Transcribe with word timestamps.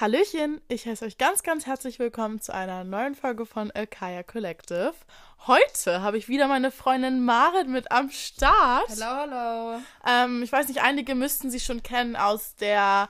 Hallöchen, 0.00 0.60
ich 0.68 0.86
heiße 0.86 1.04
euch 1.04 1.18
ganz, 1.18 1.42
ganz 1.42 1.66
herzlich 1.66 1.98
willkommen 1.98 2.40
zu 2.40 2.54
einer 2.54 2.84
neuen 2.84 3.16
Folge 3.16 3.44
von 3.44 3.72
Alkaya 3.72 4.22
Collective. 4.22 4.94
Heute 5.48 6.02
habe 6.02 6.16
ich 6.16 6.28
wieder 6.28 6.46
meine 6.46 6.70
Freundin 6.70 7.24
Marit 7.24 7.66
mit 7.66 7.90
am 7.90 8.08
Start. 8.10 8.88
Hallo, 8.90 9.32
hallo. 9.32 9.80
Ähm, 10.06 10.44
ich 10.44 10.52
weiß 10.52 10.68
nicht, 10.68 10.82
einige 10.82 11.16
müssten 11.16 11.50
sie 11.50 11.58
schon 11.58 11.82
kennen 11.82 12.14
aus 12.14 12.54
der 12.54 13.08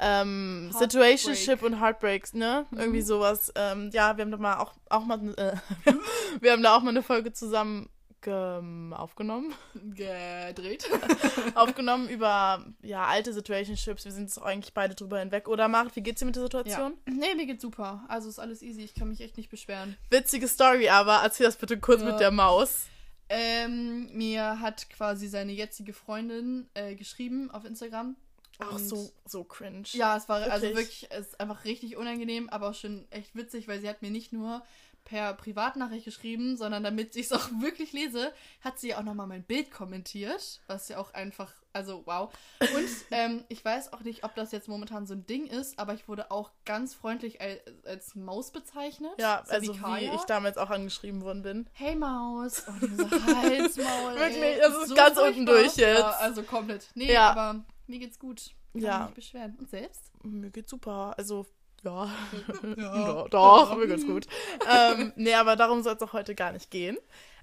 ähm, 0.00 0.72
Situationship 0.76 1.62
und 1.62 1.80
Heartbreaks, 1.80 2.34
ne? 2.34 2.66
Mhm. 2.70 2.78
Irgendwie 2.80 3.02
sowas. 3.02 3.52
Ähm, 3.54 3.90
ja, 3.92 4.16
wir 4.16 4.24
haben 4.24 4.32
da 4.32 4.36
mal 4.36 4.58
auch, 4.58 4.72
auch 4.88 5.04
mal, 5.04 5.20
äh, 5.36 5.54
wir 6.40 6.50
haben 6.50 6.62
da 6.64 6.74
auch 6.74 6.82
mal 6.82 6.90
eine 6.90 7.04
Folge 7.04 7.32
zusammen 7.34 7.88
aufgenommen. 8.32 9.54
Gedreht. 9.74 10.88
aufgenommen 11.54 12.08
über 12.08 12.64
ja, 12.82 13.04
alte 13.04 13.32
Situationships. 13.32 14.04
Wir 14.04 14.12
sind 14.12 14.24
jetzt 14.24 14.38
eigentlich 14.38 14.74
beide 14.74 14.94
drüber 14.94 15.18
hinweg. 15.18 15.48
Oder 15.48 15.68
Marit, 15.68 15.96
wie 15.96 16.02
geht's 16.02 16.20
dir 16.20 16.26
mit 16.26 16.36
der 16.36 16.42
Situation? 16.42 16.96
Ja. 17.06 17.14
Nee, 17.14 17.34
mir 17.34 17.46
geht's 17.46 17.62
super. 17.62 18.04
Also 18.08 18.28
ist 18.28 18.38
alles 18.38 18.62
easy. 18.62 18.82
Ich 18.82 18.94
kann 18.94 19.08
mich 19.08 19.20
echt 19.20 19.36
nicht 19.36 19.50
beschweren. 19.50 19.96
Witzige 20.10 20.48
Story, 20.48 20.88
aber 20.88 21.20
erzähl 21.22 21.46
das 21.46 21.56
bitte 21.56 21.78
kurz 21.78 22.02
ja. 22.02 22.10
mit 22.10 22.20
der 22.20 22.30
Maus. 22.30 22.86
Ähm, 23.28 24.08
mir 24.12 24.60
hat 24.60 24.88
quasi 24.90 25.26
seine 25.26 25.52
jetzige 25.52 25.92
Freundin 25.92 26.68
äh, 26.74 26.94
geschrieben 26.94 27.50
auf 27.50 27.64
Instagram. 27.64 28.16
Ach, 28.58 28.78
so, 28.78 29.10
so 29.26 29.44
cringe. 29.44 29.84
Ja, 29.92 30.16
es 30.16 30.28
war 30.28 30.36
also 30.36 30.50
wirklich? 30.62 30.64
also 30.64 30.76
wirklich, 30.76 31.08
es 31.10 31.26
ist 31.26 31.40
einfach 31.40 31.64
richtig 31.64 31.96
unangenehm, 31.96 32.48
aber 32.48 32.70
auch 32.70 32.74
schon 32.74 33.06
echt 33.10 33.34
witzig, 33.34 33.68
weil 33.68 33.80
sie 33.80 33.88
hat 33.88 34.02
mir 34.02 34.10
nicht 34.10 34.32
nur 34.32 34.62
per 35.06 35.34
Privatnachricht 35.34 36.04
geschrieben, 36.04 36.56
sondern 36.56 36.82
damit 36.82 37.16
ich 37.16 37.26
es 37.26 37.32
auch 37.32 37.48
wirklich 37.60 37.92
lese, 37.92 38.32
hat 38.60 38.78
sie 38.78 38.94
auch 38.94 39.02
nochmal 39.02 39.26
mein 39.26 39.44
Bild 39.44 39.70
kommentiert, 39.70 40.60
was 40.66 40.88
ja 40.88 40.98
auch 40.98 41.14
einfach, 41.14 41.54
also 41.72 42.02
wow. 42.04 42.30
Und 42.60 42.88
ähm, 43.12 43.44
ich 43.48 43.64
weiß 43.64 43.94
auch 43.94 44.00
nicht, 44.00 44.24
ob 44.24 44.34
das 44.34 44.52
jetzt 44.52 44.68
momentan 44.68 45.06
so 45.06 45.14
ein 45.14 45.24
Ding 45.24 45.46
ist, 45.46 45.78
aber 45.78 45.94
ich 45.94 46.08
wurde 46.08 46.30
auch 46.30 46.50
ganz 46.66 46.94
freundlich 46.94 47.40
als, 47.40 47.60
als 47.84 48.14
Maus 48.16 48.50
bezeichnet. 48.50 49.12
Ja, 49.18 49.42
so 49.46 49.52
also 49.52 49.72
wie, 49.72 49.80
wie, 49.80 50.14
ich 50.14 50.22
damals 50.22 50.58
auch 50.58 50.70
angeschrieben 50.70 51.22
worden 51.22 51.42
bin. 51.42 51.70
Hey 51.72 51.94
Maus. 51.94 52.64
Und 52.68 52.96
so 52.96 53.10
Halsmaul. 53.10 54.14
wirklich, 54.16 54.58
das 54.58 54.76
ist 54.76 54.88
so 54.88 54.94
ganz 54.94 55.16
unten 55.18 55.46
durch 55.46 55.76
jetzt. 55.76 56.00
Ja, 56.00 56.10
also 56.18 56.42
komplett. 56.42 56.88
Nee, 56.94 57.12
ja. 57.12 57.30
aber 57.30 57.64
mir 57.86 58.00
geht's 58.00 58.18
gut. 58.18 58.50
Kann 58.72 58.82
ja. 58.82 58.98
mich 58.98 59.06
nicht 59.06 59.14
beschweren. 59.14 59.56
Und 59.58 59.70
selbst? 59.70 60.10
Mir 60.24 60.50
geht's 60.50 60.70
super. 60.70 61.14
Also 61.16 61.46
ja, 62.76 62.76
ja. 62.76 63.28
doch, 63.28 63.70
ja. 63.70 63.76
mir 63.76 63.86
geht's 63.86 64.06
gut. 64.06 64.26
ähm, 64.70 65.12
nee, 65.16 65.34
aber 65.34 65.56
darum 65.56 65.82
soll 65.82 65.94
es 65.94 66.02
auch 66.02 66.12
heute 66.12 66.34
gar 66.34 66.52
nicht 66.52 66.70
gehen. 66.70 66.98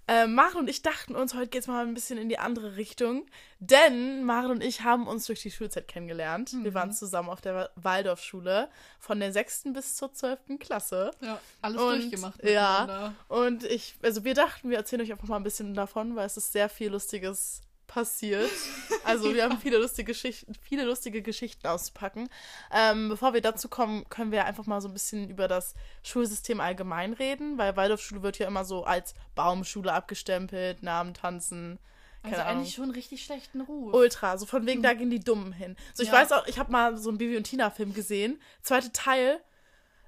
Ähm, 0.06 0.34
Maren 0.36 0.58
und 0.58 0.70
ich 0.70 0.82
dachten 0.82 1.16
uns, 1.16 1.34
heute 1.34 1.48
geht 1.48 1.62
es 1.62 1.68
mal 1.68 1.86
ein 1.86 1.94
bisschen 1.94 2.18
in 2.18 2.28
die 2.28 2.38
andere 2.38 2.76
Richtung. 2.76 3.26
Denn 3.60 4.26
Maren 4.26 4.52
und 4.52 4.64
ich 4.64 4.82
haben 4.82 5.08
uns 5.08 5.28
durch 5.28 5.42
die 5.42 5.52
Schulzeit 5.52 5.88
kennengelernt. 5.88 6.52
Mhm. 6.52 6.66
Wir 6.66 6.74
waren 6.74 6.92
zusammen 6.92 7.30
auf 7.30 7.40
der 7.40 7.70
Waldorfschule 7.76 8.70
von 9.00 9.20
der 9.22 9.32
6. 9.32 9.64
bis 9.74 9.96
zur 9.96 10.12
12. 10.12 10.60
Klasse. 10.60 11.12
Ja, 11.22 11.40
alles 11.62 11.82
und, 11.82 12.02
durchgemacht. 12.02 12.44
Ja, 12.44 13.14
und 13.30 13.64
ich, 13.64 13.96
also 14.04 14.26
wir 14.26 14.34
dachten, 14.34 14.70
wir 14.70 14.78
erzählen 14.78 15.02
euch 15.02 15.12
einfach 15.12 15.28
mal 15.28 15.38
ein 15.38 15.44
bisschen 15.44 15.74
davon, 15.74 16.18
weil 16.18 16.26
es 16.26 16.36
ist 16.36 16.52
sehr 16.52 16.68
viel 16.68 16.90
lustiges 16.90 17.62
passiert. 17.94 18.50
Also 19.06 19.26
wir 19.26 19.36
ja. 19.36 19.50
haben 19.50 19.60
viele 19.60 19.80
lustige, 19.80 20.14
Geschichten, 20.14 20.54
viele 20.62 20.86
lustige 20.86 21.22
Geschichten 21.22 21.68
auszupacken. 21.68 22.30
Ähm, 22.72 23.10
bevor 23.10 23.34
wir 23.34 23.42
dazu 23.42 23.68
kommen, 23.68 24.08
können 24.08 24.32
wir 24.32 24.46
einfach 24.46 24.66
mal 24.66 24.80
so 24.80 24.88
ein 24.88 24.94
bisschen 24.94 25.30
über 25.30 25.50
das 25.50 25.76
Schulsystem 26.04 26.62
allgemein 26.62 27.12
reden, 27.12 27.58
weil 27.58 27.76
Waldorfschule 27.76 28.24
wird 28.24 28.40
ja 28.40 28.48
immer 28.48 28.64
so 28.64 28.86
als 28.86 29.14
Baumschule 29.36 29.92
abgestempelt, 29.92 30.84
Namen 30.84 31.14
tanzen. 31.14 31.80
Also 32.22 32.36
Keine 32.38 32.46
also 32.46 32.60
eigentlich 32.60 32.74
schon 32.76 32.92
richtig 32.92 33.26
schlechten 33.26 33.60
Ruf. 33.60 33.94
Ultra, 33.94 34.38
so 34.38 34.46
von 34.46 34.66
wegen, 34.66 34.80
mhm. 34.80 34.84
da 34.84 34.94
gehen 34.94 35.10
die 35.10 35.20
Dummen 35.20 35.52
hin. 35.52 35.76
So, 35.94 36.04
ich 36.04 36.10
ja. 36.10 36.16
weiß 36.16 36.32
auch, 36.32 36.48
ich 36.48 36.58
habe 36.58 36.72
mal 36.72 36.96
so 36.98 37.10
einen 37.10 37.18
Bibi 37.18 37.36
und 37.36 37.44
Tina-Film 37.44 37.94
gesehen. 37.94 38.42
Zweiter 38.62 38.94
Teil, 38.94 39.42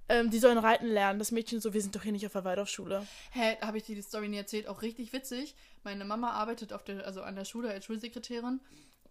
ähm, 0.09 0.29
die 0.29 0.39
sollen 0.39 0.57
reiten 0.57 0.87
lernen. 0.87 1.19
Das 1.19 1.31
Mädchen 1.31 1.59
so, 1.59 1.73
wir 1.73 1.81
sind 1.81 1.95
doch 1.95 2.03
hier 2.03 2.11
nicht 2.11 2.25
auf 2.25 2.33
der 2.33 2.45
Waldorfschule. 2.45 3.05
Hä, 3.31 3.57
habe 3.61 3.77
ich 3.77 3.85
dir 3.85 3.95
die 3.95 4.01
Story 4.01 4.27
nie 4.29 4.37
erzählt? 4.37 4.67
Auch 4.67 4.81
richtig 4.81 5.13
witzig. 5.13 5.55
Meine 5.83 6.05
Mama 6.05 6.31
arbeitet 6.31 6.73
auf 6.73 6.83
der, 6.83 7.05
also 7.05 7.21
an 7.21 7.35
der 7.35 7.45
Schule 7.45 7.69
als 7.69 7.85
Schulsekretärin. 7.85 8.61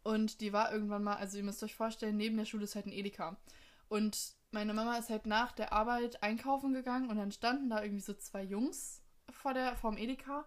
Und 0.03 0.41
die 0.41 0.53
war 0.53 0.73
irgendwann 0.73 1.03
mal, 1.03 1.17
also 1.17 1.39
ihr 1.39 1.45
müsst 1.45 1.63
euch 1.63 1.75
vorstellen, 1.75 2.17
neben 2.17 2.37
der 2.37 2.45
Schule 2.45 2.65
ist 2.65 2.75
halt 2.75 2.87
ein 2.87 2.93
Edeka. 2.93 3.37
Und 3.89 4.35
meine 4.51 4.75
Mama 4.75 4.97
ist 4.97 5.11
halt 5.11 5.27
nach 5.27 5.53
der 5.53 5.73
Arbeit 5.73 6.23
einkaufen 6.23 6.73
gegangen 6.75 7.11
und 7.11 7.17
dann 7.17 7.33
standen 7.33 7.71
da 7.71 7.83
irgendwie 7.83 8.03
so 8.03 8.15
zwei 8.15 8.43
Jungs 8.43 9.03
vor 9.31 9.55
der, 9.55 9.77
vorm 9.77 9.97
Edeka. 9.97 10.45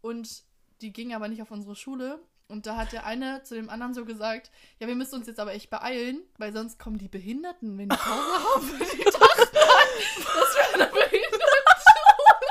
Und 0.00 0.44
die 0.80 0.92
gingen 0.92 1.14
aber 1.14 1.28
nicht 1.28 1.42
auf 1.42 1.50
unsere 1.50 1.76
Schule. 1.76 2.20
Und 2.48 2.66
da 2.66 2.76
hat 2.76 2.92
der 2.92 3.06
eine 3.06 3.42
zu 3.44 3.54
dem 3.54 3.70
anderen 3.70 3.94
so 3.94 4.04
gesagt, 4.04 4.50
ja, 4.80 4.88
wir 4.88 4.96
müssen 4.96 5.14
uns 5.14 5.28
jetzt 5.28 5.38
aber 5.38 5.52
echt 5.52 5.70
beeilen, 5.70 6.22
weil 6.38 6.52
sonst 6.52 6.78
kommen 6.78 6.98
die 6.98 7.08
Behinderten, 7.08 7.78
wenn 7.78 7.88
die 7.88 7.96
Pause 7.96 8.08
haben. 8.54 8.80
Das 10.00 10.56
wäre 10.56 10.74
eine 10.74 10.86
Behindertenschule. 10.86 12.50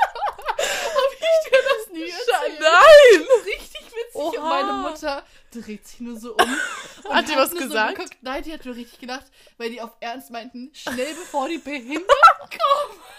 Hab 0.58 1.12
ich 1.12 1.50
dir 1.50 1.58
das 1.68 1.92
nie 1.92 2.10
erzählt? 2.10 2.60
Nein! 2.60 3.26
Richtig 3.44 3.86
witzig. 3.86 4.14
Oha. 4.14 4.28
Und 4.28 4.48
meine 4.48 4.72
Mutter 4.88 5.22
dreht 5.52 5.86
sich 5.86 6.00
nur 6.00 6.18
so 6.18 6.34
um. 6.36 6.56
Und 7.04 7.14
hat 7.14 7.28
die 7.28 7.36
was 7.36 7.50
gesagt? 7.52 7.98
So 7.98 8.04
Nein, 8.22 8.42
die 8.42 8.52
hat 8.52 8.64
nur 8.64 8.74
richtig 8.74 8.98
gedacht, 9.00 9.26
weil 9.58 9.70
die 9.70 9.80
auf 9.80 9.90
Ernst 10.00 10.30
meinten, 10.30 10.70
schnell 10.74 11.14
bevor 11.14 11.48
die 11.48 11.58
Behinderten 11.58 12.06
kommen. 12.08 13.00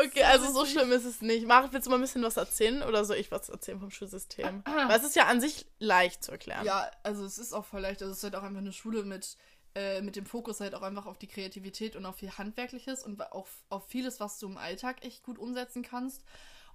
Okay, 0.00 0.22
also 0.22 0.52
so 0.52 0.64
schlimm 0.64 0.92
ist 0.92 1.04
es 1.04 1.22
nicht. 1.22 1.44
Mach, 1.46 1.72
willst 1.72 1.86
du 1.86 1.90
mal 1.90 1.96
ein 1.96 2.02
bisschen 2.02 2.22
was 2.22 2.36
erzählen 2.36 2.84
oder 2.84 3.04
soll 3.04 3.16
ich 3.16 3.32
was 3.32 3.48
erzählen 3.48 3.80
vom 3.80 3.90
Schulsystem? 3.90 4.62
Weil 4.86 4.96
es 4.96 5.02
ist 5.02 5.16
ja 5.16 5.26
an 5.26 5.40
sich 5.40 5.66
leicht 5.80 6.22
zu 6.22 6.30
erklären. 6.30 6.64
Ja, 6.64 6.88
also 7.02 7.24
es 7.24 7.36
ist 7.38 7.52
auch 7.52 7.64
voll 7.64 7.80
leicht. 7.80 8.00
Also 8.00 8.12
es 8.12 8.18
ist 8.18 8.24
halt 8.24 8.36
auch 8.36 8.44
einfach 8.44 8.60
eine 8.60 8.72
Schule 8.72 9.02
mit, 9.02 9.36
äh, 9.78 10.02
mit 10.02 10.16
dem 10.16 10.26
Fokus 10.26 10.58
halt 10.58 10.74
auch 10.74 10.82
einfach 10.82 11.06
auf 11.06 11.18
die 11.18 11.28
Kreativität 11.28 11.94
und 11.94 12.04
auf 12.04 12.16
viel 12.16 12.32
Handwerkliches 12.32 13.04
und 13.04 13.20
auch 13.32 13.46
auf 13.68 13.86
vieles, 13.86 14.18
was 14.18 14.38
du 14.40 14.48
im 14.48 14.56
Alltag 14.56 15.04
echt 15.04 15.22
gut 15.22 15.38
umsetzen 15.38 15.82
kannst. 15.82 16.24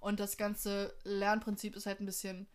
Und 0.00 0.20
das 0.20 0.38
ganze 0.38 0.94
Lernprinzip 1.04 1.76
ist 1.76 1.84
halt 1.84 2.00
ein 2.00 2.06
bisschen 2.06 2.46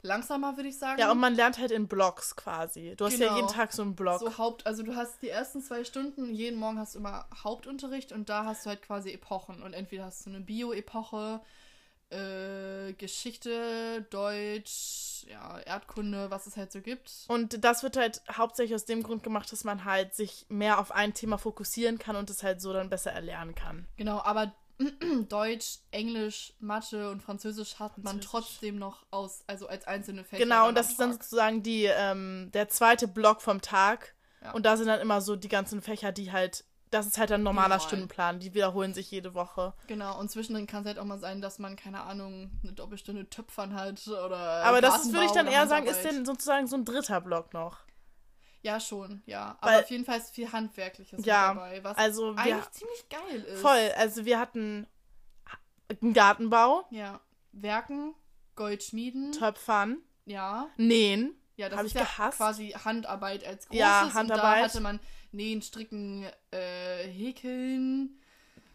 langsamer, 0.00 0.56
würde 0.56 0.70
ich 0.70 0.78
sagen. 0.78 0.98
Ja, 0.98 1.10
und 1.10 1.18
man 1.18 1.34
lernt 1.34 1.58
halt 1.58 1.70
in 1.70 1.86
Blocks 1.86 2.34
quasi. 2.34 2.94
Du 2.96 3.04
hast 3.04 3.18
genau. 3.18 3.32
ja 3.32 3.36
jeden 3.36 3.48
Tag 3.48 3.72
so 3.72 3.82
einen 3.82 3.94
Block. 3.94 4.20
So 4.20 4.38
Haupt, 4.38 4.66
also 4.66 4.82
du 4.82 4.96
hast 4.96 5.20
die 5.20 5.28
ersten 5.28 5.60
zwei 5.60 5.84
Stunden, 5.84 6.34
jeden 6.34 6.58
Morgen 6.58 6.78
hast 6.78 6.94
du 6.94 7.00
immer 7.00 7.26
Hauptunterricht 7.44 8.12
und 8.12 8.30
da 8.30 8.46
hast 8.46 8.64
du 8.64 8.70
halt 8.70 8.80
quasi 8.80 9.10
Epochen. 9.10 9.62
Und 9.62 9.74
entweder 9.74 10.06
hast 10.06 10.24
du 10.24 10.30
eine 10.30 10.40
Bio-Epoche, 10.40 11.40
äh, 12.10 12.92
Geschichte, 12.94 14.06
Deutsch, 14.10 15.26
ja, 15.28 15.58
Erdkunde, 15.58 16.30
was 16.30 16.46
es 16.46 16.56
halt 16.56 16.72
so 16.72 16.80
gibt. 16.80 17.10
Und 17.28 17.64
das 17.64 17.82
wird 17.82 17.96
halt 17.96 18.22
hauptsächlich 18.32 18.74
aus 18.74 18.84
dem 18.84 19.02
Grund 19.02 19.22
gemacht, 19.22 19.50
dass 19.52 19.64
man 19.64 19.84
halt 19.84 20.14
sich 20.14 20.46
mehr 20.48 20.78
auf 20.78 20.90
ein 20.90 21.14
Thema 21.14 21.38
fokussieren 21.38 21.98
kann 21.98 22.16
und 22.16 22.30
es 22.30 22.42
halt 22.42 22.60
so 22.60 22.72
dann 22.72 22.88
besser 22.88 23.12
erlernen 23.12 23.54
kann. 23.54 23.86
Genau, 23.96 24.20
aber 24.20 24.52
Deutsch, 25.28 25.78
Englisch, 25.90 26.54
Mathe 26.60 27.10
und 27.10 27.22
Französisch 27.22 27.78
hat 27.78 27.94
Französisch. 27.94 28.04
man 28.04 28.20
trotzdem 28.20 28.78
noch 28.78 29.04
aus, 29.10 29.42
also 29.46 29.66
als 29.66 29.86
einzelne 29.86 30.24
Fächer. 30.24 30.42
Genau, 30.42 30.68
und 30.68 30.76
das 30.76 30.90
ist 30.90 31.00
dann 31.00 31.12
sozusagen 31.12 31.62
die, 31.62 31.84
ähm, 31.84 32.50
der 32.54 32.68
zweite 32.68 33.08
Block 33.08 33.42
vom 33.42 33.60
Tag. 33.60 34.14
Ja. 34.42 34.52
Und 34.52 34.66
da 34.66 34.76
sind 34.76 34.86
dann 34.86 35.00
immer 35.00 35.20
so 35.20 35.34
die 35.34 35.48
ganzen 35.48 35.82
Fächer, 35.82 36.12
die 36.12 36.30
halt, 36.30 36.64
das 36.90 37.06
ist 37.06 37.18
halt 37.18 37.32
ein 37.32 37.42
normaler 37.42 37.68
Normal. 37.68 37.80
Stundenplan, 37.80 38.40
die 38.40 38.54
wiederholen 38.54 38.94
sich 38.94 39.10
jede 39.10 39.34
Woche. 39.34 39.74
Genau, 39.86 40.18
und 40.18 40.30
zwischendrin 40.30 40.66
kann 40.66 40.82
es 40.82 40.86
halt 40.86 40.98
auch 40.98 41.04
mal 41.04 41.18
sein, 41.18 41.40
dass 41.40 41.58
man, 41.58 41.76
keine 41.76 42.02
Ahnung, 42.02 42.50
eine 42.62 42.72
Doppelstunde 42.72 43.28
Töpfern 43.28 43.74
hat 43.74 44.06
oder. 44.08 44.64
Aber 44.64 44.80
das 44.80 45.12
würde 45.12 45.26
ich 45.26 45.32
dann 45.32 45.46
eher 45.46 45.66
sagen, 45.66 45.86
ist 45.86 46.02
denn 46.02 46.24
sozusagen 46.24 46.66
so 46.66 46.76
ein 46.76 46.84
dritter 46.84 47.20
Block 47.20 47.52
noch. 47.52 47.78
Ja, 48.62 48.80
schon, 48.80 49.22
ja. 49.26 49.56
Aber 49.60 49.72
Weil, 49.72 49.82
auf 49.82 49.90
jeden 49.90 50.04
Fall 50.04 50.18
ist 50.18 50.34
viel 50.34 50.50
Handwerkliches 50.50 51.24
ja, 51.24 51.54
dabei, 51.54 51.82
was 51.84 51.96
also 51.96 52.34
eigentlich 52.34 52.56
wir, 52.56 52.72
ziemlich 52.72 53.08
geil 53.08 53.40
ist. 53.42 53.60
Voll. 53.60 53.92
Also 53.96 54.24
wir 54.24 54.38
hatten 54.38 54.86
einen 56.02 56.12
Gartenbau. 56.12 56.84
Ja. 56.90 57.20
Werken, 57.52 58.14
Goldschmieden. 58.56 59.32
Töpfern. 59.32 59.98
Ja. 60.26 60.68
Nähen. 60.76 61.34
Ja, 61.56 61.68
das 61.68 61.82
ist 61.84 61.94
ja 61.94 62.02
gehasst. 62.02 62.38
quasi 62.38 62.70
Handarbeit 62.70 63.44
als 63.44 63.66
großes. 63.66 63.80
Ja, 63.80 64.14
Handarbeit. 64.14 64.28
Und 64.28 64.60
da 64.60 64.64
hatte 64.64 64.80
man 64.80 65.00
Nähen, 65.32 65.62
Stricken, 65.62 66.26
äh, 66.50 67.06
Häkeln. 67.06 68.18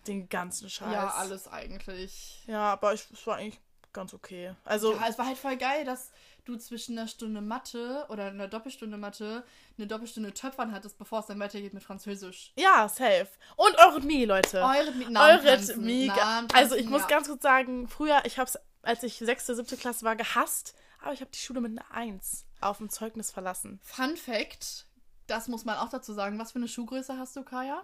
Den 0.08 0.30
ganzen 0.30 0.70
Scheiß. 0.70 0.92
Ja, 0.92 1.10
alles 1.12 1.48
eigentlich. 1.48 2.44
Ja, 2.48 2.74
aber 2.74 2.94
es 2.94 3.08
war 3.26 3.38
eigentlich 3.38 3.60
ganz 3.94 4.14
okay. 4.14 4.54
Also. 4.66 4.94
Ja, 4.94 5.08
es 5.08 5.18
war 5.18 5.26
halt 5.26 5.38
voll 5.38 5.56
geil, 5.56 5.86
dass 5.86 6.12
du 6.46 6.58
zwischen 6.58 6.98
einer 6.98 7.08
Stunde 7.08 7.42
Mathe 7.42 8.06
oder 8.10 8.26
einer 8.26 8.48
Doppelstunde 8.48 8.98
Mathe 8.98 9.44
eine 9.78 9.88
Doppelstunde 9.88 10.34
Töpfern 10.34 10.72
hattest, 10.72 10.98
bevor 10.98 11.20
es 11.20 11.28
dann 11.28 11.40
weitergeht 11.40 11.74
mit 11.74 11.84
Französisch. 11.84 12.52
Ja, 12.58 12.90
safe. 12.90 13.30
Und 13.56 13.78
Eurythmie, 13.80 14.26
Leute. 14.26 14.62
Eurythmie. 14.62 15.16
Eurythmie. 15.16 16.12
Also 16.54 16.76
ich 16.76 16.88
muss 16.88 17.04
ja. 17.04 17.08
ganz 17.08 17.28
kurz 17.28 17.42
sagen, 17.42 17.88
früher, 17.88 18.22
ich 18.26 18.38
habe 18.38 18.50
es, 18.50 18.60
als 18.82 19.04
ich 19.04 19.18
sechste, 19.18 19.56
siebte 19.56 19.78
Klasse 19.78 20.04
war, 20.04 20.16
gehasst, 20.16 20.76
aber 21.02 21.14
ich 21.14 21.22
habe 21.22 21.32
die 21.32 21.40
Schule 21.40 21.62
mit 21.62 21.72
einer 21.72 21.92
Eins 21.92 22.46
auf 22.62 22.78
dem 22.78 22.90
Zeugnis 22.90 23.32
verlassen. 23.32 23.80
Fun 23.84 24.18
Fact, 24.18 24.86
das 25.28 25.48
muss 25.48 25.66
man 25.66 25.78
auch 25.78 25.90
dazu 25.90 26.14
sagen. 26.14 26.40
Was 26.40 26.52
für 26.52 26.60
eine 26.60 26.68
Schuhgröße 26.68 27.18
hast 27.18 27.36
du, 27.36 27.44
Kaya? 27.44 27.84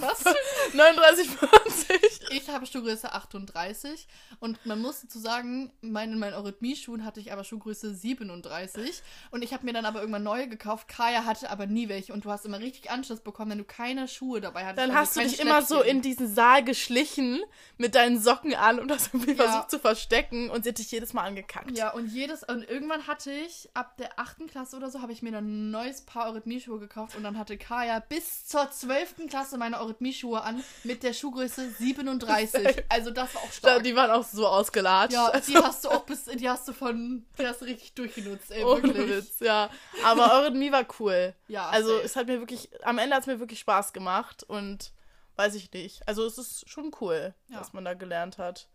Was? 0.00 0.24
39, 0.74 1.28
40. 1.30 2.30
Ich 2.30 2.48
habe 2.50 2.66
Schuhgröße 2.66 3.12
38 3.12 4.06
und 4.40 4.64
man 4.66 4.80
muss 4.80 5.00
dazu 5.00 5.18
sagen, 5.18 5.72
mein, 5.80 6.12
in 6.12 6.18
meinen 6.18 6.34
Eurythmie-Schuhen 6.34 7.04
hatte 7.04 7.20
ich 7.20 7.32
aber 7.32 7.44
Schuhgröße 7.44 7.94
37 7.94 9.02
und 9.30 9.42
ich 9.42 9.52
habe 9.52 9.64
mir 9.64 9.72
dann 9.72 9.84
aber 9.86 10.00
irgendwann 10.00 10.22
neue 10.22 10.48
gekauft. 10.48 10.88
Kaya 10.88 11.24
hatte 11.24 11.50
aber 11.50 11.66
nie 11.66 11.88
welche 11.88 12.12
und 12.12 12.24
du 12.24 12.30
hast 12.30 12.44
immer 12.44 12.58
richtig 12.60 12.90
Anschluss 12.90 13.20
bekommen, 13.20 13.52
wenn 13.52 13.58
du 13.58 13.64
keine 13.64 14.08
Schuhe 14.08 14.40
dabei 14.40 14.64
hattest. 14.64 14.78
Dann 14.78 14.90
also 14.90 15.00
hast 15.00 15.16
du 15.16 15.20
dich 15.20 15.40
immer 15.40 15.62
so 15.62 15.82
in 15.82 16.02
diesen 16.02 16.32
Saal 16.32 16.62
geschlichen 16.64 17.40
mit 17.76 17.94
deinen 17.94 18.20
Socken 18.20 18.54
an 18.54 18.78
und 18.78 18.90
hast 18.90 19.12
irgendwie 19.14 19.32
Ja. 19.32 19.44
versucht 19.44 19.70
zu 19.70 19.78
verstecken 19.78 20.50
und 20.50 20.64
sie 20.64 20.70
hat 20.70 20.78
dich 20.78 20.90
jedes 20.90 21.12
Mal 21.12 21.22
angekackt. 21.24 21.76
Ja, 21.76 21.90
und 21.92 22.06
jedes, 22.08 22.42
und 22.44 22.62
irgendwann 22.68 23.06
hatte 23.06 23.30
ich, 23.30 23.68
ab 23.74 23.96
der 23.96 24.18
8. 24.18 24.48
Klasse 24.50 24.76
oder 24.76 24.90
so, 24.90 25.00
habe 25.00 25.12
ich 25.12 25.22
mir 25.22 25.32
dann 25.32 25.46
ein 25.46 25.70
neues 25.70 26.02
Paar 26.02 26.28
Eurythmie-Schuhe 26.30 26.78
gekauft 26.78 27.16
und 27.16 27.22
dann 27.22 27.38
hatte 27.38 27.56
Kaya 27.56 28.00
bis 28.00 28.46
zur 28.46 28.70
12. 28.70 29.28
Klasse 29.28 29.58
meine 29.58 29.80
Eurythmie-Schuhe 29.88 30.42
an 30.42 30.62
mit 30.84 31.02
der 31.02 31.12
Schuhgröße 31.12 31.70
37. 31.78 32.84
Also 32.88 33.10
das 33.10 33.34
war 33.34 33.42
auch 33.42 33.52
stark. 33.52 33.82
die 33.82 33.94
waren 33.96 34.10
auch 34.10 34.24
so 34.24 34.46
ausgelatscht. 34.46 35.12
ja, 35.14 35.32
die 35.40 35.56
hast 35.56 35.84
du 35.84 35.90
auch 35.90 36.04
bis, 36.04 36.24
die 36.24 36.48
hast 36.48 36.68
du 36.68 36.72
von, 36.72 37.24
die 37.38 37.46
hast 37.46 37.60
du 37.60 37.64
richtig 37.66 37.94
durchgenutzt, 37.94 38.50
ey, 38.50 38.64
ohne 38.64 38.82
wirklich. 38.82 39.08
Witz, 39.08 39.40
ja. 39.40 39.70
Aber 40.04 40.32
Eurythmie 40.34 40.72
war 40.72 40.84
cool. 41.00 41.34
Ja, 41.48 41.68
Also 41.68 41.88
safe. 41.94 42.04
es 42.04 42.16
hat 42.16 42.26
mir 42.26 42.38
wirklich, 42.40 42.68
am 42.84 42.98
Ende 42.98 43.14
hat 43.16 43.22
es 43.22 43.26
mir 43.26 43.40
wirklich 43.40 43.60
Spaß 43.60 43.92
gemacht 43.92 44.42
und 44.44 44.92
weiß 45.36 45.54
ich 45.54 45.72
nicht. 45.72 46.06
Also 46.08 46.24
es 46.26 46.36
ist 46.38 46.68
schon 46.68 46.90
cool, 47.00 47.34
Ja. 47.48 47.60
was 47.60 47.72
man 47.72 47.84
da 47.84 47.94
gelernt 47.94 48.38
hat. 48.38 48.68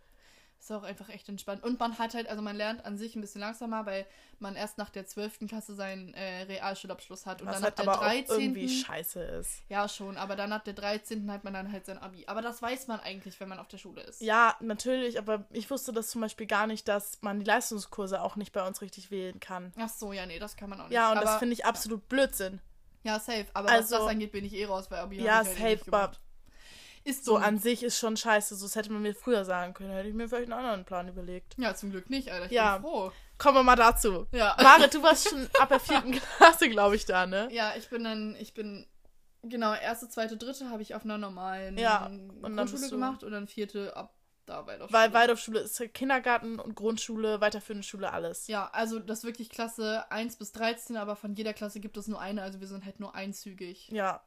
Ist 0.64 0.72
auch 0.72 0.84
einfach 0.84 1.10
echt 1.10 1.28
entspannt. 1.28 1.62
Und 1.62 1.78
man 1.78 2.00
hat 2.00 2.14
halt, 2.14 2.30
also 2.30 2.42
man 2.42 2.56
lernt 2.56 2.86
an 2.86 2.98
sich 2.98 3.18
ein 3.18 3.22
bisschen 3.22 3.42
langsamer, 3.42 3.86
weil 3.86 4.06
man 4.40 4.56
erst 4.56 4.78
nach 4.78 4.90
der 4.90 5.06
12. 5.06 5.40
Klasse 5.50 5.76
seinen 5.76 6.14
äh, 6.14 6.44
Realschulabschluss 6.44 7.26
hat. 7.26 7.42
Und 7.42 7.50
Was 7.50 7.56
dann 7.56 7.64
halt 7.66 7.74
ab 7.80 7.84
der 7.84 7.94
aber 7.94 8.00
auch 8.02 8.06
13. 8.10 8.40
irgendwie 8.40 8.70
scheiße 8.70 9.22
ist. 9.22 9.62
Ja, 9.68 9.90
schon, 9.90 10.16
aber 10.16 10.38
dann 10.38 10.54
ab 10.54 10.64
der 10.64 10.74
13. 10.74 11.30
hat 11.30 11.44
man 11.44 11.54
dann 11.54 11.70
halt 11.70 11.86
sein 11.86 11.98
Abi. 11.98 12.24
Aber 12.28 12.42
das 12.42 12.62
weiß 12.62 12.88
man 12.88 13.02
eigentlich, 13.02 13.38
wenn 13.42 13.50
man 13.50 13.60
auf 13.60 13.68
der 13.68 13.78
Schule 13.78 14.04
ist. 14.04 14.22
Ja, 14.22 14.56
natürlich, 14.62 15.20
aber 15.20 15.44
ich 15.52 15.70
wusste 15.70 15.92
das 15.92 16.08
zum 16.10 16.22
Beispiel 16.22 16.48
gar 16.48 16.66
nicht, 16.66 16.88
dass 16.88 17.22
man 17.22 17.40
die 17.40 17.46
Leistungskurse 17.46 18.22
auch 18.22 18.38
nicht 18.38 18.54
bei 18.54 18.66
uns 18.66 18.82
richtig 18.82 19.12
wählen 19.12 19.42
kann. 19.42 19.74
Ach 19.78 19.90
so, 19.90 20.14
ja, 20.14 20.26
nee, 20.26 20.40
das 20.40 20.56
kann 20.56 20.70
man 20.70 20.80
auch 20.80 20.86
nicht. 20.86 20.94
Ja, 20.94 21.12
und 21.12 21.18
aber, 21.18 21.26
das 21.26 21.40
finde 21.40 21.56
ich 21.56 21.66
absolut 21.66 22.08
Blödsinn. 22.08 22.62
Ja, 23.04 23.20
safe. 23.20 23.48
Aber 23.54 23.70
Also- 23.70 23.96
was 23.96 24.00
das 24.00 24.10
angeht, 24.10 24.32
bin 24.32 24.46
ich 24.46 24.54
eh 24.54 24.64
raus, 24.64 24.90
weil 24.90 25.00
Abi 25.00 25.22
Ja, 25.22 25.40
halt 25.40 25.48
eh 25.48 25.50
safe, 25.56 25.64
nicht 25.72 25.84
gemacht. 25.84 26.22
Ist 27.06 27.26
So 27.26 27.34
so. 27.34 27.38
an 27.38 27.58
sich 27.58 27.84
ist 27.84 27.98
schon 28.00 28.16
scheiße, 28.16 28.56
so 28.56 28.66
das 28.66 28.76
hätte 28.76 28.92
man 28.92 29.02
mir 29.02 29.14
früher 29.14 29.44
sagen 29.46 29.74
können. 29.74 29.92
Hätte 29.92 30.08
ich 30.08 30.14
mir 30.16 30.28
vielleicht 30.30 30.46
einen 30.52 30.54
anderen 30.60 30.86
Plan 30.86 31.08
überlegt. 31.08 31.56
Ja, 31.58 31.76
zum 31.76 31.92
Glück 31.92 32.10
nicht, 32.10 32.32
Alter. 32.32 32.46
Ich 32.46 32.52
Ja. 32.52 32.78
bin 32.78 32.84
froh. 32.84 33.12
Kommen 33.38 33.58
wir 33.58 33.64
mal 33.64 33.76
dazu. 33.76 34.28
Ja. 34.32 34.56
Marit, 34.62 34.94
du 34.94 35.04
warst 35.04 35.28
schon 35.30 35.50
ab 35.60 35.70
der 35.70 35.80
vierten 35.82 36.12
Klasse, 36.38 36.70
glaube 36.70 36.96
ich, 36.96 37.06
da, 37.06 37.26
ne? 37.26 37.50
Ja, 37.52 37.74
ich 37.78 37.90
bin 37.90 38.04
dann, 38.06 38.36
ich 38.40 38.54
bin, 38.54 38.88
genau, 39.42 39.74
erste, 39.74 40.08
zweite, 40.08 40.38
dritte 40.38 40.70
habe 40.70 40.82
ich 40.82 40.96
auf 40.96 41.04
einer 41.04 41.18
normalen 41.18 41.78
Ja, 41.78 42.10
Grundschule 42.42 42.90
gemacht 42.90 43.24
und 43.24 43.32
dann 43.32 43.48
vierte 43.48 43.96
ab 43.98 44.14
da 44.46 44.66
Waldorfschule. 44.68 45.00
Weil 45.00 45.14
Waldorfschule 45.14 45.60
ist 45.62 45.82
Kindergarten 45.94 46.60
und 46.60 46.76
Grundschule, 46.76 47.40
weiterführende 47.42 47.86
Schule, 47.88 48.12
alles. 48.12 48.48
Ja, 48.48 48.70
also 48.74 49.00
das 49.00 49.20
ist 49.20 49.24
wirklich 49.26 49.50
Klasse 49.50 50.10
1 50.12 50.36
bis 50.38 50.52
13, 50.52 50.98
aber 50.98 51.16
von 51.16 51.34
jeder 51.34 51.54
Klasse 51.54 51.80
gibt 51.80 51.96
es 51.98 52.08
nur 52.08 52.20
eine, 52.20 52.42
also 52.44 52.60
wir 52.60 52.68
sind 52.68 52.84
halt 52.86 53.00
nur 53.00 53.16
einzügig. 53.16 53.88
Ja, 53.92 54.22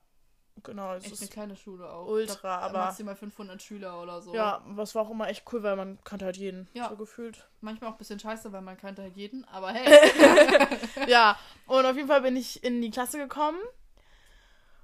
genau. 0.62 0.94
Es 0.94 1.04
Echt 1.04 1.14
eine 1.14 1.22
ist, 1.24 1.32
kleine 1.32 1.56
Schule 1.56 1.88
auch. 1.90 2.06
ultra, 2.06 2.34
glaub, 2.58 2.70
aber- 2.70 2.78
Maximal 2.86 3.16
500 3.16 3.62
Schüler 3.62 4.00
oder 4.02 4.20
so. 4.22 4.34
ja, 4.34 4.62
was 4.66 4.94
war 4.94 5.02
auch 5.02 5.10
immer 5.10 5.28
echt 5.28 5.44
cool, 5.52 5.62
weil 5.62 5.76
man 5.76 5.98
kannte 6.04 6.24
halt 6.24 6.36
jeden, 6.36 6.68
Ja. 6.74 6.88
so 6.88 6.96
gefühlt. 6.96 7.48
Manchmal 7.60 7.90
auch 7.90 7.94
ein 7.94 7.98
bisschen 7.98 8.18
scheiße, 8.20 8.52
weil 8.52 8.62
man 8.62 8.76
kannte 8.76 9.02
halt 9.02 9.16
jeden, 9.16 9.44
aber 9.46 9.72
hey. 9.72 9.86
ja, 11.08 11.38
und 11.66 11.84
auf 11.86 11.96
jeden 11.96 12.08
Fall 12.08 12.22
bin 12.22 12.36
ich 12.36 12.62
in 12.64 12.80
die 12.82 12.90
Klasse 12.90 13.18
gekommen. 13.18 13.58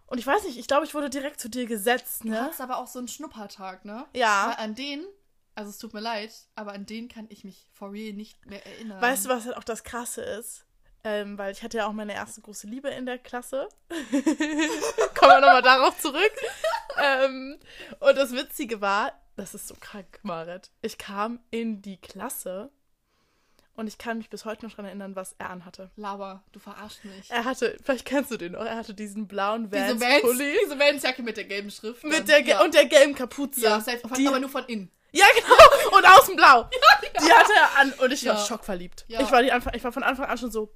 Und 0.07 0.19
ich 0.19 0.27
weiß 0.27 0.45
nicht, 0.45 0.59
ich 0.59 0.67
glaube, 0.67 0.85
ich 0.85 0.95
wurde 0.95 1.09
direkt 1.09 1.41
zu 1.41 1.49
dir 1.49 1.65
gesetzt, 1.67 2.25
Du 2.25 2.29
ne? 2.29 2.43
hattest 2.43 2.61
aber 2.61 2.77
auch 2.79 2.87
so 2.87 2.99
einen 2.99 3.09
Schnuppertag, 3.09 3.85
ne? 3.87 4.05
Ja. 4.15 4.49
Weil 4.57 4.65
an 4.65 4.75
den, 4.75 5.07
also 5.55 5.71
es 5.71 5.79
tut 5.79 5.95
mir 5.95 6.01
leid, 6.01 6.31
aber 6.55 6.73
an 6.73 6.85
den 6.85 7.09
kann 7.09 7.27
ich 7.31 7.45
mich 7.45 7.67
for 7.73 7.93
real 7.93 8.13
nicht 8.13 8.45
mehr 8.45 8.65
erinnern. 8.67 9.01
Weißt 9.01 9.25
du, 9.25 9.31
was 9.31 9.47
halt 9.47 9.57
auch 9.57 9.65
das 9.65 9.85
Krasse 9.85 10.21
ist? 10.23 10.67
Ähm, 11.05 11.37
weil 11.37 11.53
ich 11.53 11.63
hatte 11.63 11.79
ja 11.79 11.87
auch 11.89 11.93
meine 11.93 12.15
erste 12.15 12.41
große 12.41 12.67
Liebe 12.69 12.89
in 12.89 13.07
der 13.07 13.19
Klasse. 13.19 13.69
Kommen 14.11 15.33
wir 15.33 15.41
nochmal 15.41 15.63
darauf 15.63 15.99
zurück. 15.99 16.33
ähm, 17.03 17.59
und 17.99 18.17
das 18.17 18.33
Witzige 18.33 18.81
war, 18.81 19.13
das 19.37 19.55
ist 19.55 19.67
so 19.69 19.75
krank, 19.81 20.21
Marit. 20.23 20.71
Ich 20.81 20.99
kam 20.99 21.41
in 21.51 21.83
die 21.83 22.01
Klasse 22.01 22.71
und 23.75 23.89
ich 23.89 23.99
kann 23.99 24.19
mich 24.19 24.31
bis 24.31 24.45
heute 24.45 24.65
noch 24.65 24.73
daran 24.73 24.85
erinnern, 24.85 25.17
was 25.17 25.35
er 25.39 25.51
anhatte. 25.51 25.91
Laber, 25.97 26.45
du 26.53 26.61
verarschst 26.61 27.05
mich. 27.05 27.31
Er 27.31 27.45
hatte, 27.45 27.77
vielleicht 27.83 28.05
kennst 28.05 28.31
du 28.31 28.37
den 28.37 28.53
noch, 28.53 28.65
er 28.65 28.77
hatte 28.77 28.95
diesen 28.95 29.27
blauen 29.27 29.71
diese 29.71 29.99
Vans, 29.99 30.01
Vans-Pulli 30.01 30.55
diese 30.65 30.79
Vans-Jacke 30.79 31.23
mit 31.23 31.37
der 31.37 31.45
gelben 31.45 31.71
Schrift. 31.71 32.05
mit 32.05 32.29
der 32.29 32.43
ja. 32.43 32.63
und 32.63 32.75
der 32.75 32.85
gelben 32.85 33.15
Kapuze. 33.15 33.61
ja, 33.63 33.81
von, 33.81 34.13
die, 34.15 34.29
aber 34.29 34.39
nur 34.39 34.51
von 34.51 34.65
innen. 34.67 34.91
ja, 35.11 35.25
genau. 35.35 35.97
Und 35.97 36.05
außen 36.07 36.37
blau. 36.37 36.69
Die 37.23 37.33
hatte 37.33 37.53
er 37.55 37.79
an 37.81 37.93
und 37.95 38.13
ich 38.13 38.25
war 38.27 38.35
Ja. 38.35 38.45
schockverliebt. 38.45 39.05
Ja. 39.09 39.21
Ich, 39.21 39.31
war 39.31 39.43
die 39.43 39.53
Anfang, 39.53 39.75
ich 39.75 39.85
war 39.85 39.93
von 39.93 40.03
Anfang 40.03 40.27
an 40.27 40.39
schon 40.39 40.51
so, 40.51 40.73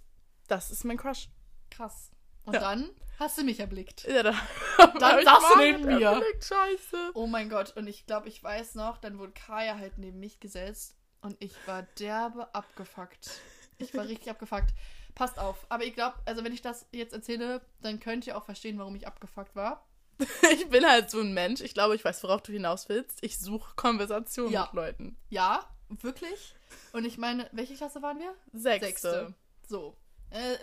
das 0.46 0.70
ist 0.70 0.84
mein 0.84 0.96
Crush. 0.96 1.28
Krass. 1.70 2.10
Und 2.44 2.54
Ja. 2.54 2.60
dann 2.60 2.90
hast 3.18 3.38
du 3.38 3.44
mich 3.44 3.60
erblickt. 3.60 4.04
Ja, 4.04 4.22
dann, 4.22 4.36
Dann 4.98 5.24
saß 5.24 5.44
du 5.52 5.58
neben 5.58 5.84
mir. 5.84 6.00
erblickt, 6.10 6.44
Scheiße. 6.44 7.10
Oh 7.14 7.26
mein 7.26 7.48
Gott, 7.48 7.76
und 7.76 7.86
ich 7.86 8.06
glaube, 8.06 8.28
ich 8.28 8.42
weiß 8.42 8.74
noch, 8.76 8.98
dann 8.98 9.18
wurde 9.18 9.32
Kaya 9.32 9.76
halt 9.78 9.98
neben 9.98 10.20
mich 10.20 10.38
gesetzt 10.40 10.96
und 11.22 11.36
ich 11.40 11.54
war 11.66 11.82
derbe 11.98 12.54
abgefuckt. 12.54 13.30
Ich 13.78 13.94
war 13.94 14.04
richtig 14.06 14.30
abgefuckt. 14.30 14.72
Passt 15.14 15.38
auf. 15.38 15.66
Aber 15.70 15.84
ich 15.84 15.94
glaube, 15.94 16.16
also 16.24 16.44
wenn 16.44 16.52
ich 16.52 16.62
das 16.62 16.86
jetzt 16.92 17.12
erzähle, 17.12 17.60
dann 17.80 18.00
könnt 18.00 18.26
ihr 18.26 18.36
auch 18.36 18.44
verstehen, 18.44 18.78
warum 18.78 18.94
ich 18.96 19.06
abgefuckt 19.06 19.54
war. 19.56 19.86
Ich 20.50 20.68
bin 20.70 20.86
halt 20.86 21.10
so 21.10 21.20
ein 21.20 21.34
Mensch. 21.34 21.60
Ich 21.60 21.74
glaube, 21.74 21.94
ich 21.94 22.02
weiß, 22.04 22.22
worauf 22.22 22.40
du 22.42 22.52
hinaus 22.52 22.88
willst. 22.88 23.18
Ich 23.22 23.38
suche 23.38 23.74
Konversation 23.76 24.50
Ja. 24.50 24.62
mit 24.62 24.72
Leuten. 24.72 25.16
Ja, 25.28 25.68
wirklich. 25.88 26.54
Und 26.92 27.04
ich 27.04 27.18
meine, 27.18 27.48
welche 27.52 27.74
Klasse 27.74 28.00
waren 28.02 28.18
wir? 28.18 28.34
Sechste. 28.52 29.34
So. 29.68 29.94
Äh, 30.36 30.58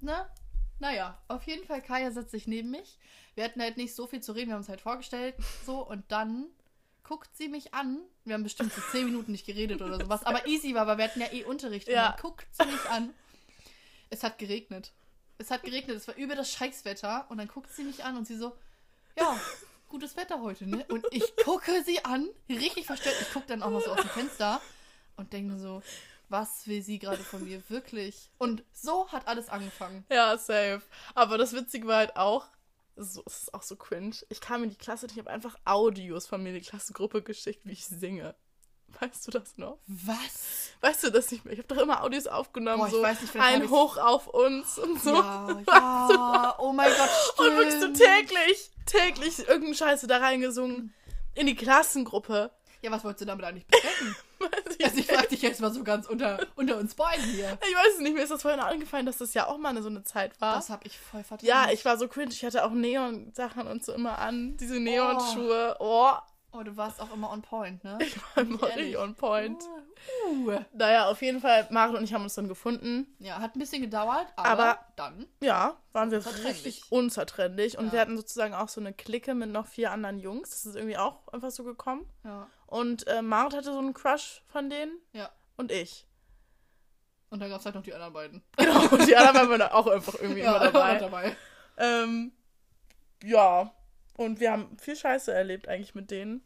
ne? 0.00 0.26
Naja, 0.78 1.18
auf 1.28 1.42
jeden 1.44 1.66
Fall, 1.66 1.82
Kaya 1.82 2.10
setzt 2.10 2.30
sich 2.30 2.46
neben 2.46 2.70
mich. 2.70 2.98
Wir 3.34 3.44
hatten 3.44 3.60
halt 3.60 3.76
nicht 3.76 3.94
so 3.94 4.06
viel 4.06 4.20
zu 4.22 4.32
reden, 4.32 4.48
wir 4.48 4.54
haben 4.54 4.60
uns 4.60 4.68
halt 4.68 4.80
vorgestellt. 4.80 5.34
So, 5.66 5.86
und 5.86 6.04
dann 6.10 6.46
guckt 7.02 7.28
sie 7.36 7.48
mich 7.48 7.74
an. 7.74 7.98
Wir 8.24 8.34
haben 8.34 8.44
bestimmt 8.44 8.72
so 8.72 8.80
zehn 8.92 9.04
Minuten 9.06 9.32
nicht 9.32 9.44
geredet 9.44 9.82
oder 9.82 9.98
sowas. 10.00 10.24
Aber 10.24 10.46
easy 10.46 10.74
war, 10.74 10.86
weil 10.86 10.96
wir 10.98 11.04
hatten 11.04 11.20
ja 11.20 11.30
eh 11.32 11.44
Unterricht. 11.44 11.88
Und 11.88 11.94
Ja. 11.94 12.12
dann 12.12 12.20
guckt 12.20 12.46
sie 12.52 12.64
mich 12.66 12.84
an. 12.88 13.12
Es 14.08 14.22
hat 14.22 14.38
geregnet. 14.38 14.92
Es 15.38 15.50
hat 15.50 15.62
geregnet, 15.64 15.96
es 15.96 16.08
war 16.08 16.14
über 16.16 16.34
das 16.34 16.50
Scheißwetter. 16.52 17.26
Und 17.30 17.38
dann 17.38 17.48
guckt 17.48 17.72
sie 17.72 17.84
mich 17.84 18.04
an 18.04 18.16
und 18.16 18.26
sie 18.26 18.36
so, 18.36 18.56
ja, 19.18 19.38
gutes 19.88 20.16
Wetter 20.16 20.40
heute, 20.40 20.66
ne? 20.66 20.84
Und 20.88 21.04
ich 21.10 21.36
gucke 21.44 21.82
sie 21.84 22.04
an, 22.04 22.28
richtig 22.48 22.86
verstört. 22.86 23.16
Ich 23.20 23.32
gucke 23.32 23.46
dann 23.48 23.62
auch 23.62 23.70
noch 23.70 23.82
so 23.82 23.90
aus 23.90 24.00
dem 24.00 24.10
Fenster 24.10 24.60
und 25.16 25.32
denke 25.32 25.52
mir 25.52 25.58
so, 25.58 25.82
was 26.30 26.66
will 26.66 26.80
sie 26.82 26.98
gerade 26.98 27.22
von 27.22 27.44
mir? 27.44 27.62
Wirklich? 27.68 28.30
Und 28.38 28.64
so 28.72 29.08
hat 29.12 29.28
alles 29.28 29.48
angefangen. 29.50 30.04
Ja, 30.10 30.38
safe. 30.38 30.80
Aber 31.14 31.36
das 31.36 31.52
Witzige 31.52 31.86
war 31.86 31.98
halt 31.98 32.16
auch, 32.16 32.46
so, 32.96 33.22
es 33.26 33.42
ist 33.44 33.54
auch 33.54 33.62
so 33.62 33.76
cringe. 33.76 34.14
Ich 34.28 34.40
kam 34.40 34.62
in 34.64 34.70
die 34.70 34.76
Klasse 34.76 35.06
und 35.06 35.12
ich 35.12 35.18
habe 35.18 35.30
einfach 35.30 35.56
Audios 35.64 36.26
von 36.26 36.42
mir 36.42 36.50
in 36.50 36.56
die 36.56 36.60
Klassengruppe 36.68 37.20
geschickt, 37.22 37.60
wie 37.64 37.72
ich 37.72 37.84
singe. 37.86 38.34
Weißt 39.00 39.26
du 39.26 39.30
das 39.30 39.56
noch? 39.56 39.78
Was? 39.86 40.70
Weißt 40.80 41.04
du 41.04 41.10
das 41.10 41.30
nicht 41.30 41.44
mehr? 41.44 41.52
Ich 41.54 41.60
habe 41.60 41.68
doch 41.72 41.80
immer 41.80 42.02
Audios 42.02 42.26
aufgenommen, 42.26 42.78
Boah, 42.78 42.86
ich 42.88 42.92
so 42.92 43.02
weiß 43.02 43.20
nicht, 43.22 43.36
ein 43.36 43.62
ich's- 43.62 43.70
Hoch 43.70 43.96
auf 43.98 44.26
uns 44.26 44.78
und 44.78 45.00
so. 45.00 45.14
Ja, 45.14 45.62
ja. 45.68 46.54
Oh 46.58 46.72
mein 46.72 46.90
Gott, 46.96 47.08
stimmt. 47.34 47.48
Und 47.50 47.56
wirklich 47.56 47.80
so 47.80 48.04
täglich, 48.04 48.70
täglich 48.86 49.38
irgendeinen 49.40 49.74
Scheiße 49.76 50.06
da 50.08 50.18
reingesungen. 50.18 50.92
In 51.34 51.46
die 51.46 51.54
Klassengruppe. 51.54 52.50
Ja, 52.82 52.90
was 52.90 53.04
wolltest 53.04 53.20
du 53.22 53.26
damit 53.26 53.44
eigentlich 53.44 53.66
bezwecken? 53.66 54.16
Also 54.84 54.98
ich 54.98 55.06
frag 55.06 55.28
dich 55.28 55.42
jetzt 55.42 55.60
mal 55.60 55.72
so 55.72 55.84
ganz 55.84 56.06
unter, 56.06 56.38
unter 56.56 56.78
uns 56.78 56.94
beiden 56.94 57.24
hier. 57.24 57.58
Ich 57.68 57.74
weiß 57.76 57.94
es 57.96 58.00
nicht, 58.00 58.14
mir 58.14 58.22
ist 58.22 58.30
das 58.30 58.42
vorhin 58.42 58.60
angefallen, 58.60 59.06
dass 59.06 59.18
das 59.18 59.34
ja 59.34 59.46
auch 59.46 59.58
mal 59.58 59.70
eine, 59.70 59.82
so 59.82 59.88
eine 59.88 60.02
Zeit 60.04 60.40
war. 60.40 60.56
Das 60.56 60.70
hab 60.70 60.84
ich 60.86 60.98
voll 60.98 61.22
verdrängt. 61.22 61.48
ja, 61.48 61.68
ich 61.72 61.84
war 61.84 61.96
so 61.98 62.08
cringe. 62.08 62.30
Ich 62.32 62.44
hatte 62.44 62.64
auch 62.64 62.70
Neon-Sachen 62.72 63.66
und 63.66 63.84
so 63.84 63.92
immer 63.92 64.18
an. 64.18 64.56
Diese 64.58 64.80
Neon-Schuhe. 64.80 65.76
Oh, 65.78 66.10
Oh, 66.12 66.12
du 66.52 66.76
warst 66.76 67.00
auch 67.00 67.12
immer 67.14 67.30
on 67.30 67.42
point, 67.42 67.82
ne? 67.84 67.98
ich 68.00 68.16
war 68.16 68.42
immer 68.44 68.62
richtig 68.62 68.98
on 68.98 69.14
point. 69.14 69.62
Uh. 70.28 70.58
Naja, 70.72 71.08
auf 71.08 71.22
jeden 71.22 71.40
Fall, 71.40 71.66
Marit 71.70 71.96
und 71.96 72.04
ich 72.04 72.12
haben 72.14 72.22
uns 72.24 72.34
dann 72.34 72.48
gefunden. 72.48 73.06
Ja, 73.18 73.38
hat 73.38 73.54
ein 73.54 73.58
bisschen 73.58 73.82
gedauert, 73.82 74.26
aber, 74.36 74.48
Aber- 74.64 74.78
dann. 74.96 75.26
Ja, 75.40 75.76
waren 75.92 76.10
wir 76.10 76.24
richtig 76.44 76.90
unzertrennlich. 76.90 77.78
Und 77.78 77.86
Ja. 77.86 77.92
wir 77.92 78.00
hatten 78.00 78.16
sozusagen 78.16 78.54
auch 78.54 78.68
so 78.68 78.80
eine 78.80 78.92
Clique 78.92 79.34
mit 79.34 79.50
noch 79.50 79.66
vier 79.66 79.90
anderen 79.92 80.18
Jungs. 80.18 80.50
Das 80.50 80.66
ist 80.66 80.76
irgendwie 80.76 80.96
auch 80.98 81.28
einfach 81.28 81.50
so 81.50 81.64
gekommen. 81.64 82.04
Ja. 82.24 82.46
Und 82.66 83.06
äh, 83.06 83.22
Marit 83.22 83.54
hatte 83.54 83.72
so 83.72 83.78
einen 83.78 83.94
Crush 83.94 84.42
von 84.48 84.70
denen. 84.70 84.92
Ja. 85.12 85.30
Und 85.56 85.70
ich. 85.72 86.06
Und 87.30 87.40
dann 87.40 87.48
gab's 87.50 87.64
halt 87.64 87.74
noch 87.76 87.82
die 87.82 87.94
anderen 87.94 88.12
beiden. 88.12 88.42
Genau, 88.56 88.80
und 88.88 89.06
die 89.06 89.16
anderen 89.16 89.50
waren 89.50 89.62
auch 89.62 89.86
einfach 89.86 90.14
irgendwie 90.20 90.40
immer 90.40 90.56
immer 90.62 90.70
dabei. 90.72 90.98
dabei. 90.98 91.36
Ähm, 91.76 92.32
ja, 93.22 93.72
und 94.20 94.38
wir 94.38 94.52
haben 94.52 94.76
viel 94.78 94.96
Scheiße 94.96 95.32
erlebt 95.32 95.66
eigentlich 95.66 95.94
mit 95.94 96.10
denen. 96.10 96.42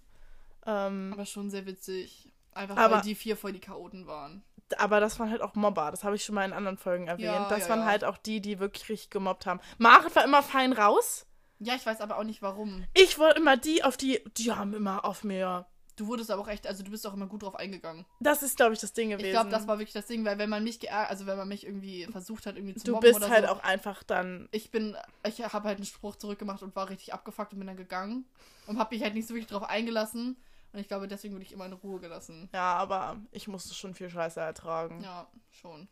Ähm, 0.64 1.10
Aber 1.12 1.26
schon 1.26 1.50
sehr 1.50 1.66
witzig. 1.66 2.30
Einfach 2.52 2.76
Aber- 2.76 2.96
weil 2.96 3.02
die 3.02 3.16
vier 3.16 3.36
voll 3.36 3.52
die 3.52 3.60
Chaoten 3.60 4.06
waren. 4.06 4.42
aber 4.78 5.00
das 5.00 5.18
waren 5.18 5.30
halt 5.30 5.42
auch 5.42 5.54
Mobber, 5.56 5.90
das 5.90 6.04
habe 6.04 6.16
ich 6.16 6.24
schon 6.24 6.34
mal 6.36 6.44
in 6.44 6.52
anderen 6.52 6.78
Folgen 6.78 7.08
erwähnt. 7.08 7.26
Ja, 7.26 7.48
das 7.48 7.64
ja, 7.64 7.68
waren 7.70 7.80
ja. 7.80 7.86
halt 7.86 8.04
auch 8.04 8.16
die, 8.16 8.40
die 8.40 8.60
wirklich 8.60 8.88
richtig 8.88 9.10
gemobbt 9.10 9.44
haben. 9.46 9.60
Marit 9.78 10.14
war 10.16 10.24
immer 10.24 10.42
fein 10.42 10.72
raus. 10.72 11.26
Ja, 11.58 11.74
ich 11.74 11.84
weiß 11.84 12.00
aber 12.00 12.18
auch 12.18 12.24
nicht 12.24 12.42
warum. 12.42 12.84
Ich 12.94 13.18
wollte 13.18 13.38
immer 13.40 13.56
die 13.56 13.82
auf 13.84 13.96
die, 13.96 14.20
die 14.36 14.52
haben 14.52 14.72
immer 14.72 15.04
auf 15.04 15.24
mir. 15.24 15.66
Du 15.96 16.06
wurdest 16.08 16.30
aber 16.30 16.42
auch 16.42 16.48
echt, 16.48 16.66
also 16.66 16.82
du 16.82 16.90
bist 16.90 17.06
auch 17.06 17.14
immer 17.14 17.26
gut 17.26 17.42
drauf 17.42 17.54
eingegangen. 17.54 18.04
Das 18.18 18.42
ist, 18.42 18.56
glaube 18.56 18.74
ich, 18.74 18.80
das 18.80 18.92
Ding 18.92 19.10
gewesen. 19.10 19.26
Ich 19.26 19.32
glaube, 19.32 19.50
das 19.50 19.68
war 19.68 19.78
wirklich 19.78 19.92
das 19.92 20.06
Ding, 20.06 20.24
weil 20.24 20.38
wenn 20.38 20.50
man 20.50 20.64
mich 20.64 20.80
geärgert, 20.80 21.10
also 21.10 21.26
wenn 21.26 21.36
man 21.36 21.46
mich 21.46 21.64
irgendwie 21.64 22.06
versucht 22.06 22.46
hat, 22.46 22.56
irgendwie 22.56 22.74
zu 22.74 22.84
Du 22.84 23.00
bist 23.00 23.28
halt 23.28 23.46
so, 23.46 23.52
auch 23.52 23.60
einfach 23.62 24.02
dann. 24.02 24.48
ich 24.50 24.70
bin, 24.70 24.96
ich 25.26 25.40
habe 25.40 25.68
halt 25.68 25.78
einen 25.78 25.86
Spruch 25.86 26.16
zurückgemacht 26.16 26.62
und 26.62 26.74
war 26.74 26.88
richtig 26.88 27.14
abgefuckt 27.14 27.52
und 27.52 27.60
bin 27.60 27.68
dann 27.68 27.76
gegangen 27.76 28.24
und 28.66 28.78
habe 28.78 28.94
mich 28.94 29.04
halt 29.04 29.14
nicht 29.14 29.28
so 29.28 29.34
wirklich 29.34 29.46
drauf 29.48 29.62
eingelassen 29.62 30.36
und 30.74 30.80
ich 30.80 30.88
glaube, 30.88 31.06
deswegen 31.06 31.34
wurde 31.34 31.44
ich 31.44 31.52
immer 31.52 31.66
in 31.66 31.72
Ruhe 31.72 32.00
gelassen. 32.00 32.48
Ja, 32.52 32.74
aber 32.74 33.16
ich 33.30 33.46
musste 33.46 33.74
schon 33.74 33.94
viel 33.94 34.10
Scheiße 34.10 34.40
ertragen. 34.40 35.00
Ja, 35.04 35.28
schon. 35.52 35.86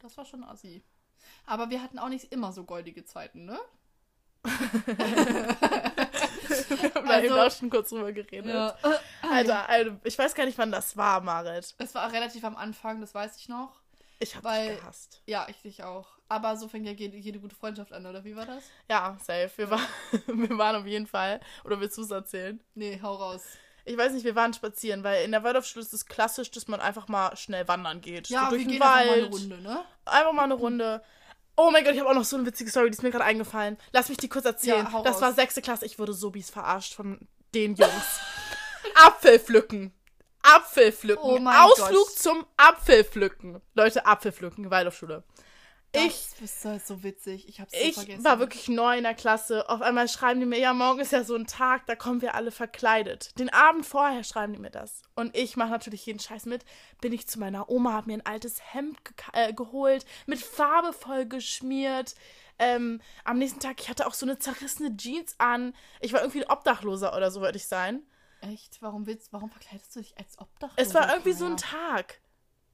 Das 0.00 0.16
war 0.16 0.24
schon 0.24 0.42
assi. 0.42 0.82
Aber 1.46 1.70
wir 1.70 1.80
hatten 1.80 2.00
auch 2.00 2.08
nicht 2.08 2.32
immer 2.32 2.52
so 2.52 2.64
goldige 2.64 3.04
Zeiten, 3.04 3.44
ne? 3.44 3.60
Wir 6.48 6.94
haben 6.94 7.06
da 7.08 7.20
eben 7.22 7.32
Also- 7.32 7.40
auch 7.40 7.58
schon 7.58 7.70
kurz 7.70 7.90
drüber 7.90 8.12
geredet. 8.12 8.74
Alter, 9.22 9.68
Alter, 9.68 9.96
ich 10.04 10.18
weiß 10.18 10.34
gar 10.34 10.44
nicht, 10.46 10.58
wann 10.58 10.72
das 10.72 10.96
war, 10.96 11.20
Marit. 11.20 11.74
Es 11.78 11.94
war 11.94 12.12
relativ 12.12 12.44
am 12.44 12.56
Anfang, 12.56 13.00
das 13.00 13.14
weiß 13.14 13.36
ich 13.38 13.48
noch. 13.48 13.80
Ich 14.20 14.36
hab 14.36 14.44
Weil- 14.44 14.70
dich 14.70 14.80
gehasst. 14.80 15.22
Ja, 15.26 15.46
ich 15.48 15.60
dich 15.62 15.82
auch. 15.82 16.06
Aber 16.28 16.56
so 16.56 16.68
fängt 16.68 16.86
ja 16.86 16.92
jede, 16.92 17.16
jede 17.18 17.38
gute 17.38 17.54
Freundschaft 17.54 17.92
an, 17.92 18.06
oder 18.06 18.24
wie 18.24 18.34
war 18.34 18.46
das? 18.46 18.64
Ja, 18.88 19.16
safe. 19.22 19.50
Wir, 19.56 19.70
war, 19.70 19.80
wir 20.26 20.56
waren 20.58 20.76
auf 20.76 20.86
jeden 20.86 21.06
Fall. 21.06 21.40
Oder 21.64 21.80
willst 21.80 21.98
du 21.98 22.02
es 22.02 22.10
erzählen? 22.10 22.60
Nee, 22.74 22.98
hau 23.02 23.14
raus. 23.14 23.42
Ich 23.84 23.98
weiß 23.98 24.12
nicht, 24.12 24.24
wir 24.24 24.34
waren 24.34 24.54
spazieren, 24.54 25.04
weil 25.04 25.24
in 25.26 25.32
der 25.32 25.42
Waldorfschule 25.44 25.84
ist 25.84 25.92
es 25.92 26.06
klassisch, 26.06 26.50
dass 26.50 26.68
man 26.68 26.80
einfach 26.80 27.06
mal 27.08 27.36
schnell 27.36 27.68
wandern 27.68 28.00
geht. 28.00 28.28
Ja, 28.28 28.44
so 28.44 28.50
durch 28.50 28.60
wir 28.62 28.66
den 28.66 28.70
gehen 28.72 28.80
Wald. 28.80 29.10
einfach 29.10 29.10
mal 29.10 29.18
eine 29.18 29.28
Runde, 29.28 29.60
ne? 29.60 29.84
Einfach 30.06 30.32
mal 30.32 30.42
eine 30.44 30.54
Runde. 30.54 31.02
Oh 31.56 31.70
mein 31.70 31.84
Gott, 31.84 31.94
ich 31.94 32.00
habe 32.00 32.10
auch 32.10 32.14
noch 32.14 32.24
so 32.24 32.36
eine 32.36 32.46
witzige 32.46 32.70
Story, 32.70 32.90
die 32.90 32.96
ist 32.96 33.02
mir 33.02 33.10
gerade 33.10 33.24
eingefallen. 33.24 33.78
Lass 33.92 34.08
mich 34.08 34.18
die 34.18 34.28
kurz 34.28 34.44
erzählen. 34.44 34.88
Ja, 34.92 35.02
das 35.02 35.16
raus. 35.16 35.22
war 35.22 35.32
sechste 35.34 35.62
Klasse. 35.62 35.86
Ich 35.86 35.98
wurde 35.98 36.12
so 36.12 36.30
bies 36.30 36.50
verarscht 36.50 36.94
von 36.94 37.20
den 37.54 37.74
Jungs. 37.76 38.20
Apfelpflücken. 39.06 39.92
Apfelpflücken. 40.42 41.22
Oh 41.24 41.38
mein 41.38 41.56
Ausflug 41.56 42.06
Gott. 42.06 42.18
zum 42.18 42.44
Apfelpflücken. 42.56 43.60
Leute, 43.74 44.04
Apfelpflücken, 44.04 44.70
Waldorfschule. 44.70 45.24
Ich 45.96 46.26
Das 46.40 46.40
ist 46.56 46.64
halt 46.64 46.86
so 46.86 47.02
witzig. 47.02 47.48
Ich 47.48 47.60
hab's 47.60 47.72
so 47.72 47.78
ich 47.78 47.94
vergessen. 47.94 48.24
war 48.24 48.38
wirklich 48.38 48.68
neu 48.68 48.96
in 48.98 49.04
der 49.04 49.14
Klasse. 49.14 49.68
Auf 49.68 49.80
einmal 49.82 50.08
schreiben 50.08 50.40
die 50.40 50.46
mir, 50.46 50.58
ja, 50.58 50.72
morgen 50.74 51.00
ist 51.00 51.12
ja 51.12 51.24
so 51.24 51.34
ein 51.34 51.46
Tag, 51.46 51.86
da 51.86 51.94
kommen 51.96 52.20
wir 52.22 52.34
alle 52.34 52.50
verkleidet. 52.50 53.38
Den 53.38 53.48
Abend 53.50 53.86
vorher 53.86 54.24
schreiben 54.24 54.52
die 54.52 54.58
mir 54.58 54.70
das. 54.70 55.02
Und 55.14 55.36
ich 55.36 55.56
mache 55.56 55.70
natürlich 55.70 56.04
jeden 56.06 56.18
Scheiß 56.20 56.46
mit. 56.46 56.64
Bin 57.00 57.12
ich 57.12 57.26
zu 57.26 57.38
meiner 57.38 57.68
Oma, 57.70 57.92
habe 57.92 58.08
mir 58.08 58.18
ein 58.18 58.26
altes 58.26 58.60
Hemd 58.74 58.98
geka- 59.02 59.34
äh, 59.34 59.52
geholt, 59.52 60.04
mit 60.26 60.40
Farbe 60.40 60.92
voll 60.92 61.26
geschmiert. 61.26 62.14
Ähm, 62.58 63.00
am 63.24 63.38
nächsten 63.38 63.60
Tag, 63.60 63.80
ich 63.80 63.88
hatte 63.88 64.06
auch 64.06 64.14
so 64.14 64.26
eine 64.26 64.38
zerrissene 64.38 64.96
Jeans 64.96 65.34
an. 65.38 65.74
Ich 66.00 66.12
war 66.12 66.20
irgendwie 66.20 66.44
ein 66.44 66.50
Obdachloser 66.50 67.16
oder 67.16 67.30
so, 67.30 67.40
wollte 67.40 67.56
ich 67.58 67.66
sein. 67.66 68.02
Echt? 68.40 68.80
Warum 68.82 69.06
willst 69.06 69.32
warum 69.32 69.50
verkleidest 69.50 69.96
du 69.96 70.00
dich 70.00 70.16
als 70.18 70.38
Obdachloser? 70.38 70.74
Es 70.80 70.92
war 70.94 71.10
irgendwie 71.10 71.32
so 71.32 71.46
ein? 71.46 71.56
Tag. 71.56 72.20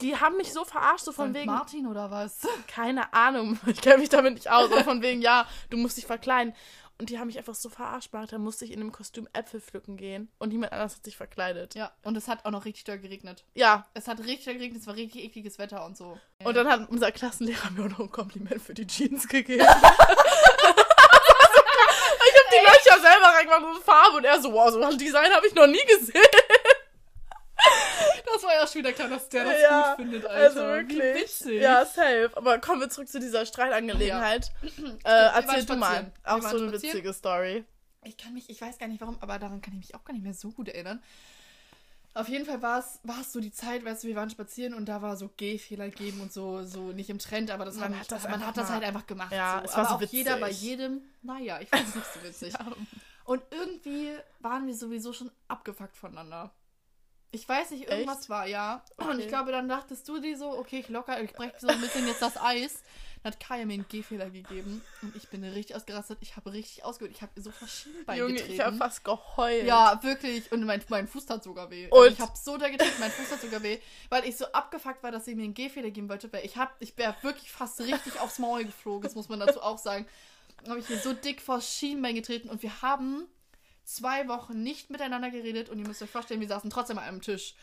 Die 0.00 0.16
haben 0.16 0.37
mich 0.37 0.52
so 0.52 0.64
verarscht, 0.64 1.04
so 1.04 1.12
von 1.12 1.30
St. 1.30 1.35
wegen. 1.35 1.47
Martin 1.47 1.87
oder 1.87 2.11
was? 2.11 2.38
keine 2.66 3.12
Ahnung, 3.12 3.59
ich 3.66 3.80
kenne 3.80 3.99
mich 3.99 4.09
damit 4.09 4.35
nicht 4.35 4.50
aus, 4.50 4.71
aber 4.71 4.85
von 4.85 5.02
wegen, 5.02 5.21
ja, 5.23 5.47
du 5.71 5.76
musst 5.76 5.97
dich 5.97 6.07
verkleiden. 6.07 6.54
Und 6.99 7.09
die 7.09 7.19
haben 7.19 7.28
mich 7.28 7.38
einfach 7.38 7.54
so 7.54 7.71
verarscht 7.71 8.12
gemacht, 8.12 8.30
da 8.30 8.37
musste 8.37 8.66
ich 8.66 8.73
in 8.73 8.80
dem 8.80 8.92
Kostüm 8.92 9.26
Äpfel 9.33 9.62
pflücken 9.62 9.97
gehen 9.97 10.28
und 10.38 10.50
niemand 10.50 10.73
anders 10.75 10.97
hat 10.97 11.04
sich 11.07 11.16
verkleidet. 11.16 11.75
Ja, 11.75 11.90
und 12.02 12.14
es 12.14 12.28
hat 12.28 12.45
auch 12.45 12.50
noch 12.50 12.66
richtig 12.66 12.85
doll 12.85 12.99
geregnet. 12.99 13.42
Ja, 13.54 13.87
Es 13.95 14.07
hat 14.07 14.19
richtig 14.21 14.45
doll 14.45 14.54
geregnet, 14.57 14.83
es 14.83 14.87
war 14.87 14.97
richtig 14.97 15.25
ekliges 15.25 15.59
Wetter 15.59 15.83
und 15.87 15.97
so. 15.97 16.19
und 16.45 16.54
dann 16.54 16.69
hat 16.69 16.90
unser 16.90 17.11
Klassenlehrer 17.11 17.71
mir 17.71 17.87
auch 17.87 17.88
noch 17.88 18.00
ein 18.00 18.11
Kompliment 18.11 18.61
für 18.61 18.75
die 18.75 18.87
Jeans 18.87 19.26
gegeben. 19.28 19.62
ich 19.64 19.69
habe 22.37 22.50
die 22.52 22.66
Löcher 22.66 23.00
selber 23.00 23.28
reingemacht 23.28 23.76
und 23.76 23.83
Farbe 23.83 24.19
und 24.19 24.25
er 24.25 24.38
so, 24.40 24.52
wow, 24.52 24.71
so 24.71 24.83
ein 24.83 24.99
Design 24.99 25.33
habe 25.33 25.47
ich 25.47 25.54
noch 25.54 25.66
nie 25.66 25.83
gesehen. 25.87 26.21
Ja 28.70 28.72
schon 28.72 28.80
wieder 28.80 28.92
klar, 28.92 29.08
dass 29.08 29.28
der 29.28 29.44
das 29.44 29.60
Ja, 29.62 29.94
gut 29.94 30.04
findet, 30.04 30.26
Alter. 30.26 30.40
Also 30.40 30.60
Wie 30.60 30.66
wirklich. 30.66 31.22
witzig. 31.22 31.62
Ja, 31.62 31.84
safe. 31.84 32.30
Aber 32.34 32.58
kommen 32.58 32.80
wir 32.80 32.88
zurück 32.88 33.08
zu 33.08 33.20
dieser 33.20 33.46
Streitangelegenheit. 33.46 34.50
Äh, 35.04 35.08
waren 35.08 35.44
erzähl 35.44 35.64
du 35.64 35.76
mal. 35.76 36.12
Auch 36.24 36.42
so 36.42 36.56
eine 36.56 36.72
witzige 36.72 37.12
Story. 37.12 37.64
Ich 38.04 38.16
kann 38.16 38.32
mich, 38.32 38.48
ich 38.48 38.60
weiß 38.60 38.78
gar 38.78 38.88
nicht 38.88 39.00
warum, 39.00 39.18
aber 39.20 39.38
daran 39.38 39.60
kann 39.60 39.74
ich 39.74 39.80
mich 39.80 39.94
auch 39.94 40.04
gar 40.04 40.14
nicht 40.14 40.22
mehr 40.22 40.34
so 40.34 40.50
gut 40.50 40.68
erinnern. 40.68 41.02
Auf 42.12 42.28
jeden 42.28 42.44
Fall 42.44 42.60
war 42.60 42.80
es, 42.80 42.98
war 43.04 43.20
es 43.20 43.32
so 43.32 43.40
die 43.40 43.52
Zeit, 43.52 43.84
weißt 43.84 44.02
du, 44.02 44.08
wir 44.08 44.16
waren 44.16 44.30
spazieren 44.30 44.74
und 44.74 44.86
da 44.86 45.00
war 45.00 45.16
so 45.16 45.30
Gehfehler 45.36 45.90
geben 45.90 46.20
und 46.20 46.32
so, 46.32 46.64
so 46.64 46.90
nicht 46.92 47.08
im 47.08 47.20
Trend, 47.20 47.52
aber 47.52 47.64
das 47.64 47.76
Man 47.76 47.98
hat 47.98 48.10
das 48.10 48.24
man 48.24 48.44
hat 48.44 48.56
das 48.56 48.68
halt 48.68 48.82
einfach 48.82 49.06
gemacht. 49.06 49.32
Ja, 49.32 49.58
so. 49.60 49.64
es 49.70 49.76
war 49.76 49.88
aber 49.90 49.98
so 50.00 50.06
auch 50.06 50.12
jeder 50.12 50.36
bei 50.38 50.48
witzig. 50.48 50.62
jedem, 50.62 51.02
naja, 51.22 51.60
ich 51.60 51.68
fand 51.68 51.88
es 51.88 51.94
nicht 51.94 52.06
so 52.12 52.22
witzig. 52.22 52.54
Und 53.24 53.42
irgendwie 53.52 54.10
waren 54.40 54.66
wir 54.66 54.74
sowieso 54.74 55.12
schon 55.12 55.30
abgefuckt 55.46 55.96
voneinander. 55.96 56.52
Ich 57.32 57.49
weiß 57.49 57.70
nicht, 57.70 57.88
irgendwas 57.88 58.20
Echt? 58.22 58.28
war, 58.30 58.46
ja. 58.46 58.82
Und 58.96 59.06
Okay. 59.08 59.20
ich 59.20 59.28
glaube, 59.28 59.52
dann 59.52 59.68
dachtest 59.68 60.08
du 60.08 60.18
dir 60.20 60.37
so, 60.37 60.50
okay, 60.58 60.80
ich 60.80 60.88
locker, 60.88 61.20
ich 61.22 61.32
breche 61.32 61.54
so 61.58 61.68
ein 61.68 61.80
bisschen 61.80 62.06
jetzt 62.06 62.20
das 62.22 62.37
Eis. 62.37 62.82
Dann 63.22 63.32
hat 63.34 63.40
Kaya 63.40 63.66
mir 63.66 63.75
einen 63.75 63.87
Gehfehler 63.87 64.30
gegeben 64.30 64.82
und 65.02 65.14
ich 65.14 65.28
bin 65.28 65.44
richtig 65.44 65.76
ausgerastet. 65.76 66.18
Ich 66.22 66.37
habe 66.37 66.52
richtig 66.52 66.84
ausgeholt. 66.84 67.14
Ich 67.14 67.20
habe 67.20 67.30
ihr 67.37 67.42
so 67.42 67.50
verschieden 67.50 68.04
Junge, 68.16 68.32
getreten. 68.32 68.52
ich 68.54 68.60
habe 68.60 68.76
fast 68.78 69.04
geheult. 69.04 69.66
Ja, 69.66 70.02
wirklich. 70.02 70.50
Und 70.50 70.64
mein, 70.64 70.82
mein 70.88 71.06
Fuß 71.06 71.26
tat 71.26 71.44
sogar 71.44 71.70
weh. 71.70 71.88
Und? 71.90 72.12
ich 72.12 72.18
habe 72.18 72.32
so 72.34 72.56
da 72.56 72.68
getreten, 72.70 72.94
mein 72.99 73.10
Fuß 73.10 73.28
tat 73.28 73.40
sogar 73.42 73.62
weh, 73.62 73.78
weil 74.08 74.25
ich 74.25 74.37
so 74.38 74.46
abgefuckt 74.46 75.02
war, 75.02 75.12
dass 75.12 75.26
sie 75.26 75.34
mir 75.34 75.44
einen 75.44 75.52
Gehfehler 75.54 75.90
geben 75.90 76.08
wollte. 76.08 76.32
Weil 76.32 76.46
ich 76.46 76.56
hab, 76.56 76.75
ich 76.80 76.96
wäre 76.96 77.14
wirklich 77.20 77.52
fast 77.52 77.78
richtig 77.80 78.18
aufs 78.20 78.38
Maul 78.38 78.64
geflogen, 78.64 79.02
das 79.02 79.14
muss 79.14 79.28
man 79.28 79.38
dazu 79.38 79.60
auch 79.62 79.78
sagen. 79.78 80.06
Dann 80.62 80.70
habe 80.70 80.80
ich 80.80 80.88
mir 80.88 80.99
so 80.99 81.12
dick 81.12 81.42
vor 81.42 81.60
Schienbein 81.60 82.14
getreten 82.14 82.49
und 82.49 82.62
wir 82.62 82.80
haben 82.82 83.26
zwei 83.90 84.28
Wochen 84.28 84.62
nicht 84.62 84.90
miteinander 84.90 85.30
geredet 85.30 85.68
und 85.68 85.78
ihr 85.78 85.87
müsst 85.87 86.00
euch 86.00 86.11
vorstellen, 86.11 86.40
wir 86.40 86.47
saßen 86.47 86.70
trotzdem 86.70 86.99
an 86.99 87.04
einem 87.04 87.20
Tisch. 87.20 87.54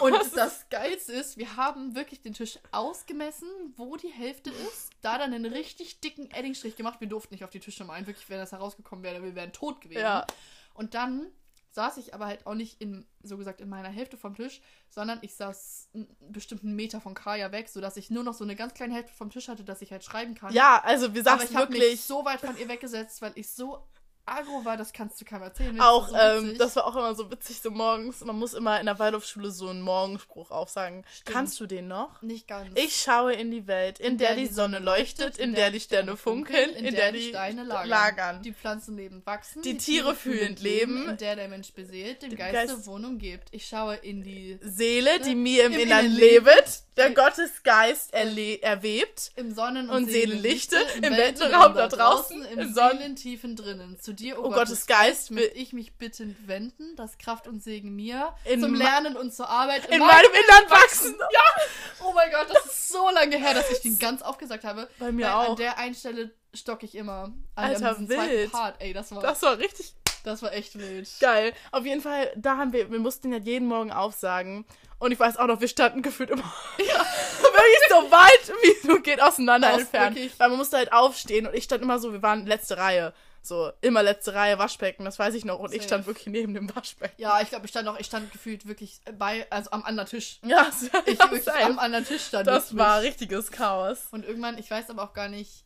Und 0.00 0.14
das 0.34 0.68
Geilste 0.70 1.12
ist, 1.12 1.36
wir 1.36 1.56
haben 1.56 1.94
wirklich 1.94 2.20
den 2.20 2.34
Tisch 2.34 2.58
ausgemessen, 2.72 3.48
wo 3.76 3.96
die 3.96 4.08
Hälfte 4.08 4.50
ist, 4.50 4.90
da 5.02 5.18
dann 5.18 5.32
einen 5.32 5.52
richtig 5.52 6.00
dicken 6.00 6.30
Eddingstrich 6.30 6.74
gemacht. 6.74 7.00
Wir 7.00 7.08
durften 7.08 7.34
nicht 7.34 7.44
auf 7.44 7.50
die 7.50 7.60
Tische 7.60 7.84
malen. 7.84 8.06
Wirklich, 8.06 8.28
wenn 8.28 8.38
das 8.38 8.52
herausgekommen 8.52 9.04
wäre, 9.04 9.22
wir 9.22 9.34
wären 9.36 9.52
tot 9.52 9.80
gewesen. 9.80 10.00
Ja. 10.00 10.26
Und 10.74 10.94
dann 10.94 11.26
saß 11.70 11.98
ich 11.98 12.12
aber 12.12 12.26
halt 12.26 12.46
auch 12.46 12.54
nicht 12.54 12.80
in, 12.80 13.06
so 13.22 13.36
gesagt, 13.36 13.60
in 13.60 13.68
meiner 13.68 13.88
Hälfte 13.88 14.16
vom 14.16 14.34
Tisch, 14.34 14.60
sondern 14.88 15.18
ich 15.22 15.36
saß 15.36 15.90
einen 15.94 16.08
bestimmten 16.20 16.74
Meter 16.74 17.00
von 17.00 17.14
Kaya 17.14 17.52
weg, 17.52 17.68
sodass 17.68 17.96
ich 17.96 18.10
nur 18.10 18.24
noch 18.24 18.34
so 18.34 18.42
eine 18.42 18.56
ganz 18.56 18.74
kleine 18.74 18.94
Hälfte 18.94 19.12
vom 19.12 19.30
Tisch 19.30 19.46
hatte, 19.46 19.62
dass 19.62 19.82
ich 19.82 19.92
halt 19.92 20.02
schreiben 20.02 20.34
kann. 20.34 20.52
Ja, 20.52 20.82
also 20.82 21.14
wir 21.14 21.20
aber 21.20 21.38
saßen 21.38 21.50
ich 21.50 21.56
habe 21.56 21.70
mich 21.70 21.80
wirklich 21.80 22.00
so 22.00 22.24
weit 22.24 22.40
von 22.40 22.56
ihr 22.58 22.68
weggesetzt, 22.68 23.22
weil 23.22 23.32
ich 23.36 23.50
so 23.50 23.86
aggro 24.28 24.64
war, 24.64 24.76
das 24.76 24.92
kannst 24.92 25.20
du 25.20 25.24
keinem 25.24 25.42
erzählen. 25.42 25.80
auch, 25.80 26.08
so 26.08 26.16
ähm, 26.16 26.56
das 26.58 26.76
war 26.76 26.86
auch 26.86 26.96
immer 26.96 27.14
so 27.14 27.30
witzig, 27.30 27.60
so 27.60 27.70
morgens, 27.70 28.24
man 28.24 28.36
muss 28.38 28.54
immer 28.54 28.78
in 28.80 28.86
der 28.86 28.98
Waldorfschule 28.98 29.50
so 29.50 29.68
einen 29.68 29.80
Morgenspruch 29.82 30.50
aufsagen. 30.50 31.04
Stimmt. 31.12 31.34
Kannst 31.36 31.60
du 31.60 31.66
den 31.66 31.88
noch? 31.88 32.20
nicht 32.22 32.46
ganz. 32.48 32.68
Ich 32.74 32.96
schaue 33.00 33.32
in 33.34 33.50
die 33.50 33.66
Welt, 33.66 33.98
in, 34.00 34.18
der, 34.18 34.34
die 34.34 34.46
Sonne 34.46 34.78
leuchtet, 34.78 35.38
in 35.38 35.54
der 35.54 35.70
die 35.70 35.80
Sterne 35.80 36.16
funkeln, 36.16 36.70
in 36.70 36.94
der 36.94 37.12
die 37.12 37.28
Steine 37.28 37.64
lagern, 37.64 37.88
lagern. 37.88 38.42
die 38.42 38.52
Pflanzen 38.52 38.96
lebend 38.96 39.24
wachsen, 39.26 39.62
Die 39.62 39.76
Tiere 39.76 40.14
fühlend 40.14 40.60
leben, 40.60 41.08
in 41.10 41.16
der 41.16 41.36
der 41.36 41.48
Mensch 41.48 41.72
beseelt, 41.72 42.22
dem 42.22 42.30
dem 42.30 42.38
Geiste 42.38 42.74
Geist- 42.74 42.86
Wohnung 42.86 43.18
gibt. 43.18 43.48
Ich 43.52 43.66
schaue 43.66 43.96
in 43.96 44.22
die 44.22 44.58
Seele, 44.62 45.20
die 45.20 45.34
mir 45.34 45.66
im, 45.66 45.72
Im 45.72 45.80
Innern 45.80 46.04
Innern 46.06 46.16
lebet, 46.18 46.82
der 46.96 47.10
Gottesgeist 47.10 48.12
erwebt. 48.12 49.30
im 49.36 49.54
Sonnen- 49.54 49.88
und, 49.88 49.96
Und 50.04 50.10
Seelenlichte, 50.10 50.76
im 50.96 51.02
Weltenraum 51.16 51.74
da 51.74 51.88
draußen, 51.88 52.44
im 52.44 52.58
im 52.58 52.74
Sonnen- 52.74 52.98
Seelentiefen 52.98 53.56
drinnen. 53.56 53.98
Zu 54.00 54.12
dir, 54.18 54.38
O 54.38 54.46
o 54.46 54.50
Gottes 54.50 54.86
Geist, 54.86 55.30
möchte 55.30 55.56
ich 55.56 55.72
mich 55.72 55.96
bittend 55.96 56.46
wenden, 56.46 56.96
dass 56.96 57.18
Kraft 57.18 57.46
und 57.48 57.62
Segen 57.62 57.94
mir 57.94 58.34
In 58.44 58.60
zum 58.60 58.74
Lernen 58.74 59.16
und 59.16 59.32
zur 59.32 59.48
Arbeit 59.48 59.86
In 59.86 59.98
meinem 59.98 60.30
Innern 60.30 60.70
wachsen. 60.70 61.16
Ja, 61.30 61.62
Oh 62.04 62.12
mein 62.14 62.30
Gott, 62.30 62.48
das 62.48 62.64
ist 62.66 62.88
so 62.88 63.10
lange 63.10 63.36
her, 63.36 63.54
dass 63.54 63.70
ich 63.70 63.80
den 63.80 63.98
ganz 63.98 64.22
aufgesagt 64.22 64.64
habe. 64.64 64.88
Bei 64.98 65.12
mir 65.12 65.36
auch. 65.36 65.50
An 65.50 65.56
der 65.56 65.78
einen 65.78 65.94
Stelle 65.94 66.30
stocke 66.54 66.86
ich 66.86 66.94
immer. 66.94 67.24
An 67.24 67.36
Alter, 67.54 67.96
wild. 68.08 68.52
Part. 68.52 68.76
Ey, 68.80 68.92
das 68.92 69.10
war, 69.12 69.20
das, 69.22 69.40
das 69.40 69.42
war 69.42 69.58
richtig 69.58 69.94
war 70.42 70.52
echt 70.52 70.78
wild. 70.78 71.08
geil. 71.20 71.52
Auf 71.72 71.84
jeden 71.84 72.00
Fall, 72.00 72.30
da 72.36 72.56
haben 72.56 72.72
wir, 72.72 72.90
wir 72.90 72.98
mussten 72.98 73.32
ja 73.32 73.38
jeden 73.38 73.66
Morgen 73.66 73.92
aufsagen. 73.92 74.66
Und 74.98 75.12
ich 75.12 75.20
weiß 75.20 75.36
auch 75.36 75.46
noch, 75.46 75.60
wir 75.60 75.68
standen 75.68 76.02
gefühlt 76.02 76.30
immer 76.30 76.42
wirklich 76.76 77.88
so 77.88 78.10
weit, 78.10 78.52
wie 78.62 78.86
so 78.86 79.00
geht 79.00 79.22
auseinander 79.22 79.72
Aus, 79.72 79.80
entfernt. 79.80 80.16
wirklich. 80.16 80.38
Weil 80.38 80.48
man 80.50 80.58
musste 80.58 80.76
halt 80.76 80.92
aufstehen 80.92 81.46
und 81.46 81.54
ich 81.54 81.64
stand 81.64 81.82
immer 81.82 81.98
so, 81.98 82.12
wir 82.12 82.22
waren 82.22 82.46
letzte 82.46 82.78
Reihe. 82.78 83.12
So, 83.48 83.72
immer 83.80 84.02
letzte 84.02 84.34
Reihe 84.34 84.58
Waschbecken, 84.58 85.04
das 85.06 85.18
weiß 85.18 85.34
ich 85.34 85.44
noch. 85.46 85.58
Und 85.58 85.72
ich 85.72 85.78
Safe. 85.78 85.88
stand 85.88 86.06
wirklich 86.06 86.26
neben 86.26 86.52
dem 86.52 86.74
Waschbecken. 86.76 87.14
Ja, 87.16 87.40
ich 87.40 87.48
glaube, 87.48 87.64
ich 87.64 87.70
stand 87.70 87.88
auch, 87.88 87.98
ich 87.98 88.06
stand 88.06 88.30
gefühlt 88.30 88.68
wirklich 88.68 89.00
bei, 89.18 89.46
also 89.50 89.70
am 89.70 89.82
anderen 89.84 90.08
Tisch. 90.08 90.38
Ja, 90.46 90.70
Ich 91.06 91.18
ja, 91.18 91.30
wirklich 91.30 91.48
am 91.64 91.78
anderen 91.78 92.04
Tisch 92.04 92.26
stand. 92.26 92.46
Das 92.46 92.72
ich 92.72 92.76
war 92.76 93.00
mit. 93.00 93.08
richtiges 93.08 93.50
Chaos. 93.50 94.06
Und 94.10 94.24
irgendwann, 94.26 94.58
ich 94.58 94.70
weiß 94.70 94.90
aber 94.90 95.02
auch 95.02 95.14
gar 95.14 95.28
nicht, 95.28 95.64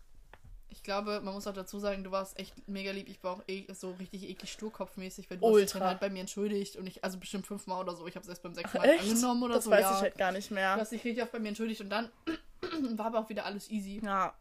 ich 0.69 0.83
glaube, 0.85 1.21
man 1.21 1.35
muss 1.35 1.47
auch 1.47 1.53
dazu 1.53 1.79
sagen, 1.81 2.03
du 2.05 2.11
warst 2.13 2.39
echt 2.39 2.55
mega 2.69 2.93
lieb. 2.93 3.09
Ich 3.09 3.23
war 3.25 3.33
auch 3.33 3.43
eh 3.49 3.67
so 3.75 3.91
richtig 3.99 4.29
eklig 4.29 4.51
sturkopfmäßig, 4.53 5.29
weil 5.29 5.39
du 5.39 5.47
dich 5.47 5.53
Ultra. 5.55 5.79
dann 5.81 5.89
halt 5.89 6.01
bei 6.01 6.09
mir 6.09 6.21
entschuldigt 6.21 6.77
und 6.77 6.87
ich, 6.87 7.03
also 7.05 7.19
bestimmt 7.19 7.47
fünfmal 7.47 7.81
oder 7.81 7.95
so. 7.97 8.07
Ich 8.07 8.15
habe 8.15 8.23
es 8.23 8.29
erst 8.29 8.43
beim 8.43 8.55
sechsten 8.55 8.79
Mal 8.79 8.85
Echt? 8.89 9.03
angenommen 9.03 9.43
oder 9.43 9.55
das 9.57 9.65
so. 9.65 9.71
weiß 9.73 9.81
ja. 9.81 9.95
ich 9.97 10.01
halt 10.03 10.17
gar 10.19 10.31
nicht 10.33 10.51
Du 10.51 10.55
mehr. 10.55 10.77
hast 10.77 10.93
dich 10.93 11.05
richtig 11.05 11.23
oft 11.23 11.33
bei 11.33 11.41
mir 11.41 11.49
entschuldigt 11.49 11.81
und 11.81 11.91
dann 11.91 12.11
war 12.97 13.07
aber 13.07 13.19
auch 13.19 13.29
wieder 13.29 13.45
alles 13.45 13.69
easy. 13.71 14.01
Ja. 14.05 14.33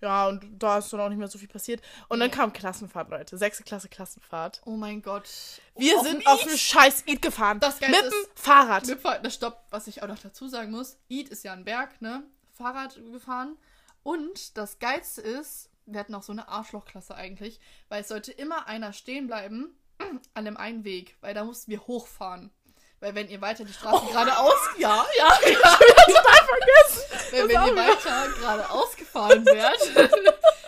Ja, 0.00 0.28
und 0.28 0.44
da 0.58 0.78
ist 0.78 0.92
dann 0.92 1.00
auch 1.00 1.08
nicht 1.08 1.18
mehr 1.18 1.28
so 1.28 1.38
viel 1.38 1.48
passiert. 1.48 1.82
Und 2.08 2.20
dann 2.20 2.30
kam 2.30 2.52
Klassenfahrt, 2.52 3.10
Leute. 3.10 3.36
Sechste 3.36 3.62
Klasse 3.64 3.88
Klassenfahrt. 3.88 4.62
Oh 4.64 4.76
mein 4.76 5.02
Gott. 5.02 5.28
Wir 5.76 5.98
Auf 5.98 6.06
sind 6.06 6.26
auf 6.26 6.40
Eid. 6.42 6.50
dem 6.50 6.56
scheiß 6.56 7.04
Eid 7.08 7.22
gefahren. 7.22 7.60
Das 7.60 7.78
Geilste 7.78 8.02
Mit 8.04 8.12
dem 8.12 8.26
Fahrrad. 8.34 8.86
Mit 8.86 9.00
Fahrrad, 9.00 9.26
das 9.26 9.34
Stopp, 9.34 9.64
was 9.70 9.86
ich 9.86 10.02
auch 10.02 10.08
noch 10.08 10.18
dazu 10.18 10.48
sagen 10.48 10.70
muss. 10.70 10.96
Eid 11.10 11.28
ist 11.28 11.44
ja 11.44 11.52
ein 11.52 11.64
Berg, 11.64 12.00
ne? 12.00 12.22
Fahrrad 12.54 12.98
gefahren. 13.12 13.56
Und 14.02 14.56
das 14.56 14.78
Geilste 14.78 15.20
ist, 15.20 15.70
wir 15.86 16.00
hatten 16.00 16.14
auch 16.14 16.22
so 16.22 16.32
eine 16.32 16.48
Arschlochklasse 16.48 17.14
eigentlich, 17.14 17.60
weil 17.88 18.00
es 18.02 18.08
sollte 18.08 18.32
immer 18.32 18.66
einer 18.66 18.92
stehen 18.92 19.26
bleiben 19.26 19.74
an 20.34 20.44
dem 20.46 20.56
einen 20.56 20.84
Weg, 20.84 21.16
weil 21.20 21.34
da 21.34 21.44
mussten 21.44 21.70
wir 21.70 21.86
hochfahren. 21.86 22.50
Weil 23.00 23.14
wenn 23.14 23.28
ihr 23.28 23.40
weiter 23.40 23.64
die 23.64 23.72
Straße 23.72 24.06
geradeaus. 24.06 24.54
Ja, 24.78 25.04
ja, 25.16 25.28
ja. 25.48 25.78
vergessen. 25.78 27.02
Weil 27.32 27.48
wenn 27.48 27.66
ihr 27.66 27.76
weiter 27.76 28.28
geradeaus 28.38 28.96
gefahren 28.96 29.44
wärt, 29.46 30.12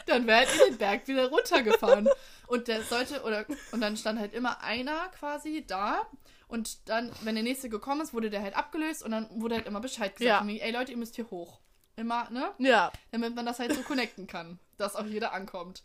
dann 0.07 0.27
wärt 0.27 0.49
ihr 0.57 0.67
den 0.67 0.79
Berg 0.79 1.07
wieder 1.09 1.29
runtergefahren. 1.29 2.09
Und 2.47 2.69
der 2.69 2.83
sollte, 2.83 3.23
oder, 3.23 3.45
und 3.73 3.81
dann 3.81 3.97
stand 3.97 4.19
halt 4.19 4.35
immer 4.35 4.63
einer 4.63 5.09
quasi 5.19 5.65
da. 5.67 6.07
Und 6.49 6.89
dann, 6.89 7.11
wenn 7.23 7.35
der 7.35 7.45
nächste 7.45 7.69
gekommen 7.71 8.03
ist, 8.03 8.13
wurde 8.13 8.29
der 8.29 8.43
halt 8.43 8.55
abgelöst 8.57 9.03
und 9.03 9.11
dann 9.11 9.29
wurde 9.41 9.55
halt 9.55 9.67
immer 9.67 9.81
Bescheid 9.81 10.15
gesagt. 10.17 10.47
Ja. 10.47 10.55
Ey 10.67 10.71
Leute, 10.71 10.93
ihr 10.93 10.99
müsst 10.99 11.17
hier 11.17 11.31
hoch. 11.31 11.61
Immer, 11.97 12.29
ne? 12.31 12.51
Ja. 12.59 12.93
Damit 13.11 13.35
man 13.35 13.47
das 13.47 13.59
halt 13.59 13.75
so 13.75 13.83
connecten 13.83 14.27
kann, 14.27 14.59
dass 14.77 14.97
auch 14.97 15.05
jeder 15.07 15.33
ankommt. 15.33 15.83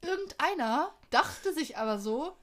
Irgendeiner 0.00 0.92
dachte 1.10 1.52
sich 1.52 1.76
aber 1.76 1.98
so, 1.98 2.36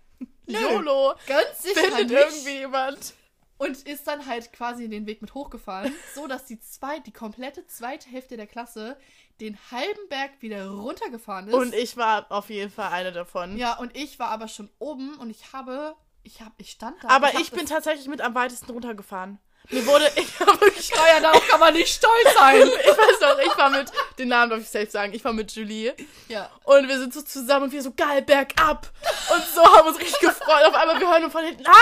nö, 0.46 0.60
YOLO. 0.60 1.16
ganz 1.25 1.63
sicher 1.63 1.82
Findet 1.82 2.10
nicht. 2.10 2.12
irgendwie 2.20 2.60
jemand. 2.60 3.13
Und 3.58 3.88
ist 3.88 4.08
dann 4.08 4.26
halt 4.26 4.54
quasi 4.54 4.88
den 4.88 5.06
Weg 5.08 5.22
mit 5.22 5.34
hochgefahren, 5.34 5.94
so 6.16 6.28
dass 6.28 6.46
die 6.46 6.60
zwei, 6.60 7.00
die 7.00 7.12
komplette 7.12 7.66
zweite 7.68 8.10
Hälfte 8.10 8.38
der 8.38 8.48
Klasse 8.48 8.98
den 9.40 9.58
halben 9.72 10.10
Berg 10.10 10.32
wieder 10.40 10.68
runtergefahren 10.70 11.48
ist. 11.48 11.54
Und 11.54 11.74
ich 11.74 11.98
war 11.98 12.32
auf 12.32 12.50
jeden 12.50 12.72
Fall 12.72 12.92
eine 12.92 13.12
davon. 13.12 13.58
ja, 13.58 13.78
und 13.78 13.96
ich 13.96 14.20
war 14.20 14.30
aber 14.30 14.48
schon 14.48 14.70
oben 14.80 15.16
und 15.20 15.30
ich 15.30 15.54
habe, 15.54 15.96
ich 16.24 16.42
habe, 16.42 16.54
ich 16.58 16.72
stand 16.72 17.04
da. 17.04 17.10
Aber 17.10 17.28
hab 17.28 17.40
ich 17.40 17.52
bin 17.52 17.66
tatsächlich 17.66 18.08
mit 18.08 18.22
am 18.22 18.34
weitesten 18.36 18.72
runtergefahren. 18.72 19.40
Mir 19.70 19.86
wurde, 19.86 20.10
ich 20.16 20.40
habe 20.40 20.60
wirklich 20.62 20.86
Steuer, 20.86 21.20
darauf 21.22 21.46
kann 21.48 21.60
man 21.60 21.74
nicht 21.74 21.94
stolz 21.94 22.34
sein. 22.34 22.62
ich 22.68 22.88
weiß 22.88 23.22
noch, 23.22 23.40
ich 23.40 23.58
war 23.58 23.70
mit, 23.70 23.92
den 24.18 24.30
Namen 24.30 24.50
darf 24.50 24.62
ich 24.62 24.70
selbst 24.70 24.94
sagen, 24.94 25.14
ich 25.14 25.24
war 25.24 25.34
mit 25.34 25.52
Julie. 25.52 25.94
ja. 26.28 26.50
Und 26.64 26.88
wir 26.88 26.98
sind 27.00 27.14
so 27.14 27.22
zusammen 27.22 27.66
und 27.66 27.72
wir 27.72 27.82
so 27.82 27.92
geil 27.92 28.22
bergab. 28.22 28.90
Und 29.34 29.44
so 29.54 29.64
haben 29.64 29.88
uns 29.88 30.00
richtig 30.00 30.20
gefreut. 30.20 30.64
Auf 30.66 30.74
einmal 30.74 31.00
wir 31.00 31.10
hören 31.10 31.22
nur 31.22 31.32
von 31.32 31.44
hinten, 31.44 31.66
halt, 31.66 31.76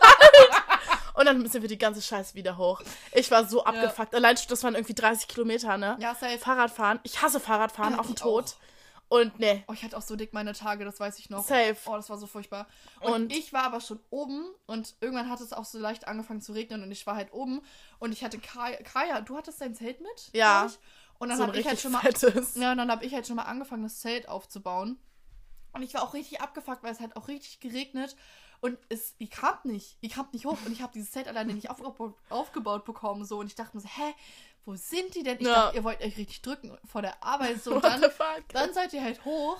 halt. 0.00 0.62
Und 1.16 1.24
dann 1.26 1.46
sind 1.48 1.62
wir 1.62 1.68
die 1.68 1.78
ganze 1.78 2.02
Scheiße 2.02 2.34
wieder 2.34 2.56
hoch. 2.58 2.82
Ich 3.12 3.30
war 3.30 3.46
so 3.46 3.64
abgefuckt. 3.64 4.14
Allein 4.14 4.36
schon, 4.36 4.48
das 4.48 4.62
waren 4.62 4.74
irgendwie 4.74 4.94
30 4.94 5.26
Kilometer, 5.28 5.76
ne? 5.78 5.96
Ja, 6.00 6.14
safe. 6.14 6.38
Fahrradfahren. 6.38 7.00
Ich 7.04 7.22
hasse 7.22 7.40
Fahrradfahren 7.40 7.94
Ja, 7.94 7.98
auf 8.00 8.06
den 8.06 8.16
Tod. 8.16 8.44
auch. 8.44 8.66
Und 9.08 9.38
ne, 9.38 9.62
Oh, 9.68 9.72
ich 9.72 9.84
hatte 9.84 9.96
auch 9.96 10.02
so 10.02 10.16
dick 10.16 10.32
meine 10.32 10.52
Tage, 10.52 10.84
das 10.84 10.98
weiß 10.98 11.18
ich 11.20 11.30
noch. 11.30 11.44
safe. 11.46 11.76
Oh, 11.86 11.94
das 11.94 12.10
war 12.10 12.18
so 12.18 12.26
furchtbar. 12.26 12.66
Und, 13.00 13.12
Und- 13.12 13.32
ich 13.32 13.52
war 13.52 13.62
aber 13.62 13.80
schon 13.80 14.00
oben 14.10 14.44
und 14.66 14.94
irgendwann 15.00 15.30
hat 15.30 15.40
es 15.40 15.52
auch 15.52 15.64
so 15.64 15.78
leicht 15.78 16.08
angefangen 16.08 16.40
zu 16.40 16.52
regnen 16.52 16.82
und 16.82 16.90
ich 16.90 17.06
war 17.06 17.14
halt 17.14 17.32
oben 17.32 17.62
und 18.00 18.10
ich 18.12 18.24
hatte 18.24 18.38
Kaya, 18.38 18.76
Kaya 18.82 19.20
du 19.20 19.36
hattest 19.36 19.60
dein 19.60 19.74
Zelt 19.76 20.00
mit? 20.00 20.30
Ja. 20.32 20.68
Und 21.18 21.28
dann 21.28 21.38
so 21.38 21.46
habe 21.46 21.56
ich 21.58 21.66
halt 21.66 21.80
schon 21.80 21.92
mal 21.92 22.00
fettes. 22.00 22.56
Ja, 22.56 22.72
und 22.72 22.78
dann 22.78 22.90
habe 22.90 23.04
ich 23.04 23.14
halt 23.14 23.26
schon 23.28 23.36
mal 23.36 23.44
angefangen, 23.44 23.84
das 23.84 24.00
Zelt 24.00 24.28
aufzubauen. 24.28 24.98
Und 25.72 25.82
ich 25.82 25.94
war 25.94 26.02
auch 26.02 26.12
richtig 26.14 26.40
abgefuckt, 26.40 26.82
weil 26.82 26.92
es 26.92 27.00
halt 27.00 27.16
auch 27.16 27.28
richtig 27.28 27.60
geregnet. 27.60 28.16
Und 28.60 28.78
es, 28.88 29.14
ihr 29.18 29.28
kamt 29.28 29.64
nicht. 29.64 29.98
Ihr 30.00 30.10
kamt 30.10 30.32
nicht 30.32 30.46
hoch. 30.46 30.58
Und 30.64 30.72
ich 30.72 30.82
habe 30.82 30.92
dieses 30.92 31.10
Zelt 31.10 31.28
alleine 31.28 31.52
nicht 31.54 31.70
aufgebaut, 31.70 32.14
aufgebaut 32.30 32.84
bekommen. 32.84 33.24
So. 33.24 33.38
Und 33.38 33.46
ich 33.46 33.54
dachte 33.54 33.76
mir 33.76 33.82
so, 33.82 33.88
hä, 33.88 34.14
wo 34.64 34.74
sind 34.74 35.14
die 35.14 35.22
denn? 35.22 35.38
Ich 35.38 35.46
Ja. 35.46 35.54
dachte, 35.66 35.76
ihr 35.76 35.84
wollt 35.84 36.00
euch 36.00 36.16
richtig 36.16 36.42
drücken 36.42 36.76
vor 36.84 37.02
der 37.02 37.22
Arbeit. 37.22 37.62
So. 37.62 37.78
Dann, 37.80 38.02
dann 38.48 38.72
seid 38.74 38.92
ihr 38.92 39.02
halt 39.02 39.24
hoch. 39.24 39.58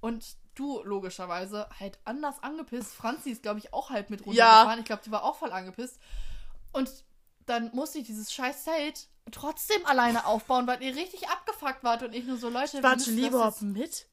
Und 0.00 0.36
du, 0.56 0.82
logischerweise, 0.82 1.68
halt 1.80 1.98
anders 2.04 2.42
angepisst. 2.42 2.92
Franzi 2.92 3.30
ist, 3.30 3.42
glaube 3.42 3.60
ich, 3.60 3.72
auch 3.72 3.90
halb 3.90 4.10
mit 4.10 4.26
runtergefahren. 4.26 4.80
Ich 4.80 4.84
glaube, 4.84 5.02
die 5.04 5.10
war 5.12 5.22
auch 5.24 5.36
voll 5.36 5.52
angepisst. 5.52 5.98
Und 6.72 6.90
dann 7.46 7.70
musste 7.74 7.98
ich 7.98 8.06
dieses 8.06 8.32
scheiß 8.32 8.64
Zelt 8.64 9.08
trotzdem 9.30 9.84
alleine 9.86 10.26
aufbauen, 10.26 10.66
weil 10.66 10.82
ihr 10.82 10.94
richtig 10.96 11.28
abgefuckt 11.28 11.82
wart 11.84 12.02
und 12.02 12.12
ich 12.14 12.24
nur 12.24 12.36
so, 12.36 12.48
Leute, 12.48 12.74
wir 12.74 12.82
War 12.82 12.94
müssen 12.96 13.10
Julie 13.14 13.30
das 13.30 13.34
überhaupt 13.34 13.52
jetzt- 13.54 13.62
mit? 13.62 14.06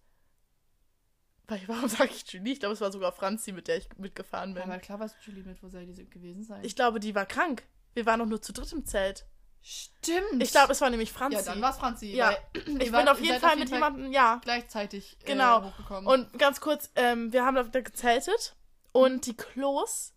Warum 1.68 1.90
sage 1.90 2.12
ich 2.12 2.32
Julie? 2.32 2.54
Ich 2.54 2.60
glaube, 2.60 2.74
es 2.74 2.82
war 2.82 2.92
sogar 2.92 3.12
Franzi, 3.12 3.52
mit 3.52 3.68
der 3.68 3.78
ich 3.78 3.90
mitgefahren 3.98 4.54
bin. 4.54 4.64
Aber 4.64 4.78
klar 4.80 5.00
warst 5.00 5.16
du 5.26 5.32
Julie 5.32 5.44
mit, 5.44 5.62
wo 5.64 5.70
soll 5.70 5.86
die 5.86 6.10
gewesen 6.10 6.44
sein? 6.44 6.64
Ich 6.64 6.76
glaube, 6.76 7.00
die 7.00 7.16
war 7.16 7.26
krank. 7.26 7.64
Wir 7.94 8.06
waren 8.06 8.20
doch 8.20 8.26
nur 8.26 8.42
zu 8.42 8.54
dritt 8.54 8.72
im 8.72 8.86
Zelt. 8.86 9.26
Stimmt. 9.62 10.42
Ich 10.42 10.52
glaube, 10.52 10.72
es 10.72 10.82
war 10.82 10.90
nämlich 10.90 11.12
Franzi. 11.12 11.38
Ja, 11.38 11.44
dann 11.44 11.62
war 11.62 11.72
es 11.72 11.78
Franzi. 11.78 12.16
Ja. 12.16 12.34
ich 12.54 12.64
bin 12.92 13.08
auf 13.08 13.20
jeden 13.20 13.40
Fall 13.40 13.58
mit 13.58 13.70
jemandem, 13.70 14.12
ja. 14.12 14.40
gleichzeitig 14.44 15.18
äh, 15.22 15.26
Genau. 15.26 15.64
hochgekommen. 15.64 16.08
Und 16.08 16.40
ganz 16.40 16.62
kurz, 16.62 16.92
ähm, 16.96 17.34
wir 17.34 17.46
haben 17.46 17.56
da 17.56 17.64
gezeltet 17.82 18.56
und 18.92 19.26
die 19.26 19.36
Klos, 19.36 20.14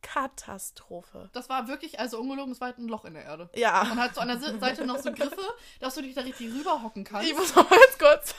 Katastrophe. 0.00 1.28
das 1.32 1.48
war 1.48 1.66
wirklich, 1.66 1.98
also 1.98 2.20
ungelogen, 2.20 2.52
es 2.52 2.60
war 2.60 2.68
halt 2.68 2.78
ein 2.78 2.86
Loch 2.88 3.04
in 3.04 3.14
der 3.14 3.24
Erde. 3.24 3.50
Ja. 3.56 3.82
Und 3.82 3.98
hat 3.98 4.14
so 4.14 4.20
an 4.20 4.28
der 4.28 4.38
Seite 4.38 4.86
noch 4.86 4.98
so 4.98 5.10
Griffe, 5.12 5.42
dass 5.80 5.96
du 5.96 6.02
dich 6.02 6.14
da 6.14 6.20
richtig 6.20 6.52
rüberhocken 6.52 7.02
kannst. 7.02 7.28
Ich 7.28 7.36
muss 7.36 7.54
mal 7.56 7.64
ganz 7.64 7.98
kurz 7.98 8.34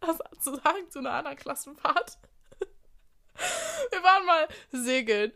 was, 0.00 0.18
zu 0.40 0.54
sagen 0.56 0.90
zu 0.90 0.98
einer 1.00 1.12
anderen 1.12 1.36
Klassenfahrt. 1.36 2.18
Wir 3.90 4.02
waren 4.02 4.26
mal 4.26 4.48
segeln. 4.70 5.32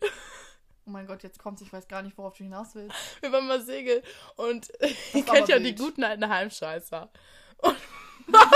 Oh 0.86 0.90
mein 0.90 1.06
Gott, 1.06 1.22
jetzt 1.22 1.38
kommt's, 1.38 1.62
ich 1.62 1.72
weiß 1.72 1.88
gar 1.88 2.02
nicht, 2.02 2.18
worauf 2.18 2.36
du 2.36 2.44
hinaus 2.44 2.74
willst. 2.74 2.94
Wir 3.22 3.32
waren 3.32 3.46
mal 3.46 3.62
segeln 3.62 4.02
und 4.36 4.68
ihr 5.14 5.24
kennt 5.24 5.48
ja 5.48 5.58
die 5.58 5.64
wild. 5.66 5.78
guten 5.78 6.04
alten 6.04 6.28
Heimscheißer. 6.28 7.10
Und 7.58 7.76
das 8.26 8.34
war 8.42 8.50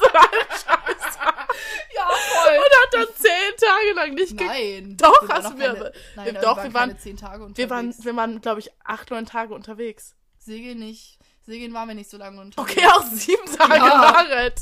so 0.00 0.06
ein 0.06 0.20
Heimscheißer. 0.22 1.46
Ja, 1.94 2.06
voll. 2.08 2.56
Und 2.58 2.76
hat 2.76 2.92
dann 2.94 3.06
zehn 3.16 3.56
Tage 3.56 3.92
lang 3.94 4.14
nicht 4.14 4.34
Nein. 4.40 4.96
Doch, 4.96 5.28
hast 5.28 5.50
du 5.50 5.56
mir 5.56 5.72
keine- 5.74 5.92
Nein, 6.14 6.34
wir- 6.34 6.40
doch, 6.40 6.56
waren 6.56 6.64
wir 6.64 6.74
waren- 6.74 6.98
zehn 6.98 7.16
Tage 7.16 7.42
unterwegs. 7.44 7.58
Wir 7.58 7.70
waren, 7.70 7.94
wir 8.04 8.16
waren 8.16 8.40
glaube 8.40 8.60
ich, 8.60 8.70
acht, 8.84 9.10
neun 9.10 9.26
Tage 9.26 9.54
unterwegs. 9.54 10.14
Segeln 10.38 10.78
nicht. 10.78 11.18
Segeln 11.46 11.72
waren 11.74 11.86
wir 11.88 11.94
nicht 11.94 12.10
so 12.10 12.16
lange 12.16 12.40
unterwegs. 12.40 12.72
Okay, 12.76 12.86
auch 12.88 13.04
sieben 13.04 13.46
Tage 13.56 13.76
Ja. 13.76 14.12
Fahrrad. 14.12 14.60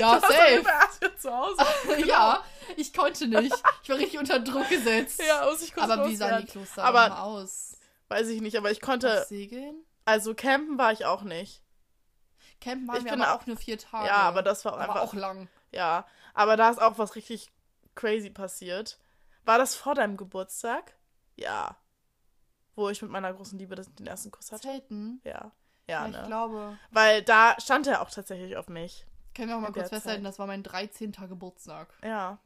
Ja, 0.00 0.20
safe. 0.20 0.64
zu 1.18 1.30
Hause. 1.36 1.64
Ja, 2.06 2.42
ich 2.76 2.92
konnte 2.94 3.28
nicht. 3.28 3.54
Ich 3.82 3.88
war 3.90 3.96
richtig 3.98 4.18
unter 4.18 4.38
Druck 4.40 4.68
gesetzt. 4.68 5.20
Ja, 5.26 5.44
muss 5.44 5.60
ich 5.62 5.74
kurz 5.74 5.88
Aber 5.90 6.08
wie 6.08 6.16
sahen 6.16 6.40
die. 6.46 6.50
Kloster 6.50 6.84
Aber- 6.84 7.22
aus? 7.22 7.76
Weiß 8.08 8.28
ich 8.28 8.40
nicht, 8.42 8.56
aber 8.58 8.70
ich 8.70 8.82
Auf 8.82 8.88
konnte, 8.88 9.24
Segeln? 9.28 9.76
also 10.04 10.34
campen 10.34 10.76
war 10.78 10.92
ich 10.92 11.04
auch 11.06 11.22
nicht. 11.22 11.62
Campen 12.60 12.86
waren 12.88 12.98
Ich 12.98 13.04
wir 13.04 13.12
bin 13.12 13.22
aber 13.22 13.40
auch- 13.40 13.46
nur 13.46 13.56
vier 13.56 13.78
Tage. 13.78 14.06
Ja, 14.06 14.16
aber 14.18 14.42
das 14.42 14.64
war 14.64 14.72
aber 14.74 14.82
einfach, 14.82 15.00
auch 15.02 15.14
lang. 15.14 15.48
ja, 15.70 16.06
aber 16.34 16.56
da 16.56 16.70
ist 16.70 16.80
auch 16.80 16.98
was 16.98 17.14
richtig 17.14 17.50
crazy 17.94 18.30
passiert. 18.30 18.98
War 19.44 19.58
das 19.58 19.74
vor 19.74 19.94
deinem 19.94 20.16
Geburtstag? 20.16 20.94
Ja. 21.36 21.76
Wo 22.74 22.88
ich 22.88 23.02
mit 23.02 23.10
meiner 23.10 23.32
großen 23.34 23.58
Liebe 23.58 23.74
den 23.76 24.06
ersten 24.06 24.30
Kuss 24.30 24.50
hatte? 24.52 24.68
Zelten? 24.68 25.20
Ja. 25.24 25.50
Ja, 25.92 26.06
ich 26.06 26.12
ne? 26.12 26.24
glaube. 26.26 26.78
Weil 26.90 27.22
da 27.22 27.54
stand 27.60 27.86
er 27.86 28.02
auch 28.02 28.10
tatsächlich 28.10 28.56
auf 28.56 28.68
mich. 28.68 29.06
Können 29.34 29.48
wir 29.48 29.56
auch 29.56 29.60
mal 29.60 29.72
kurz 29.72 29.90
festhalten, 29.90 30.24
das 30.24 30.38
war 30.38 30.46
mein 30.46 30.62
13. 30.62 31.12
Geburtstag. 31.12 31.94
Ja. 32.02 32.38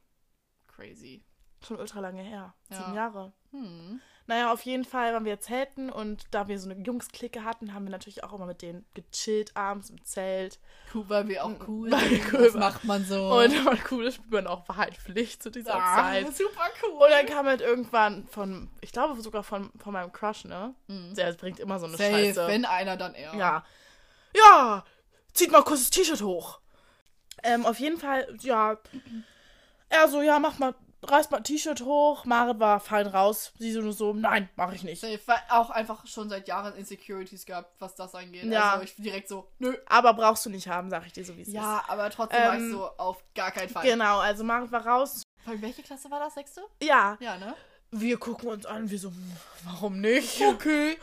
Crazy. 0.68 1.24
Schon 1.64 1.78
ultra 1.78 2.00
lange 2.00 2.22
her. 2.22 2.54
Ja. 2.70 2.76
Sieben 2.76 2.94
Jahre. 2.94 3.32
Hm. 3.50 4.00
Naja, 4.28 4.52
auf 4.52 4.62
jeden 4.62 4.84
Fall 4.84 5.12
waren 5.14 5.24
wir 5.24 5.38
zelten 5.38 5.88
und 5.88 6.24
da 6.32 6.48
wir 6.48 6.58
so 6.58 6.68
eine 6.68 6.82
Jungs-Clique 6.82 7.44
hatten, 7.44 7.72
haben 7.72 7.84
wir 7.84 7.92
natürlich 7.92 8.24
auch 8.24 8.32
immer 8.32 8.46
mit 8.46 8.60
denen 8.60 8.84
gechillt 8.94 9.56
abends 9.56 9.88
im 9.90 10.04
Zelt. 10.04 10.58
Cool, 10.92 11.04
weil 11.08 11.28
wir 11.28 11.44
auch 11.44 11.52
cool 11.68 11.92
Weil 11.92 12.10
wir 12.10 12.18
sind. 12.18 12.32
cool 12.32 12.42
Das 12.44 12.54
waren. 12.54 12.60
macht 12.60 12.84
man 12.84 13.04
so. 13.04 13.28
Und 13.38 13.64
man 13.64 13.78
cool 13.90 14.06
ist, 14.06 14.16
spielt 14.16 14.32
man 14.32 14.46
auch 14.48 14.68
Wahrheitpflicht 14.68 15.42
zu 15.42 15.50
dieser 15.50 15.76
ah, 15.76 15.96
Zeit. 15.96 16.36
super 16.36 16.68
cool. 16.82 17.04
Und 17.04 17.10
dann 17.10 17.26
kam 17.26 17.46
halt 17.46 17.60
irgendwann 17.60 18.26
von, 18.26 18.68
ich 18.80 18.90
glaube 18.90 19.20
sogar 19.22 19.44
von, 19.44 19.70
von 19.78 19.92
meinem 19.92 20.12
Crush, 20.12 20.44
ne? 20.44 20.74
Mhm. 20.88 21.14
Der 21.14 21.32
bringt 21.34 21.60
immer 21.60 21.78
so 21.78 21.86
eine 21.86 21.96
Safe, 21.96 22.10
Scheiße. 22.10 22.46
wenn 22.48 22.64
einer, 22.64 22.96
dann 22.96 23.14
er. 23.14 23.34
Ja. 23.36 23.64
Ja, 24.34 24.84
zieht 25.32 25.52
mal 25.52 25.62
kurz 25.62 25.80
das 25.80 25.90
T-Shirt 25.90 26.22
hoch. 26.22 26.60
Ähm, 27.42 27.64
auf 27.64 27.78
jeden 27.78 27.98
Fall, 27.98 28.36
ja. 28.40 28.76
Er 29.88 30.08
so, 30.08 30.20
ja, 30.20 30.38
mach 30.40 30.58
mal, 30.58 30.74
reiß 31.10 31.30
mal 31.30 31.38
ein 31.38 31.44
T-Shirt 31.44 31.80
hoch. 31.82 32.24
Marit 32.24 32.58
war 32.60 32.80
fein 32.80 33.06
raus. 33.06 33.52
Sie 33.58 33.72
so 33.72 33.80
nur 33.80 33.92
so, 33.92 34.12
nein, 34.12 34.48
mach 34.56 34.72
ich 34.72 34.82
nicht. 34.84 35.02
Weil 35.02 35.38
auch 35.50 35.70
einfach 35.70 36.06
schon 36.06 36.28
seit 36.28 36.48
Jahren 36.48 36.74
Insecurities 36.74 37.46
gehabt, 37.46 37.74
was 37.78 37.94
das 37.94 38.14
angeht. 38.14 38.44
Ja. 38.44 38.72
Also 38.72 38.84
ich 38.84 38.96
direkt 38.96 39.28
so, 39.28 39.48
nö. 39.58 39.76
Aber 39.86 40.14
brauchst 40.14 40.44
du 40.46 40.50
nicht 40.50 40.68
haben, 40.68 40.90
sag 40.90 41.06
ich 41.06 41.12
dir 41.12 41.24
so, 41.24 41.36
wie 41.36 41.42
es 41.42 41.48
Ja, 41.52 41.84
aber 41.88 42.10
trotzdem 42.10 42.40
war 42.42 42.54
ich 42.54 42.60
Ähm, 42.60 42.72
so, 42.72 42.86
auf 42.98 43.22
gar 43.34 43.50
keinen 43.50 43.66
ist. 43.66 43.72
Fall. 43.72 43.84
Genau, 43.84 44.18
also 44.18 44.44
Marit 44.44 44.70
war 44.72 44.86
raus. 44.86 45.22
Vor 45.44 45.52
allem, 45.52 45.62
welche 45.62 45.82
Klasse 45.82 46.10
war 46.10 46.20
das? 46.20 46.34
Sechste? 46.34 46.62
Ja, 46.82 47.16
Ja, 47.20 47.36
ne? 47.38 47.54
wir 47.92 48.18
gucken 48.18 48.48
uns 48.48 48.66
an, 48.66 48.90
wir 48.90 48.98
so, 48.98 49.12
warum 49.64 50.00
nicht? 50.00 50.40
Okay. 50.42 50.98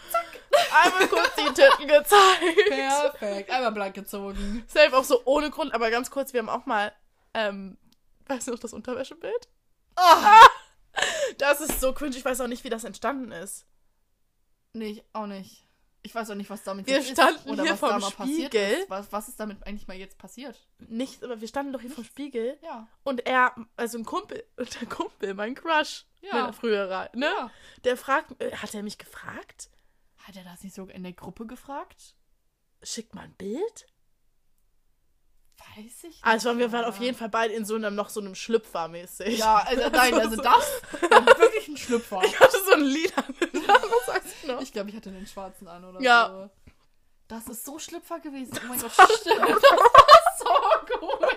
Einmal 0.84 1.08
kurz 1.08 1.32
die 1.36 1.54
Titten 1.54 1.88
gezeigt. 1.88 2.68
Perfekt. 2.68 3.50
Einmal 3.50 3.72
blank 3.72 3.96
gezogen. 3.96 4.64
Safe 4.68 4.96
auch 4.96 5.04
so 5.04 5.22
ohne 5.26 5.50
Grund, 5.50 5.74
aber 5.74 5.90
ganz 5.90 6.12
kurz, 6.12 6.34
wir 6.34 6.40
haben 6.42 6.50
auch 6.50 6.66
mal, 6.66 6.92
ähm, 7.34 7.78
weißt 8.28 8.48
du 8.48 8.52
noch 8.52 8.60
das 8.60 8.74
Unterwäschebild? 8.74 9.48
Ah! 9.96 10.48
Das 11.38 11.62
ist 11.62 11.82
so 11.82 11.94
cringe, 11.94 12.16
ich 12.16 12.24
weiß 12.24 12.42
auch 12.42 12.48
nicht, 12.48 12.64
wie 12.64 12.70
das 12.70 12.84
entstanden 12.84 13.32
ist. 13.32 13.66
Nee, 14.74 14.88
ich 14.92 15.04
auch 15.14 15.26
nicht. 15.28 15.66
Ich 16.06 16.14
weiß 16.14 16.30
auch 16.32 16.36
nicht, 16.36 16.50
was 16.50 16.64
damit 16.64 16.86
Wir 16.86 16.98
jetzt 16.98 17.12
standen 17.12 17.40
ist 17.40 17.48
oder 17.48 17.64
hier 17.64 17.72
was 17.74 17.80
da 17.80 18.00
mal 18.00 18.12
passiert 18.12 18.54
Spiegel. 18.54 18.70
ist. 18.80 18.90
Was, 18.90 19.12
was 19.12 19.28
ist 19.30 19.40
damit 19.40 19.66
eigentlich 19.66 19.88
mal 19.88 19.96
jetzt 19.96 20.18
passiert? 20.18 20.60
Nichts, 20.80 21.24
aber 21.24 21.40
wir 21.40 21.48
standen 21.48 21.72
doch 21.72 21.80
hier 21.82 21.90
vom 21.92 22.04
Spiegel 22.04 22.58
Ja. 22.62 22.88
und 23.04 23.26
er, 23.26 23.56
also 23.78 23.98
ein 23.98 24.04
Kumpel, 24.06 24.44
der 24.58 24.88
Kumpel, 24.90 25.34
mein 25.34 25.56
Crush, 25.56 26.06
Ja. 26.22 26.44
mein 26.44 26.54
früherer, 26.54 27.10
ne? 27.14 27.26
Ja. 27.28 27.52
Der 27.86 27.96
fragt, 27.98 28.40
äh, 28.42 28.54
hat 28.56 28.74
er 28.74 28.84
mich 28.84 28.98
gefragt? 28.98 29.70
Hat 30.18 30.36
er 30.36 30.44
das 30.44 30.64
nicht 30.64 30.76
sogar 30.76 30.94
in 30.94 31.04
der 31.04 31.14
Gruppe 31.14 31.46
gefragt? 31.48 32.16
Schickt 32.82 33.16
mal 33.16 33.22
ein 33.24 33.34
Bild? 33.36 33.86
Weiß 35.76 36.04
ich 36.04 36.20
Also 36.24 36.58
wir 36.58 36.72
waren 36.72 36.86
auf 36.86 37.00
jeden 37.00 37.18
Fall 37.18 37.30
beide 37.30 37.54
in 37.54 37.66
so 37.66 37.76
einem, 37.76 37.96
noch 37.96 38.10
so 38.10 38.20
einem 38.22 38.36
Schlüpfer 38.36 38.88
mäßig. 38.88 39.40
Ja, 39.40 39.64
also 39.68 39.90
nein, 39.92 40.14
also 40.20 40.36
das 40.36 40.46
war 41.10 41.26
wirklich 41.40 41.68
ein 41.68 41.78
Schlüpfer. 41.78 42.22
Ich 42.24 42.40
hatte 42.40 42.58
so 42.66 42.74
ein 42.74 42.82
lila 42.82 43.12
was 43.52 44.06
sagst 44.06 44.36
du 44.44 44.48
noch? 44.48 44.62
Ich 44.62 44.72
glaube, 44.74 44.90
ich 44.90 44.96
hatte 44.96 45.12
den 45.12 45.26
schwarzen 45.28 45.68
an 45.68 45.84
oder 45.86 46.02
Ja. 46.02 46.30
so. 46.30 46.50
Das 47.28 47.48
ist 47.48 47.66
so 47.66 47.80
Schlüpfer 47.80 48.20
gewesen. 48.20 48.60
Oh 48.64 48.68
mein 48.68 48.80
Gott, 48.80 48.92
stimmt. 48.92 49.40
Das 49.40 49.64
war 49.64 49.90
so 50.38 51.00
gut. 51.00 51.30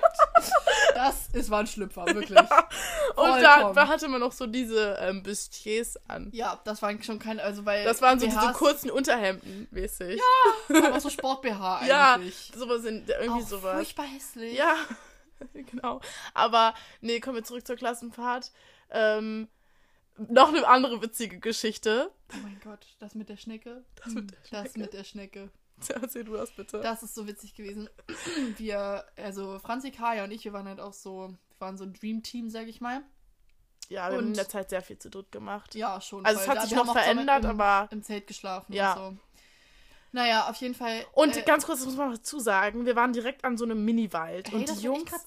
Das 0.96 1.28
ist, 1.34 1.50
war 1.50 1.60
ein 1.60 1.66
Schlüpfer, 1.66 2.06
wirklich. 2.14 2.38
Und 2.38 3.40
da, 3.42 3.88
hatte 3.88 4.08
man 4.08 4.20
noch 4.20 4.32
so 4.32 4.46
diese 4.46 4.96
ähm, 5.00 5.22
Bustiers 5.22 5.98
an. 6.08 6.30
Ja, 6.32 6.60
das 6.64 6.80
waren 6.80 7.02
schon 7.02 7.18
keine, 7.18 7.42
also 7.42 7.64
weil. 7.66 7.84
Das 7.84 8.00
waren 8.00 8.18
so 8.18 8.26
diese 8.26 8.38
BHs 8.38 8.56
kurzen 8.56 8.90
Unterhemden 8.90 9.68
mäßig. 9.70 10.20
Aber 10.68 10.98
so 11.00 11.10
Sport-BH 11.10 11.86
Ja, 11.86 12.14
eigentlich. 12.14 12.50
sowas 12.56 12.82
sind 12.82 13.08
irgendwie 13.10 13.42
Auch 13.42 13.46
sowas. 13.48 13.74
furchtbar 13.76 14.06
hässlich. 14.06 14.54
Ja, 14.56 14.74
genau. 15.52 16.00
Aber 16.34 16.74
nee, 17.02 17.20
kommen 17.20 17.36
wir 17.36 17.44
zurück 17.44 17.66
zur 17.66 17.76
Klassenfahrt. 17.76 18.50
Ähm, 18.90 19.48
noch 20.16 20.48
eine 20.48 20.66
andere 20.66 21.02
witzige 21.02 21.38
Geschichte. 21.40 22.10
Oh 22.32 22.36
mein 22.42 22.58
Gott, 22.64 22.86
das 23.00 23.14
mit 23.14 23.28
der 23.28 23.36
Schnecke. 23.36 23.84
Das 24.02 24.14
mit 24.14 24.30
der 24.30 24.38
Das 24.40 24.48
Schnecke. 24.48 24.78
mit 24.80 24.92
der 24.94 25.04
Schnecke. 25.04 25.50
Erzähl 26.00 26.24
du 26.24 26.32
das 26.34 26.50
bitte. 26.52 26.80
Das 26.80 27.02
ist 27.02 27.14
so 27.14 27.26
witzig 27.26 27.54
gewesen. 27.54 27.88
Wir, 28.56 29.04
also 29.16 29.58
Franzi, 29.58 29.90
Kaya 29.90 30.24
und 30.24 30.30
ich, 30.30 30.44
wir 30.44 30.52
waren 30.52 30.66
halt 30.68 30.80
auch 30.80 30.92
so, 30.94 31.28
wir 31.28 31.60
waren 31.60 31.76
so 31.76 31.84
ein 31.84 31.92
Dream-Team, 31.92 32.48
sag 32.50 32.66
ich 32.68 32.80
mal. 32.80 33.02
ja, 33.88 34.08
wir 34.08 34.16
haben 34.16 34.18
in 34.20 34.26
und- 34.28 34.36
der 34.36 34.48
Zeit 34.48 34.70
sehr 34.70 34.82
viel 34.82 34.98
zu 34.98 35.10
dritt 35.10 35.30
gemacht. 35.32 35.74
Ja, 35.74 36.00
schon. 36.00 36.24
Also 36.24 36.40
es 36.40 36.46
voll. 36.46 36.54
hat 36.56 36.62
Da- 36.62 36.66
sich 36.68 36.76
noch 36.76 36.92
verändert, 36.92 37.44
im, 37.44 37.50
aber. 37.60 37.88
im 37.92 38.02
Zelt 38.02 38.26
geschlafen 38.26 38.72
Ja. 38.72 38.94
und 38.94 39.16
so. 39.16 39.22
Naja, 40.12 40.48
auf 40.48 40.56
jeden 40.56 40.74
Fall. 40.74 41.04
Und 41.12 41.36
äh, 41.36 41.42
ganz 41.42 41.66
kurz, 41.66 41.80
das 41.80 41.86
muss 41.88 41.96
man 41.96 42.10
noch 42.10 42.16
dazu 42.16 42.38
sagen, 42.38 42.86
wir 42.86 42.96
waren 42.96 43.12
direkt 43.12 43.44
an 43.44 43.56
so 43.58 43.64
einem 43.64 43.84
Mini-Wald. 43.84 44.52
Und 44.52 44.68
die 44.68 44.82
Jungs. 44.82 45.10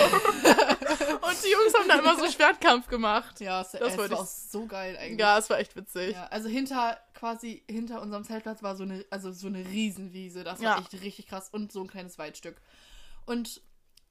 Und 0.00 1.44
die 1.44 1.50
Jungs 1.50 1.74
haben 1.78 1.88
da 1.88 1.98
immer 1.98 2.16
so 2.18 2.26
Schwertkampf 2.30 2.88
gemacht. 2.88 3.40
ja, 3.40 3.60
es, 3.60 3.72
Das 3.72 3.96
war 3.98 4.12
auch 4.20 4.26
so 4.26 4.66
geil 4.66 4.96
eigentlich. 4.98 5.18
Ja, 5.20 5.38
es 5.38 5.50
war 5.50 5.58
echt 5.58 5.76
witzig. 5.76 6.12
Ja, 6.14 6.26
also 6.28 6.48
hinter, 6.48 6.98
quasi 7.14 7.62
hinter 7.68 8.00
unserem 8.02 8.24
Zeltplatz 8.24 8.62
war 8.62 8.76
so 8.76 8.82
eine, 8.84 9.04
also 9.10 9.30
so 9.32 9.46
eine 9.46 9.64
Riesenwiese. 9.66 10.44
Das 10.44 10.60
Ja. 10.60 10.70
war 10.70 10.78
echt 10.80 10.92
richtig 10.94 11.26
krass. 11.28 11.48
Und 11.50 11.72
so 11.72 11.82
ein 11.82 11.88
kleines 11.88 12.18
Waldstück. 12.18 12.60
Und 13.26 13.60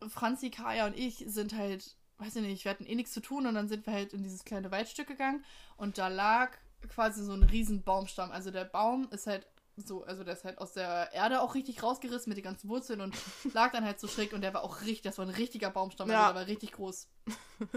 Franzi, 0.07 0.49
Kaya 0.49 0.85
und 0.85 0.97
ich 0.97 1.23
sind 1.27 1.55
halt, 1.57 1.95
weiß 2.19 2.35
ich 2.37 2.41
nicht, 2.41 2.63
wir 2.63 2.71
hatten 2.71 2.85
eh 2.85 2.95
nichts 2.95 3.11
zu 3.11 3.21
tun 3.21 3.45
und 3.47 3.55
dann 3.55 3.67
sind 3.67 3.85
wir 3.85 3.93
halt 3.93 4.13
in 4.13 4.23
dieses 4.23 4.45
kleine 4.45 4.71
Waldstück 4.71 5.07
gegangen 5.07 5.43
und 5.77 5.97
da 5.97 6.07
lag 6.07 6.51
quasi 6.93 7.23
so 7.23 7.33
ein 7.33 7.43
riesen 7.43 7.83
Baumstamm. 7.83 8.31
Also 8.31 8.51
der 8.51 8.63
Baum 8.63 9.09
ist 9.11 9.27
halt 9.27 9.45
so, 9.87 10.03
also 10.03 10.23
der 10.23 10.33
ist 10.33 10.43
halt 10.43 10.57
aus 10.59 10.73
der 10.73 11.11
Erde 11.13 11.41
auch 11.41 11.55
richtig 11.55 11.81
rausgerissen 11.83 12.29
mit 12.29 12.37
den 12.37 12.43
ganzen 12.43 12.69
Wurzeln 12.69 13.01
und 13.01 13.15
lag 13.53 13.71
dann 13.71 13.83
halt 13.85 13.99
so 13.99 14.07
schräg 14.07 14.33
und 14.33 14.41
der 14.41 14.53
war 14.53 14.63
auch 14.63 14.81
richtig, 14.81 15.01
das 15.01 15.17
war 15.17 15.25
ein 15.25 15.31
richtiger 15.33 15.69
Baumstamm, 15.69 16.09
Ja. 16.09 16.27
also 16.27 16.33
der 16.33 16.41
war 16.41 16.47
richtig 16.47 16.71
groß. 16.73 17.07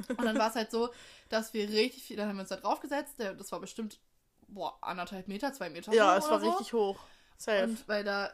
Und 0.09 0.25
dann 0.25 0.39
war 0.39 0.51
es 0.51 0.55
halt 0.55 0.71
so, 0.71 0.91
dass 1.29 1.53
wir 1.55 1.69
richtig 1.69 2.05
viel, 2.05 2.17
dann 2.17 2.29
haben 2.29 2.37
wir 2.37 2.41
uns 2.43 2.51
da 2.51 2.57
draufgesetzt, 2.57 3.19
der, 3.19 3.35
das 3.35 3.51
war 3.53 3.61
bestimmt, 3.61 4.01
boah, 4.49 4.77
anderthalb 4.83 5.29
Meter, 5.29 5.53
zwei 5.53 5.71
Meter. 5.71 5.93
Ja, 5.93 6.13
hoch 6.13 6.19
es 6.19 6.25
oder 6.25 6.33
war 6.33 6.41
so. 6.41 6.51
richtig 6.51 6.73
hoch. 6.73 6.99
Safe. 7.37 7.65
Und 7.65 7.89
weil 7.89 8.05
da 8.05 8.31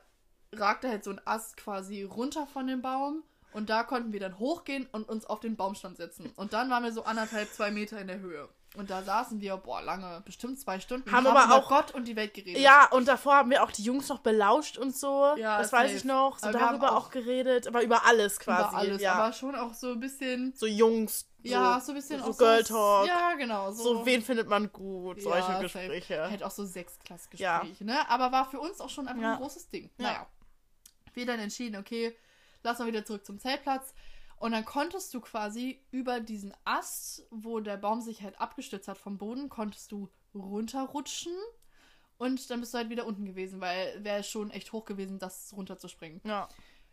ragte 0.52 0.88
halt 0.88 1.04
so 1.04 1.10
ein 1.10 1.20
Ast 1.24 1.56
quasi 1.56 2.02
runter 2.02 2.46
von 2.46 2.66
dem 2.66 2.82
Baum 2.82 3.22
und 3.52 3.70
da 3.70 3.82
konnten 3.82 4.12
wir 4.12 4.20
dann 4.20 4.38
hochgehen 4.38 4.86
und 4.92 5.08
uns 5.08 5.24
auf 5.26 5.40
den 5.40 5.56
Baumstamm 5.56 5.94
setzen. 5.96 6.30
Und 6.36 6.52
dann 6.52 6.70
waren 6.70 6.84
wir 6.84 6.92
so 6.92 7.04
anderthalb, 7.04 7.48
zwei 7.52 7.70
Meter 7.70 8.00
in 8.00 8.06
der 8.08 8.18
Höhe. 8.20 8.48
Und 8.76 8.90
da 8.90 9.02
saßen 9.02 9.40
wir, 9.40 9.56
boah, 9.56 9.80
lange, 9.80 10.20
bestimmt 10.26 10.60
zwei 10.60 10.78
Stunden. 10.78 11.10
Haben 11.10 11.24
und 11.26 11.34
aber 11.36 11.54
auch- 11.56 11.68
Gott 11.70 11.94
und 11.94 12.06
die 12.06 12.14
Welt 12.16 12.34
geredet. 12.34 12.60
Ja, 12.62 12.86
und 12.90 13.08
davor 13.08 13.36
haben 13.36 13.50
wir 13.50 13.62
auch 13.64 13.70
die 13.72 13.82
Jungs 13.82 14.08
noch 14.10 14.18
belauscht 14.18 14.76
und 14.76 14.94
so. 14.94 15.34
Ja, 15.38 15.56
das 15.58 15.72
weiß 15.72 15.90
ich 15.92 16.04
noch. 16.04 16.38
So 16.38 16.48
haben 16.48 16.52
darüber 16.52 16.92
auch, 16.92 17.06
auch- 17.06 17.10
geredet, 17.10 17.66
aber 17.66 17.82
über 17.82 18.04
alles 18.04 18.38
quasi. 18.38 18.68
über 18.68 18.76
alles. 18.78 19.02
ja. 19.02 19.14
Aber 19.14 19.32
schon 19.32 19.54
auch 19.56 19.72
so 19.72 19.92
ein 19.92 20.00
bisschen. 20.00 20.52
so 20.54 20.66
Jungs. 20.66 21.26
ja, 21.42 21.80
so 21.80 21.92
ein 21.92 21.94
bisschen 21.94 22.20
so 22.22 22.30
auch 22.32 22.36
Girl 22.38 22.62
so, 22.64 22.74
Talk. 22.74 23.06
Ja, 23.08 23.32
genau. 23.36 23.72
So, 23.72 23.82
So, 23.82 24.06
wen 24.06 24.20
findet 24.22 24.48
man 24.48 24.70
gut? 24.70 25.22
Solche 25.22 25.50
Ja. 25.52 25.60
Gespräche. 25.60 26.28
Halt 26.30 26.42
auch 26.42 26.50
so 26.50 26.66
Sechsklassgespräche, 26.66 27.42
Ja. 27.42 27.64
ne? 27.80 28.10
Aber 28.10 28.30
war 28.32 28.50
für 28.50 28.60
uns 28.60 28.82
auch 28.82 28.90
schon 28.90 29.08
einfach 29.08 29.22
ein 29.32 29.38
großes 29.38 29.70
Ding. 29.70 29.84
Ja. 29.96 30.04
Naja. 30.04 30.26
Wir 31.14 31.24
dann 31.26 31.40
entschieden, 31.40 31.80
okay, 31.80 32.14
lass 32.68 32.78
mal 32.78 32.86
wieder 32.86 33.04
zurück 33.04 33.24
zum 33.24 33.38
Zeltplatz. 33.38 33.94
Und 34.36 34.52
dann 34.52 34.64
konntest 34.64 35.12
du 35.14 35.20
quasi 35.20 35.82
über 35.90 36.20
diesen 36.20 36.54
Ast, 36.64 37.26
wo 37.30 37.58
der 37.58 37.76
Baum 37.76 38.00
sich 38.00 38.22
halt 38.22 38.40
abgestützt 38.40 38.86
hat 38.86 38.98
vom 38.98 39.18
Boden, 39.18 39.48
konntest 39.48 39.90
du 39.90 40.08
runterrutschen. 40.34 41.32
Und 42.18 42.50
dann 42.50 42.60
bist 42.60 42.74
du 42.74 42.78
halt 42.78 42.90
wieder 42.90 43.06
unten 43.06 43.24
gewesen, 43.24 43.60
weil 43.60 44.04
wäre 44.04 44.22
schon 44.22 44.50
echt 44.50 44.72
hoch 44.72 44.84
gewesen, 44.84 45.18
das 45.18 45.52
runterzuspringen. 45.56 46.20
Ja. 46.24 46.48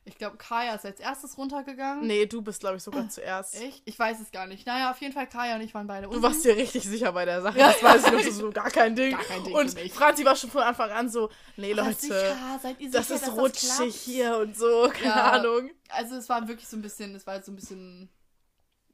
Ich 0.07 0.19
glaube, 0.19 0.37
Kaya 0.37 0.75
ist 0.75 0.85
als 0.85 0.99
erstes 0.99 1.35
runtergegangen. 1.35 2.05
Nee, 2.05 2.27
du 2.27 2.43
bist, 2.43 2.59
glaube 2.59 2.77
ich, 2.77 2.83
sogar 2.83 3.09
zuerst. 3.09 3.55
Echt? 3.59 3.81
Ich 3.85 3.97
weiß 3.97 4.19
es 4.19 4.29
gar 4.31 4.45
nicht. 4.45 4.67
Naja, 4.67 4.91
auf 4.91 5.01
jeden 5.01 5.13
Fall, 5.13 5.27
Kaya 5.27 5.55
und 5.55 5.61
ich 5.61 5.73
waren 5.73 5.87
beide 5.87 6.03
Du 6.05 6.11
unten. 6.11 6.21
warst 6.21 6.45
dir 6.45 6.55
richtig 6.55 6.83
sicher 6.83 7.11
bei 7.11 7.25
der 7.25 7.41
Sache. 7.41 7.57
Ja. 7.57 7.71
Das 7.71 7.81
weiß 7.81 8.05
ich 8.05 8.11
noch, 8.11 8.31
so 8.31 8.49
gar 8.51 8.69
kein 8.69 8.95
Ding. 8.95 9.11
Gar 9.11 9.23
kein 9.23 9.43
Ding 9.43 9.55
und. 9.55 9.79
Franzi 9.91 10.23
war 10.23 10.35
schon 10.35 10.51
von 10.51 10.61
Anfang 10.61 10.91
an 10.91 11.09
so, 11.09 11.31
nee, 11.57 11.73
Leute, 11.73 11.95
sicher, 11.95 12.59
seid 12.61 12.79
ihr 12.79 12.91
das 12.91 13.07
sicher, 13.07 13.23
ist 13.23 13.31
rutschig 13.35 13.95
hier 13.95 14.37
und 14.37 14.55
so, 14.55 14.89
keine 14.93 15.05
Ja. 15.07 15.31
Ahnung. 15.31 15.71
Also 15.89 16.17
es 16.17 16.29
war 16.29 16.47
wirklich 16.47 16.67
so 16.67 16.77
ein 16.77 16.83
bisschen, 16.83 17.15
es 17.15 17.25
war 17.25 17.41
so 17.41 17.51
ein 17.51 17.55
bisschen, 17.55 18.09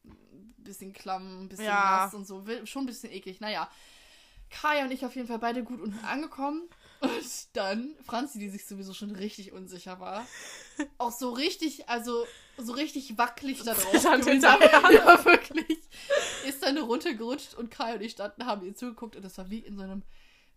ein 0.06 0.63
bisschen 0.63 0.93
klamm, 0.93 1.43
ein 1.43 1.50
bisschen 1.50 1.65
Ja. 1.65 2.04
nass 2.06 2.13
und 2.13 2.26
so, 2.26 2.45
schon 2.63 2.84
ein 2.84 2.88
bisschen 2.88 3.12
eklig. 3.12 3.41
Naja, 3.41 3.69
Kaya 4.50 4.86
und 4.86 4.91
ich 4.91 5.06
auf 5.06 5.15
jeden 5.15 5.28
Fall 5.28 5.39
beide 5.39 5.63
gut 5.63 5.82
unten 5.82 6.04
angekommen. 6.06 6.69
Und 7.02 7.48
dann 7.54 7.96
Franzi, 8.06 8.38
die 8.40 8.50
sich 8.50 8.66
sowieso 8.66 8.94
schon 8.94 9.12
richtig 9.12 9.52
unsicher 9.52 10.00
war, 10.00 10.26
auch 10.98 11.12
so 11.12 11.32
richtig, 11.32 11.90
also 11.90 12.26
so 12.58 12.74
richtig 12.74 13.18
wackelig 13.18 13.64
da 13.64 13.74
drauf. 13.74 13.92
Gewesen. 13.92 14.42
Ja, 14.42 15.26
wirklich. 15.26 15.80
Ist 16.48 16.64
dann 16.64 16.78
runtergerutscht 16.78 17.56
und 17.56 17.72
Kaya 17.72 17.96
und 17.96 18.02
ich 18.02 18.12
standen, 18.14 18.46
haben 18.46 18.66
ihr 18.66 18.76
zugeguckt 18.76 19.16
und 19.16 19.24
das 19.24 19.38
war 19.38 19.50
wie 19.50 19.60
in 19.60 19.78
so 19.78 19.84
einem, 19.84 20.04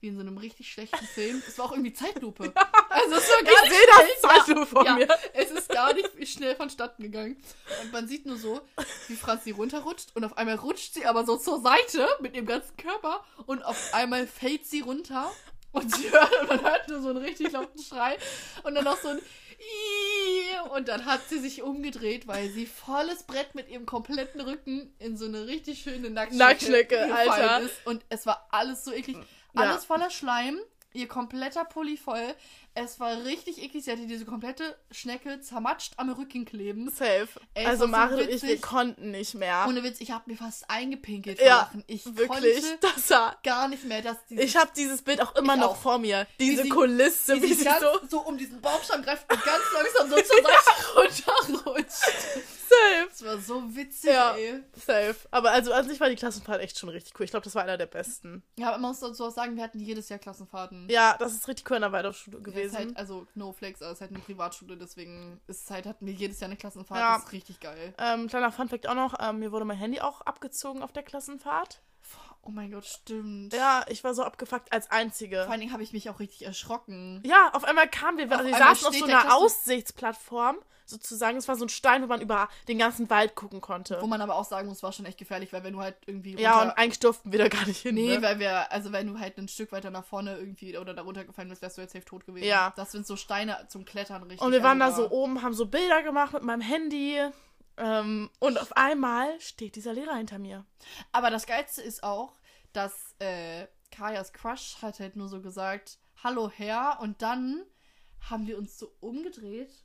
wie 0.00 0.08
in 0.08 0.16
so 0.16 0.20
einem 0.20 0.36
richtig 0.36 0.70
schlechten 0.70 1.04
Film. 1.06 1.42
Es 1.48 1.58
war 1.58 1.66
auch 1.66 1.72
irgendwie 1.72 1.94
Zeitlupe. 1.94 2.52
Also 2.90 3.16
es 3.16 3.28
war 3.28 3.42
gar 3.42 3.54
Ich 3.54 3.70
nicht 3.70 3.72
sehe 3.72 3.86
das 4.20 4.20
Zeitlupe 4.20 4.66
vor 4.66 4.84
ja, 4.84 4.94
mir. 4.94 5.08
Es 5.32 5.50
ist 5.50 5.68
gar 5.68 5.94
nicht 5.94 6.28
schnell 6.28 6.54
vonstatten 6.56 7.02
gegangen. 7.02 7.36
Und 7.82 7.92
man 7.92 8.06
sieht 8.06 8.26
nur 8.26 8.36
so, 8.36 8.60
wie 9.08 9.16
Franzi 9.16 9.50
runterrutscht 9.50 10.14
und 10.14 10.24
auf 10.24 10.36
einmal 10.36 10.56
rutscht 10.56 10.94
sie 10.94 11.06
aber 11.06 11.24
so 11.24 11.36
zur 11.36 11.60
Seite 11.62 12.06
mit 12.20 12.34
ihrem 12.34 12.46
ganzen 12.46 12.76
Körper 12.76 13.24
und 13.46 13.64
auf 13.64 13.94
einmal 13.94 14.26
fällt 14.26 14.66
sie 14.66 14.80
runter 14.80 15.30
und 15.74 15.94
sie 15.94 16.10
hört, 16.10 16.48
man 16.48 16.62
hört 16.62 16.88
nur 16.88 17.02
so 17.02 17.08
einen 17.10 17.18
richtig 17.18 17.52
lauten 17.52 17.82
Schrei 17.82 18.16
und 18.62 18.74
dann 18.74 18.84
noch 18.84 18.98
so 18.98 19.08
ein 19.08 19.18
Ii 19.18 20.70
und 20.74 20.88
dann 20.88 21.04
hat 21.04 21.28
sie 21.28 21.38
sich 21.38 21.62
umgedreht, 21.62 22.26
weil 22.26 22.48
sie 22.50 22.66
volles 22.66 23.22
Brett 23.24 23.54
mit 23.54 23.68
ihrem 23.68 23.86
kompletten 23.86 24.40
Rücken 24.40 24.94
in 24.98 25.16
so 25.16 25.26
eine 25.26 25.46
richtig 25.46 25.82
schöne 25.82 26.10
Nacktschnecke, 26.10 26.38
Nacktschnecke, 26.38 27.14
Alter. 27.14 27.60
ist 27.60 27.86
und 27.86 28.04
es 28.08 28.26
war 28.26 28.48
alles 28.50 28.84
so 28.84 28.92
eklig. 28.92 29.16
Ja. 29.16 29.62
Alles 29.62 29.84
voller 29.84 30.10
Schleim, 30.10 30.58
ihr 30.94 31.08
kompletter 31.08 31.64
Pulli 31.64 31.96
voll. 31.96 32.34
Es 32.74 32.98
war 32.98 33.24
richtig 33.24 33.62
eklig. 33.62 33.84
Sie 33.84 33.92
hatte 33.92 34.06
diese 34.06 34.24
komplette 34.24 34.76
Schnecke 34.90 35.40
zermatscht 35.40 35.92
am 35.96 36.10
Rücken 36.10 36.44
kleben. 36.44 36.90
Safe. 36.90 37.28
Ey, 37.54 37.66
also 37.66 37.84
so 37.84 37.90
Marit 37.90 38.28
und 38.28 38.34
ich, 38.34 38.42
wir 38.42 38.60
konnten 38.60 39.10
nicht 39.10 39.34
mehr. 39.34 39.66
Ohne 39.68 39.82
Witz, 39.82 40.00
ich 40.00 40.10
habe 40.10 40.30
mir 40.30 40.36
fast 40.36 40.68
eingepinkelt 40.70 41.38
vor 41.38 41.46
ja, 41.46 41.56
Lachen. 41.58 41.84
Ich 41.86 42.04
wirklich. 42.16 42.28
konnte 42.28 42.78
Das 42.80 43.10
war, 43.10 43.36
gar 43.44 43.68
nicht 43.68 43.84
mehr, 43.84 44.02
dass 44.02 44.16
diese, 44.28 44.42
ich 44.42 44.56
habe 44.56 44.70
dieses 44.76 45.02
Bild 45.02 45.20
auch 45.20 45.34
immer 45.36 45.56
noch 45.56 45.72
auch. 45.72 45.76
vor 45.76 45.98
mir. 45.98 46.26
Diese 46.40 46.62
sie- 46.62 46.68
Kulisse, 46.68 47.36
wie, 47.36 47.42
wie 47.42 47.54
sie 47.54 47.62
sie 47.64 47.70
so... 47.80 48.08
so, 48.08 48.20
um 48.20 48.38
diesen 48.38 48.60
Baumstamm 48.60 49.02
greift 49.02 49.30
und 49.30 49.42
ganz 49.44 49.64
langsam 49.72 50.10
so 50.10 50.16
zur 50.22 50.42
Seite 50.42 51.24
runterrutscht. 51.48 52.04
Safe. 52.74 53.08
Das 53.08 53.24
war 53.24 53.38
so 53.38 53.76
witzig, 53.76 54.10
Ja. 54.10 54.34
ey. 54.34 54.62
Safe. 54.74 55.16
Aber 55.30 55.50
also 55.52 55.72
an 55.72 55.88
sich 55.88 56.00
war 56.00 56.08
die 56.08 56.16
Klassenfahrt 56.16 56.60
echt 56.60 56.78
schon 56.78 56.88
richtig 56.88 57.14
cool. 57.18 57.24
Ich 57.24 57.30
glaube, 57.30 57.44
das 57.44 57.54
war 57.54 57.62
einer 57.62 57.76
der 57.76 57.86
besten. 57.86 58.42
Ja, 58.58 58.68
aber 58.68 58.78
man 58.78 58.90
muss 58.90 59.00
dazu 59.00 59.24
auch 59.24 59.30
sagen, 59.30 59.56
wir 59.56 59.62
hatten 59.64 59.80
jedes 59.80 60.08
Jahr 60.08 60.18
Klassenfahrten. 60.18 60.88
Ja, 60.90 61.16
das 61.18 61.32
ist 61.34 61.46
richtig 61.48 61.70
cool 61.70 61.76
in 61.76 61.82
der 61.82 61.92
Waldorfschule 61.92 62.38
ist 62.38 62.44
gewesen. 62.44 62.76
halt, 62.76 62.96
also 62.96 63.26
no 63.34 63.52
flex, 63.52 63.80
aber 63.82 63.90
es 63.92 63.98
ist 63.98 64.00
halt 64.02 64.10
eine 64.10 64.20
Privatschule, 64.20 64.76
deswegen 64.76 65.40
ist 65.46 65.64
es 65.64 65.70
halt, 65.70 65.86
hatten 65.86 66.06
wir 66.06 66.12
jedes 66.12 66.40
Jahr 66.40 66.48
eine 66.48 66.56
Klassenfahrt. 66.56 67.00
Ja. 67.00 67.14
Das 67.16 67.24
ist 67.26 67.32
richtig 67.32 67.60
geil. 67.60 67.94
Ähm, 67.98 68.28
kleiner 68.28 68.50
Funfact 68.52 68.86
auch 68.88 68.94
noch, 68.94 69.14
ähm, 69.20 69.38
mir 69.38 69.52
wurde 69.52 69.64
mein 69.64 69.76
Handy 69.78 70.00
auch 70.00 70.20
abgezogen 70.22 70.82
auf 70.82 70.92
der 70.92 71.02
Klassenfahrt. 71.02 71.80
Oh 72.46 72.50
mein 72.50 72.70
Gott, 72.70 72.84
stimmt. 72.84 73.54
Ja, 73.54 73.86
ich 73.88 74.04
war 74.04 74.12
so 74.12 74.22
abgefuckt 74.22 74.70
als 74.70 74.90
Einzige. 74.90 75.44
Vor 75.44 75.50
allen 75.52 75.60
Dingen 75.60 75.72
habe 75.72 75.82
ich 75.82 75.94
mich 75.94 76.10
auch 76.10 76.20
richtig 76.20 76.44
erschrocken. 76.44 77.22
Ja, 77.24 77.48
auf 77.54 77.64
einmal 77.64 77.88
kamen 77.88 78.18
wir, 78.18 78.26
Auf 78.26 78.32
also 78.32 78.44
wir 78.50 78.54
saßen 78.58 78.86
auf 78.86 78.94
so 78.94 79.04
einer 79.06 79.20
Klassen- 79.22 79.30
Aussichtsplattform, 79.42 80.58
sozusagen. 80.86 81.36
Es 81.36 81.48
war 81.48 81.56
so 81.56 81.64
ein 81.64 81.68
Stein, 81.68 82.02
wo 82.02 82.06
man 82.06 82.20
über 82.20 82.48
den 82.68 82.78
ganzen 82.78 83.08
Wald 83.10 83.34
gucken 83.34 83.60
konnte. 83.60 83.98
Wo 84.00 84.06
man 84.06 84.20
aber 84.20 84.36
auch 84.36 84.44
sagen 84.44 84.68
muss, 84.68 84.82
war 84.82 84.92
schon 84.92 85.06
echt 85.06 85.18
gefährlich, 85.18 85.52
weil 85.52 85.64
wenn 85.64 85.72
du 85.72 85.80
halt 85.80 85.96
irgendwie 86.06 86.36
ja, 86.40 86.62
und 86.62 86.70
eigentlich 86.70 87.00
durften 87.00 87.32
wir 87.32 87.38
da 87.38 87.48
gar 87.48 87.66
nicht 87.66 87.80
hin. 87.80 87.94
Nee, 87.94 88.16
ne? 88.16 88.22
weil 88.22 88.38
wir, 88.38 88.70
also 88.72 88.92
wenn 88.92 89.06
du 89.06 89.18
halt 89.18 89.38
ein 89.38 89.48
Stück 89.48 89.72
weiter 89.72 89.90
nach 89.90 90.04
vorne 90.04 90.36
irgendwie 90.36 90.76
oder 90.78 90.94
da 90.94 91.02
runtergefallen 91.02 91.48
bist, 91.48 91.62
wärst 91.62 91.78
du 91.78 91.82
jetzt 91.82 91.92
safe 91.92 92.04
tot 92.04 92.26
gewesen. 92.26 92.46
Ja. 92.46 92.72
Das 92.76 92.92
sind 92.92 93.06
so 93.06 93.16
Steine 93.16 93.66
zum 93.68 93.84
Klettern 93.84 94.22
richtig. 94.22 94.40
Und 94.40 94.52
wir 94.52 94.62
waren 94.62 94.78
da 94.78 94.86
also 94.86 95.08
so 95.08 95.10
oben, 95.10 95.42
haben 95.42 95.54
so 95.54 95.66
Bilder 95.66 96.02
gemacht 96.02 96.32
mit 96.32 96.42
meinem 96.42 96.60
Handy. 96.60 97.20
Ähm, 97.76 98.30
und 98.38 98.60
auf 98.60 98.76
einmal 98.76 99.40
steht 99.40 99.76
dieser 99.76 99.92
Lehrer 99.92 100.14
hinter 100.14 100.38
mir. 100.38 100.64
Aber 101.12 101.30
das 101.30 101.46
Geilste 101.46 101.82
ist 101.82 102.04
auch, 102.04 102.34
dass 102.72 103.14
äh, 103.18 103.66
Kajas 103.90 104.32
Crush 104.32 104.76
hat 104.82 105.00
halt 105.00 105.16
nur 105.16 105.28
so 105.28 105.40
gesagt, 105.40 105.98
hallo 106.22 106.50
Herr, 106.54 106.98
und 107.00 107.22
dann 107.22 107.64
haben 108.30 108.46
wir 108.46 108.58
uns 108.58 108.78
so 108.78 108.92
umgedreht 109.00 109.83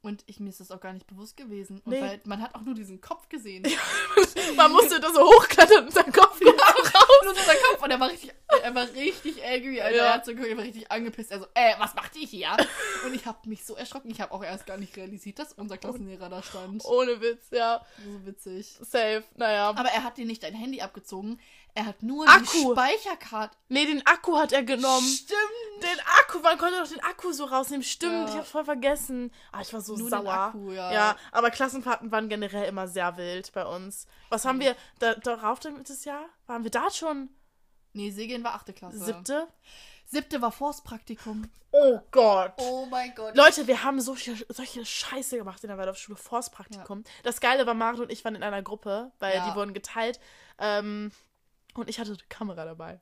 und 0.00 0.22
ich, 0.26 0.38
mir 0.40 0.48
ist 0.50 0.60
das 0.60 0.70
auch 0.70 0.80
gar 0.80 0.92
nicht 0.92 1.06
bewusst 1.06 1.36
gewesen. 1.36 1.80
Und 1.84 1.92
Nee. 1.92 2.00
weil 2.00 2.20
man 2.24 2.40
hat 2.40 2.54
auch 2.54 2.62
nur 2.62 2.74
diesen 2.74 3.00
Kopf 3.00 3.28
gesehen. 3.28 3.66
Man 4.56 4.72
musste 4.72 5.00
da 5.00 5.12
so 5.12 5.20
hochklettern 5.20 5.84
und 5.86 5.92
sein 5.92 6.10
Kopf 6.12 6.40
kommt 6.40 6.58
raus. 6.94 7.20
nur 7.24 7.34
so 7.34 7.40
sein 7.42 7.56
Kopf 7.70 7.82
und 7.82 7.90
er 7.90 8.00
war 8.00 8.08
richtig, 8.10 8.32
er 8.62 8.74
war 8.74 8.88
richtig 8.94 9.44
angry, 9.44 9.80
Alter. 9.80 9.96
Ja. 9.96 10.04
Er 10.06 10.14
hat 10.14 10.24
so 10.24 10.32
er 10.32 10.56
war 10.56 10.64
richtig 10.64 10.90
angepisst. 10.90 11.30
Er 11.30 11.40
so, 11.40 11.46
äh, 11.54 11.74
was 11.78 11.94
macht 11.94 12.16
ihr 12.16 12.26
hier? 12.26 12.56
Und 13.04 13.14
ich 13.14 13.26
habe 13.26 13.48
mich 13.48 13.64
so 13.64 13.74
erschrocken. 13.74 14.10
Ich 14.10 14.20
habe 14.20 14.32
auch 14.32 14.42
erst 14.42 14.66
gar 14.66 14.76
nicht 14.78 14.96
realisiert, 14.96 15.38
dass 15.38 15.52
unser 15.52 15.76
Klassenlehrer 15.78 16.28
da 16.28 16.42
stand. 16.42 16.84
Ohne 16.84 17.20
Witz, 17.20 17.46
ja. 17.50 17.84
So 18.04 18.26
witzig. 18.26 18.76
Safe, 18.80 19.24
naja. 19.36 19.70
Aber 19.70 19.88
er 19.90 20.04
hat 20.04 20.16
dir 20.16 20.24
nicht 20.26 20.42
dein 20.42 20.54
Handy 20.54 20.80
abgezogen. 20.80 21.40
Er 21.74 21.86
hat 21.86 22.02
nur 22.02 22.28
Akku. 22.28 22.44
die 22.52 22.72
Speicherkarte. 22.72 23.56
Nee, 23.68 23.86
den 23.86 24.04
Akku 24.04 24.36
hat 24.36 24.52
er 24.52 24.64
genommen. 24.64 25.06
Stimmt. 25.06 25.38
Den 25.82 26.00
Akku, 26.20 26.40
man 26.40 26.58
konnte 26.58 26.80
doch 26.80 26.88
den 26.88 27.00
Akku 27.04 27.30
so 27.32 27.44
rausnehmen. 27.44 27.84
Stimmt, 27.84 28.12
Ja. 28.12 28.28
ich 28.28 28.34
hab's 28.34 28.50
voll 28.50 28.64
vergessen. 28.64 29.30
Ah, 29.52 29.60
ich 29.60 29.72
war 29.72 29.80
so 29.80 29.96
Nur 29.96 30.08
sauer. 30.10 30.22
den 30.22 30.28
Akku, 30.28 30.70
ja. 30.72 30.92
Ja, 30.92 31.16
aber 31.30 31.50
Klassenfahrten 31.50 32.10
waren 32.10 32.28
generell 32.28 32.64
immer 32.68 32.88
sehr 32.88 33.16
wild 33.16 33.52
bei 33.52 33.64
uns. 33.64 34.06
Was 34.28 34.44
haben 34.44 34.58
wir 34.58 34.74
da, 34.98 35.14
darauf 35.14 35.60
denn 35.60 35.82
das 35.84 36.04
Jahr? 36.04 36.24
Waren 36.46 36.64
wir 36.64 36.70
da 36.72 36.90
schon 36.90 37.28
Nee, 37.92 38.10
Segeln 38.10 38.44
war 38.44 38.54
achte 38.54 38.72
Klasse. 38.72 38.98
siebte? 38.98 39.48
Siebte 40.04 40.40
war 40.42 40.52
Forstpraktikum. 40.52 41.50
Oh 41.70 41.98
Gott. 42.10 42.52
Oh 42.58 42.86
mein 42.86 43.14
Gott. 43.14 43.36
Leute, 43.36 43.66
wir 43.66 43.82
haben 43.84 44.00
solche, 44.00 44.34
solche 44.48 44.84
Scheiße 44.84 45.36
gemacht 45.36 45.62
in 45.64 45.68
der 45.68 45.78
Waldorfschule, 45.78 46.16
Forstpraktikum. 46.16 47.04
Das 47.24 47.40
Geile 47.40 47.66
war, 47.66 47.74
Marit 47.74 48.00
und 48.00 48.10
ich 48.12 48.24
waren 48.24 48.34
in 48.34 48.42
einer 48.42 48.62
Gruppe, 48.62 49.12
weil 49.20 49.34
Ja. 49.36 49.48
die 49.50 49.54
wurden 49.56 49.74
geteilt. 49.74 50.18
Ähm, 50.58 51.12
und 51.80 51.88
ich 51.88 51.98
hatte 51.98 52.10
eine 52.10 52.18
Kamera 52.28 52.64
dabei. 52.64 53.00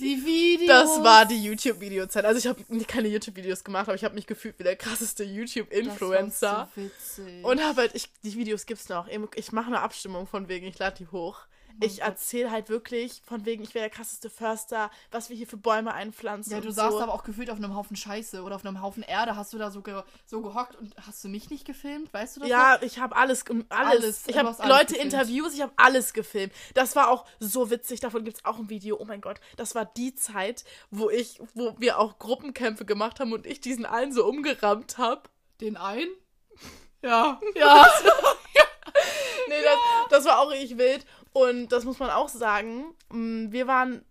Die 0.00 0.24
Videos. 0.24 0.68
Das 0.68 1.04
war 1.04 1.26
die 1.26 1.42
YouTube-Videozeit. 1.42 2.24
Also 2.24 2.38
ich 2.38 2.46
habe 2.46 2.84
keine 2.84 3.08
YouTube-Videos 3.08 3.62
gemacht, 3.62 3.88
aber 3.88 3.94
ich 3.94 4.04
habe 4.04 4.14
mich 4.14 4.26
gefühlt 4.26 4.58
wie 4.58 4.64
der 4.64 4.74
krasseste 4.74 5.22
YouTube-Influencer. 5.22 6.68
So 6.74 6.82
witzig. 6.82 7.44
Und 7.44 7.62
habe 7.62 7.82
halt, 7.82 7.94
ich, 7.94 8.10
die 8.24 8.34
Videos 8.34 8.66
gibt's 8.66 8.88
noch. 8.88 9.06
Ich 9.34 9.52
mache 9.52 9.66
eine 9.66 9.80
Abstimmung 9.80 10.26
von 10.26 10.48
wegen, 10.48 10.66
ich 10.66 10.78
lade 10.78 10.96
die 10.98 11.06
hoch. 11.08 11.40
Ich 11.80 12.02
erzähle 12.02 12.50
halt 12.50 12.68
wirklich 12.68 13.22
von 13.24 13.46
wegen, 13.46 13.62
ich 13.62 13.74
wäre 13.74 13.88
der 13.88 13.90
krasseste 13.90 14.28
Förster, 14.28 14.90
was 15.10 15.30
wir 15.30 15.36
hier 15.36 15.46
für 15.46 15.56
Bäume 15.56 15.94
einpflanzen. 15.94 16.52
ja, 16.52 16.60
du 16.60 16.70
saßt 16.70 16.92
so. 16.92 17.00
aber 17.00 17.14
auch 17.14 17.24
gefühlt 17.24 17.50
auf 17.50 17.56
einem 17.56 17.74
Haufen 17.74 17.96
Scheiße 17.96 18.42
oder 18.42 18.56
auf 18.56 18.64
einem 18.64 18.82
Haufen 18.82 19.02
Erde. 19.02 19.36
Hast 19.36 19.52
du 19.52 19.58
da 19.58 19.70
so, 19.70 19.82
ge 19.82 20.02
so 20.26 20.42
gehockt 20.42 20.76
und 20.76 20.94
hast 21.06 21.22
du 21.24 21.28
mich 21.28 21.50
nicht 21.50 21.64
gefilmt? 21.64 22.12
Weißt 22.12 22.36
du 22.36 22.40
das? 22.40 22.48
Ja, 22.48 22.78
ich 22.82 22.98
habe 22.98 23.16
alles, 23.16 23.44
alles. 23.48 23.66
Alles. 23.70 24.26
Ich 24.26 24.36
habe 24.36 24.54
Leute 24.68 24.94
gefilmt. 24.94 25.12
Interviews, 25.12 25.54
ich 25.54 25.62
habe 25.62 25.72
alles 25.76 26.12
gefilmt. 26.12 26.52
Das 26.74 26.96
war 26.96 27.08
auch 27.08 27.24
so 27.40 27.70
witzig. 27.70 28.00
Davon 28.00 28.24
gibt's 28.24 28.44
auch 28.44 28.58
ein 28.58 28.68
Video. 28.68 28.98
Oh 28.98 29.04
mein 29.04 29.20
Gott, 29.20 29.40
das 29.56 29.74
war 29.74 29.84
die 29.84 30.14
Zeit, 30.14 30.64
wo 30.90 31.08
ich, 31.10 31.40
wo 31.54 31.74
wir 31.78 31.98
auch 31.98 32.18
Gruppenkämpfe 32.18 32.84
gemacht 32.84 33.20
haben 33.20 33.32
und 33.32 33.46
ich 33.46 33.60
diesen 33.60 33.86
einen 33.86 34.12
so 34.12 34.26
umgerammt 34.26 34.98
habe. 34.98 35.22
noch? 35.22 35.32
Den 35.60 35.76
einen? 35.76 36.10
Ja. 37.02 37.40
Ja. 37.54 37.86
nee, 39.48 39.62
das, 39.62 39.78
das 40.10 40.24
war 40.24 40.40
auch 40.40 40.50
richtig 40.50 40.78
wild. 40.78 41.06
Und 41.32 41.68
das 41.70 41.84
muss 41.84 41.98
man 41.98 42.10
auch 42.10 42.28
sagen. 42.28 42.94
mm, 43.10 43.52
Wir 43.52 43.66
waren 43.66 44.04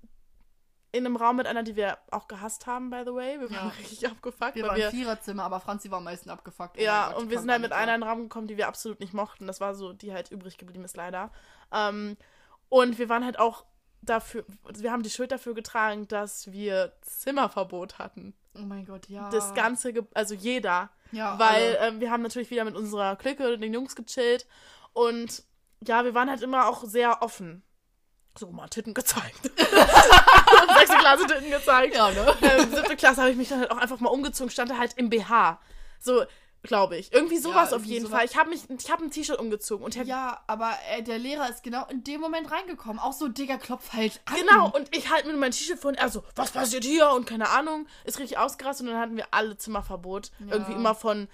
in 0.93 1.05
einem 1.05 1.15
Raum 1.15 1.37
mit 1.37 1.47
einer, 1.47 1.63
die 1.63 1.75
wir 1.77 1.97
auch 2.11 2.27
gehasst 2.27 2.67
haben, 2.67 2.89
by 2.89 3.03
the 3.05 3.13
way. 3.13 3.39
Wir 3.39 3.49
waren 3.49 3.67
Ja. 3.69 3.73
richtig 3.79 4.05
abgefuckt. 4.09 4.55
Wir 4.55 4.63
waren 4.67 4.75
wir, 4.75 4.89
Viererzimmer, 4.91 5.43
aber 5.43 5.59
Franzi 5.61 5.89
war 5.89 5.99
am 5.99 6.03
meisten 6.03 6.29
abgefuckt. 6.29 6.77
Oh 6.77 6.81
ja, 6.81 7.09
Gott, 7.11 7.21
und 7.21 7.29
wir 7.29 7.39
sind 7.39 7.49
halt 7.49 7.61
mit 7.61 7.71
einer 7.71 7.95
in 7.95 8.01
den 8.01 8.09
Raum 8.09 8.23
gekommen, 8.23 8.47
die 8.47 8.57
wir 8.57 8.67
absolut 8.67 8.99
nicht 8.99 9.13
mochten. 9.13 9.47
Das 9.47 9.61
war 9.61 9.73
so, 9.73 9.93
die 9.93 10.11
halt 10.13 10.31
übrig 10.31 10.57
geblieben 10.57 10.83
ist, 10.83 10.97
leider. 10.97 11.31
Ähm, 11.71 12.17
und 12.67 12.99
wir 12.99 13.07
waren 13.07 13.23
halt 13.23 13.39
auch 13.39 13.63
dafür, 14.01 14.43
wir 14.73 14.91
haben 14.91 15.03
die 15.03 15.09
Schuld 15.09 15.31
dafür 15.31 15.53
getragen, 15.53 16.07
dass 16.09 16.51
wir 16.51 16.91
Zimmerverbot 17.01 17.97
hatten. 17.99 18.33
Oh 18.55 18.63
mein 18.63 18.83
Gott, 18.85 19.07
ja. 19.07 19.29
Das 19.29 19.53
Ganze, 19.53 19.93
ge- 19.93 20.03
also 20.13 20.33
jeder. 20.33 20.89
Ja, 21.13 21.39
weil 21.39 21.77
ähm, 21.79 21.99
wir 22.01 22.11
haben 22.11 22.21
natürlich 22.23 22.49
wieder 22.51 22.65
mit 22.65 22.75
unserer 22.75 23.15
Clique 23.15 23.53
und 23.53 23.61
den 23.61 23.73
Jungs 23.73 23.95
gechillt 23.95 24.45
und 24.91 25.43
ja, 25.85 26.03
wir 26.03 26.13
waren 26.13 26.29
halt 26.29 26.41
immer 26.41 26.67
auch 26.67 26.83
sehr 26.83 27.21
offen. 27.21 27.63
So, 28.37 28.49
mal 28.51 28.67
Titten 28.69 28.93
gezeigt. 28.93 29.43
Sechste 29.43 30.97
Klasse 30.97 31.27
Titten 31.27 31.51
gezeigt. 31.51 31.95
Ja, 31.95 32.11
ne? 32.11 32.33
Ähm, 32.41 32.73
siebte 32.73 32.95
Klasse 32.95 33.21
habe 33.21 33.31
ich 33.31 33.37
mich 33.37 33.49
dann 33.49 33.59
halt 33.59 33.71
auch 33.71 33.77
einfach 33.77 33.99
mal 33.99 34.09
umgezogen, 34.09 34.49
stand 34.49 34.71
da 34.71 34.77
halt 34.77 34.93
im 34.95 35.09
BH. 35.09 35.59
So, 35.99 36.23
glaube 36.63 36.97
ich. 36.97 37.11
Irgendwie 37.11 37.37
sowas 37.37 37.73
auf 37.73 37.79
irgendwie 37.79 37.93
jeden 37.93 38.05
sowas. 38.05 38.19
Fall. 38.19 38.25
Ich 38.25 38.37
habe 38.37 38.49
mich, 38.49 38.69
ich 38.69 38.89
habe 38.91 39.03
ein 39.03 39.11
T-Shirt 39.11 39.37
umgezogen 39.37 39.83
und 39.83 39.95
Ja, 39.95 40.41
aber 40.47 40.71
äh, 40.91 41.01
der 41.03 41.17
Lehrer 41.19 41.49
ist 41.49 41.63
genau 41.63 41.85
in 41.87 42.03
dem 42.03 42.21
Moment 42.21 42.51
reingekommen. 42.51 42.99
Auch 42.99 43.13
so, 43.13 43.27
Digga, 43.27 43.57
klopf 43.57 43.91
halt 43.93 44.21
an. 44.25 44.35
Genau, 44.35 44.69
und 44.71 44.95
ich 44.95 45.09
halt 45.11 45.25
mit 45.25 45.35
meinem 45.37 45.51
T-Shirt 45.51 45.79
vor 45.79 45.89
und 45.89 45.97
er 45.97 46.09
so, 46.09 46.23
was 46.35 46.51
passiert 46.51 46.85
hier? 46.85 47.09
Und 47.11 47.25
keine 47.25 47.49
Ahnung, 47.49 47.87
ist 48.05 48.19
richtig 48.19 48.37
ausgerastet 48.37 48.87
und 48.87 48.93
dann 48.93 49.01
hatten 49.01 49.17
wir 49.17 49.27
alle 49.31 49.57
Zimmerverbot. 49.57 50.31
Ja. 50.39 50.53
Irgendwie 50.53 50.73
immer 50.73 50.95
von, 50.95 51.27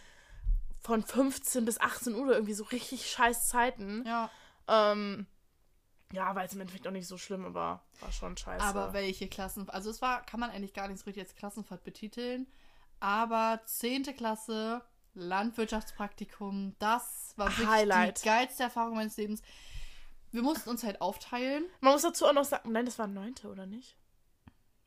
von 0.88 1.04
15 1.04 1.66
bis 1.66 1.80
18 1.82 2.16
Uhr, 2.16 2.32
irgendwie 2.32 2.54
so 2.54 2.64
richtig 2.64 3.12
scheiß 3.12 3.50
Zeiten. 3.50 4.06
Ja, 4.06 4.30
Ähm, 4.70 5.28
ja, 6.14 6.34
war 6.34 6.44
jetzt 6.44 6.54
im 6.54 6.62
Endeffekt 6.62 6.88
auch 6.88 6.92
nicht 6.92 7.08
so 7.08 7.18
schlimm, 7.18 7.46
aber 7.46 7.84
war 8.00 8.12
schon 8.14 8.38
scheiße. 8.38 8.64
aber 8.64 8.94
welche 8.94 9.28
Klassen... 9.28 9.70
Also 9.70 9.90
es 9.90 10.02
war, 10.02 10.26
kann 10.26 10.40
man 10.40 10.50
eigentlich 10.50 10.74
gar 10.74 10.88
nicht 10.88 11.00
so 11.00 11.06
richtig 11.06 11.24
als 11.24 11.36
Klassenfahrt 11.36 11.84
betiteln. 11.84 12.48
Aber 13.02 13.60
10. 13.66 14.04
Klasse, 14.16 14.82
Landwirtschaftspraktikum, 15.14 16.76
das 16.80 17.34
war 17.36 17.48
wirklich 17.50 17.68
Highlight. 17.68 18.22
die 18.24 18.26
geilste 18.26 18.64
Erfahrung 18.64 18.96
meines 18.96 19.18
Lebens. 19.18 19.42
Wir 20.32 20.42
mussten 20.42 20.70
uns 20.70 20.84
halt 20.84 21.02
aufteilen. 21.02 21.66
Man 21.82 21.94
muss 21.94 22.02
dazu 22.04 22.26
auch 22.26 22.34
noch 22.34 22.46
sagen, 22.46 22.72
nein, 22.72 22.86
das 22.86 22.98
war 22.98 23.08
neunte, 23.08 23.50
oder 23.50 23.66
nicht? 23.66 23.98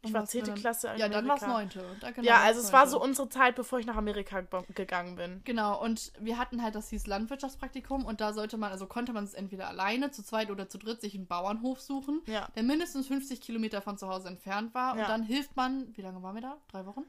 Ich 0.02 0.12
war 0.14 0.20
war's 0.20 0.30
10. 0.30 0.44
denn? 0.44 0.54
Klasse 0.54 0.88
in 0.88 0.98
Ja, 0.98 1.08
dann 1.10 1.28
war 1.28 1.36
es 1.36 1.42
Amerika. 1.42 1.80
9. 1.80 1.96
Da, 2.00 2.10
genau, 2.10 2.26
Ja, 2.26 2.34
war's 2.36 2.44
also 2.46 2.60
es 2.60 2.72
war 2.72 2.86
so 2.86 3.02
unsere 3.02 3.28
Zeit, 3.28 3.54
bevor 3.54 3.78
ich 3.80 3.86
nach 3.86 3.96
Amerika 3.96 4.40
ge- 4.40 4.62
gegangen 4.74 5.16
bin. 5.16 5.42
Genau, 5.44 5.78
und 5.82 6.12
wir 6.18 6.38
hatten 6.38 6.62
halt, 6.62 6.74
das 6.74 6.88
hieß 6.88 7.06
Landwirtschaftspraktikum 7.06 8.04
und 8.06 8.20
da 8.20 8.32
sollte 8.32 8.56
man, 8.56 8.70
also 8.72 8.86
konnte 8.86 9.12
man 9.12 9.24
es 9.24 9.34
entweder 9.34 9.68
alleine, 9.68 10.10
zu 10.10 10.22
zweit 10.22 10.50
oder 10.50 10.68
zu 10.68 10.78
dritt 10.78 11.00
sich 11.00 11.14
einen 11.14 11.26
Bauernhof 11.26 11.80
suchen, 11.80 12.22
Ja. 12.26 12.48
der 12.56 12.62
mindestens 12.62 13.08
50 13.08 13.40
Kilometer 13.40 13.82
von 13.82 13.98
zu 13.98 14.08
Hause 14.08 14.28
entfernt 14.28 14.74
war. 14.74 14.96
Ja. 14.96 15.02
Und 15.02 15.08
dann 15.10 15.22
hilft 15.22 15.54
man, 15.56 15.94
wie 15.96 16.02
lange 16.02 16.22
waren 16.22 16.34
wir 16.34 16.42
da? 16.42 16.56
Drei 16.68 16.86
Wochen? 16.86 17.04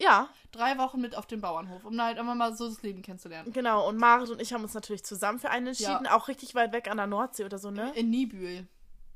Ja, 0.00 0.28
Drei 0.52 0.78
Wochen 0.78 1.00
mit 1.00 1.16
auf 1.16 1.26
dem 1.26 1.40
Bauernhof, 1.40 1.84
um 1.84 2.00
halt 2.00 2.18
immer 2.18 2.34
mal 2.36 2.54
so 2.54 2.68
das 2.68 2.82
Leben 2.82 3.02
kennenzulernen. 3.02 3.52
genau. 3.52 3.88
Und 3.88 3.96
Marit 3.96 4.30
und 4.30 4.40
ich 4.40 4.52
haben 4.52 4.62
uns 4.62 4.72
natürlich 4.74 5.02
zusammen 5.04 5.38
für 5.40 5.50
einen 5.50 5.68
entschieden. 5.68 6.04
Ja. 6.04 6.14
Auch 6.16 6.28
richtig 6.28 6.54
weit 6.54 6.72
weg 6.72 6.88
an 6.88 6.98
der 6.98 7.06
Nordsee 7.08 7.44
oder 7.44 7.58
so, 7.58 7.70
ne? 7.72 7.90
In 7.96 8.10
Nibül 8.10 8.68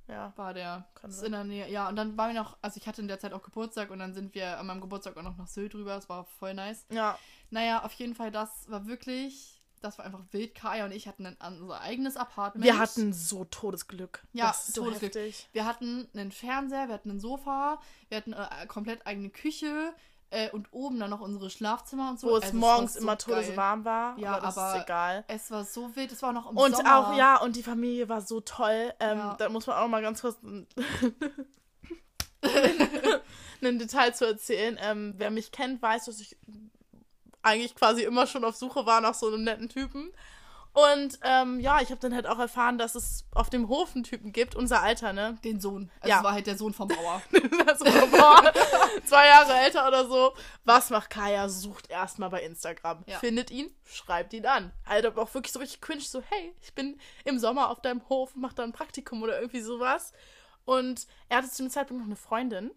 Ja. 0.09 0.33
war 0.37 0.55
der. 0.55 0.87
Kann 0.95 1.11
ist 1.11 1.23
in 1.23 1.33
der 1.33 1.45
Nähe. 1.45 1.71
Ja, 1.71 1.89
und 1.89 1.97
dann 1.97 2.17
waren 2.17 2.35
wir 2.35 2.41
noch, 2.41 2.57
also 2.63 2.79
ich 2.79 2.87
hatte 2.87 3.01
in 3.01 3.09
der 3.09 3.19
Zeit 3.19 3.33
auch 3.33 3.43
Geburtstag 3.43 3.91
und 3.91 3.99
dann 3.99 4.13
sind 4.15 4.35
wir 4.35 4.59
an 4.59 4.67
meinem 4.67 4.81
Geburtstag 4.81 5.17
auch 5.17 5.23
noch 5.23 5.37
nach 5.37 5.49
Sylt 5.49 5.75
rüber. 5.75 5.95
Das 5.95 6.09
war 6.09 6.25
voll 6.25 6.55
nice. 6.55 6.87
Ja. 6.91 7.19
Naja, 7.51 7.85
auf 7.85 7.93
jeden 7.95 8.15
Fall, 8.15 8.31
das 8.31 8.71
war 8.71 8.87
wirklich, 8.87 9.63
das 9.81 9.99
war 9.99 10.05
einfach 10.05 10.23
wild. 10.31 10.55
Kaya 10.55 10.85
und 10.85 10.93
ich 10.93 11.07
hatten 11.09 11.27
ein, 11.27 11.61
unser 11.61 11.81
eigenes 11.81 12.17
Apartment. 12.17 12.65
Wir 12.65 12.79
hatten 12.79 13.13
so 13.13 13.45
Todesglück. 13.45 14.25
Ja, 14.33 14.53
so 14.53 14.85
Todesglück. 14.85 15.15
heftig. 15.15 15.49
Wir 15.53 15.67
hatten 15.67 16.09
einen 16.15 16.33
Fernseher, 16.33 16.89
wir 16.89 16.95
hatten 16.95 17.11
ein 17.11 17.21
Sofa, 17.21 17.81
wir 18.09 18.17
hatten 18.17 18.33
äh, 18.33 18.67
komplett 18.67 19.07
eigene 19.07 19.31
Küche 19.31 19.95
äh, 20.33 20.51
und 20.51 20.67
oben 20.73 20.99
dann 20.99 21.11
noch 21.11 21.21
unsere 21.21 21.51
Schlafzimmer 21.51 22.11
und 22.11 22.19
so. 22.21 22.29
Wo 22.29 22.37
es 22.39 22.45
Also, 22.45 22.57
morgens 22.57 22.95
so 22.95 23.01
immer 23.01 23.17
geil. 23.17 23.25
todeswarm 23.45 23.85
war. 23.85 24.19
Ja, 24.19 24.37
aber 24.39 24.49
aber- 24.49 24.77
ist 24.77 24.83
egal. 24.85 25.25
Es 25.29 25.51
war 25.51 25.65
so 25.65 25.95
wild, 25.95 26.11
es 26.11 26.23
war 26.23 26.33
noch 26.33 26.51
im 26.51 26.57
Und 26.57 26.75
Sommer. 26.77 26.99
auch, 27.11 27.17
ja, 27.17 27.37
und 27.41 27.55
die 27.57 27.63
Familie 27.63 28.09
war 28.09 28.21
so 28.23 28.41
toll. 28.41 28.93
Ähm, 28.99 29.19
Ja. 29.19 29.35
Da 29.39 29.49
muss 29.49 29.67
man 29.67 29.77
auch 29.77 29.89
mal 29.89 30.03
ganz 30.03 30.21
kurz 30.23 30.37
ein, 30.43 30.67
ein 33.63 33.79
Detail 33.79 34.13
zu 34.15 34.27
erzählen. 34.27 34.79
Ähm, 34.81 35.15
wer 35.17 35.31
mich 35.31 35.53
kennt, 35.53 35.81
weiß, 35.83 36.07
dass 36.07 36.21
ich 36.21 36.37
eigentlich 37.43 37.75
quasi 37.75 38.03
immer 38.03 38.27
schon 38.27 38.45
auf 38.45 38.57
Suche 38.57 38.87
war 38.87 39.01
nach 39.01 39.15
so 39.15 39.29
einem 39.29 39.45
netten 39.45 39.69
Typen. 39.69 40.13
Und 40.75 41.19
ähm, 41.23 41.61
ja, 41.61 41.83
ich 41.83 41.91
habe 41.91 42.01
dann 42.01 42.15
halt 42.15 42.27
auch 42.27 42.39
erfahren, 42.39 42.79
dass 42.79 42.95
es 42.95 43.27
auf 43.35 43.51
dem 43.51 43.69
Hof 43.69 43.95
einen 43.95 44.05
Typen 44.05 44.33
gibt, 44.33 44.55
unser 44.55 44.83
Alter, 44.83 45.13
ne? 45.13 45.37
Den 45.45 45.61
Sohn. 45.61 45.91
Also 46.01 46.09
Ja. 46.17 46.25
war 46.25 46.33
halt 46.33 46.47
der 46.47 46.57
Sohn 46.57 46.73
vom 46.73 46.89
Bauer. 46.89 47.21
also, 47.67 47.85
boah, 47.85 48.53
zwei 49.05 49.27
Jahre 49.27 49.53
älter 49.53 49.87
oder 49.87 50.09
so. 50.09 50.33
Was 50.65 50.89
macht 50.89 51.11
Kaya? 51.11 51.51
Sucht 51.51 51.91
erstmal 51.91 52.31
bei 52.31 52.43
Instagram. 52.43 53.05
Ja. 53.07 53.19
Findet 53.19 53.51
ihn, 53.51 53.71
schreibt 53.85 54.33
ihn 54.33 54.47
an. 54.47 54.73
Halt 54.87 55.05
aber 55.05 55.21
auch 55.21 55.35
wirklich 55.35 55.53
so 55.53 55.59
richtig 55.59 55.83
cringe, 55.83 56.01
so, 56.01 56.23
hey, 56.23 56.55
ich 56.63 56.75
bin 56.75 56.99
im 57.27 57.39
Sommer 57.39 57.69
auf 57.69 57.83
deinem 57.83 58.09
Hof, 58.09 58.33
mach 58.35 58.55
da 58.55 58.63
ein 58.63 58.73
Praktikum 58.73 59.23
oder 59.23 59.39
irgendwie 59.39 59.61
sowas. 59.61 60.15
Und 60.65 61.07
er 61.29 61.39
hatte 61.39 61.51
zu 61.51 61.65
dem 61.65 61.71
Zeitpunkt 61.71 62.01
noch 62.01 62.07
eine 62.09 62.17
Freundin. 62.17 62.71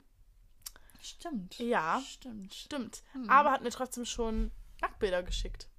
Stimmt. 1.02 1.58
Ja. 1.60 2.02
Stimmt. 2.06 2.54
Stimmt. 2.54 3.04
Hm. 3.14 3.30
Aber 3.30 3.52
hat 3.52 3.62
mir 3.62 3.70
trotzdem 3.70 4.06
schon 4.06 4.52
Nacktbilder 4.82 5.24
geschickt. 5.24 5.70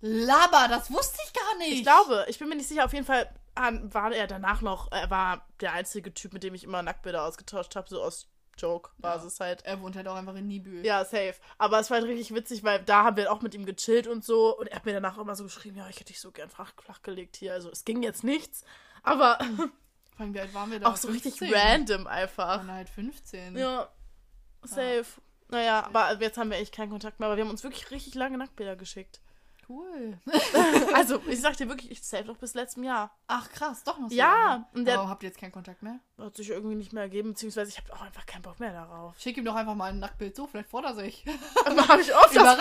Laber, 0.00 0.68
das 0.68 0.90
wusste 0.92 1.18
ich 1.26 1.32
gar 1.32 1.58
nicht. 1.58 1.72
Ich 1.78 1.82
glaube, 1.82 2.24
ich 2.28 2.38
bin 2.38 2.48
mir 2.48 2.56
nicht 2.56 2.68
sicher, 2.68 2.84
auf 2.84 2.92
jeden 2.92 3.06
Fall 3.06 3.28
war 3.82 4.12
er 4.12 4.28
danach 4.28 4.60
noch, 4.60 4.92
er 4.92 5.10
war 5.10 5.46
der 5.60 5.72
einzige 5.72 6.14
Typ, 6.14 6.32
mit 6.32 6.44
dem 6.44 6.54
ich 6.54 6.62
immer 6.62 6.80
Nacktbilder 6.82 7.24
ausgetauscht 7.24 7.74
habe, 7.74 7.88
so 7.88 8.00
aus 8.00 8.28
Joke-Basis 8.56 9.40
halt. 9.40 9.64
Er 9.64 9.80
wohnt 9.80 9.96
halt 9.96 10.06
auch 10.06 10.14
einfach 10.14 10.34
in 10.34 10.46
Nibül. 10.46 10.84
Ja, 10.84 11.04
safe. 11.04 11.34
Aber 11.58 11.80
es 11.80 11.90
war 11.90 11.98
halt 11.98 12.08
richtig 12.08 12.34
witzig, 12.34 12.62
weil 12.64 12.82
da 12.82 13.04
haben 13.04 13.16
wir 13.16 13.32
auch 13.32 13.40
mit 13.40 13.54
ihm 13.54 13.66
gechillt 13.66 14.06
und 14.06 14.24
so. 14.24 14.56
Und 14.56 14.68
er 14.68 14.76
hat 14.76 14.84
mir 14.86 14.92
danach 14.92 15.18
immer 15.18 15.34
so 15.34 15.44
geschrieben, 15.44 15.76
ja, 15.76 15.88
ich 15.88 15.96
hätte 15.96 16.12
dich 16.12 16.20
so 16.20 16.30
gern 16.30 16.50
flach, 16.50 16.72
flachgelegt 16.82 17.36
hier. 17.36 17.52
Also 17.52 17.70
es 17.70 17.84
ging 17.84 18.02
jetzt 18.02 18.24
nichts. 18.24 18.64
Aber 19.02 19.38
Vor 20.16 20.24
allem, 20.24 20.34
wie 20.34 20.40
alt 20.40 20.54
waren 20.54 20.70
wir 20.70 20.80
da? 20.80 20.88
auch 20.88 20.96
so 20.96 21.08
richtig 21.08 21.38
15? 21.38 21.56
random 21.56 22.04
Wir 22.04 22.10
einfach. 22.10 22.58
waren 22.58 22.72
halt 22.72 22.88
15. 22.88 23.56
Ja, 23.56 23.88
safe. 24.62 25.06
Naja, 25.48 25.86
aber 25.86 26.20
jetzt 26.20 26.36
haben 26.36 26.50
wir 26.50 26.58
echt 26.58 26.74
keinen 26.74 26.90
Kontakt 26.90 27.20
mehr. 27.20 27.28
Aber 27.28 27.36
wir 27.36 27.44
haben 27.44 27.50
uns 27.50 27.62
wirklich 27.62 27.90
richtig 27.92 28.14
lange 28.16 28.36
Nacktbilder 28.38 28.76
geschickt. 28.76 29.20
Cool. 29.68 30.18
Also, 30.94 31.20
ich 31.28 31.40
sag 31.40 31.56
dir 31.56 31.68
wirklich, 31.68 31.90
ich 31.90 32.02
safe 32.02 32.24
noch 32.24 32.36
bis 32.38 32.54
letztem 32.54 32.82
Jahr. 32.84 33.10
Ach 33.26 33.48
krass, 33.50 33.84
doch 33.84 33.98
noch 33.98 34.08
so 34.08 34.14
Ja, 34.16 34.32
lange. 34.52 34.66
und 34.74 34.84
der- 34.86 34.98
Aber 35.00 35.08
habt 35.08 35.22
ihr 35.22 35.28
jetzt 35.28 35.38
keinen 35.38 35.52
Kontakt 35.52 35.82
mehr? 35.82 36.00
Hat 36.18 36.34
sich 36.36 36.48
irgendwie 36.50 36.74
nicht 36.74 36.92
mehr 36.92 37.02
ergeben, 37.04 37.30
beziehungsweise 37.30 37.70
ich 37.70 37.78
habe 37.78 37.92
auch 37.92 38.00
einfach 38.02 38.24
keinen 38.26 38.42
Bock 38.42 38.58
mehr 38.60 38.72
darauf. 38.72 39.18
Schick 39.20 39.36
ihm 39.36 39.44
doch 39.44 39.54
einfach 39.54 39.74
mal 39.74 39.90
ein 39.90 39.98
Nacktbild 39.98 40.34
zu, 40.34 40.46
vielleicht 40.46 40.70
freut 40.70 40.84
er 40.86 40.94
sich. 40.94 41.24
Habe 41.66 42.00
ich 42.00 42.12
öfters 42.14 42.46
hab 42.46 42.58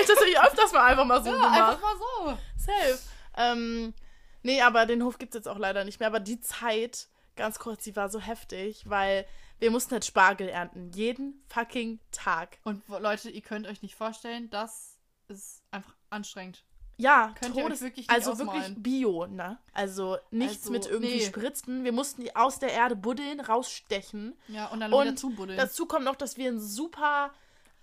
ich 0.00 0.06
das 0.06 0.18
wirklich 0.18 0.40
öfters 0.40 0.72
mal 0.72 0.84
einfach 0.86 1.04
mal 1.04 1.22
so 1.22 1.30
Ja, 1.30 1.36
gemacht. 1.36 1.60
einfach 1.60 1.80
mal 1.80 1.96
so. 1.98 2.38
Safe. 2.56 2.98
Ähm, 3.36 3.94
nee, 4.42 4.60
aber 4.60 4.86
den 4.86 5.02
Hof 5.04 5.18
gibt 5.18 5.34
es 5.34 5.38
jetzt 5.38 5.48
auch 5.48 5.58
leider 5.58 5.84
nicht 5.84 6.00
mehr. 6.00 6.08
Aber 6.08 6.20
die 6.20 6.40
Zeit, 6.40 7.08
ganz 7.36 7.58
kurz, 7.58 7.84
die 7.84 7.94
war 7.96 8.08
so 8.10 8.20
heftig, 8.20 8.88
weil 8.88 9.24
wir 9.60 9.70
mussten 9.70 9.92
halt 9.92 10.04
Spargel 10.04 10.48
ernten. 10.48 10.90
Jeden 10.92 11.42
fucking 11.48 12.00
Tag. 12.12 12.58
Und 12.64 12.82
Leute, 12.88 13.30
ihr 13.30 13.42
könnt 13.42 13.66
euch 13.66 13.82
nicht 13.82 13.94
vorstellen, 13.94 14.50
das 14.50 14.96
ist 15.28 15.62
einfach 15.70 15.94
anstrengend. 16.10 16.64
Ja, 16.96 17.32
Könnt 17.40 17.54
Todes 17.54 17.80
wirklich 17.80 18.10
also 18.10 18.32
ausmalen. 18.32 18.60
wirklich 18.62 18.82
Bio, 18.82 19.26
ne? 19.26 19.58
Also 19.72 20.18
nichts 20.30 20.58
Also, 20.64 20.72
mit 20.72 20.86
irgendwie 20.86 21.16
nee. 21.16 21.24
Spritzen. 21.24 21.82
Wir 21.84 21.92
mussten 21.92 22.20
die 22.20 22.36
aus 22.36 22.58
der 22.58 22.72
Erde 22.72 22.94
buddeln, 22.94 23.40
rausstechen. 23.40 24.36
Ja, 24.48 24.66
und 24.66 24.80
dann 24.80 24.92
Und 24.92 25.04
wieder 25.06 25.16
zubuddeln. 25.16 25.56
Dazu 25.58 25.86
kommt 25.86 26.04
noch, 26.04 26.16
dass 26.16 26.36
wir 26.36 26.48
einen 26.48 26.60
super 26.60 27.32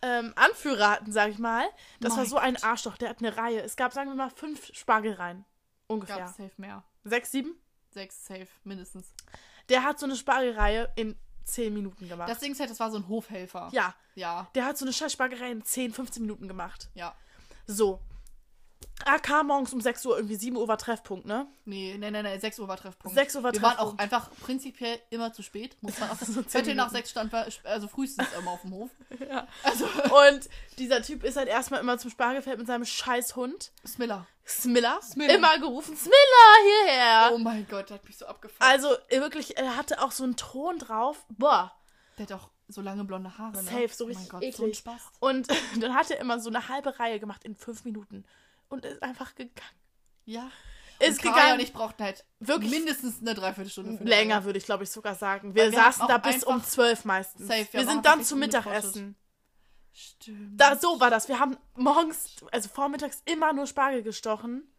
ähm, 0.04 0.34
Anführer 0.36 0.92
hatten, 0.92 1.12
sag 1.12 1.32
ich 1.32 1.40
mal. 1.40 1.66
Das 2.00 2.12
war 2.12 2.20
Mein 2.20 2.28
so 2.28 2.38
ein 2.38 2.64
Arschloch, 2.64 2.96
der 2.98 3.10
hat 3.10 3.18
eine 3.18 3.36
Reihe. 3.36 3.60
Es 3.64 3.76
gab, 3.76 3.92
sagen 3.92 4.12
wir 4.12 4.16
mal, 4.16 4.30
fünf 4.30 4.70
Spargelreihen. 4.76 5.46
Ungefähr. 5.88 6.18
Gab 6.18 6.28
safe 6.28 6.52
mehr. 6.58 6.84
Sechs, 7.04 7.32
sieben? 7.32 7.56
Sechs 7.90 8.24
safe, 8.24 8.48
mindestens. 8.66 9.14
Der 9.70 9.84
hat 9.84 9.98
so 9.98 10.06
eine 10.06 10.16
Spargelreihe 10.16 10.92
in 10.96 11.16
10 11.46 11.74
Minuten 11.74 12.08
gemacht. 12.08 12.30
Das 12.30 12.38
Ding 12.40 12.52
ist 12.52 12.60
halt, 12.60 12.70
das 12.70 12.80
war 12.80 12.92
so 12.92 12.98
ein 12.98 13.08
Hofhelfer. 13.08 13.70
ja, 13.72 13.96
Ja, 14.14 14.48
der 14.54 14.66
hat 14.66 14.78
so 14.78 14.86
eine 14.86 14.94
scheiß 14.94 15.14
Spargelreihe 15.14 15.54
in 15.54 15.64
10, 15.64 15.92
15 15.94 16.22
Minuten 16.22 16.48
gemacht. 16.48 16.90
ja. 16.94 17.16
So. 17.66 18.00
Er 19.06 19.20
kam 19.20 19.48
morgens 19.48 19.72
um 19.74 19.80
6 19.80 20.06
Uhr, 20.08 20.18
irgendwie 20.18 20.36
7 20.36 20.58
Uhr 20.58 20.68
war 20.68 20.78
Treffpunkt, 20.78 21.26
ne? 21.28 21.48
Nee, 21.66 21.96
nee, 21.98 22.10
nee, 22.12 22.24
nee, 22.24 22.38
6 22.40 22.60
Uhr 22.60 22.68
war 22.68 22.78
Treffpunkt. 22.78 23.16
6 23.16 23.36
Uhr 23.38 23.44
war 23.44 23.54
Wir 23.54 23.62
waren 23.62 23.74
auch 23.78 23.96
Treffpunkt. 23.96 24.02
einfach 24.02 24.30
prinzipiell 24.42 25.00
immer 25.12 25.32
zu 25.32 25.44
spät, 25.44 25.78
muss 25.82 25.98
man 26.00 26.10
auch 26.10 26.16
So 26.20 26.26
sagen. 26.26 26.48
zehn 26.48 26.50
Viertel 26.50 26.76
nach 26.76 26.86
Minuten. 26.86 26.96
sechs 26.98 27.12
stand 27.12 27.32
wir, 27.32 27.48
also 27.64 27.88
frühestens 27.88 28.28
immer 28.38 28.52
auf 28.52 28.62
dem 28.62 28.72
Hof. 28.74 28.90
Ja. 29.30 29.48
Also, 29.64 29.86
Und 30.30 30.50
dieser 30.78 31.02
Typ 31.04 31.24
ist 31.24 31.38
halt 31.38 31.48
erstmal 31.48 31.80
immer 31.80 31.98
zum 32.00 32.10
Spargelfeld 32.12 32.58
mit 32.58 32.68
seinem 32.68 32.86
scheiß 32.86 33.36
Hund. 33.36 33.72
Smiller. 33.86 34.26
Smiller. 34.46 35.00
Smiller. 35.02 35.36
Immer 35.36 35.58
gerufen, 35.60 35.96
Smiller, 35.96 36.86
hierher. 36.86 37.32
Oh 37.34 37.38
mein 37.38 37.68
Gott, 37.70 37.90
der 37.90 37.96
hat 37.98 38.06
mich 38.06 38.18
so 38.18 38.26
abgefuckt. 38.26 38.62
Also, 38.62 38.90
wirklich, 39.10 39.58
er 39.58 39.78
hatte 39.78 40.02
auch 40.02 40.12
so 40.12 40.24
einen 40.24 40.36
Ton 40.38 40.80
drauf. 40.80 41.24
Boah. 41.30 41.72
der 42.18 42.26
hat 42.26 42.34
auch 42.34 42.50
so 42.68 42.82
lange 42.82 43.06
blonde 43.06 43.38
Haare, 43.38 43.54
ne? 43.58 43.64
Safe, 43.64 43.88
so 43.90 44.06
oh 44.06 44.08
mein 44.08 44.18
richtig 44.18 44.30
Gott, 44.32 44.42
so 44.42 44.64
ein 44.64 44.70
eklig. 44.70 44.78
Spaß. 44.80 45.02
Und 45.20 45.48
dann 45.80 45.94
hat 45.94 46.12
er 46.12 46.20
immer 46.20 46.40
so 46.40 46.50
eine 46.50 46.68
halbe 46.68 47.00
Reihe 47.00 47.20
gemacht 47.20 47.44
in 47.46 47.56
5 47.56 47.86
Minuten. 47.86 48.26
Und 48.70 48.86
ist 48.86 49.02
einfach 49.04 49.36
gegangen. 49.36 49.56
Ja. 50.26 50.50
Ist 51.00 51.24
und 51.24 51.32
gegangen. 51.34 51.54
und 51.54 51.60
ich 51.60 51.74
brauchten 51.74 52.04
halt 52.04 52.26
Wirklich 52.40 52.72
mindestens 52.72 53.22
eine 53.22 53.34
Dreiviertelstunde. 53.36 54.04
Länger, 54.04 54.44
würde 54.46 54.58
ich 54.58 54.66
glaube 54.66 54.84
ich 54.84 54.90
sogar 54.90 55.16
sagen. 55.16 55.54
Wir 55.56 55.72
wir 55.72 55.72
saßen 55.72 56.08
da 56.08 56.18
bis 56.18 56.44
um 56.44 56.64
12 56.64 57.06
meistens. 57.06 57.48
Safe, 57.48 57.68
wir 57.72 57.82
wir 57.82 57.88
sind 57.88 58.06
dann 58.06 58.24
zum 58.24 58.40
Mittagessen. 58.40 59.16
Stimmt. 59.94 60.60
Da, 60.60 60.76
so 60.76 61.00
war 61.00 61.10
das. 61.10 61.28
Wir 61.28 61.40
haben 61.40 61.58
morgens, 61.76 62.36
also 62.52 62.70
vormittags 62.70 63.22
immer 63.26 63.54
nur 63.54 63.66
Spargel 63.68 64.04
gestochen. 64.04 64.72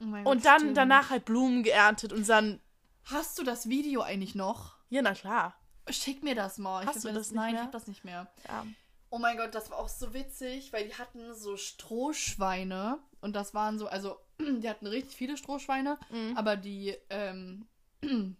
Oh 0.00 0.04
mein 0.04 0.24
Gott, 0.24 0.32
Und 0.34 0.44
dann 0.44 0.60
stimmt. 0.60 0.76
danach 0.76 1.10
halt 1.10 1.24
Blumen 1.24 1.62
geerntet 1.62 2.12
und 2.12 2.28
dann. 2.28 2.60
Hast 3.04 3.38
du 3.38 3.44
das 3.44 3.68
Video 3.68 4.00
eigentlich 4.02 4.34
noch? 4.34 4.76
Ja, 4.88 5.02
na 5.02 5.12
klar. 5.14 5.54
Schick 5.90 6.22
mir 6.22 6.34
das 6.34 6.58
mal. 6.58 6.82
Ich 6.82 6.88
Hast 6.88 6.96
hab 6.96 7.02
du 7.02 7.08
mir 7.08 7.14
das 7.14 7.28
nicht 7.28 7.36
Nein, 7.36 7.52
mehr? 7.52 7.60
ich 7.60 7.66
hab 7.66 7.72
das 7.72 7.86
nicht 7.86 8.04
mehr. 8.04 8.32
Ja. 8.48 8.66
Oh 9.10 9.18
mein 9.18 9.36
Gott, 9.36 9.54
das 9.54 9.70
war 9.70 9.78
auch 9.78 9.88
so 9.88 10.12
witzig, 10.14 10.72
weil 10.72 10.88
die 10.88 10.94
hatten 10.94 11.34
so 11.34 11.56
Strohschweine 11.56 12.98
und 13.24 13.34
das 13.34 13.54
waren 13.54 13.78
so, 13.78 13.88
also 13.88 14.16
die 14.40 14.68
hatten 14.68 14.86
richtig 14.86 15.16
viele 15.16 15.36
Strohschweine, 15.36 15.98
Mhm. 16.10 16.36
aber 16.36 16.56
die, 16.56 16.94
ähm, 17.10 17.66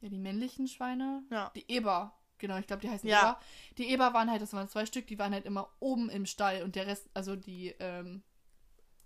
ja, 0.00 0.08
die 0.08 0.18
männlichen 0.18 0.68
Schweine, 0.68 1.22
Ja. 1.30 1.50
die 1.56 1.64
Eber, 1.70 2.16
genau, 2.38 2.56
ich 2.58 2.66
glaube, 2.66 2.82
die 2.82 2.90
heißen 2.90 3.08
Ja. 3.08 3.20
Eber. 3.20 3.40
Die 3.78 3.90
Eber 3.90 4.14
waren 4.14 4.30
halt, 4.30 4.42
das 4.42 4.52
waren 4.52 4.68
zwei 4.68 4.86
Stück, 4.86 5.06
die 5.06 5.18
waren 5.18 5.32
halt 5.32 5.46
immer 5.46 5.68
oben 5.80 6.08
im 6.10 6.26
Stall 6.26 6.62
und 6.62 6.76
der 6.76 6.86
Rest, 6.86 7.08
also 7.14 7.34
die, 7.34 7.74
ähm, 7.80 8.22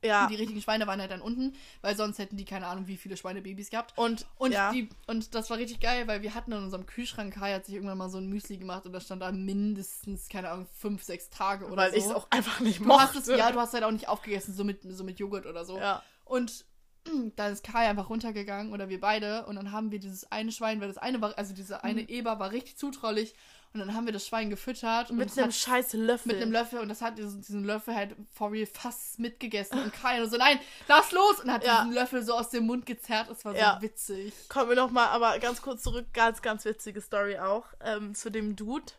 Ja. 0.04 0.26
die 0.26 0.34
richtigen 0.34 0.60
Schweine 0.60 0.86
waren 0.86 1.00
halt 1.00 1.10
dann 1.10 1.20
unten, 1.20 1.54
weil 1.80 1.96
sonst 1.96 2.18
hätten 2.18 2.36
die 2.36 2.44
keine 2.44 2.66
Ahnung, 2.66 2.86
wie 2.88 2.96
viele 2.96 3.16
Schweinebabys 3.16 3.70
gehabt. 3.70 3.96
Und, 3.96 4.26
Und, 4.36 4.52
ja. 4.52 4.72
die, 4.72 4.88
und 5.06 5.34
das 5.34 5.48
war 5.50 5.58
richtig 5.58 5.80
geil, 5.80 6.08
weil 6.08 6.22
wir 6.22 6.34
hatten 6.34 6.52
in 6.52 6.58
unserem 6.58 6.86
Kühlschrank, 6.86 7.34
Kai 7.34 7.54
hat 7.54 7.66
sich 7.66 7.74
irgendwann 7.74 7.98
mal 7.98 8.10
so 8.10 8.18
ein 8.18 8.26
Müsli 8.28 8.56
gemacht 8.56 8.84
und 8.86 8.92
da 8.92 9.00
stand 9.00 9.22
da 9.22 9.30
mindestens, 9.32 10.28
keine 10.28 10.50
Ahnung, 10.50 10.66
fünf, 10.76 11.02
sechs 11.02 11.30
Tage 11.30 11.66
oder 11.66 11.76
weil 11.76 11.90
so. 11.92 11.96
ich 11.96 12.04
es 12.04 12.10
auch 12.10 12.26
einfach 12.30 12.60
nicht 12.60 12.80
Du 12.80 12.90
hast 12.90 13.14
mochte. 13.14 13.32
es, 13.32 13.38
ja, 13.38 13.50
du 13.52 13.60
hast 13.60 13.72
halt 13.74 13.84
auch 13.84 13.90
nicht 13.90 14.08
aufgegessen, 14.08 14.54
so 14.54 14.64
mit, 14.64 14.80
so 14.82 15.04
mit 15.04 15.18
Joghurt 15.18 15.46
oder 15.46 15.64
so. 15.64 15.78
Ja. 15.78 16.02
Und 16.24 16.64
dann 17.36 17.52
ist 17.52 17.64
Kai 17.64 17.88
einfach 17.88 18.10
runtergegangen 18.10 18.72
oder 18.72 18.88
wir 18.88 19.00
beide 19.00 19.46
und 19.46 19.56
dann 19.56 19.72
haben 19.72 19.90
wir 19.90 19.98
dieses 19.98 20.30
eine 20.30 20.52
Schwein, 20.52 20.80
weil 20.80 20.88
das 20.88 20.98
eine 20.98 21.20
war, 21.20 21.36
also 21.36 21.54
diese 21.54 21.84
eine 21.84 22.08
Eber 22.08 22.38
war 22.38 22.50
richtig 22.52 22.76
zutraulich 22.76 23.34
und 23.74 23.80
dann 23.80 23.94
haben 23.94 24.04
wir 24.06 24.12
das 24.12 24.26
Schwein 24.26 24.50
gefüttert 24.50 25.10
Mit 25.10 25.32
einem 25.36 25.46
hat, 25.46 25.54
scheiß 25.54 25.94
Löffel. 25.94 26.32
mit 26.32 26.42
einem 26.42 26.52
Löffel 26.52 26.78
und 26.80 26.88
das 26.88 27.00
hat 27.00 27.18
diesen, 27.18 27.40
diesen 27.40 27.64
Löffel 27.64 27.94
halt 27.94 28.14
for 28.32 28.52
real 28.52 28.66
fast 28.66 29.18
mitgegessen 29.18 29.78
und 29.78 29.92
Kai 29.92 30.18
nur 30.18 30.28
so, 30.28 30.36
nein, 30.36 30.60
lass 30.88 31.10
los 31.12 31.40
und 31.40 31.50
hat 31.50 31.64
Ja. 31.64 31.80
diesen 31.82 31.94
Löffel 31.94 32.22
so 32.22 32.34
aus 32.34 32.50
dem 32.50 32.66
Mund 32.66 32.84
gezerrt, 32.86 33.28
es 33.30 33.44
war 33.44 33.52
so 33.52 33.58
Ja. 33.58 33.78
witzig. 33.80 34.34
Kommen 34.48 34.68
wir 34.68 34.76
nochmal, 34.76 35.08
aber 35.08 35.38
ganz 35.38 35.62
kurz 35.62 35.82
zurück, 35.82 36.06
ganz, 36.12 36.42
ganz 36.42 36.64
witzige 36.64 37.00
Story 37.00 37.38
auch, 37.38 37.66
ähm, 37.80 38.14
zu 38.14 38.30
dem 38.30 38.56
Dude, 38.56 38.92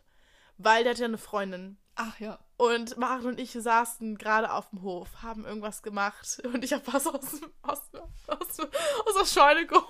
weil 0.58 0.82
der 0.84 0.92
hat 0.92 0.98
ja 0.98 1.06
eine 1.06 1.18
Freundin. 1.18 1.76
Ach 1.96 2.18
ja. 2.18 2.38
Und 2.56 2.96
Maren 2.96 3.26
und 3.26 3.40
ich 3.40 3.50
saßen 3.52 4.16
gerade 4.16 4.52
auf 4.52 4.70
dem 4.70 4.82
Hof, 4.82 5.08
haben 5.22 5.44
irgendwas 5.44 5.82
gemacht 5.82 6.40
und 6.44 6.62
ich 6.64 6.72
habe 6.72 6.84
was 6.92 7.06
aus, 7.06 7.40
aus, 7.62 7.80
aus, 8.28 8.60
aus 9.06 9.14
der 9.18 9.26
Scheune 9.26 9.66
geholt. 9.66 9.84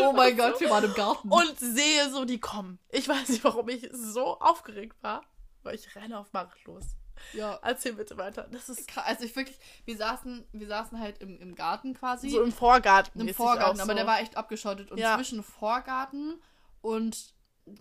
Oh 0.00 0.12
mein 0.12 0.36
Gott, 0.36 0.54
so. 0.54 0.60
wir 0.60 0.70
waren 0.70 0.84
im 0.84 0.94
Garten. 0.94 1.28
Und 1.28 1.58
sehe 1.58 2.08
so, 2.10 2.24
die 2.24 2.38
kommen. 2.38 2.78
Ich 2.90 3.08
weiß 3.08 3.28
nicht, 3.30 3.42
warum 3.42 3.68
ich 3.68 3.88
so 3.92 4.38
aufgeregt 4.38 4.96
war, 5.02 5.22
weil 5.64 5.74
ich 5.74 5.94
renne 5.96 6.18
auf 6.18 6.32
Maren 6.32 6.52
los. 6.66 6.84
ja. 7.32 7.58
Erzähl 7.62 7.94
bitte 7.94 8.16
weiter. 8.16 8.46
Das 8.52 8.68
ist 8.68 8.88
Kra- 8.88 9.04
Also 9.06 9.24
ich 9.24 9.34
wirklich, 9.34 9.58
wir 9.84 9.96
saßen, 9.96 10.46
wir 10.52 10.68
saßen 10.68 11.00
halt 11.00 11.18
im, 11.18 11.38
im 11.40 11.54
Garten 11.56 11.94
quasi. 11.94 12.30
so 12.30 12.42
im 12.42 12.52
Vorgarten. 12.52 13.20
Im 13.26 13.34
Vorgarten, 13.34 13.80
aber 13.80 13.92
so. 13.92 13.96
der 13.96 14.06
war 14.06 14.20
echt 14.20 14.36
abgeschottet. 14.36 14.92
Und 14.92 14.98
Ja. 14.98 15.16
zwischen 15.16 15.42
Vorgarten 15.42 16.40
und 16.80 17.34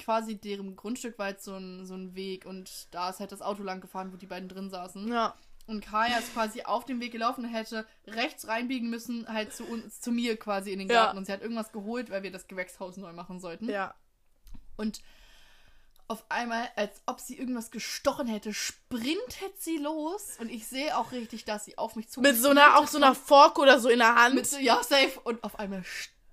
quasi 0.03 0.35
deren 0.39 0.75
Grundstück 0.75 1.17
war 1.19 1.29
jetzt 1.29 1.43
so 1.43 1.55
ein, 1.55 1.85
so 1.85 1.93
ein 1.95 2.15
Weg 2.15 2.45
und 2.45 2.87
da 2.93 3.09
ist 3.09 3.19
halt 3.19 3.31
das 3.31 3.41
Auto 3.41 3.63
lang 3.63 3.81
gefahren, 3.81 4.11
wo 4.13 4.17
die 4.17 4.27
beiden 4.27 4.47
drin 4.49 4.69
saßen. 4.69 5.07
Ja, 5.09 5.35
Und 5.67 5.83
Kaya 5.85 6.17
ist 6.19 6.33
quasi 6.33 6.61
auf 6.63 6.85
dem 6.85 6.99
Weg 6.99 7.11
gelaufen 7.11 7.43
und 7.45 7.49
hätte 7.51 7.85
rechts 8.07 8.47
reinbiegen 8.47 8.89
müssen, 8.89 9.27
halt 9.27 9.53
zu 9.53 9.65
uns, 9.65 9.99
zu 10.01 10.11
mir 10.11 10.37
quasi 10.37 10.71
in 10.71 10.79
den 10.79 10.89
Ja. 10.89 11.03
Garten. 11.05 11.17
Und 11.17 11.25
sie 11.25 11.31
hat 11.33 11.41
irgendwas 11.41 11.71
geholt, 11.71 12.09
weil 12.09 12.23
wir 12.23 12.31
das 12.31 12.47
Gewächshaus 12.47 12.97
neu 12.97 13.13
machen 13.13 13.39
sollten. 13.39 13.69
ja. 13.69 13.93
Und 14.75 15.01
auf 16.07 16.25
einmal, 16.29 16.67
als 16.75 17.01
ob 17.05 17.19
sie 17.19 17.37
irgendwas 17.37 17.71
gestochen 17.71 18.27
hätte, 18.27 18.53
sprintet 18.53 19.57
sie 19.59 19.77
los. 19.77 20.35
Und 20.39 20.49
ich 20.49 20.67
sehe 20.67 20.97
auch 20.97 21.11
richtig, 21.11 21.45
dass 21.45 21.63
sie 21.65 21.77
auf 21.77 21.95
mich 21.95 22.09
zu 22.09 22.21
Mit 22.21 22.35
so 22.37 22.49
einer, 22.49 22.77
auch 22.77 22.87
so 22.87 22.97
einer 22.97 23.15
Fork 23.15 23.57
oder 23.57 23.79
so 23.79 23.87
in 23.89 23.99
der 23.99 24.15
Hand. 24.15 24.35
mit 24.35 24.45
so, 24.47 24.57
ja, 24.57 24.83
safe. 24.83 25.19
Und 25.23 25.43
auf 25.43 25.57
einmal 25.59 25.83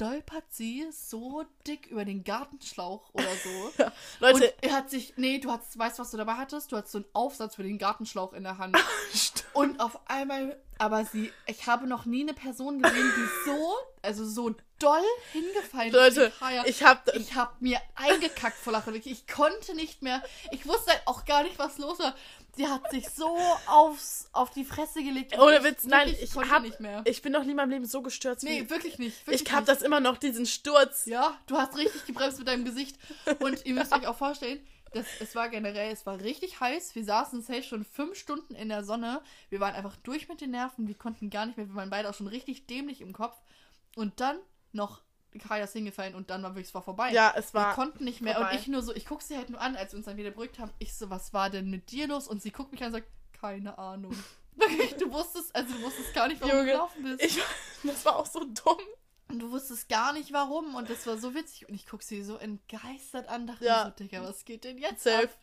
stolpert 0.00 0.44
sie 0.48 0.86
so 0.92 1.44
dick 1.66 1.88
über 1.88 2.06
den 2.06 2.24
Gartenschlauch 2.24 3.12
oder 3.12 3.28
so. 3.44 3.84
Leute, 4.20 4.34
Und 4.34 4.54
er 4.62 4.72
hat 4.72 4.88
sich, 4.88 5.12
nee, 5.18 5.38
du 5.38 5.50
hast, 5.50 5.78
weißt 5.78 5.98
was 5.98 6.10
du 6.10 6.16
dabei 6.16 6.34
hattest? 6.34 6.72
Du 6.72 6.78
hattest 6.78 6.92
so 6.92 6.98
einen 6.98 7.06
Aufsatz 7.12 7.56
für 7.56 7.62
den 7.62 7.76
Gartenschlauch 7.76 8.32
in 8.32 8.44
der 8.44 8.56
Hand. 8.56 8.78
Und 9.52 9.78
auf 9.78 10.00
einmal, 10.08 10.58
aber 10.78 11.04
sie, 11.04 11.30
ich 11.46 11.66
habe 11.66 11.86
noch 11.86 12.06
nie 12.06 12.22
eine 12.22 12.32
Person 12.32 12.80
gesehen, 12.80 13.12
die 13.14 13.50
so, 13.50 13.74
also 14.00 14.24
so 14.24 14.54
doll 14.80 15.04
hingefallen. 15.32 15.92
Leute, 15.92 16.32
ich 16.66 16.82
hab, 16.82 17.14
Ich 17.14 17.34
habe 17.34 17.52
mir 17.60 17.80
eingekackt 17.94 18.56
vor 18.56 18.72
Lachen. 18.72 18.94
Ich, 18.94 19.06
ich 19.06 19.28
konnte 19.28 19.74
nicht 19.74 20.02
mehr. 20.02 20.22
Ich 20.50 20.66
wusste 20.66 20.90
halt 20.90 21.02
auch 21.06 21.24
gar 21.24 21.44
nicht, 21.44 21.58
was 21.58 21.78
los 21.78 21.98
war. 22.00 22.14
Sie 22.56 22.66
hat 22.66 22.90
sich 22.90 23.08
so 23.08 23.38
aufs, 23.66 24.28
auf 24.32 24.50
die 24.50 24.64
Fresse 24.64 25.02
gelegt. 25.04 25.38
ohne 25.38 25.62
Witz, 25.62 25.84
nein, 25.84 26.14
ich 26.20 26.32
konnte 26.32 26.50
hab, 26.50 26.62
nicht 26.62 26.80
mehr. 26.80 27.02
ich 27.04 27.22
bin 27.22 27.32
noch 27.32 27.44
nie 27.44 27.50
in 27.50 27.56
meinem 27.56 27.70
Leben 27.70 27.84
so 27.84 28.02
gestürzt 28.02 28.42
nee, 28.42 28.62
wie, 28.62 28.70
wirklich 28.70 28.98
nicht. 28.98 29.26
Wirklich 29.26 29.42
ich 29.42 29.52
hab 29.52 29.60
nicht. 29.60 29.68
das 29.68 29.82
immer 29.82 30.00
noch, 30.00 30.18
diesen 30.18 30.46
Sturz. 30.46 31.06
Ja, 31.06 31.38
du 31.46 31.56
hast 31.56 31.76
richtig 31.76 32.06
gebremst 32.06 32.38
mit 32.38 32.48
deinem 32.48 32.64
Gesicht. 32.64 32.96
Und 33.38 33.64
ihr 33.66 33.74
müsst 33.74 33.92
euch 33.92 34.06
auch 34.06 34.16
vorstellen, 34.16 34.66
das, 34.92 35.06
es 35.20 35.34
war 35.36 35.48
generell, 35.48 35.92
es 35.92 36.04
war 36.06 36.20
richtig 36.20 36.58
heiß. 36.58 36.94
Wir 36.94 37.04
saßen 37.04 37.42
safe 37.42 37.62
schon 37.62 37.84
fünf 37.84 38.18
Stunden 38.18 38.54
in 38.54 38.68
der 38.68 38.82
Sonne. 38.82 39.22
Wir 39.48 39.60
waren 39.60 39.74
einfach 39.74 39.96
durch 39.96 40.28
mit 40.28 40.40
den 40.40 40.50
Nerven. 40.50 40.88
Wir 40.88 40.96
konnten 40.96 41.30
gar 41.30 41.46
nicht 41.46 41.56
mehr. 41.56 41.68
Wir 41.68 41.76
waren 41.76 41.90
beide 41.90 42.10
auch 42.10 42.14
schon 42.14 42.26
richtig 42.26 42.66
dämlich 42.66 43.00
im 43.00 43.12
Kopf. 43.12 43.36
Und 43.94 44.18
dann 44.20 44.38
noch 44.72 45.02
Kaya 45.38 45.66
hingefallen 45.66 46.14
und 46.16 46.30
dann 46.30 46.42
war 46.42 46.50
wirklich, 46.50 46.68
es 46.68 46.74
war 46.74 46.82
vorbei. 46.82 47.12
Ja, 47.12 47.32
es 47.36 47.54
Wir 47.54 47.60
war, 47.60 47.74
konnten 47.74 48.04
nicht 48.04 48.20
mehr. 48.20 48.34
vorbei. 48.34 48.50
Und 48.52 48.58
ich 48.60 48.66
nur 48.66 48.82
so, 48.82 48.94
ich 48.94 49.06
guck 49.06 49.22
sie 49.22 49.36
halt 49.36 49.48
nur 49.50 49.60
an, 49.60 49.76
als 49.76 49.92
wir 49.92 49.98
uns 49.98 50.06
dann 50.06 50.16
wieder 50.16 50.30
beruhigt 50.32 50.58
haben. 50.58 50.72
Ich 50.80 50.94
so, 50.94 51.08
was 51.10 51.32
war 51.32 51.50
denn 51.50 51.70
mit 51.70 51.90
dir 51.92 52.08
los? 52.08 52.26
Und 52.26 52.42
sie 52.42 52.50
guckt 52.50 52.72
mich 52.72 52.80
an 52.82 52.88
und 52.88 52.92
sagt, 52.94 53.08
keine 53.40 53.78
Ahnung. 53.78 54.14
Du 54.98 55.10
wusstest, 55.10 55.54
also 55.54 55.72
du 55.72 55.82
wusstest 55.82 56.12
gar 56.12 56.28
nicht, 56.28 56.40
warum 56.42 56.50
Junge, 56.54 56.66
du 56.66 56.72
gelaufen 56.72 57.02
bist. 57.04 57.22
ich, 57.24 57.38
das 57.84 58.04
war 58.04 58.16
auch 58.16 58.26
so 58.26 58.40
dumm. 58.40 58.76
Und 59.28 59.38
du 59.38 59.50
wusstest 59.52 59.88
gar 59.88 60.12
nicht 60.12 60.32
warum. 60.32 60.74
Und 60.74 60.90
das 60.90 61.06
war 61.06 61.16
so 61.16 61.34
witzig. 61.34 61.66
Und 61.68 61.74
ich 61.74 61.86
guck 61.86 62.02
sie 62.02 62.22
so 62.22 62.36
entgeistert 62.36 63.28
an, 63.28 63.46
dachte 63.46 63.64
Ja. 63.64 63.84
so, 63.86 63.90
Digga, 64.04 64.22
was 64.22 64.44
geht 64.44 64.64
denn 64.64 64.76
jetzt 64.76 65.04
Safe. 65.04 65.24
ab? 65.28 65.38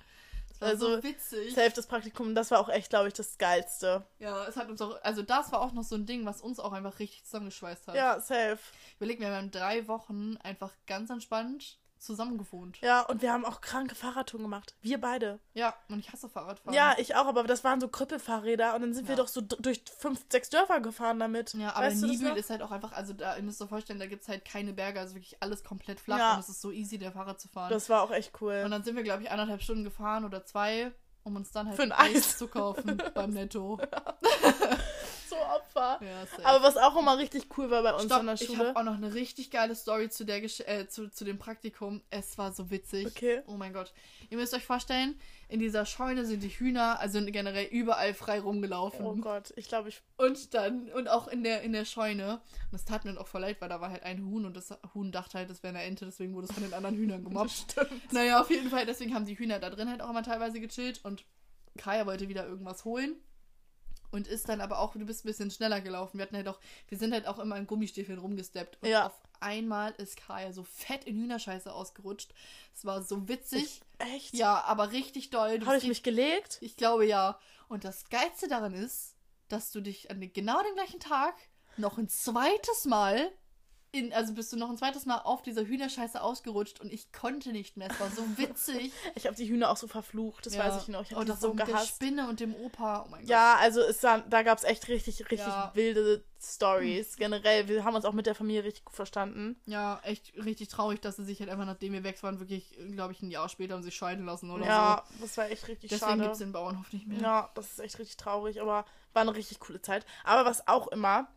Also, 0.59 0.95
so 0.97 1.03
witzig. 1.03 1.53
Safe 1.53 1.71
das 1.75 1.87
Praktikum, 1.87 2.33
das 2.35 2.51
war 2.51 2.59
auch 2.59 2.69
echt, 2.69 2.89
glaube 2.89 3.07
ich, 3.07 3.13
das 3.13 3.37
Geilste. 3.37 4.05
Ja, 4.19 4.45
es 4.45 4.55
hat 4.55 4.69
uns 4.69 4.81
auch, 4.81 5.01
also 5.03 5.21
das 5.21 5.51
war 5.51 5.61
auch 5.61 5.73
noch 5.73 5.83
so 5.83 5.95
ein 5.95 6.05
Ding, 6.05 6.25
was 6.25 6.41
uns 6.41 6.59
auch 6.59 6.73
einfach 6.73 6.99
richtig 6.99 7.23
zusammengeschweißt 7.25 7.87
hat. 7.87 7.95
Ja, 7.95 8.19
safe. 8.19 8.59
Überleg 8.97 9.19
mir, 9.19 9.29
wir 9.29 9.37
haben 9.37 9.51
drei 9.51 9.87
Wochen 9.87 10.37
einfach 10.37 10.73
ganz 10.87 11.09
entspannt 11.09 11.77
zusammen 11.99 12.37
gewohnt. 12.37 12.79
Ja, 12.81 13.01
und 13.01 13.21
wir 13.21 13.31
haben 13.33 13.45
auch 13.45 13.61
kranke 13.61 13.95
Fahrradtouren 13.95 14.43
gemacht. 14.43 14.75
Wir 14.81 14.99
beide. 14.99 15.39
Ja, 15.53 15.73
und 15.89 15.99
ich 15.99 16.11
hasse 16.11 16.29
Fahrradfahren. 16.29 16.73
Ja, 16.73 16.95
ich 16.97 17.15
auch, 17.15 17.25
aber 17.25 17.43
das 17.43 17.63
waren 17.63 17.79
so 17.81 17.87
Krüppelfahrräder 17.87 18.75
und 18.75 18.81
dann 18.81 18.93
sind 18.93 19.07
wir 19.07 19.15
Ja. 19.15 19.21
doch 19.21 19.27
so 19.27 19.41
durch 19.41 19.83
fünf, 19.97 20.25
sechs 20.31 20.49
Dörfer 20.49 20.79
gefahren 20.79 21.19
damit. 21.19 21.53
Ja, 21.53 21.73
aber 21.75 21.87
weißt 21.87 22.01
Nibel 22.03 22.35
ist 22.37 22.49
halt 22.49 22.61
auch 22.61 22.71
einfach, 22.71 22.91
also 22.93 23.13
da, 23.13 23.35
ihr 23.37 23.43
müsst 23.43 23.61
euch 23.61 23.69
vorstellen, 23.69 23.99
da 23.99 24.05
gibt 24.07 24.23
es 24.23 24.27
halt 24.29 24.45
keine 24.45 24.73
Berge, 24.73 24.99
also 24.99 25.15
wirklich 25.15 25.37
alles 25.41 25.63
komplett 25.63 25.99
flach 25.99 26.17
Ja. 26.19 26.33
und 26.35 26.39
es 26.41 26.49
ist 26.49 26.61
so 26.61 26.71
easy, 26.71 26.97
der 26.97 27.11
Fahrrad 27.11 27.39
zu 27.39 27.47
fahren. 27.47 27.69
Das 27.71 27.89
war 27.89 28.01
auch 28.01 28.11
echt 28.11 28.33
cool. 28.41 28.61
und 28.65 28.71
dann 28.71 28.83
sind 28.83 28.95
wir, 28.95 29.03
glaube 29.03 29.23
ich, 29.23 29.31
anderthalb 29.31 29.61
Stunden 29.61 29.83
gefahren 29.83 30.25
oder 30.25 30.45
zwei, 30.45 30.91
um 31.27 31.35
uns 31.35 31.51
dann 31.51 31.67
halt 31.67 31.75
Für 31.75 31.83
ein 31.83 31.91
Eis. 31.91 32.37
zu 32.37 32.47
kaufen 32.47 32.97
beim 33.13 33.31
Netto. 33.31 33.79
so 35.29 35.35
Opfer. 35.35 35.99
Ja. 36.01 36.25
Aber 36.45 36.63
was 36.63 36.77
auch 36.77 36.95
immer 36.97 37.17
richtig 37.17 37.47
cool 37.57 37.69
war 37.69 37.83
bei 37.83 37.93
uns 37.93 38.05
Stopp, 38.05 38.19
an 38.21 38.25
der 38.27 38.35
ich 38.35 38.47
Schule. 38.47 38.69
habe 38.69 38.79
auch 38.79 38.83
noch 38.83 38.95
eine 38.95 39.13
richtig 39.13 39.51
geile 39.51 39.75
Story 39.75 40.09
zu, 40.09 40.25
der 40.25 40.41
Gesch 40.41 40.61
äh, 40.61 40.87
zu, 40.87 41.11
zu 41.11 41.25
dem 41.25 41.37
Praktikum. 41.37 42.01
Es 42.09 42.37
war 42.37 42.53
so 42.53 42.71
witzig. 42.71 43.07
Okay. 43.07 43.41
Oh 43.47 43.53
mein 43.57 43.73
Gott. 43.73 43.93
Ihr 44.29 44.37
müsst 44.37 44.53
euch 44.53 44.65
vorstellen, 44.65 45.19
in 45.49 45.59
dieser 45.59 45.85
Scheune 45.85 46.25
sind 46.25 46.43
die 46.43 46.49
Hühner, 46.49 46.99
also 46.99 47.23
generell 47.25 47.65
überall 47.67 48.13
frei 48.13 48.39
rumgelaufen. 48.39 49.05
Oh 49.05 49.15
Gott, 49.15 49.53
ich 49.55 49.67
glaube, 49.69 49.89
ich. 49.89 50.01
Und 50.17 50.53
dann, 50.53 50.89
und 50.91 51.07
auch 51.07 51.27
in 51.27 51.43
der, 51.43 51.61
in 51.61 51.71
der 51.73 51.85
Scheune. 51.85 52.33
Und 52.65 52.73
das 52.73 52.83
tat 52.85 53.05
mir 53.05 53.13
dann 53.13 53.21
auch 53.21 53.27
voll 53.27 53.41
leid, 53.41 53.61
weil 53.61 53.69
da 53.69 53.79
war 53.79 53.89
halt 53.89 54.03
ein 54.03 54.25
Huhn 54.25 54.45
und 54.45 54.57
das 54.57 54.77
Huhn 54.93 55.11
dachte 55.11 55.37
halt, 55.37 55.49
das 55.49 55.63
wäre 55.63 55.73
eine 55.75 55.83
Ente, 55.85 56.05
deswegen 56.05 56.33
wurde 56.33 56.47
es 56.47 56.53
von 56.53 56.63
den 56.63 56.73
anderen 56.73 56.97
Hühnern 56.97 57.23
gemobbt. 57.23 57.51
Stimmt. 57.51 58.11
Naja, 58.13 58.41
auf 58.41 58.49
jeden 58.49 58.69
Fall, 58.69 58.85
deswegen 58.85 59.13
haben 59.13 59.25
die 59.25 59.37
Hühner 59.37 59.59
da 59.59 59.69
drin 59.69 59.89
halt 59.89 60.01
auch 60.01 60.09
immer 60.09 60.23
teilweise 60.23 60.59
gechillt 60.59 60.99
und 61.05 61.23
Kaya 61.77 62.05
wollte 62.05 62.27
wieder 62.27 62.45
irgendwas 62.45 62.83
holen. 62.85 63.15
Und 64.09 64.25
ist 64.27 64.47
dann 64.47 64.61
aber 64.61 64.79
auch, 64.79 64.93
du 64.93 65.05
bist 65.05 65.25
ein 65.25 65.27
bisschen 65.27 65.51
schneller 65.51 65.81
gelaufen. 65.81 66.17
Wir 66.17 66.23
hatten 66.23 66.37
halt 66.37 66.47
auch, 66.47 66.61
wir 66.87 66.97
sind 66.97 67.13
halt 67.13 67.27
auch 67.27 67.39
immer 67.39 67.57
in 67.57 67.67
Gummistiefeln 67.67 68.19
rumgesteppt. 68.19 68.77
Und 68.81 68.87
Ja. 68.89 69.07
auf 69.07 69.21
einmal 69.41 69.93
ist 69.97 70.17
Kaya 70.17 70.53
so 70.53 70.63
fett 70.63 71.05
in 71.05 71.17
Hühnerscheiße 71.17 71.73
ausgerutscht. 71.73 72.33
Es 72.73 72.85
war 72.85 73.01
so 73.03 73.27
witzig. 73.27 73.81
Echt? 73.99 74.33
Ja, 74.33 74.63
aber 74.63 74.91
richtig 74.91 75.29
doll. 75.29 75.59
Habe 75.65 75.77
ich 75.77 75.87
mich 75.87 76.03
gelegt? 76.03 76.57
ich 76.61 76.77
glaube 76.77 77.05
ja. 77.05 77.39
Und 77.67 77.83
das 77.83 78.09
Geilste 78.09 78.47
daran 78.47 78.73
ist, 78.73 79.15
dass 79.49 79.71
du 79.71 79.81
dich 79.81 80.11
an 80.11 80.21
den, 80.21 80.31
genau 80.31 80.61
dem 80.61 80.75
gleichen 80.75 80.99
Tag 80.99 81.35
noch 81.77 81.97
ein 81.97 82.09
zweites 82.09 82.85
Mal 82.85 83.31
in, 83.97 84.13
also 84.13 84.33
bist 84.33 84.51
du 84.53 84.57
noch 84.57 84.69
ein 84.69 84.77
zweites 84.77 85.05
Mal 85.05 85.17
auf 85.19 85.41
dieser 85.41 85.63
Hühnerscheiße 85.65 86.21
ausgerutscht 86.21 86.79
und 86.81 86.91
ich 86.93 87.11
konnte 87.11 87.51
nicht 87.51 87.77
mehr. 87.77 87.89
Es 87.91 87.99
war 87.99 88.09
so 88.09 88.21
witzig. 88.37 88.91
Ich 89.15 89.25
habe 89.25 89.35
die 89.35 89.47
Hühner 89.49 89.69
auch 89.69 89.77
so 89.77 89.87
verflucht, 89.87 90.45
das 90.45 90.53
Ja. 90.55 90.65
weiß 90.67 90.83
ich 90.83 90.87
noch. 90.89 91.01
Ich 91.03 91.11
oh, 91.11 91.15
habe 91.15 91.25
die 91.25 91.31
das 91.31 91.41
so 91.41 91.49
mit 91.49 91.59
der 91.59 91.65
gehasst. 91.67 91.89
Spinne 91.89 92.29
und 92.29 92.39
dem 92.39 92.55
Opa. 92.55 93.03
Oh 93.05 93.09
mein 93.09 93.21
Gott. 93.21 93.29
Ja, 93.29 93.55
also 93.59 93.81
es 93.81 94.01
war, 94.03 94.19
da 94.21 94.43
gab 94.43 94.57
es 94.57 94.63
echt 94.63 94.87
richtig, 94.87 95.19
richtig 95.21 95.39
Ja. 95.39 95.71
wilde 95.73 96.23
Stories. 96.39 97.15
Generell, 97.17 97.67
wir 97.67 97.83
haben 97.83 97.95
uns 97.95 98.05
auch 98.05 98.13
mit 98.13 98.25
der 98.27 98.35
Familie 98.35 98.63
richtig 98.63 98.85
gut 98.85 98.95
verstanden. 98.95 99.59
Ja, 99.65 99.99
echt 100.03 100.33
richtig 100.35 100.67
traurig, 100.67 101.01
dass 101.01 101.15
sie 101.15 101.25
sich 101.25 101.39
halt 101.39 101.49
einfach, 101.49 101.65
nachdem 101.65 101.93
wir 101.93 102.03
weg 102.03 102.21
waren, 102.21 102.39
wirklich, 102.39 102.77
glaube 102.91 103.13
ich, 103.13 103.21
ein 103.21 103.31
Jahr 103.31 103.49
später 103.49 103.73
haben 103.73 103.83
sich 103.83 103.95
scheiden 103.95 104.25
lassen 104.25 104.51
oder 104.51 104.65
ja, 104.65 105.03
das 105.19 105.35
war 105.37 105.49
echt 105.49 105.61
so. 105.61 105.67
richtig 105.67 105.89
Deswegen 105.89 106.11
gibt 106.13 106.21
schade. 106.25 106.31
es 106.33 106.37
den 106.39 106.51
Bauernhof 106.51 106.93
nicht 106.93 107.07
mehr. 107.07 107.19
Ja, 107.19 107.49
das 107.55 107.71
ist 107.71 107.79
echt 107.79 107.97
richtig 107.99 108.17
traurig, 108.17 108.61
aber 108.61 108.85
war 109.13 109.21
eine 109.23 109.35
richtig 109.35 109.59
coole 109.59 109.81
Zeit. 109.81 110.05
Aber 110.23 110.47
was 110.47 110.67
auch 110.67 110.87
immer 110.89 111.27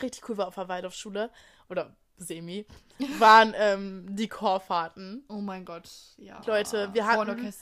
richtig 0.00 0.28
cool 0.28 0.38
war 0.38 0.48
auf 0.48 0.54
der 0.54 0.68
Waldorfschule, 0.68 1.30
oder 1.70 1.96
semi, 2.16 2.66
waren 3.18 3.54
ähm, 3.56 4.06
die 4.10 4.28
Chorfahrten. 4.28 5.24
Oh 5.28 5.40
mein 5.40 5.64
Gott, 5.64 5.88
ja. 6.18 6.40
Leute, 6.46 6.90
wir 6.92 7.06
hatten. 7.06 7.52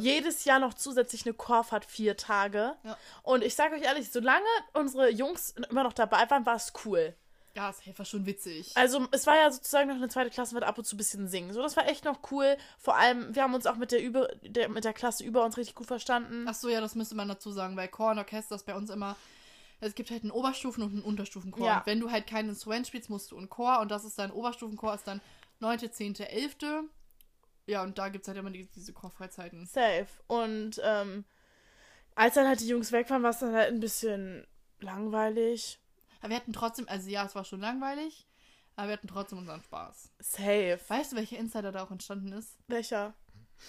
Jedes 0.00 0.44
Jahr 0.44 0.58
noch 0.58 0.74
zusätzlich 0.74 1.24
eine 1.24 1.34
Chorfahrt 1.34 1.84
vier 1.86 2.16
Tage. 2.16 2.76
Ja. 2.84 2.96
Und 3.22 3.42
ich 3.42 3.54
sage 3.54 3.76
euch 3.76 3.82
ehrlich, 3.82 4.10
solange 4.10 4.44
unsere 4.74 5.10
Jungs 5.10 5.54
immer 5.70 5.82
noch 5.82 5.94
dabei 5.94 6.28
waren, 6.28 6.44
war 6.44 6.56
es 6.56 6.72
cool. 6.84 7.14
Ja, 7.54 7.68
es 7.70 7.98
war 7.98 8.06
schon 8.06 8.24
witzig. 8.24 8.72
Also 8.76 9.06
es 9.10 9.26
war 9.26 9.36
ja 9.36 9.50
sozusagen 9.50 9.88
noch 9.88 9.96
eine 9.96 10.08
zweite 10.08 10.30
Klasse 10.30 10.54
mit 10.54 10.64
ab 10.64 10.78
und 10.78 10.84
zu 10.84 10.94
ein 10.94 10.98
bisschen 10.98 11.28
singen. 11.28 11.52
So, 11.52 11.60
das 11.60 11.76
war 11.76 11.86
echt 11.86 12.04
noch 12.04 12.20
cool. 12.30 12.56
Vor 12.78 12.96
allem, 12.96 13.34
wir 13.34 13.42
haben 13.42 13.52
uns 13.54 13.66
auch 13.66 13.76
mit 13.76 13.92
der, 13.92 14.02
über, 14.02 14.28
der, 14.42 14.70
mit 14.70 14.84
der 14.84 14.94
Klasse 14.94 15.22
über 15.22 15.44
uns 15.44 15.58
richtig 15.58 15.74
gut 15.74 15.86
verstanden. 15.86 16.46
Ach 16.48 16.54
so, 16.54 16.70
ja, 16.70 16.80
das 16.80 16.94
müsste 16.94 17.14
man 17.14 17.28
dazu 17.28 17.52
sagen, 17.52 17.76
weil 17.76 17.88
Chor 17.88 18.12
und 18.12 18.18
Orchester 18.18 18.54
ist 18.54 18.64
bei 18.64 18.74
uns 18.74 18.88
immer. 18.88 19.16
Es 19.84 19.94
gibt 19.96 20.10
halt 20.10 20.22
einen 20.22 20.30
Oberstufen- 20.30 20.82
und 20.82 20.92
einen 20.92 21.02
Unterstufenchor. 21.02 21.66
Ja. 21.66 21.78
Und 21.78 21.86
wenn 21.86 22.00
du 22.00 22.10
halt 22.10 22.26
kein 22.26 22.48
Instrument 22.48 22.86
spielst, 22.86 23.10
musst 23.10 23.32
du 23.32 23.36
einen 23.36 23.48
Chor 23.48 23.80
und 23.80 23.90
das 23.90 24.04
ist 24.04 24.18
dann 24.18 24.30
Oberstufenchor, 24.30 24.94
ist 24.94 25.06
dann 25.06 25.20
9., 25.58 25.90
10., 25.92 26.14
11. 26.20 26.56
Ja, 27.66 27.82
und 27.82 27.98
da 27.98 28.08
gibt 28.08 28.22
es 28.22 28.28
halt 28.28 28.38
immer 28.38 28.50
die, 28.50 28.66
diese 28.66 28.92
Chorfreizeiten. 28.92 29.66
Safe. 29.66 30.06
Und 30.28 30.80
ähm, 30.84 31.24
als 32.14 32.34
dann 32.34 32.46
halt 32.46 32.60
die 32.60 32.68
Jungs 32.68 32.92
weg 32.92 33.10
waren, 33.10 33.22
war 33.22 33.30
es 33.30 33.40
dann 33.40 33.54
halt 33.54 33.72
ein 33.72 33.80
bisschen 33.80 34.46
langweilig. 34.80 35.80
Aber 36.20 36.30
wir 36.30 36.36
hatten 36.36 36.52
trotzdem, 36.52 36.86
also 36.88 37.10
ja, 37.10 37.24
es 37.24 37.34
war 37.34 37.44
schon 37.44 37.60
langweilig, 37.60 38.28
aber 38.76 38.88
wir 38.88 38.92
hatten 38.94 39.08
trotzdem 39.08 39.38
unseren 39.38 39.62
Spaß. 39.62 40.12
Safe. 40.20 40.80
Weißt 40.86 41.12
du, 41.12 41.16
welcher 41.16 41.38
Insider 41.38 41.72
da 41.72 41.82
auch 41.82 41.90
entstanden 41.90 42.32
ist? 42.32 42.56
Welcher? 42.68 43.14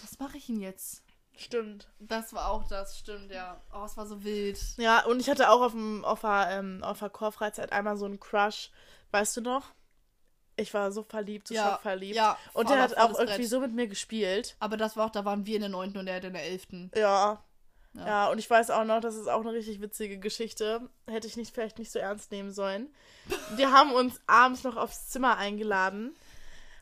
Was 0.02 0.20
mache 0.20 0.38
ich 0.38 0.46
denn 0.46 0.60
jetzt? 0.60 1.03
Stimmt. 1.36 1.88
Das 2.00 2.34
war 2.34 2.50
auch 2.50 2.68
das, 2.68 2.98
stimmt, 3.00 3.32
ja. 3.32 3.60
Oh, 3.74 3.84
es 3.86 3.98
war 3.98 4.06
so 4.06 4.24
wild. 4.24 4.60
Ja, 4.78 5.04
und 5.06 5.20
ich 5.20 5.30
hatte 5.30 5.50
auch 5.50 5.62
auf, 5.62 5.72
dem, 5.72 6.06
auf, 6.06 6.22
der, 6.22 6.48
ähm, 6.52 6.84
auf 6.84 7.00
der 7.00 7.10
Chorfreizeit 7.10 7.72
einmal 7.72 7.98
so 7.98 8.06
einen 8.06 8.20
Crush. 8.20 8.70
Weißt 9.12 9.38
du 9.38 9.42
noch? 9.42 9.64
Ich 10.56 10.74
war 10.74 10.92
so 10.92 11.02
verliebt, 11.04 11.48
so 11.48 11.56
Ja, 11.56 11.72
schockverliebt. 11.72 12.16
ja, 12.16 12.38
und 12.54 12.70
der 12.70 12.80
hat 12.80 12.96
auch 12.98 13.18
irgendwie 13.18 13.38
Brett. 13.40 13.50
so 13.50 13.60
mit 13.60 13.74
mir 13.74 13.88
gespielt. 13.88 14.56
Aber 14.60 14.78
das 14.78 14.96
war 14.96 15.08
auch, 15.08 15.10
da 15.10 15.26
waren 15.26 15.46
wir 15.48 15.56
in 15.56 15.62
der 15.62 15.70
9. 15.70 15.98
und 15.98 16.08
er 16.08 16.24
in 16.24 16.34
der 16.34 16.44
11. 16.44 16.68
Ja. 16.96 17.44
Ja. 17.96 18.06
ja. 18.06 18.30
und 18.30 18.38
ich 18.38 18.48
weiß 18.50 18.70
auch 18.70 18.84
noch, 18.84 19.00
das 19.02 19.16
ist 19.16 19.28
auch 19.28 19.42
eine 19.42 19.54
richtig 19.54 19.82
witzige 19.82 20.20
Geschichte. 20.20 20.88
Hätte 21.08 21.28
ich 21.28 21.38
nicht 21.38 21.54
vielleicht 21.54 21.80
nicht 21.80 21.92
so 21.92 21.98
ernst 21.98 22.32
nehmen 22.32 22.52
sollen. 22.52 22.94
Wir 23.56 23.72
haben 23.72 23.92
uns 23.94 24.22
abends 24.28 24.64
noch 24.64 24.78
aufs 24.78 25.10
Zimmer 25.10 25.38
eingeladen, 25.38 26.16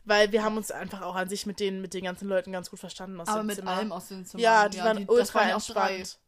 weil 0.04 0.32
wir 0.32 0.42
haben 0.42 0.56
uns 0.56 0.70
einfach 0.70 1.02
auch 1.02 1.14
an 1.14 1.28
sich 1.28 1.46
mit 1.46 1.60
den, 1.60 1.80
mit 1.80 1.94
den 1.94 2.04
ganzen 2.04 2.28
Leuten 2.28 2.52
ganz 2.52 2.70
gut 2.70 2.80
verstanden 2.80 3.20
aus 3.20 3.28
Aber 3.28 3.40
dem 3.42 3.46
mit 3.46 3.56
Zimmer. 3.56 3.70
allem 3.72 3.92
aus 3.92 4.08
den 4.08 4.24
Zimmern. 4.24 4.42
Ja, 4.42 4.68
die 4.68 4.78
waren 4.78 5.06
das 5.06 5.08
ultra 5.08 5.34
waren 5.40 5.48
ja 5.48 5.54
auch 5.56 5.60
entspannt. 5.60 6.18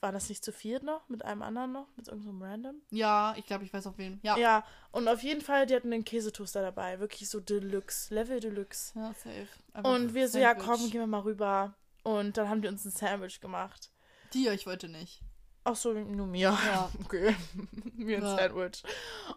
War 0.00 0.12
das 0.12 0.28
nicht 0.28 0.44
zu 0.44 0.52
viert 0.52 0.82
noch? 0.82 1.08
Mit 1.08 1.24
einem 1.24 1.42
anderen 1.42 1.72
noch? 1.72 1.88
Mit 1.96 2.08
irgendeinem 2.08 2.42
Random? 2.42 2.82
Ja, 2.90 3.34
ich 3.38 3.46
glaube, 3.46 3.64
ich 3.64 3.72
weiß 3.72 3.86
auf 3.86 3.96
wen. 3.98 4.20
Ja. 4.22 4.36
Ja. 4.36 4.64
und 4.92 5.08
auf 5.08 5.22
jeden 5.22 5.40
Fall, 5.40 5.66
die 5.66 5.74
hatten 5.74 5.90
den 5.90 6.04
Käsetoaster 6.04 6.60
dabei. 6.62 7.00
Wirklich 7.00 7.28
so 7.30 7.40
Deluxe, 7.40 8.14
Level 8.14 8.38
Deluxe. 8.38 8.92
Ja, 8.94 9.08
safe. 9.14 9.48
Einfach 9.72 9.90
Und 9.90 10.14
wir 10.14 10.28
so, 10.28 10.38
ja 10.38 10.50
Sandwich. 10.50 10.66
komm, 10.66 10.90
gehen 10.90 11.00
wir 11.00 11.06
mal 11.06 11.20
rüber. 11.20 11.74
Und 12.02 12.36
dann 12.36 12.48
haben 12.48 12.62
die 12.62 12.68
uns 12.68 12.84
ein 12.84 12.90
Sandwich 12.90 13.40
gemacht. 13.40 13.90
Dir, 14.34 14.52
ich 14.52 14.66
wollte 14.66 14.88
nicht. 14.88 15.22
Ach 15.64 15.74
so, 15.74 15.92
nur 15.92 16.26
mir. 16.26 16.50
Ja. 16.50 16.90
Okay. 17.04 17.34
mir 17.94 18.18
ein 18.18 18.22
Ja. 18.22 18.36
Sandwich. 18.36 18.82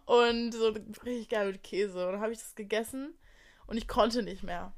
Und 0.05 0.51
so 0.51 0.67
richtig 1.03 1.29
geil 1.29 1.53
mit 1.53 1.63
Käse. 1.63 2.05
Und 2.05 2.11
dann 2.13 2.21
habe 2.21 2.33
ich 2.33 2.39
das 2.39 2.53
gegessen 2.53 3.15
und 3.69 3.77
ich 3.77 3.87
konnte 3.87 4.23
nicht 4.23 4.43
mehr. 4.43 4.73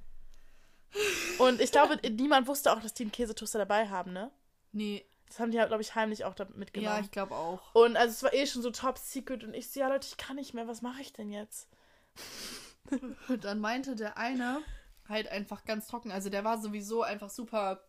Und 1.39 1.62
ich 1.62 1.72
glaube, 1.72 1.98
niemand 2.10 2.48
wusste 2.48 2.72
auch, 2.74 2.82
dass 2.82 2.94
die 2.94 3.04
einen 3.04 3.12
Käsetoaster 3.12 3.60
dabei 3.60 3.89
haben, 3.89 4.14
ne? 4.14 4.32
Nee, 4.74 5.06
Das 5.28 5.39
haben 5.39 5.52
die, 5.52 5.58
glaube 5.58 5.82
ich, 5.82 5.96
heimlich 5.96 6.26
auch 6.26 6.34
da 6.34 6.46
mitgenommen. 6.54 6.98
ja, 6.98 7.02
ich 7.04 7.12
glaube 7.12 7.36
auch. 7.36 7.74
Und 7.74 7.96
also 7.98 8.12
es 8.12 8.24
war 8.24 8.34
eh 8.34 8.46
schon 8.46 8.62
so 8.62 8.72
top 8.72 8.98
secret 8.98 9.44
und 9.44 9.54
ich 9.54 9.70
so, 9.70 9.80
ja 9.80 9.88
Leute, 9.88 10.08
ich 10.08 10.18
kann 10.18 10.36
nicht 10.36 10.54
mehr, 10.54 10.68
was 10.68 10.82
mache 10.82 11.02
ich 11.02 11.14
denn 11.14 11.32
jetzt? 11.32 11.68
Und 13.30 13.46
dann 13.46 13.60
meinte 13.60 13.96
der 13.96 14.18
eine 14.18 14.60
halt 15.08 15.30
einfach 15.30 15.64
ganz 15.64 15.88
trocken, 15.88 16.12
also 16.12 16.30
der 16.30 16.44
war 16.44 16.60
sowieso 16.62 17.04
einfach 17.04 17.30
super, 17.30 17.82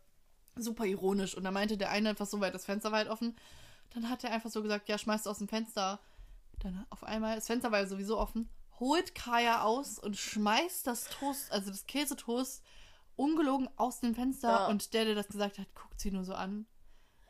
super 0.54 0.84
ironisch. 0.84 1.36
Und 1.36 1.42
dann 1.44 1.54
meinte 1.54 1.76
der 1.76 1.90
eine 1.90 2.10
einfach 2.10 2.26
so 2.26 2.40
weit, 2.40 2.54
das 2.54 2.64
Fenster 2.66 2.92
weit 2.92 3.08
offen. 3.08 3.36
Dann 3.94 4.08
hat 4.08 4.22
er 4.22 4.30
einfach 4.30 4.50
so 4.50 4.62
gesagt, 4.62 4.88
ja, 4.88 4.98
schmeißt 4.98 5.26
aus 5.26 5.38
dem 5.38 5.48
Fenster. 5.48 5.98
Dann 6.60 6.86
auf 6.90 7.02
einmal, 7.02 7.34
das 7.34 7.46
Fenster 7.48 7.72
war 7.72 7.80
ja 7.80 7.86
sowieso 7.86 8.18
offen, 8.18 8.48
holt 8.80 9.14
Kaya 9.14 9.62
aus 9.62 9.98
und 9.98 10.16
schmeißt 10.16 10.86
das 10.86 11.04
Toast, 11.04 11.52
also 11.52 11.70
das 11.70 11.86
Käsetoast, 11.86 12.62
ungelogen 13.16 13.68
aus 13.76 14.00
dem 14.00 14.14
Fenster. 14.14 14.48
Ja. 14.50 14.66
Und 14.66 14.94
der, 14.94 15.04
der 15.04 15.14
das 15.14 15.28
gesagt 15.28 15.58
hat, 15.58 15.74
guckt 15.74 16.00
sie 16.00 16.10
nur 16.10 16.24
so 16.24 16.34
an. 16.34 16.66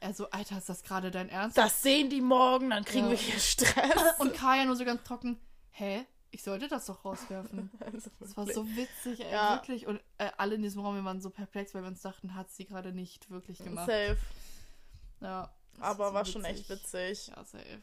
Er 0.00 0.14
so, 0.14 0.30
Alter, 0.30 0.58
ist 0.58 0.68
das 0.68 0.82
gerade 0.82 1.10
dein 1.10 1.28
Ernst? 1.28 1.56
Das 1.56 1.82
sehen 1.82 2.10
die 2.10 2.20
morgen, 2.20 2.70
dann 2.70 2.84
kriegen 2.84 3.04
Ja. 3.04 3.10
wir 3.12 3.18
hier 3.18 3.38
Stress. 3.38 3.94
Und 4.18 4.34
Kaya 4.34 4.64
nur 4.64 4.74
so 4.76 4.84
ganz 4.84 5.02
trocken, 5.04 5.38
hä? 5.70 6.04
Ich 6.34 6.42
sollte 6.42 6.66
das 6.66 6.86
doch 6.86 7.04
rauswerfen. 7.04 7.70
Also 7.80 8.10
Das 8.18 8.36
war 8.36 8.46
so 8.46 8.66
witzig, 8.74 9.20
ey, 9.24 9.30
Ja. 9.30 9.54
wirklich. 9.56 9.86
Und 9.86 10.00
äh, 10.18 10.30
alle 10.38 10.54
in 10.54 10.62
diesem 10.62 10.80
Raum, 10.82 10.94
wir 10.96 11.04
waren 11.04 11.20
so 11.20 11.30
perplex, 11.30 11.74
weil 11.74 11.82
wir 11.82 11.88
uns 11.88 12.00
dachten, 12.02 12.34
hat 12.34 12.50
sie 12.50 12.64
gerade 12.64 12.92
nicht 12.92 13.30
wirklich 13.30 13.58
gemacht. 13.58 13.86
Safe. 13.86 14.16
Ja. 15.20 15.52
Aber 15.78 16.12
war 16.14 16.24
schon 16.24 16.44
echt 16.44 16.68
witzig. 16.68 17.28
Ja, 17.28 17.44
safe. 17.44 17.82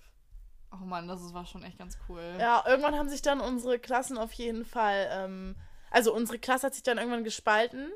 Oh 0.72 0.86
Mann, 0.86 1.08
das 1.08 1.34
war 1.34 1.46
schon 1.46 1.64
echt 1.64 1.78
ganz 1.78 1.98
cool. 2.08 2.22
Ja, 2.40 2.64
irgendwann 2.68 2.96
haben 2.96 3.10
sich 3.10 3.22
dann 3.22 3.42
unsere 3.42 3.80
Klassen 3.80 4.18
auf 4.18 4.32
jeden 4.34 4.66
Fall, 4.66 5.10
ähm, 5.12 5.56
also 5.92 6.14
unsere 6.14 6.40
Klasse 6.40 6.68
hat 6.68 6.74
sich 6.74 6.84
dann 6.84 6.98
irgendwann 6.98 7.24
gespalten, 7.24 7.92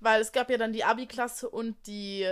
weil 0.00 0.20
es 0.20 0.32
gab 0.32 0.50
ja 0.50 0.58
dann 0.58 0.72
die 0.72 0.84
Abi-Klasse 0.84 1.48
und 1.48 1.76
die 1.86 2.30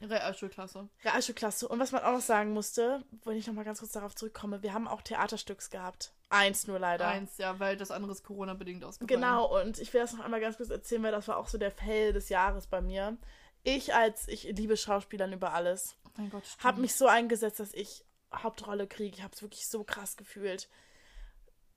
Realschulklasse. 0.00 0.88
Realschulklasse. 1.04 1.68
Und 1.68 1.78
was 1.78 1.92
man 1.92 2.02
auch 2.02 2.12
noch 2.12 2.20
sagen 2.20 2.52
musste, 2.52 3.04
wenn 3.24 3.36
ich 3.36 3.46
nochmal 3.46 3.64
ganz 3.64 3.80
kurz 3.80 3.92
darauf 3.92 4.14
zurückkomme, 4.14 4.62
wir 4.62 4.72
haben 4.72 4.88
auch 4.88 5.02
Theaterstücks 5.02 5.70
gehabt. 5.70 6.12
Eins 6.28 6.66
nur 6.66 6.78
leider. 6.78 7.06
Eins, 7.06 7.38
ja, 7.38 7.58
weil 7.60 7.76
das 7.76 7.90
andere 7.90 8.12
ist 8.12 8.24
Corona-bedingt 8.24 8.84
ausgefallen. 8.84 9.20
Genau, 9.20 9.60
und 9.60 9.78
ich 9.78 9.92
will 9.92 10.00
das 10.00 10.12
noch 10.14 10.24
einmal 10.24 10.40
ganz 10.40 10.56
kurz 10.56 10.70
erzählen, 10.70 11.02
weil 11.02 11.12
das 11.12 11.28
war 11.28 11.36
auch 11.36 11.48
so 11.48 11.58
der 11.58 11.70
Fail 11.70 12.12
des 12.12 12.30
Jahres 12.30 12.66
bei 12.66 12.80
mir. 12.80 13.16
Ich 13.62 13.94
als, 13.94 14.26
ich 14.28 14.44
liebe 14.44 14.76
Schauspielern 14.76 15.32
über 15.32 15.52
alles, 15.52 15.96
Oh 16.04 16.10
mein 16.16 16.30
Gott, 16.30 16.42
habe 16.64 16.80
mich 16.80 16.94
so 16.94 17.06
eingesetzt, 17.06 17.60
dass 17.60 17.72
ich 17.74 18.04
Hauptrolle 18.32 18.86
kriege. 18.86 19.16
Ich 19.16 19.22
habe 19.22 19.32
es 19.34 19.42
wirklich 19.42 19.66
so 19.66 19.84
krass 19.84 20.16
gefühlt. 20.16 20.68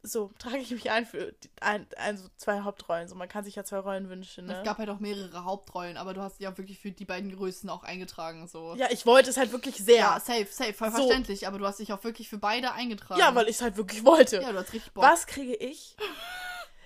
So, 0.08 0.32
trage 0.38 0.58
ich 0.60 0.70
mich 0.70 0.92
ein 0.92 1.04
für 1.08 1.32
die, 1.32 1.50
ein, 1.62 1.88
also 1.98 2.28
zwei 2.38 2.62
Hauptrollen. 2.62 3.08
So, 3.08 3.16
man 3.16 3.28
kann 3.28 3.44
sich 3.44 3.56
ja 3.56 3.64
zwei 3.64 3.80
Rollen 3.80 4.08
wünschen, 4.08 4.46
ne? 4.46 4.60
Es 4.60 4.64
gab 4.64 4.78
halt 4.78 4.88
auch 4.90 5.00
mehrere 5.00 5.46
Hauptrollen, 5.46 5.98
aber 5.98 6.14
du 6.14 6.22
hast 6.22 6.40
ja 6.40 6.56
wirklich 6.60 6.78
für 6.78 6.92
die 6.92 7.06
beiden 7.06 7.36
Größen 7.36 7.68
auch 7.72 7.82
eingetragen. 7.84 8.48
So. 8.48 8.76
ja, 8.76 8.86
ich 8.92 9.08
wollte 9.08 9.32
es 9.32 9.38
halt 9.38 9.52
wirklich 9.52 9.78
sehr. 9.78 9.96
Ja, 9.96 10.14
Ja, 10.14 10.20
safe, 10.20 10.46
safe, 10.52 10.74
voll 10.74 10.92
So. 10.92 10.98
verständlich, 10.98 11.48
aber 11.48 11.58
du 11.58 11.66
hast 11.66 11.80
dich 11.80 11.92
auch 11.92 12.04
wirklich 12.04 12.30
für 12.30 12.38
beide 12.38 12.74
eingetragen. 12.74 13.36
weil 13.36 13.46
ich 13.50 13.56
es 13.56 13.62
halt 13.64 13.78
wirklich 13.78 14.06
wollte. 14.06 14.42
Ja, 14.42 14.52
du 14.52 14.60
hast 14.60 14.74
richtig 14.74 14.94
Bock. 14.94 15.04
Was 15.04 15.26
kriege 15.26 15.56
ich? 15.56 15.96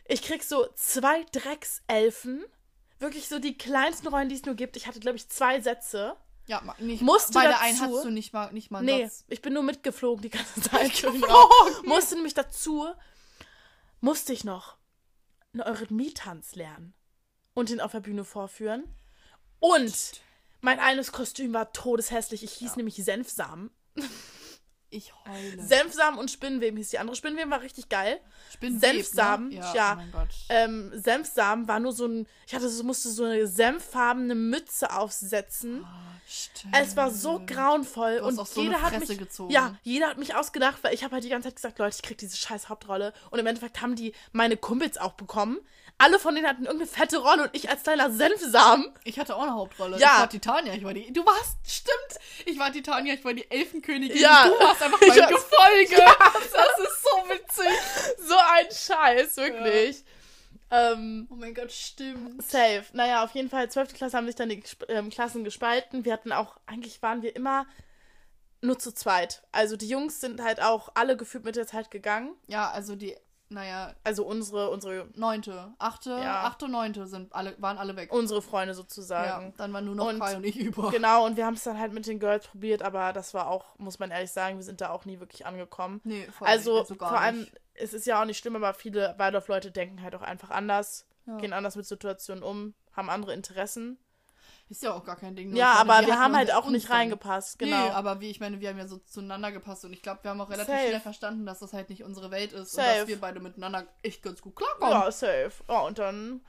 Ich 0.05 0.22
krieg 0.22 0.41
so 0.43 0.65
zwei 0.76 1.26
Dreckselfen. 1.34 2.45
Wirklich 2.99 3.28
so 3.28 3.39
die 3.39 3.57
kleinsten 3.57 4.07
Rollen, 4.07 4.30
die 4.30 4.36
es 4.36 4.45
nur 4.45 4.55
gibt. 4.55 4.78
Ich 4.78 4.88
hatte, 4.88 4.99
glaube 5.01 5.17
ich, 5.17 5.28
zwei 5.30 5.59
Sätze. 5.61 6.15
Ja, 6.50 6.64
nicht, 6.80 7.04
Musste 7.04 7.34
bei 7.34 7.43
der 7.43 7.62
einen 7.62 7.80
hattest 7.80 8.06
du 8.06 8.10
nicht 8.10 8.34
mal, 8.34 8.52
nicht 8.52 8.72
mal 8.72 8.82
Nee, 8.82 9.06
Satz. 9.06 9.24
ich 9.28 9.39
bin 9.43 9.54
nur 9.54 9.62
mitgeflogen 9.62 10.24
die 10.24 10.32
ganze 10.32 10.60
Zeit. 10.62 11.06
Musste 11.84 12.16
nämlich 12.16 12.34
dazu, 12.34 12.88
musste 14.02 14.34
ich 14.34 14.43
noch 14.43 14.78
einen 15.54 15.62
Eurythmie-Tanz 15.62 16.56
lernen 16.56 16.95
und 17.54 17.70
den 17.70 17.80
auf 17.80 17.91
der 17.91 18.00
Bühne 18.00 18.24
vorführen. 18.24 18.84
Und 19.60 20.22
mein 20.62 20.80
eines 20.80 21.12
Kostüm 21.12 21.54
war 21.54 21.72
todeshässlich. 21.72 22.43
Ich 22.43 22.54
hieß 22.54 22.78
nämlich 22.78 22.95
Senfsamen. 22.95 23.70
Ich 24.91 25.13
heule. 25.27 25.61
Senfsamen 25.61 26.19
und 26.19 26.31
Spinnenweben 26.31 26.77
hieß 26.77 26.89
die 26.89 26.99
andere. 26.99 27.15
Spinnenweben 27.15 27.51
war 27.51 27.61
richtig 27.61 27.89
geil. 27.89 28.19
Spinnenweb, 28.51 28.95
Senfsamen, 28.95 29.49
ne? 29.49 29.55
ja. 29.55 29.75
Ja, 29.75 29.93
oh 29.93 29.95
mein 29.97 30.11
Gott. 30.11 30.27
Ähm, 30.49 30.91
Senfsamen 30.95 31.67
war 31.67 31.79
nur 31.79 31.93
so 31.93 32.07
ein, 32.07 32.27
ich 32.47 32.55
hatte 32.55 32.69
so, 32.69 32.83
musste 32.83 33.09
so 33.09 33.23
eine 33.25 33.45
senffarbene 33.45 34.33
Mütze 34.33 34.91
aufsetzen. 34.91 35.85
Stimmt. 36.27 36.75
Es 36.75 36.95
war 36.95 37.11
so 37.11 37.41
grauenvoll 37.45 38.19
und 38.19 38.35
so 38.35 38.61
jeder 38.61 38.81
hat 38.81 38.99
mich 38.99 39.17
gezogen. 39.17 39.51
ja, 39.51 39.75
jeder 39.83 40.09
hat 40.09 40.17
mich 40.19 40.35
ausgedacht, 40.35 40.77
weil 40.83 40.93
ich 40.93 41.03
habe 41.03 41.13
halt 41.13 41.23
die 41.23 41.29
ganze 41.29 41.47
Zeit 41.49 41.55
gesagt, 41.55 41.79
Leute, 41.79 41.95
ich 41.95 42.01
krieg 42.03 42.17
diese 42.19 42.37
scheiß 42.37 42.69
Hauptrolle 42.69 43.13
und 43.31 43.39
im 43.39 43.47
Endeffekt 43.47 43.81
haben 43.81 43.95
die 43.95 44.13
meine 44.31 44.55
Kumpels 44.55 44.97
auch 44.97 45.13
bekommen. 45.13 45.57
Alle 46.02 46.18
von 46.18 46.34
denen 46.34 46.47
hatten 46.47 46.64
irgendeine 46.66 46.89
fette 46.89 47.18
Rolle 47.20 47.43
und 47.43 47.50
ich 47.54 47.70
als 47.70 47.84
kleiner 47.84 48.10
Senfsamen. 48.10 48.91
Ich 49.04 49.20
hatte 49.20 49.36
auch 49.36 49.43
eine 49.43 49.54
Hauptrolle. 49.54 49.97
Ja. 50.00 50.08
Ich 50.14 50.20
war 50.22 50.30
Titania, 50.30 50.74
ich 50.74 50.84
war 50.84 50.93
die. 50.93 51.12
Du 51.14 51.26
warst, 51.26 51.58
stimmt. 51.68 52.20
Ich 52.45 52.58
war 52.58 52.72
Titania, 52.72 53.14
ich 53.14 53.24
war 53.26 53.34
die 53.34 53.50
Elfenkönigin. 53.52 54.18
Ja. 54.18 54.47
Du 54.47 54.52
warst 54.64 54.82
einfach 54.82 55.00
mein 55.02 55.10
Gefolge. 55.10 56.02
Das 56.54 56.80
ist 56.80 57.04
so 57.04 57.30
witzig. 57.30 58.26
So 58.28 58.36
ein 58.36 58.66
Scheiß, 58.72 59.38
wirklich. 59.38 60.04
Ähm, 60.72 61.28
Oh 61.32 61.36
mein 61.36 61.54
Gott, 61.54 61.72
stimmt. 61.72 62.43
safe. 62.43 62.86
Naja, 62.93 63.24
auf 63.24 63.32
jeden 63.32 63.50
Fall, 63.50 63.70
12. 63.70 63.93
Klasse 63.93 64.16
haben 64.18 64.28
sich 64.28 64.36
dann 64.36 64.50
die 64.50 64.64
ähm, 64.88 65.10
Klassen 65.10 65.43
gespalten. 65.43 66.06
Wir 66.06 66.14
hatten 66.14 66.32
auch, 66.32 66.58
eigentlich 66.66 67.02
waren 67.02 67.22
wir 67.24 67.36
immer 67.36 67.66
nur 68.62 68.78
zu 68.78 68.93
zweit. 68.93 69.41
Also 69.52 69.76
die 69.78 69.88
Jungs 69.88 70.22
sind 70.22 70.41
halt 70.41 70.62
auch 70.62 70.89
alle 70.93 71.18
gefühlt 71.18 71.43
mit 71.45 71.56
der 71.56 71.66
Zeit 71.68 71.91
gegangen. 71.91 72.36
Ja, 72.47 72.70
also 72.70 72.95
die, 72.95 73.16
naja, 73.50 73.93
Also 74.04 74.26
unsere, 74.26 74.70
unsere, 74.70 75.08
neunte, 75.16 75.74
achte, 75.80 76.12
Ja. 76.12 76.43
achte, 76.43 76.68
neunte 76.70 77.08
sind 77.08 77.34
alle, 77.34 77.56
waren 77.62 77.78
alle 77.78 77.95
weg. 77.95 78.14
unsere 78.14 78.41
Freunde 78.41 78.70
ja, 78.72 78.76
sozusagen. 78.76 79.54
dann 79.58 79.74
waren 79.74 79.86
nur 79.86 79.95
noch 79.95 80.08
Und- 80.08 80.20
Kai 80.20 80.36
und 80.36 80.43
ich 80.45 80.56
über. 80.58 80.91
Genau, 80.91 81.26
und 81.26 81.36
wir 81.38 81.45
haben 81.45 81.56
es 81.56 81.64
dann 81.64 81.80
halt 81.80 81.91
mit 81.93 82.06
den 82.08 82.20
Girls 82.20 82.47
probiert, 82.47 82.82
aber 82.84 83.12
das 83.14 83.34
war 83.34 83.47
auch, 83.47 83.66
muss 83.80 84.00
man 84.00 84.12
ehrlich 84.12 84.32
sagen, 84.32 84.58
wir 84.58 84.64
sind 84.64 84.82
da 84.82 84.89
auch 84.91 85.06
nie 85.06 85.20
wirklich 85.20 85.45
angekommen. 85.45 86.00
Nee, 86.04 86.28
voll 86.32 86.47
Also, 86.47 86.84
gar 86.97 87.10
vor 87.10 87.20
allem, 87.20 87.39
nicht. 87.41 87.52
es 87.74 87.93
ist 87.93 88.06
ja 88.06 88.22
auch 88.22 88.26
nicht 88.26 88.38
schlimm, 88.38 88.56
aber 88.56 88.74
viele 88.74 89.16
Waldorf-Leute 89.18 89.72
denken 89.72 90.02
halt 90.04 90.16
auch 90.16 90.22
einfach 90.22 90.52
anders, 90.52 91.06
Ja. 91.26 91.38
gehen 91.38 91.54
anders 91.54 91.76
mit 91.76 91.86
Situationen 91.86 92.43
um, 92.43 92.74
haben 92.93 93.10
andere 93.10 93.34
Interessen. 93.34 93.97
Ist 94.70 94.84
ja 94.84 94.93
auch 94.93 95.03
gar 95.03 95.15
kein 95.15 95.36
Ding. 95.36 95.49
nur 95.49 95.57
ja, 95.57 95.65
meine, 95.67 95.80
aber 95.80 96.05
wir 96.07 96.13
hatten 96.13 96.24
haben 96.24 96.36
halt 96.36 96.53
auch 96.53 96.70
nicht 96.70 96.89
reingepasst, 96.91 97.57
genau. 97.57 97.86
Nee, 97.86 97.89
aber 97.89 98.22
wie 98.22 98.30
ich 98.30 98.39
meine, 98.39 98.59
wir 98.59 98.70
haben 98.70 98.78
ja 98.78 98.88
so 98.88 98.97
zueinander 98.99 99.51
gepasst 99.51 99.84
und 99.84 99.93
ich 99.93 100.03
glaube, 100.03 100.24
wir 100.24 100.30
haben 100.32 100.39
auch 100.41 100.49
relativ 100.51 100.74
Safe. 100.76 100.88
schnell 100.88 100.99
verstanden, 100.99 101.45
dass 101.47 101.57
das 101.59 101.74
halt 101.74 101.89
nicht 101.89 102.03
unsere 102.03 102.30
Welt 102.30 102.53
ist 102.53 102.76
und 102.76 102.84
Safe. 102.84 102.99
dass 102.99 103.07
wir 103.07 103.20
beide 103.20 103.39
miteinander 103.39 103.88
echt 104.03 104.22
ganz 104.22 104.41
gut 104.41 104.55
klarkommen. 104.55 104.91
ja, 104.93 105.11
safe. 105.11 105.51
Ja, 105.67 105.80
und 105.80 105.97
dann 105.97 106.41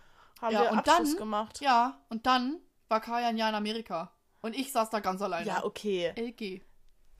haben 0.43 0.53
Ja, 0.53 0.63
wir 0.65 0.73
und 0.73 0.79
Abschluss 0.81 1.11
dann- 1.11 1.17
gemacht. 1.17 1.61
Ja, 1.63 1.99
und 2.11 2.27
dann 2.27 2.61
war 2.89 3.01
Kaya 3.01 3.29
ein 3.29 3.39
Jahr 3.39 3.49
in 3.49 3.55
Amerika. 3.55 4.13
Und 4.43 4.55
ich 4.55 4.71
saß 4.71 4.91
da 4.91 5.01
ganz 5.01 5.23
alleine. 5.23 5.47
Ja, 5.47 5.65
okay. 5.65 6.13
LG. 6.17 6.63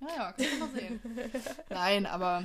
Ja, 0.01 0.09
ja, 0.17 0.33
kannst 0.33 0.53
du 0.53 0.59
mal 0.59 0.69
sehen. 0.71 1.01
Nein, 1.71 2.07
aber 2.07 2.45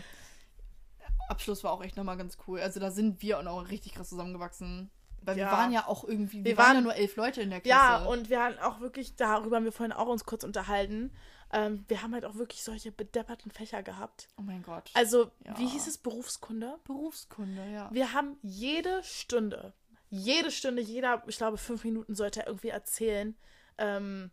Abschluss 1.28 1.64
war 1.64 1.72
auch 1.72 1.84
echt 1.84 1.98
nochmal 1.98 2.18
ganz 2.18 2.38
cool. 2.48 2.60
Also 2.60 2.80
da 2.80 2.92
sind 2.92 3.22
wir 3.22 3.40
auch 3.40 3.44
noch 3.44 3.70
richtig 3.70 3.96
krass 3.96 4.10
zusammengewachsen. 4.10 4.92
Weil 5.26 5.36
wir 5.38 5.44
Ja. 5.44 5.52
waren 5.52 5.72
ja 5.72 5.88
auch 5.88 6.04
irgendwie, 6.04 6.44
wir, 6.44 6.52
Wir 6.52 6.58
waren, 6.58 6.68
waren- 6.68 6.76
ja 6.78 6.82
nur 6.82 6.96
elf 6.96 7.16
Leute 7.16 7.42
in 7.42 7.50
der 7.50 7.62
Ja, 7.66 7.98
Klasse. 7.98 8.10
und 8.10 8.30
wir 8.30 8.42
haben 8.44 8.58
auch 8.60 8.80
wirklich, 8.80 9.16
darüber 9.16 9.56
haben 9.58 9.66
wir 9.66 9.72
vorhin 9.72 9.92
auch 9.94 10.08
uns 10.08 10.26
kurz 10.26 10.44
unterhalten, 10.44 11.12
ähm, 11.52 11.86
wir 11.88 12.02
haben 12.02 12.14
halt 12.14 12.26
auch 12.26 12.36
wirklich 12.36 12.64
solche 12.64 12.92
bedepperten 12.92 13.52
Fächer 13.52 13.84
gehabt. 13.84 14.28
oh 14.38 14.42
mein 14.42 14.64
Gott. 14.64 14.90
Also, 14.94 15.32
Ja. 15.46 15.58
wie 15.58 15.68
hieß 15.68 15.88
es, 15.88 15.98
Berufskunde? 15.98 16.80
Berufskunde, 16.86 17.64
ja. 17.72 17.90
Wir 17.92 18.14
haben 18.14 18.38
jede 18.42 19.04
Stunde, 19.04 19.74
jede 20.10 20.52
Stunde, 20.52 20.82
jeder, 20.82 21.24
ich 21.28 21.38
glaube, 21.38 21.58
fünf 21.58 21.84
Minuten 21.84 22.16
sollte 22.16 22.42
er 22.42 22.48
irgendwie 22.48 22.70
erzählen, 22.70 23.36
ähm, 23.78 24.32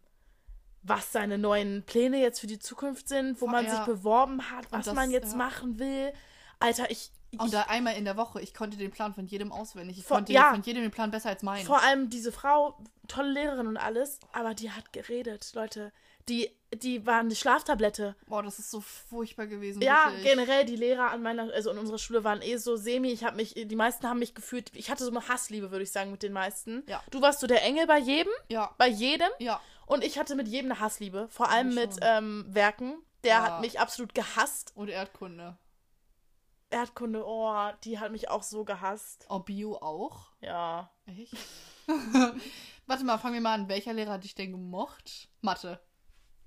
was 0.83 1.13
seine 1.13 1.39
neuen 1.39 1.85
Pläne 1.85 2.21
jetzt 2.21 2.41
für 2.41 2.47
die 2.49 2.59
Zukunft 2.59 3.09
sind, 3.09 3.37
wo 3.41 3.47
Vor- 3.47 3.51
man 3.51 3.65
ja. 3.67 3.77
sich 3.77 3.85
beworben 3.85 4.51
hat, 4.51 4.71
was 4.73 4.87
das- 4.87 4.95
man 4.95 5.11
jetzt 5.11 5.33
ja. 5.33 5.39
machen 5.39 5.79
will. 5.79 6.13
Alter, 6.59 6.91
ich. 6.91 7.13
Und 7.39 7.53
da 7.55 7.63
einmal 7.63 7.95
in 7.97 8.05
der 8.05 8.17
Woche, 8.17 8.41
ich 8.41 8.53
konnte 8.55 8.77
den 8.77 8.91
Plan 8.91 9.15
von 9.15 9.27
jedem 9.27 9.53
auswendig. 9.53 9.99
Ich 9.99 10.05
Vor- 10.05 10.19
konnte 10.19 10.33
ja. 10.33 10.51
von 10.51 10.63
jedem 10.63 10.83
den 10.83 10.91
Plan 10.91 11.11
besser 11.11 11.31
als 11.31 11.43
meinen. 11.43 11.65
vor 11.67 11.83
allem 11.83 12.11
diese 12.11 12.31
Frau, 12.33 12.79
tolle 13.09 13.31
Lehrerin 13.33 13.67
und 13.67 13.77
alles, 13.79 14.21
aber 14.33 14.55
die 14.55 14.71
hat 14.71 14.93
geredet, 14.93 15.51
Leute. 15.55 15.93
Die, 16.29 16.51
die 16.73 17.05
war 17.05 17.19
eine 17.19 17.35
Schlaftablette. 17.35 18.15
Boah, 18.27 18.43
das 18.45 18.59
ist 18.61 18.71
so 18.71 18.81
furchtbar 18.81 19.47
gewesen. 19.49 19.83
Ja, 19.83 20.05
wirklich. 20.07 20.25
generell 20.25 20.65
die 20.65 20.77
Lehrer 20.77 21.11
an 21.11 21.21
meiner, 21.23 21.53
also 21.53 21.71
in 21.71 21.79
unserer 21.79 21.99
Schule 21.99 22.23
waren 22.23 22.43
eh 22.43 22.59
so 22.59 22.77
semi. 22.77 23.09
Ich 23.11 23.25
habe 23.25 23.35
mich, 23.37 23.55
die 23.55 23.75
meisten 23.77 24.09
haben 24.09 24.21
mich 24.21 24.35
gefühlt, 24.35 24.71
ich 24.77 24.89
hatte 24.91 25.03
so 25.05 25.11
eine 25.11 25.27
Hassliebe, 25.27 25.71
würde 25.73 25.83
ich 25.83 25.91
sagen, 25.91 26.13
mit 26.13 26.23
den 26.23 26.33
meisten. 26.33 26.85
Ja. 26.87 27.03
Du 27.11 27.21
warst 27.23 27.41
so 27.41 27.47
der 27.49 27.65
Engel 27.65 27.87
bei 27.89 27.99
jedem, 27.99 28.33
Ja, 28.49 28.73
bei 28.79 28.87
jedem. 28.89 29.31
ja. 29.41 29.61
Und 29.87 30.05
ich 30.05 30.17
hatte 30.19 30.37
mit 30.37 30.47
jedem 30.49 30.71
eine 30.71 30.81
Hassliebe. 30.81 31.27
Vor 31.29 31.51
allem 31.51 31.75
mit 31.75 31.91
ähm, 32.03 32.45
Werken. 32.49 32.95
Der 33.25 33.35
Ja. 33.35 33.43
hat 33.43 33.61
mich 33.61 33.81
absolut 33.81 34.15
gehasst. 34.15 34.73
Und 34.77 34.89
Erdkunde. 34.89 35.57
Erdkunde, 36.73 37.23
oh, 37.27 37.71
die 37.85 37.99
hat 37.99 38.13
mich 38.13 38.29
auch 38.29 38.43
so 38.43 38.65
gehasst. 38.65 39.27
Oh, 39.29 39.39
Bio 39.41 39.77
auch? 39.77 40.27
Ja. 40.41 40.91
Echt? 41.07 41.35
Warte 42.87 43.05
mal, 43.05 43.19
fangen 43.19 43.35
wir 43.35 43.41
mal 43.41 43.55
an. 43.55 43.69
Welcher 43.69 43.93
Lehrer 43.93 44.13
hat 44.13 44.25
dich 44.25 44.35
denn 44.35 44.53
gemocht? 44.53 45.29
Mathe. 45.41 45.81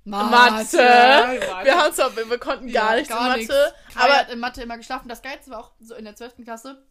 Mathe. 0.03 0.77
Wir 0.77 1.77
haben 1.77 1.93
zwar, 1.93 2.15
wir, 2.15 2.37
konnten 2.37 2.71
gar 2.71 2.91
Ja, 2.91 2.95
nichts 2.97 3.09
in 3.09 3.15
gar 3.15 3.27
Mathe. 3.27 3.37
nichts. 3.39 3.55
Kai 3.93 4.03
Aber 4.03 4.13
hat 4.13 4.29
in 4.31 4.39
Mathe 4.39 4.61
immer 4.61 4.77
geschlafen. 4.77 5.09
Das 5.09 5.21
Geilste 5.21 5.51
war 5.51 5.59
auch 5.59 5.71
so 5.79 5.95
in 5.95 6.05
der 6.05 6.15
12. 6.15 6.43
Klasse. 6.43 6.85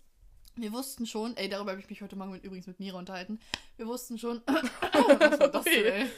Wir 0.56 0.72
wussten 0.72 1.06
schon, 1.06 1.36
ey, 1.36 1.48
darüber 1.48 1.72
habe 1.72 1.80
ich 1.80 1.90
mich 1.90 2.00
heute 2.00 2.14
Morgen 2.16 2.30
mit, 2.32 2.44
übrigens 2.44 2.66
mit 2.68 2.78
Mira 2.78 2.96
unterhalten. 2.98 3.40
Wir 3.76 3.86
wussten 3.86 4.18
schon, 4.18 4.40
was 4.46 5.40
war 5.40 5.48
das 5.48 5.64
denn, 5.64 5.84
ey? 5.84 6.10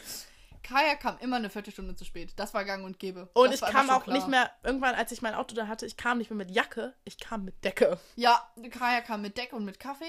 Kaya 0.66 0.96
kam 0.96 1.16
immer 1.18 1.36
eine 1.36 1.48
Viertelstunde 1.50 1.94
zu 1.94 2.04
spät. 2.04 2.32
Das 2.36 2.52
war 2.54 2.64
gang 2.64 2.84
und 2.84 2.98
gäbe. 2.98 3.28
Und 3.34 3.52
das 3.52 3.62
ich 3.62 3.68
kam 3.68 3.88
auch 3.90 4.06
nicht 4.06 4.26
mehr, 4.28 4.50
irgendwann, 4.64 4.94
als 4.96 5.12
ich 5.12 5.22
mein 5.22 5.34
Auto 5.34 5.54
da 5.54 5.68
hatte, 5.68 5.86
ich 5.86 5.96
kam 5.96 6.18
nicht 6.18 6.30
mehr 6.30 6.36
mit 6.36 6.50
Jacke, 6.50 6.94
ich 7.04 7.18
kam 7.18 7.44
mit 7.44 7.64
Decke. 7.64 7.98
Ja, 8.16 8.42
Kaya 8.70 9.00
kam 9.00 9.22
mit 9.22 9.38
Deck 9.38 9.52
und 9.52 9.64
mit 9.64 9.78
Kaffee. 9.78 10.04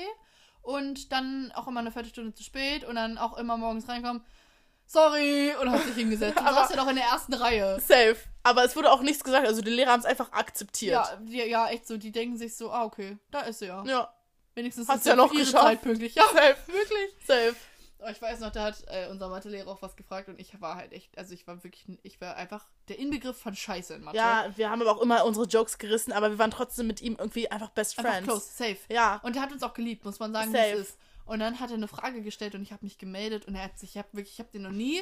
Und 0.61 1.11
dann 1.11 1.51
auch 1.53 1.67
immer 1.67 1.79
eine 1.79 1.91
Viertelstunde 1.91 2.33
zu 2.33 2.43
spät. 2.43 2.83
Und 2.83 2.95
dann 2.95 3.17
auch 3.17 3.37
immer 3.37 3.55
morgens 3.57 3.87
reinkommen. 3.87 4.23
Sorry. 4.85 5.53
Und 5.61 5.71
hat 5.71 5.83
sich 5.83 5.95
hingesetzt. 5.95 6.37
Du 6.39 6.43
Aber- 6.45 6.55
saß 6.55 6.71
ja 6.71 6.77
doch 6.77 6.87
in 6.89 6.95
der 6.95 7.05
ersten 7.05 7.33
Reihe. 7.33 7.79
Safe. 7.79 8.17
Aber 8.43 8.63
es 8.63 8.75
wurde 8.75 8.91
auch 8.91 9.01
nichts 9.01 9.23
gesagt, 9.23 9.45
also 9.45 9.61
die 9.61 9.69
Lehrer 9.71 9.91
haben 9.91 9.99
es 9.99 10.05
einfach 10.05 10.31
akzeptiert. 10.31 10.93
Ja, 10.93 11.15
die, 11.21 11.37
ja, 11.43 11.67
echt 11.69 11.85
so. 11.87 11.97
Die 11.97 12.11
denken 12.11 12.37
sich 12.37 12.55
so, 12.55 12.71
ah, 12.71 12.83
okay, 12.85 13.17
da 13.31 13.41
ist 13.41 13.59
sie 13.59 13.65
ja. 13.67 13.83
Ja. 13.85 14.13
Wenigstens 14.55 14.87
Hat's 14.87 15.01
ist 15.01 15.05
ja 15.07 15.11
sie 15.13 15.17
noch 15.17 15.31
geschafft. 15.31 15.65
Zeit 15.65 15.81
pünktlich. 15.81 16.15
Ja, 16.15 16.23
Safe. 16.23 16.55
wirklich. 16.67 17.13
Safe. 17.27 17.55
Aber 17.99 18.11
ich 18.11 18.21
weiß 18.21 18.39
noch, 18.41 18.51
da 18.51 18.65
hat 18.65 18.83
äh, 18.87 19.07
unser 19.09 19.27
Mathelehrer 19.27 19.67
auch 19.69 19.81
was 19.81 19.95
gefragt 19.95 20.29
und 20.29 20.39
ich 20.39 20.61
war 20.61 20.75
halt 20.75 20.93
echt, 20.93 21.17
also 21.17 21.33
ich 21.33 21.47
war 21.47 21.63
wirklich, 21.63 21.85
ich 22.03 22.21
war 22.21 22.35
einfach 22.35 22.65
der 22.89 22.99
Inbegriff 22.99 23.37
von 23.37 23.55
Scheiße 23.55 23.95
in 23.95 24.03
Mathe. 24.03 24.17
Ja, 24.17 24.45
wir 24.55 24.69
haben 24.69 24.81
aber 24.81 24.91
auch 24.91 25.01
immer 25.01 25.25
unsere 25.25 25.47
Jokes 25.47 25.77
gerissen, 25.79 26.11
aber 26.13 26.29
wir 26.29 26.37
waren 26.37 26.51
trotzdem 26.51 26.85
mit 26.87 27.01
ihm 27.01 27.15
irgendwie 27.17 27.49
einfach 27.49 27.69
Best 27.71 27.97
einfach 27.97 28.11
Friends. 28.11 28.27
close, 28.27 28.45
safe. 28.55 28.77
Ja. 28.93 29.19
Und 29.23 29.35
er 29.35 29.41
hat 29.41 29.51
uns 29.51 29.63
auch 29.63 29.73
geliebt, 29.73 30.05
muss 30.05 30.19
man 30.19 30.31
sagen, 30.31 30.53
wie 30.53 30.57
Safe. 30.57 30.71
es 30.73 30.89
ist. 30.89 30.97
Und 31.25 31.39
dann 31.39 31.59
hat 31.59 31.71
er 31.71 31.75
eine 31.75 31.87
Frage 31.87 32.21
gestellt 32.21 32.53
und 32.55 32.61
ich 32.61 32.71
habe 32.71 32.85
mich 32.85 32.97
gemeldet 32.99 33.45
und 33.47 33.55
er 33.55 33.63
hat 33.63 33.79
sich, 33.79 33.91
ich 33.91 33.97
habe 33.97 34.07
wirklich, 34.13 34.33
ich 34.33 34.39
habe 34.39 34.49
den 34.51 34.61
noch 34.61 34.71
nie 34.71 35.01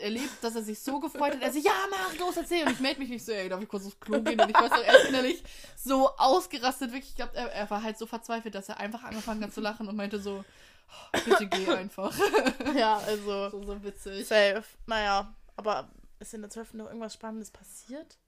erlebt, 0.00 0.30
dass 0.42 0.54
er 0.54 0.62
sich 0.62 0.78
so 0.80 1.00
gefreut 1.00 1.32
hat. 1.34 1.42
Er 1.42 1.52
so, 1.52 1.58
ja, 1.58 1.72
mach, 1.90 2.16
los, 2.18 2.36
erzähl. 2.36 2.64
Und 2.66 2.72
ich 2.72 2.80
melde 2.80 3.00
mich 3.00 3.08
nicht 3.08 3.24
so, 3.24 3.32
ey, 3.32 3.48
darf 3.48 3.62
ich 3.62 3.68
kurz 3.68 3.86
aufs 3.86 3.98
Klo 3.98 4.20
gehen? 4.20 4.38
Und 4.38 4.50
ich 4.50 4.54
weiß 4.54 4.70
noch, 4.70 4.82
er 4.84 5.00
ist 5.00 5.08
innerlich 5.08 5.42
so 5.76 6.10
ausgerastet, 6.16 6.92
wirklich, 6.92 7.10
ich 7.10 7.16
glaube, 7.16 7.34
er, 7.36 7.50
er 7.52 7.70
war 7.70 7.82
halt 7.82 7.96
so 7.98 8.06
verzweifelt, 8.06 8.54
dass 8.54 8.68
er 8.68 8.78
einfach 8.78 9.02
angefangen 9.02 9.42
hat 9.42 9.54
zu 9.54 9.60
lachen 9.60 9.88
und 9.88 9.96
meinte 9.96 10.20
so, 10.20 10.30
"Oh, 10.40 10.44
bitte 11.24 11.46
geh 11.48 11.68
einfach. 11.68 12.14
Ja, 12.74 12.98
also. 12.98 13.50
so, 13.50 13.62
so 13.64 13.82
witzig. 13.82 14.26
Safe. 14.26 14.64
Naja, 14.86 15.34
aber 15.56 15.90
ist 16.18 16.34
in 16.34 16.42
der 16.42 16.50
12. 16.50 16.74
noch 16.74 16.86
irgendwas 16.86 17.14
Spannendes 17.14 17.50
passiert? 17.50 18.18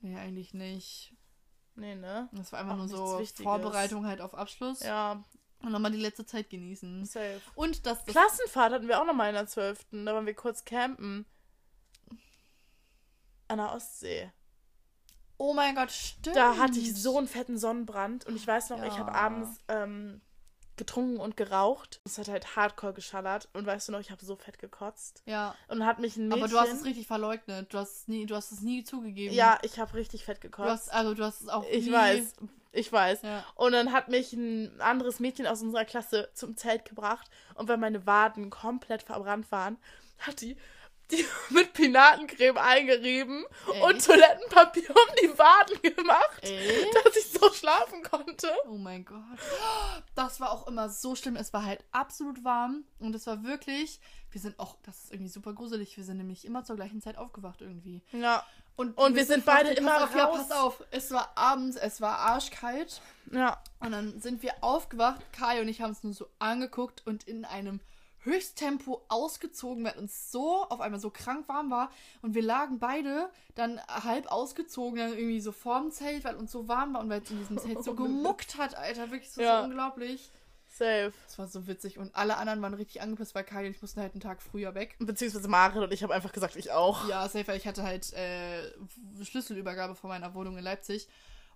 Nee, 0.00 0.16
eigentlich 0.16 0.54
nicht. 0.54 1.14
Nee, 1.76 1.94
ne? 1.94 2.28
Das 2.32 2.52
war 2.52 2.60
einfach 2.60 2.74
Auch 2.74 2.78
nur 2.78 2.88
so 2.88 3.18
Wichtiges. 3.20 3.42
Vorbereitung 3.44 4.06
halt 4.06 4.20
auf 4.20 4.34
Abschluss 4.34 4.80
Ja, 4.80 5.22
und 5.62 5.72
nochmal 5.72 5.90
die 5.92 5.98
letzte 6.00 6.26
Zeit 6.26 6.50
genießen. 6.50 7.04
safe. 7.04 7.40
Und 7.54 7.86
das, 7.86 8.04
das 8.04 8.14
Klassenfahrt 8.14 8.72
hatten 8.72 8.88
wir 8.88 9.00
auch 9.00 9.06
noch 9.06 9.14
mal 9.14 9.28
in 9.28 9.34
der 9.34 9.46
12. 9.46 9.86
Da 9.92 10.14
waren 10.14 10.26
wir 10.26 10.34
kurz 10.34 10.64
campen. 10.64 11.26
An 13.48 13.58
der 13.58 13.72
Ostsee. 13.72 14.30
Oh 15.38 15.54
mein 15.54 15.74
Gott, 15.74 15.90
stimmt. 15.90 16.36
Da 16.36 16.56
hatte 16.58 16.78
ich 16.78 16.94
so 16.94 17.16
einen 17.18 17.26
fetten 17.26 17.58
Sonnenbrand 17.58 18.26
und 18.26 18.36
ich 18.36 18.46
weiß 18.46 18.70
noch, 18.70 18.82
ich 18.84 18.98
habe 18.98 19.10
Ja. 19.10 19.16
abends 19.16 19.60
ähm, 19.68 20.20
getrunken 20.80 21.20
und 21.20 21.36
geraucht. 21.36 22.00
Es 22.04 22.18
hat 22.18 22.26
halt 22.28 22.56
hardcore 22.56 22.92
geschallert 22.92 23.48
und 23.52 23.66
weißt 23.66 23.86
du 23.88 23.92
noch, 23.92 24.00
ich 24.00 24.10
habe 24.10 24.24
so 24.24 24.34
fett 24.34 24.58
gekotzt. 24.58 25.22
Ja, 25.26 25.54
Und 25.68 25.86
hat 25.86 26.00
mich 26.00 26.16
ein 26.16 26.26
Mädchen... 26.28 26.42
aber 26.42 26.50
du 26.50 26.58
hast 26.58 26.72
es 26.72 26.84
richtig 26.84 27.06
verleugnet. 27.06 27.72
Du 27.72 27.78
hast 27.78 27.96
es 27.96 28.08
nie, 28.08 28.26
du 28.26 28.34
hast 28.34 28.50
es 28.50 28.60
nie 28.62 28.82
zugegeben. 28.82 29.34
Ja, 29.34 29.58
ich 29.62 29.78
habe 29.78 29.94
richtig 29.94 30.24
fett 30.24 30.38
Du 30.38 30.48
gekotzt. 30.48 30.68
hast, 30.68 30.88
also 30.92 31.14
du 31.14 31.22
hast 31.24 31.42
es 31.42 31.48
auch 31.48 31.64
ich 31.70 31.86
nie, 31.86 31.92
weiß, 31.92 32.34
ich 32.72 32.92
weiß. 32.92 33.22
Ja. 33.22 33.44
Und 33.54 33.72
dann 33.72 33.92
hat 33.92 34.08
mich 34.08 34.32
ein 34.32 34.80
anderes 34.80 35.20
Mädchen 35.20 35.46
aus 35.46 35.62
unserer 35.62 35.84
Klasse 35.84 36.30
zum 36.34 36.56
Zelt 36.56 36.84
gebracht 36.84 37.30
und 37.54 37.68
weil 37.68 37.76
meine 37.78 38.06
Waden 38.06 38.50
komplett 38.50 39.02
verbrannt 39.02 39.50
waren, 39.52 39.76
hat 40.18 40.40
die 40.40 40.56
die 41.10 41.24
mit 41.50 41.72
Pinatencreme 41.72 42.58
eingerieben 42.58 43.44
Ey. 43.72 43.82
und 43.82 44.04
Toilettenpapier 44.04 44.90
um 44.90 45.14
die 45.22 45.38
Waden 45.38 45.82
gemacht, 45.96 46.40
Ey? 46.42 46.86
dass 47.04 47.16
ich 47.16 47.30
so 47.30 47.52
schlafen 47.52 48.02
konnte. 48.02 48.48
Oh 48.68 48.76
mein 48.76 49.04
Gott. 49.04 49.18
Das 50.14 50.40
war 50.40 50.50
auch 50.52 50.66
immer 50.66 50.88
so 50.88 51.14
schlimm. 51.14 51.36
Es 51.36 51.52
war 51.52 51.64
halt 51.64 51.84
absolut 51.92 52.44
warm 52.44 52.84
und 52.98 53.14
es 53.14 53.26
war 53.26 53.42
wirklich. 53.44 54.00
Wir 54.30 54.40
sind 54.40 54.58
auch, 54.60 54.76
das 54.84 55.04
ist 55.04 55.12
irgendwie 55.12 55.30
super 55.30 55.52
gruselig. 55.52 55.96
Wir 55.96 56.04
sind 56.04 56.18
nämlich 56.18 56.44
immer 56.44 56.62
zur 56.64 56.76
gleichen 56.76 57.00
Zeit 57.00 57.18
aufgewacht 57.18 57.60
irgendwie. 57.62 58.00
Ja, 58.12 58.46
Und, 58.76 58.96
Und 58.96 59.16
wir 59.16 59.24
sind 59.24 59.44
beide 59.44 59.70
immer 59.70 60.04
auf, 60.04 60.14
Ja, 60.14 60.26
raus. 60.26 60.46
pass 60.48 60.50
auf. 60.52 60.84
Es 60.92 61.10
war 61.10 61.32
abends, 61.34 61.76
es 61.76 62.00
war 62.00 62.16
arschkalt. 62.18 63.00
ja. 63.32 63.60
Und 63.80 63.90
dann 63.92 64.20
sind 64.20 64.42
wir 64.42 64.52
aufgewacht. 64.62 65.20
Kai 65.32 65.60
und 65.60 65.66
ich 65.68 65.80
haben 65.80 65.90
es 65.92 66.04
nur 66.04 66.12
so 66.14 66.28
angeguckt 66.38 67.02
und 67.06 67.24
in 67.24 67.44
einem 67.44 67.80
Höchsttempo 68.22 69.02
ausgezogen, 69.08 69.84
weil 69.84 69.98
uns 69.98 70.30
so 70.30 70.64
auf 70.68 70.80
einmal 70.80 71.00
so 71.00 71.10
krank 71.10 71.48
warm 71.48 71.70
war. 71.70 71.90
Und 72.22 72.34
wir 72.34 72.42
lagen 72.42 72.78
beide 72.78 73.30
dann 73.54 73.80
halb 73.86 74.26
ausgezogen, 74.30 74.98
dann 74.98 75.12
irgendwie 75.12 75.40
so 75.40 75.52
vorm 75.52 75.90
Zelt, 75.90 76.24
weil 76.24 76.36
uns 76.36 76.52
so 76.52 76.68
warm 76.68 76.94
war 76.94 77.00
und 77.00 77.10
weil 77.10 77.22
es 77.22 77.30
in 77.30 77.38
diesem 77.38 77.58
Zelt 77.58 77.82
so 77.84 77.94
gemuckt 77.96 78.58
hat, 78.58 78.74
Alter. 78.76 79.10
Wirklich 79.10 79.30
so, 79.30 79.40
Ja. 79.42 79.58
so 79.60 79.64
unglaublich. 79.64 80.30
Safe. 80.72 81.12
Das 81.26 81.36
war 81.38 81.48
so 81.48 81.66
witzig. 81.66 81.98
Und 81.98 82.14
alle 82.14 82.36
anderen 82.36 82.62
waren 82.62 82.74
richtig 82.74 83.02
angepisst, 83.02 83.34
weil 83.34 83.42
Kai 83.42 83.66
und 83.66 83.72
ich 83.72 83.82
mussten 83.82 84.00
halt 84.00 84.12
einen 84.12 84.20
Tag 84.20 84.40
früher 84.40 84.74
weg. 84.76 84.94
Beziehungsweise 85.00 85.48
Marit 85.48 85.82
und 85.82 85.92
ich 85.92 86.02
habe 86.04 86.14
einfach 86.14 86.30
gesagt, 86.32 86.54
ich 86.54 86.70
auch. 86.70 87.08
Ja, 87.08 87.28
safe, 87.28 87.48
weil 87.48 87.56
ich 87.56 87.66
hatte 87.66 87.82
halt 87.82 88.12
äh, 88.12 88.70
Schlüsselübergabe 89.24 89.94
von 89.96 90.08
meiner 90.10 90.32
Wohnung 90.34 90.56
in 90.58 90.64
Leipzig. 90.64 91.08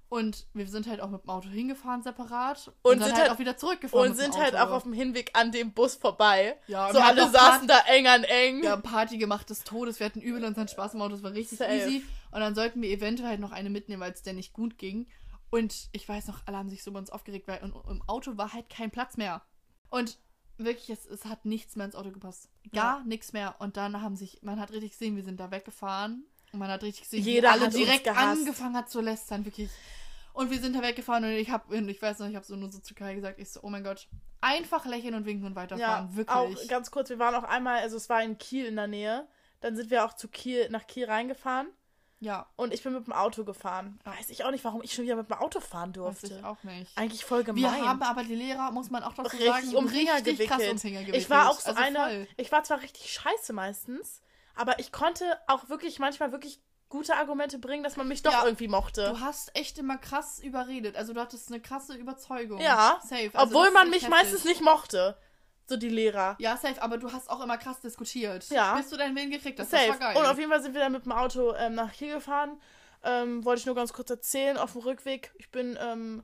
Und 0.09 0.47
wir 0.53 0.69
sind 0.69 0.87
halt 0.87 1.01
auch 1.01 1.11
mit 1.11 1.23
dem 1.25 1.31
Auto 1.31 1.49
hingefahren, 1.49 2.03
separat. 2.03 2.69
Und, 2.83 2.93
Und 2.93 2.99
dann 3.01 3.09
sind 3.09 3.15
halt 3.17 3.23
halt- 3.23 3.31
auch 3.33 3.39
wieder 3.41 3.57
zurückgefahren. 3.57 4.11
Und 4.11 4.17
sind 4.17 4.37
halt 4.37 4.55
auch 4.57 4.71
auf 4.71 4.85
dem 4.85 4.93
Hinweg 4.93 5.31
an 5.35 5.51
dem 5.51 5.73
Bus 5.73 5.97
vorbei. 5.97 6.57
Ja, 6.69 6.93
so 6.93 6.99
alle 7.01 7.29
saßen 7.31 7.67
da 7.67 7.79
eng 7.89 8.07
an 8.07 8.23
eng. 8.23 8.63
Wir 8.63 8.71
haben 8.73 8.83
Party 8.83 9.19
gemacht 9.19 9.51
des 9.51 9.65
Todes. 9.65 9.99
Wir 9.99 10.07
hatten 10.07 10.21
übel 10.21 10.45
unseren 10.45 10.69
Spaß 10.69 10.95
im 10.95 11.03
Auto. 11.03 11.13
Das 11.15 11.23
war 11.25 11.33
richtig 11.33 11.59
Safe. 11.59 11.73
easy. 11.75 12.05
Und 12.31 12.41
dann 12.41 12.55
sollten 12.55 12.81
wir 12.83 12.91
eventuell 12.91 13.31
halt 13.31 13.41
noch 13.41 13.53
eine 13.53 13.71
mitnehmen, 13.71 14.01
weil 14.03 14.13
es 14.13 14.23
der 14.23 14.35
nicht 14.35 14.53
gut 14.53 14.79
ging. 14.79 15.09
Und 15.51 15.89
ich 15.93 16.09
weiß 16.09 16.27
noch, 16.29 16.43
alle 16.47 16.59
haben 16.59 16.69
sich 16.69 16.83
so 16.85 16.93
bei 16.93 16.99
uns 16.99 17.11
aufgeregt, 17.11 17.49
weil 17.49 17.59
im- 17.63 18.03
Auto 18.07 18.37
war 18.37 18.53
halt 18.53 18.69
kein 18.69 18.91
Platz 18.91 19.17
mehr. 19.17 19.43
Und 19.89 20.19
wirklich, 20.59 20.91
es, 20.91 21.07
es 21.07 21.25
hat 21.25 21.45
nichts 21.45 21.75
mehr 21.77 21.87
ins 21.87 21.95
Auto 21.97 22.11
gepasst. 22.13 22.49
Gar 22.73 23.05
nichts 23.05 23.33
mehr. 23.33 23.57
Und 23.59 23.77
dann 23.77 24.01
haben 24.01 24.17
sich, 24.17 24.41
man 24.43 24.61
hat 24.61 24.71
richtig 24.73 24.93
gesehen, 24.93 25.17
wir 25.17 25.25
sind 25.25 25.41
da 25.41 25.51
weggefahren. 25.51 26.25
Man 26.59 26.71
hat 26.71 26.83
richtig 26.83 27.03
gesehen, 27.05 27.23
Jeder 27.25 27.53
alle 27.53 27.69
direkt 27.69 28.09
angefangen 28.09 28.77
hat 28.77 28.91
zu 28.91 29.01
lästern, 29.01 29.45
wirklich. 29.45 29.71
Und 30.33 30.51
wir 30.51 30.61
sind 30.61 30.75
da 30.75 30.83
weggefahren 30.83 31.25
und 31.25 31.31
ich 31.31 31.51
habe, 31.51 31.77
ich 31.77 32.03
weiß 32.03 32.19
noch, 32.19 32.29
ich 32.29 32.35
habe 32.35 32.45
so 32.45 32.57
nur 32.57 32.71
so 32.71 32.81
zu 32.81 32.95
Kai 32.95 33.15
gesagt, 33.15 33.39
ich 33.39 33.51
so, 33.51 33.61
oh 33.63 33.69
mein 33.69 33.85
Gott, 33.85 34.09
einfach 34.41 34.85
lächeln 34.85 35.15
und 35.15 35.27
winken 35.27 35.47
und 35.47 35.53
Ja, 35.53 35.57
weiterfahren, 35.57 36.17
wirklich. 36.17 36.37
auch 36.37 36.69
ganz 36.69 36.91
kurz, 36.91 37.09
wir 37.11 37.19
waren 37.21 37.35
auch 37.37 37.45
einmal, 37.45 37.81
also 37.81 37.97
es 37.97 38.09
war 38.09 38.23
in 38.23 38.37
Kiel 38.39 38.67
in 38.67 38.77
der 38.77 38.89
Nähe. 38.89 39.29
Dann 39.61 39.77
sind 39.77 39.91
wir 39.91 40.05
auch 40.05 40.13
zu 40.13 40.29
Kiel, 40.29 40.69
nach 40.71 40.87
Kiel 40.87 41.07
reingefahren 41.07 41.69
ja, 42.21 42.47
und 42.57 42.73
ich 42.73 42.83
bin 42.83 42.95
mit 42.95 43.07
dem 43.07 43.13
Auto 43.13 43.45
gefahren. 43.45 43.99
Weiß 44.05 44.31
ich 44.31 44.45
auch 44.45 44.51
nicht, 44.51 44.65
warum 44.65 44.83
ich 44.83 44.95
schon 44.95 45.05
wieder 45.05 45.17
mit 45.17 45.29
dem 45.29 45.37
Auto 45.37 45.61
fahren 45.61 45.91
weiß 45.91 45.95
durfte. 45.95 46.39
ich 46.39 46.45
auch 46.45 46.63
nicht. 46.63 46.97
Eigentlich 46.97 47.23
voll 47.25 47.45
gemein. 47.45 47.63
Wir 47.63 47.71
haben 47.87 48.03
aber 48.03 48.25
die 48.25 48.35
Lehrer, 48.35 48.71
muss 48.71 48.89
man 48.91 49.03
auch 49.03 49.13
dazu 49.13 49.37
richtig 49.37 49.47
sagen, 49.47 49.75
um 49.77 49.87
richtig 49.87 50.07
krass 50.49 50.59
gewickelt. 50.59 50.73
um 50.73 50.79
Finger 50.79 51.01
gewickelt. 51.01 51.23
Ich 51.23 51.29
war 51.29 51.51
auch 51.51 51.61
so 51.61 51.69
Also 51.69 51.83
eine, 51.83 51.99
voll. 51.99 52.29
ich 52.39 52.51
war 52.51 52.65
zwar 52.65 52.81
richtig 52.81 53.13
scheiße 53.13 53.53
meistens, 53.53 54.23
aber 54.55 54.79
ich 54.79 54.93
konnte 54.93 55.39
auch 55.47 55.69
wirklich 55.69 55.99
manchmal 55.99 56.33
wirklich 56.33 56.61
gute 56.89 57.17
Argumente 57.17 57.59
bringen, 57.59 57.83
dass 57.83 57.97
man 57.97 58.07
mich 58.07 58.23
doch 58.23 58.33
Ja. 58.33 58.45
irgendwie 58.45 58.69
mochte. 58.69 59.09
Du 59.11 59.21
hast 59.21 59.51
echt 59.57 59.79
immer 59.79 59.97
krass 59.99 60.39
überredet. 60.39 60.97
Also 60.97 61.13
du 61.13 61.21
hattest 61.21 61.49
eine 61.49 61.61
krasse 61.61 61.95
Überzeugung. 61.95 62.61
Ja, 62.61 63.01
Safe. 63.03 63.31
Also 63.35 63.57
Obwohl 63.57 63.71
man 63.73 63.89
mich 63.91 64.03
heftig. 64.05 64.11
meistens 64.11 64.45
nicht 64.45 64.61
mochte. 64.61 65.17
So 65.67 65.77
die 65.79 65.89
Lehrer. 65.89 66.37
Ja, 66.39 66.59
safe, 66.59 66.83
aber 66.83 66.99
du 66.99 67.11
hast 67.11 67.31
auch 67.31 67.41
immer 67.43 67.57
krass 67.57 67.81
diskutiert. 67.81 68.49
Ja. 68.51 68.75
Bis 68.77 68.91
du 68.91 68.99
deinen 68.99 69.17
Willen 69.17 69.31
gekriegt 69.31 69.59
hast. 69.59 69.71
Safe. 69.71 69.87
Das 69.89 69.99
war 70.01 70.13
geil. 70.13 70.17
Und 70.23 70.27
auf 70.29 70.39
jeden 70.39 70.51
Fall 70.51 70.61
sind 70.63 70.75
wir 70.75 70.83
dann 70.83 70.93
mit 70.93 71.07
dem 71.07 71.13
Auto 71.13 71.55
ähm, 71.55 71.75
nach 71.75 71.91
Kiel 71.91 72.13
gefahren. 72.15 72.61
Ähm, 73.03 73.45
wollte 73.47 73.61
ich 73.61 73.67
nur 73.67 73.75
ganz 73.75 73.93
kurz 73.95 74.11
erzählen. 74.11 74.59
Auf 74.59 74.73
dem 74.73 74.83
Rückweg, 74.83 75.33
ich 75.39 75.51
bin 75.51 75.79
ähm, 75.81 76.23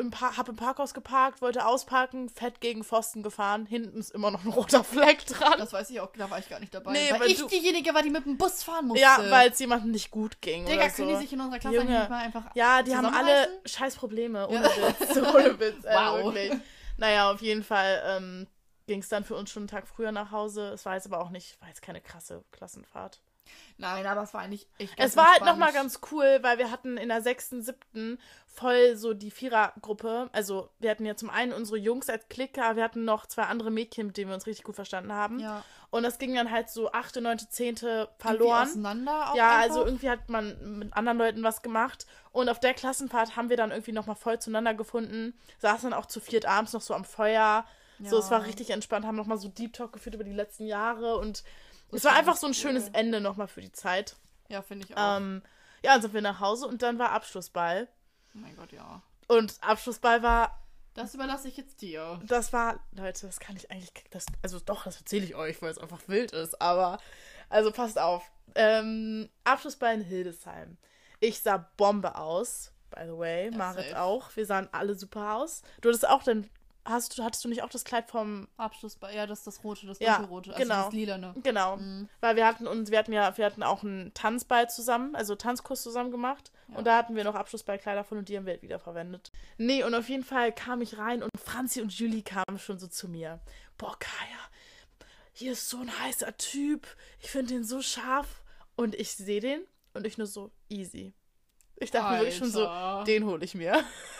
im 0.00 0.10
pa 0.10 0.36
hab 0.36 0.48
im 0.48 0.56
Parkhaus 0.56 0.94
geparkt, 0.94 1.40
wollte 1.42 1.64
ausparken, 1.66 2.28
fett 2.28 2.60
gegen 2.60 2.82
Pfosten 2.82 3.22
gefahren. 3.22 3.66
Hinten 3.66 3.98
ist 4.00 4.10
immer 4.10 4.30
noch 4.30 4.44
ein 4.44 4.50
roter 4.50 4.82
Fleck 4.82 5.24
dran. 5.26 5.54
das 5.58 5.72
weiß 5.72 5.90
ich 5.90 6.00
auch, 6.00 6.10
da 6.16 6.28
war 6.30 6.38
ich 6.40 6.48
gar 6.48 6.58
nicht 6.58 6.74
dabei. 6.74 6.92
Nee, 6.92 7.10
weil, 7.12 7.20
weil 7.20 7.30
ich 7.30 7.38
du- 7.38 7.46
diejenige 7.48 7.94
war, 7.94 8.02
die 8.02 8.10
mit 8.10 8.24
dem 8.26 8.36
Bus 8.36 8.62
fahren 8.62 8.86
musste. 8.88 9.02
ja, 9.02 9.18
weil 9.30 9.50
es 9.50 9.58
jemandem 9.60 9.92
nicht 9.92 10.10
gut 10.10 10.40
ging. 10.40 10.64
Digga, 10.66 10.80
oder 10.82 10.90
so. 10.90 10.96
können 10.96 11.08
die 11.10 11.16
sich 11.16 11.32
in 11.32 11.40
unserer 11.40 11.60
Klasse 11.60 11.76
Junge. 11.76 11.98
nicht 11.98 12.10
mal 12.10 12.24
einfach 12.24 12.44
Ja, 12.54 12.82
die 12.82 12.96
haben 12.96 13.06
alle 13.06 13.48
scheiß 13.66 13.94
Probleme, 13.96 14.48
ohne 14.48 14.62
Ja. 14.64 14.88
Witz. 15.00 15.16
ohne 15.16 15.60
Witz, 15.60 15.84
äh, 15.84 15.94
Wow. 15.94 16.24
wirklich. 16.24 16.52
Naja, 16.96 17.30
auf 17.30 17.40
jeden 17.40 17.62
Fall 17.62 18.02
ähm, 18.06 18.46
ging 18.86 19.00
es 19.00 19.08
dann 19.08 19.24
für 19.24 19.36
uns 19.36 19.50
schon 19.50 19.62
einen 19.62 19.68
Tag 19.68 19.86
früher 19.88 20.12
nach 20.12 20.30
Hause. 20.32 20.68
Es 20.74 20.84
war 20.84 20.94
jetzt 20.94 21.06
aber 21.06 21.20
auch 21.20 21.30
nicht, 21.30 21.60
war 21.60 21.68
jetzt 21.68 21.82
keine 21.82 22.00
krasse 22.00 22.44
Klassenfahrt. 22.50 23.20
Nein, 23.78 24.06
aber 24.06 24.22
es 24.22 24.34
war 24.34 24.42
eigentlich 24.42 24.66
echt 24.78 24.96
ganz 24.96 25.12
Es 25.12 25.16
war 25.16 25.32
halt 25.32 25.44
nochmal 25.44 25.72
ganz 25.72 26.00
cool, 26.12 26.38
weil 26.42 26.58
wir 26.58 26.70
hatten 26.70 26.96
in 26.98 27.08
der 27.08 27.22
sechsten, 27.22 27.62
siebten 27.62 28.18
voll 28.46 28.96
so 28.96 29.14
die 29.14 29.30
Vierergruppe. 29.30 30.28
Also 30.32 30.68
wir 30.80 30.90
hatten 30.90 31.06
ja 31.06 31.16
zum 31.16 31.30
einen 31.30 31.52
unsere 31.52 31.78
Jungs 31.78 32.10
als 32.10 32.28
Clique, 32.28 32.62
aber 32.62 32.76
wir 32.76 32.84
hatten 32.84 33.04
noch 33.04 33.24
zwei 33.26 33.44
andere 33.44 33.70
Mädchen, 33.70 34.08
mit 34.08 34.16
denen 34.16 34.28
wir 34.30 34.34
uns 34.34 34.46
richtig 34.46 34.64
gut 34.64 34.74
verstanden 34.74 35.12
haben. 35.12 35.38
Ja. 35.38 35.64
Und 35.90 36.02
das 36.02 36.18
ging 36.18 36.34
dann 36.34 36.50
halt 36.50 36.68
so 36.68 36.92
achte, 36.92 37.20
neunte, 37.22 37.48
zehnte 37.48 37.86
Irgendwie 37.86 38.12
verloren. 38.18 38.68
auseinander 38.68 39.30
auch 39.30 39.34
Ja, 39.36 39.56
einfach. 39.56 39.62
also 39.62 39.86
irgendwie 39.86 40.10
hat 40.10 40.28
man 40.28 40.78
mit 40.78 40.92
anderen 40.94 41.18
Leuten 41.18 41.42
was 41.42 41.62
gemacht. 41.62 42.06
Und 42.32 42.48
auf 42.48 42.60
der 42.60 42.74
Klassenfahrt 42.74 43.36
haben 43.36 43.48
wir 43.48 43.56
dann 43.56 43.70
irgendwie 43.70 43.92
nochmal 43.92 44.16
voll 44.16 44.38
zueinander 44.38 44.74
gefunden. 44.74 45.32
Saßen 45.58 45.90
dann 45.90 45.98
auch 45.98 46.06
zu 46.06 46.20
viert 46.20 46.44
abends 46.44 46.72
noch 46.74 46.82
so 46.82 46.92
am 46.92 47.04
Feuer. 47.04 47.64
So, 48.02 48.16
Ja. 48.16 48.22
es 48.24 48.30
war 48.30 48.44
richtig 48.46 48.70
entspannt, 48.70 49.04
haben 49.06 49.16
nochmal 49.16 49.36
so 49.38 49.48
Deep 49.48 49.72
Talk 49.74 49.92
geführt 49.92 50.14
über 50.14 50.24
die 50.24 50.32
letzten 50.32 50.66
Jahre. 50.66 51.16
Und 51.18 51.44
es 51.92 52.04
war 52.04 52.12
einfach 52.14 52.36
so 52.36 52.46
ein 52.46 52.50
cool. 52.50 52.54
schönes 52.54 52.88
Ende 52.90 53.20
nochmal 53.20 53.48
für 53.48 53.60
die 53.60 53.72
Zeit. 53.72 54.16
Ja, 54.48 54.62
finde 54.62 54.86
ich 54.86 54.96
auch. 54.96 55.16
Ähm, 55.18 55.42
ja, 55.82 55.92
dann 55.92 56.02
sind 56.02 56.14
wir 56.14 56.22
nach 56.22 56.40
Hause 56.40 56.66
und 56.66 56.82
dann 56.82 56.98
war 56.98 57.10
Abschlussball. 57.12 57.88
oh 58.34 58.38
mein 58.38 58.56
Gott, 58.56 58.72
ja. 58.72 59.02
Und 59.28 59.54
Abschlussball 59.62 60.22
war 60.22 60.60
Das 60.94 61.14
überlasse 61.14 61.48
ich 61.48 61.56
jetzt 61.56 61.80
dir. 61.82 62.20
Das 62.26 62.52
war, 62.52 62.80
Leute, 62.92 63.26
das 63.26 63.38
kann 63.40 63.56
ich 63.56 63.70
eigentlich, 63.70 63.92
das, 64.10 64.26
also 64.42 64.58
doch, 64.60 64.84
das 64.84 64.96
erzähle 64.98 65.24
ich 65.24 65.34
euch, 65.36 65.62
weil 65.62 65.70
es 65.70 65.78
einfach 65.78 66.00
wild 66.08 66.32
ist, 66.32 66.60
aber, 66.60 66.98
also 67.48 67.70
passt 67.70 67.98
auf. 67.98 68.28
Ähm, 68.56 69.28
Abschlussball 69.44 69.94
in 69.94 70.00
Hildesheim. 70.02 70.76
Ich 71.20 71.40
sah 71.40 71.68
Bombe 71.76 72.16
aus, 72.16 72.72
by 72.90 73.02
the 73.06 73.16
way, 73.16 73.50
Ja, 73.50 73.56
Marit 73.56 73.90
safe. 73.90 74.00
auch. 74.00 74.34
Wir 74.34 74.46
sahen 74.46 74.68
alle 74.72 74.96
super 74.96 75.36
aus. 75.36 75.62
Du 75.80 75.88
hattest 75.88 76.08
auch 76.08 76.24
dann, 76.24 76.50
hast 76.84 77.18
du, 77.18 77.22
hattest 77.24 77.44
du 77.44 77.48
nicht 77.48 77.62
auch 77.62 77.68
das 77.68 77.84
Kleid 77.84 78.08
vom, 78.10 78.48
Abschlussball. 78.56 79.14
Ja, 79.14 79.26
das 79.26 79.40
ist 79.40 79.46
das 79.46 79.64
rote, 79.64 79.86
das 79.86 79.98
Ja, 79.98 80.16
dunkelrote. 80.16 80.50
Also 80.54 80.62
genau. 80.62 80.84
das 80.84 80.92
lilane. 80.94 81.34
genau, 81.42 81.76
Mhm. 81.76 82.08
weil 82.20 82.36
wir 82.36 82.46
hatten 82.46 82.66
uns, 82.66 82.90
wir 82.90 82.98
hatten 82.98 83.12
ja, 83.12 83.36
wir 83.36 83.44
hatten 83.46 83.62
auch 83.62 83.82
einen 83.82 84.12
Tanzball 84.14 84.68
zusammen, 84.70 85.14
also 85.14 85.34
Tanzkurs 85.34 85.82
zusammen 85.82 86.10
gemacht 86.10 86.50
Ja. 86.68 86.76
und 86.78 86.86
da 86.86 86.96
hatten 86.96 87.14
wir 87.16 87.24
noch 87.24 87.34
Abschlussballkleider 87.34 88.04
von 88.04 88.18
und 88.18 88.28
die 88.28 88.36
haben 88.36 88.46
wir 88.46 88.54
halt 88.54 88.62
wieder 88.62 88.78
verwendet. 88.78 89.30
Nee, 89.58 89.84
und 89.84 89.94
auf 89.94 90.08
jeden 90.08 90.24
Fall 90.24 90.52
kam 90.52 90.80
ich 90.82 90.98
rein 90.98 91.22
und 91.22 91.30
Franzi 91.38 91.80
und 91.82 91.92
Julie 91.92 92.22
kamen 92.22 92.58
schon 92.58 92.78
so 92.78 92.86
zu 92.86 93.08
mir. 93.08 93.40
Boah, 93.78 93.96
Kaya, 93.98 94.38
hier 95.32 95.52
ist 95.52 95.68
so 95.70 95.78
ein 95.78 95.90
heißer 96.00 96.36
Typ. 96.36 96.86
Ich 97.20 97.30
finde 97.30 97.54
den 97.54 97.64
so 97.64 97.80
scharf. 97.82 98.42
Und 98.76 98.94
ich 98.94 99.12
sehe 99.12 99.40
den 99.40 99.60
und 99.92 100.06
ich 100.06 100.16
nur 100.16 100.26
so, 100.26 100.50
easy. 100.70 101.12
Ich 101.76 101.90
dachte 101.90 102.12
mir 102.12 102.18
wirklich 102.20 102.36
schon 102.38 102.50
so, 102.50 102.66
Alter. 102.66 103.04
den 103.04 103.24
hole 103.26 103.44
ich 103.44 103.54
mir. 103.54 103.72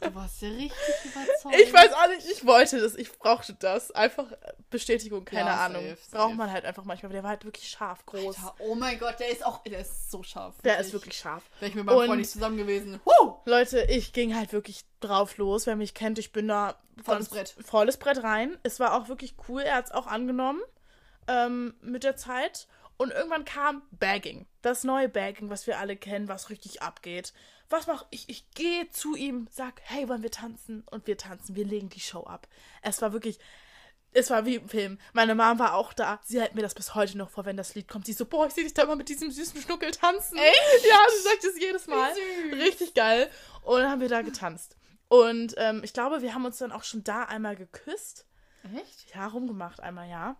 Du 0.00 0.14
warst 0.14 0.40
ja 0.42 0.48
richtig 0.48 0.70
überzeugt. 1.04 1.60
Ich 1.62 1.72
weiß 1.72 1.92
auch 1.92 2.08
nicht, 2.08 2.26
ich 2.30 2.46
wollte 2.46 2.80
das, 2.80 2.94
ich 2.94 3.12
brauchte 3.18 3.54
das. 3.54 3.90
Einfach 3.90 4.26
Bestätigung, 4.70 5.24
keine 5.24 5.50
Ja, 5.50 5.66
Ahnung. 5.66 5.82
safe, 5.82 5.96
safe. 6.02 6.16
Braucht 6.16 6.36
man 6.36 6.50
halt 6.50 6.64
einfach 6.64 6.84
manchmal. 6.84 7.12
Der 7.12 7.22
war 7.22 7.30
halt 7.30 7.44
wirklich 7.44 7.68
scharf, 7.68 8.06
groß. 8.06 8.36
Alter, 8.36 8.54
oh 8.60 8.74
mein 8.74 8.98
Gott, 8.98 9.20
der 9.20 9.28
ist 9.30 9.44
auch. 9.44 9.62
Der 9.64 9.80
ist 9.80 10.10
so 10.10 10.22
scharf. 10.22 10.54
Der 10.64 10.78
ist 10.78 10.92
wirklich 10.92 11.16
scharf. 11.18 11.42
Wäre 11.60 11.68
ich 11.70 11.74
mit 11.74 11.84
meinem 11.84 11.98
Und- 11.98 12.06
Freund 12.06 12.18
nicht 12.20 12.30
zusammen 12.30 12.56
gewesen. 12.56 13.00
Huh! 13.04 13.34
Leute, 13.44 13.82
ich 13.90 14.12
ging 14.12 14.34
halt 14.36 14.52
wirklich 14.52 14.84
drauf 15.00 15.36
los. 15.36 15.66
Wer 15.66 15.76
mich 15.76 15.92
kennt, 15.94 16.18
ich 16.18 16.32
bin 16.32 16.48
da 16.48 16.76
Volles 17.02 17.28
Brett. 17.28 17.54
Volles 17.64 17.96
Brett 17.98 18.22
rein. 18.22 18.58
Es 18.62 18.80
war 18.80 18.94
auch 18.94 19.08
wirklich 19.08 19.34
cool. 19.48 19.62
Er 19.62 19.76
hat 19.76 19.86
es 19.86 19.92
auch 19.92 20.06
angenommen 20.06 20.60
ähm, 21.28 21.74
mit 21.82 22.04
der 22.04 22.16
Zeit. 22.16 22.66
Und 23.00 23.12
irgendwann 23.12 23.46
kam 23.46 23.80
Bagging. 23.92 24.46
Das 24.60 24.84
neue 24.84 25.08
Bagging, 25.08 25.48
was 25.48 25.66
wir 25.66 25.78
alle 25.78 25.96
kennen, 25.96 26.28
was 26.28 26.50
richtig 26.50 26.82
abgeht. 26.82 27.32
Was 27.70 27.86
mach 27.86 28.04
ich? 28.10 28.28
Ich 28.28 28.50
gehe 28.50 28.90
zu 28.90 29.16
ihm, 29.16 29.48
sag, 29.50 29.80
hey, 29.84 30.06
wollen 30.06 30.22
wir 30.22 30.30
tanzen? 30.30 30.82
Und 30.90 31.06
wir 31.06 31.16
tanzen. 31.16 31.56
Wir 31.56 31.64
legen 31.64 31.88
die 31.88 32.00
Show 32.00 32.24
ab. 32.24 32.46
Es 32.82 33.00
war 33.00 33.14
wirklich. 33.14 33.38
Es 34.12 34.28
war 34.28 34.44
wie 34.44 34.56
im 34.56 34.68
Film. 34.68 34.98
Meine 35.14 35.34
Mom 35.34 35.58
war 35.58 35.76
auch 35.76 35.94
da. 35.94 36.20
Sie 36.24 36.42
hält 36.42 36.54
mir 36.54 36.60
das 36.60 36.74
bis 36.74 36.94
heute 36.94 37.16
noch 37.16 37.30
vor, 37.30 37.46
wenn 37.46 37.56
das 37.56 37.74
Lied 37.74 37.88
kommt. 37.88 38.04
Sie 38.04 38.12
so, 38.12 38.26
boah, 38.26 38.46
ich 38.46 38.52
sehe 38.52 38.64
dich 38.64 38.74
da 38.74 38.82
immer 38.82 38.96
mit 38.96 39.08
diesem 39.08 39.30
süßen 39.30 39.62
Schnuckel 39.62 39.92
tanzen. 39.92 40.36
Echt? 40.36 40.86
Ja, 40.86 40.98
sie 41.16 41.22
sagt 41.22 41.44
es 41.44 41.58
jedes 41.58 41.86
Mal. 41.86 42.12
süß. 42.14 42.60
Richtig 42.60 42.92
geil. 42.92 43.30
Und 43.62 43.80
dann 43.80 43.90
haben 43.90 44.02
wir 44.02 44.10
da 44.10 44.20
getanzt. 44.20 44.76
Und 45.08 45.54
ähm, 45.56 45.80
ich 45.84 45.94
glaube, 45.94 46.20
wir 46.20 46.34
haben 46.34 46.44
uns 46.44 46.58
dann 46.58 46.70
auch 46.70 46.84
schon 46.84 47.02
da 47.02 47.22
einmal 47.22 47.56
geküsst. 47.56 48.26
Echt? 48.76 49.14
Ja, 49.14 49.26
rumgemacht 49.28 49.80
einmal, 49.80 50.06
ja. 50.10 50.36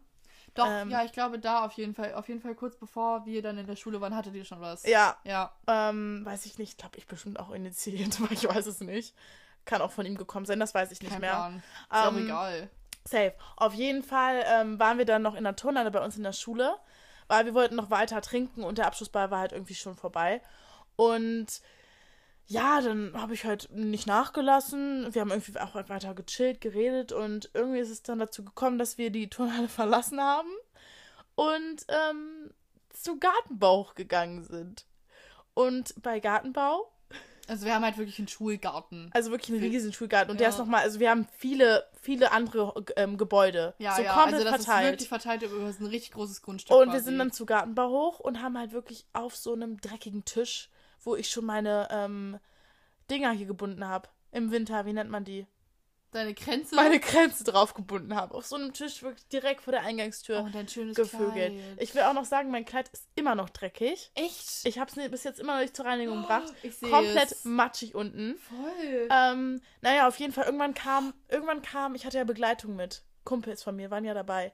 Doch, 0.61 0.67
Ähm. 0.69 0.91
ja, 0.91 1.05
ich 1.05 1.13
glaube 1.13 1.39
da 1.39 1.65
auf 1.65 1.73
jeden 1.73 1.95
Fall. 1.95 2.15
Auf 2.15 2.29
jeden 2.29 2.41
Fall 2.41 2.55
kurz 2.55 2.77
bevor 2.77 3.25
wir 3.27 3.43
dann 3.43 3.59
in 3.59 3.67
der 3.67 3.77
Schule 3.77 4.01
waren, 4.01 4.15
hattet 4.15 4.35
ihr 4.35 4.45
schon 4.45 4.61
was. 4.61 4.85
Ja, 4.87 5.17
Ja. 5.25 5.53
ähm, 5.67 6.25
weiß 6.25 6.47
ich 6.47 6.59
nicht. 6.59 6.79
Glaube 6.79 6.99
ich 6.99 7.07
bestimmt 7.07 7.39
auch 7.41 7.51
initiiert, 7.51 8.19
aber 8.23 8.33
ich 8.33 8.47
weiß 8.49 8.67
es 8.67 8.81
nicht. 8.81 9.15
Kann 9.65 9.83
auch 9.83 9.91
von 9.91 10.07
ihm 10.07 10.17
gekommen 10.17 10.47
sein, 10.47 10.59
das 10.61 10.75
weiß 10.75 10.91
ich 10.93 11.01
nicht 11.03 11.13
Kein 11.13 11.21
mehr. 11.21 11.31
Plan. 11.31 11.57
Ist 11.91 11.97
auch 11.99 12.13
Ähm, 12.13 12.25
egal. 12.25 12.71
Safe. 13.05 13.35
Auf 13.57 13.73
jeden 13.75 14.03
Fall 14.03 14.45
ähm, 14.47 14.79
waren 14.79 14.99
wir 14.99 15.05
dann 15.07 15.23
noch 15.23 15.35
in 15.35 15.45
der 15.45 15.57
Turnhalle 15.57 15.91
bei 15.91 16.05
uns 16.05 16.17
in 16.17 16.23
der 16.23 16.33
Schule, 16.35 16.77
weil 17.29 17.45
wir 17.47 17.55
wollten 17.55 17.77
noch 17.77 17.91
weiter 17.91 18.21
trinken 18.21 18.63
und 18.63 18.79
der 18.79 18.87
Abschlussball 18.87 19.31
war 19.31 19.41
halt 19.41 19.53
irgendwie 19.53 19.75
schon 19.75 19.95
vorbei. 19.97 20.43
Und 20.97 21.47
ja, 22.51 22.81
dann 22.81 23.13
habe 23.15 23.33
ich 23.35 23.45
halt 23.45 23.69
nicht 23.73 24.07
nachgelassen. 24.09 25.15
Wir 25.15 25.21
haben 25.23 25.31
irgendwie 25.31 25.59
auch 25.61 25.75
weiter 25.75 26.15
gechillt, 26.15 26.61
geredet 26.61 27.13
und 27.13 27.49
irgendwie 27.55 27.79
ist 27.79 27.91
es 27.91 28.03
dann 28.03 28.19
dazu 28.19 28.45
gekommen, 28.45 28.77
dass 28.79 28.99
wir 28.99 29.11
die 29.11 29.29
Turnhalle 29.31 29.69
verlassen 29.81 30.21
haben 30.21 30.51
und 31.37 31.87
ähm, 31.89 32.51
zu 32.91 33.19
Gartenbau 33.19 33.91
gegangen 33.95 34.43
sind. 34.45 34.85
Und 35.55 35.95
bei 36.03 36.19
Gartenbau 36.21 36.91
Also 37.49 37.67
wir 37.67 37.75
haben 37.75 37.85
halt 37.85 37.99
wirklich 37.99 38.19
einen 38.19 38.29
Schulgarten. 38.29 39.11
also 39.13 39.31
wirklich 39.31 39.51
einen 39.57 39.71
riesen 39.71 39.93
Schulgarten. 39.93 40.31
Und 40.33 40.37
Ja. 40.37 40.47
der 40.47 40.49
ist 40.51 40.59
nochmal, 40.59 40.83
also 40.83 40.99
wir 41.01 41.11
haben 41.11 41.27
viele, 41.37 41.87
viele 42.01 42.33
andere 42.33 42.75
ähm, 42.97 43.17
Gebäude. 43.17 43.75
Ja, 43.79 43.95
so 43.97 44.03
ja, 44.03 44.13
komplett 44.13 44.35
also 44.41 44.45
das 44.51 44.59
ist 44.61 44.65
verteilt. 44.67 44.93
wirklich 44.93 45.09
verteilt 45.09 45.43
über 45.43 45.57
ein 45.67 45.87
richtig 45.87 46.13
großes 46.13 46.43
Grundstück. 46.43 46.77
und 46.77 46.87
wir 46.89 46.93
quasi. 46.95 47.05
sind 47.05 47.19
dann 47.19 47.33
zu 47.33 47.47
Gartenbau 47.47 47.89
hoch 47.91 48.19
und 48.21 48.43
haben 48.43 48.59
halt 48.59 48.73
wirklich 48.73 49.07
auf 49.13 49.37
so 49.37 49.53
einem 49.53 49.81
dreckigen 49.81 50.25
Tisch, 50.25 50.69
wo 51.03 51.17
ich 51.17 51.31
schon 51.31 51.45
meine 51.45 51.89
ähm, 51.91 52.39
Dinger 53.11 53.33
hier 53.33 53.47
gebunden 53.47 53.87
habe. 53.87 54.09
Im 54.33 54.51
Winter, 54.51 54.87
wie 54.87 54.93
nennt 54.93 55.11
man 55.11 55.25
die? 55.25 55.47
Deine 56.13 56.35
Grenze. 56.35 56.75
Meine 56.75 56.99
Grenze 56.99 57.45
drauf 57.45 57.75
gebunden 57.75 58.17
habe. 58.17 58.35
Auf 58.35 58.45
so 58.45 58.57
einem 58.57 58.73
Tisch 58.73 59.03
wirklich 59.03 59.29
direkt 59.29 59.63
vor 59.63 59.73
der 59.73 59.83
Eingangstür 59.83 60.45
oh, 60.45 60.51
dein 60.53 60.67
schönes 60.67 60.97
gevögelt. 60.97 61.53
Kleid. 61.53 61.77
Ich 61.79 61.95
will 61.95 62.03
auch 62.03 62.15
noch 62.15 62.25
sagen, 62.25 62.51
mein 62.51 62.65
Kleid 62.65 62.89
ist 62.89 63.07
immer 63.15 63.37
noch 63.37 63.49
dreckig. 63.49 64.11
Echt? 64.15 64.65
Ich 64.65 64.81
habe 64.81 64.91
es 64.91 65.11
bis 65.11 65.23
jetzt 65.23 65.39
immer 65.39 65.55
noch 65.55 65.61
nicht 65.61 65.77
zur 65.77 65.85
Reinigung 65.85 66.23
gebracht. 66.23 66.53
ich 66.65 66.75
sehe 66.77 66.91
Komplett 66.91 67.31
es. 67.31 67.45
matschig 67.45 67.95
unten. 67.95 68.37
Voll. 68.39 69.09
Ähm, 69.09 69.61
naja, 69.83 70.09
auf 70.09 70.19
jeden 70.19 70.33
Fall, 70.33 70.47
irgendwann 70.47 70.75
kam, 70.75 71.15
irgendwann 71.29 71.63
kam, 71.63 71.95
ich 71.95 72.05
hatte 72.05 72.19
ja 72.19 72.25
Begleitung 72.25 72.75
mit. 72.75 73.05
Kumpels 73.23 73.63
von 73.63 73.77
mir 73.77 73.93
waren 73.93 74.05
ja 74.05 74.15
dabei. 74.15 74.53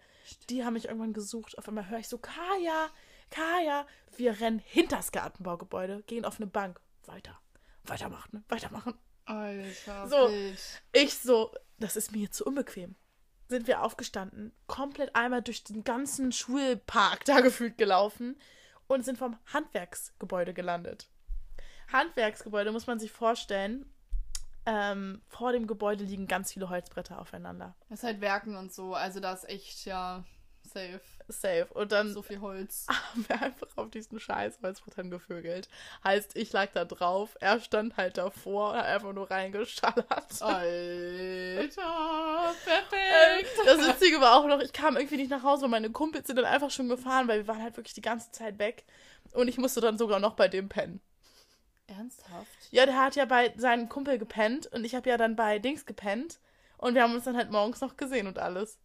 Die 0.51 0.63
haben 0.63 0.75
mich 0.75 0.87
irgendwann 0.87 1.15
gesucht. 1.15 1.57
Auf 1.57 1.69
einmal 1.69 1.89
höre 1.89 2.01
ich 2.01 2.09
so, 2.09 2.19
Kaya, 2.19 2.91
Kaya. 3.31 3.87
Wir 4.17 4.41
rennen 4.41 4.59
hinters 4.61 5.13
Gartenbaugebäude, 5.13 6.03
gehen 6.05 6.25
auf 6.25 6.37
eine 6.37 6.47
Bank. 6.47 6.81
Weiter. 7.07 7.39
Weitermachen, 7.85 8.31
ne? 8.33 8.45
weitermachen. 8.49 8.95
Alter, 9.27 10.09
So. 10.09 10.29
wild. 10.31 10.83
Ich 10.93 11.19
so, 11.19 11.53
das 11.79 11.97
ist 11.97 12.13
mir 12.13 12.19
jetzt 12.23 12.37
zu 12.37 12.45
unbequem. 12.45 12.97
Sind 13.49 13.67
wir 13.69 13.83
aufgestanden, 13.83 14.53
komplett 14.67 15.15
einmal 15.15 15.43
durch 15.43 15.63
den 15.65 15.85
ganzen 15.85 16.33
Schulpark 16.33 17.25
da 17.25 17.41
gefühlt 17.41 17.79
gelaufen 17.79 18.37
und 18.89 19.05
sind 19.05 19.19
vom 19.19 19.37
Handwerksgebäude 19.53 20.53
gelandet. 20.55 21.09
Handwerksgebäude 21.93 22.73
muss 22.73 22.87
man 22.87 22.99
sich 22.99 23.13
vorstellen. 23.13 23.93
Ähm, 24.69 25.23
vor 25.29 25.53
dem 25.53 25.69
Gebäude 25.69 26.03
liegen 26.03 26.27
ganz 26.27 26.53
viele 26.53 26.69
Holzbretter 26.69 27.21
aufeinander. 27.21 27.77
Das 27.89 28.01
ist 28.01 28.05
halt 28.05 28.21
Werken 28.21 28.57
und 28.57 28.73
so. 28.73 28.95
Also 28.95 29.21
da 29.21 29.33
ist 29.33 29.49
echt, 29.49 29.85
ja, 29.87 30.25
safe. 30.77 31.01
Safe. 31.29 31.67
Und 31.75 31.93
dann 31.93 32.13
So 32.13 32.23
viel 32.23 32.41
Holz. 32.41 32.87
haben 33.13 33.25
wir 33.29 33.43
einfach 33.43 33.69
auf 33.77 33.91
diesen 33.91 34.21
scheiß 34.21 34.59
Holzbrettern 34.63 35.11
gevögelt. 35.11 35.69
Heißt, 36.05 36.37
ich 36.37 36.53
lag 36.53 36.71
da 36.73 36.85
drauf, 36.85 37.37
er 37.41 37.61
stand 37.61 37.97
halt 37.97 38.19
davor 38.19 38.71
und 38.71 38.77
hat 38.77 38.87
einfach 38.87 39.13
nur 39.13 39.31
reingeschallert. 39.31 40.07
Alter, 40.41 40.43
perfekt. 42.65 43.51
das 43.65 43.89
Witzige 43.89 44.21
war 44.21 44.37
auch 44.37 44.47
noch, 44.47 44.61
ich 44.61 44.73
kam 44.73 44.97
irgendwie 44.97 45.17
nicht 45.17 45.31
nach 45.31 45.43
Hause, 45.43 45.63
weil 45.63 45.71
meine 45.71 45.91
Kumpels 45.91 46.27
sind 46.27 46.37
dann 46.37 46.45
einfach 46.45 46.71
schon 46.71 46.89
gefahren, 46.89 47.29
weil 47.29 47.39
wir 47.39 47.49
waren 47.49 47.63
halt 47.63 47.77
wirklich 47.77 47.95
die 47.95 48.03
ganze 48.03 48.31
Zeit 48.31 48.59
weg. 48.59 48.85
Und 49.33 49.49
ich 49.49 49.59
musste 49.59 49.81
dann 49.81 49.99
sogar 49.99 50.21
noch 50.21 50.35
bei 50.35 50.49
dem 50.49 50.69
pennen. 50.69 51.01
Ernsthaft? 51.89 52.47
Ja, 52.71 52.87
der 52.87 53.01
hat 53.01 53.17
ja 53.17 53.25
bei 53.25 53.53
seinem 53.57 53.89
Kumpel 53.89 54.19
gepennt 54.19 54.67
und 54.69 54.85
ich 54.85 54.95
habe 54.95 55.09
ja 55.09 55.17
dann 55.17 55.37
bei 55.37 55.59
Dings 55.59 55.87
gepennt. 55.87 56.39
Und 56.79 56.95
wir 56.95 57.03
haben 57.03 57.15
uns 57.15 57.25
dann 57.25 57.37
halt 57.37 57.51
morgens 57.51 57.81
noch 57.81 57.97
gesehen 57.97 58.27
und 58.27 58.39
alles. 58.39 58.79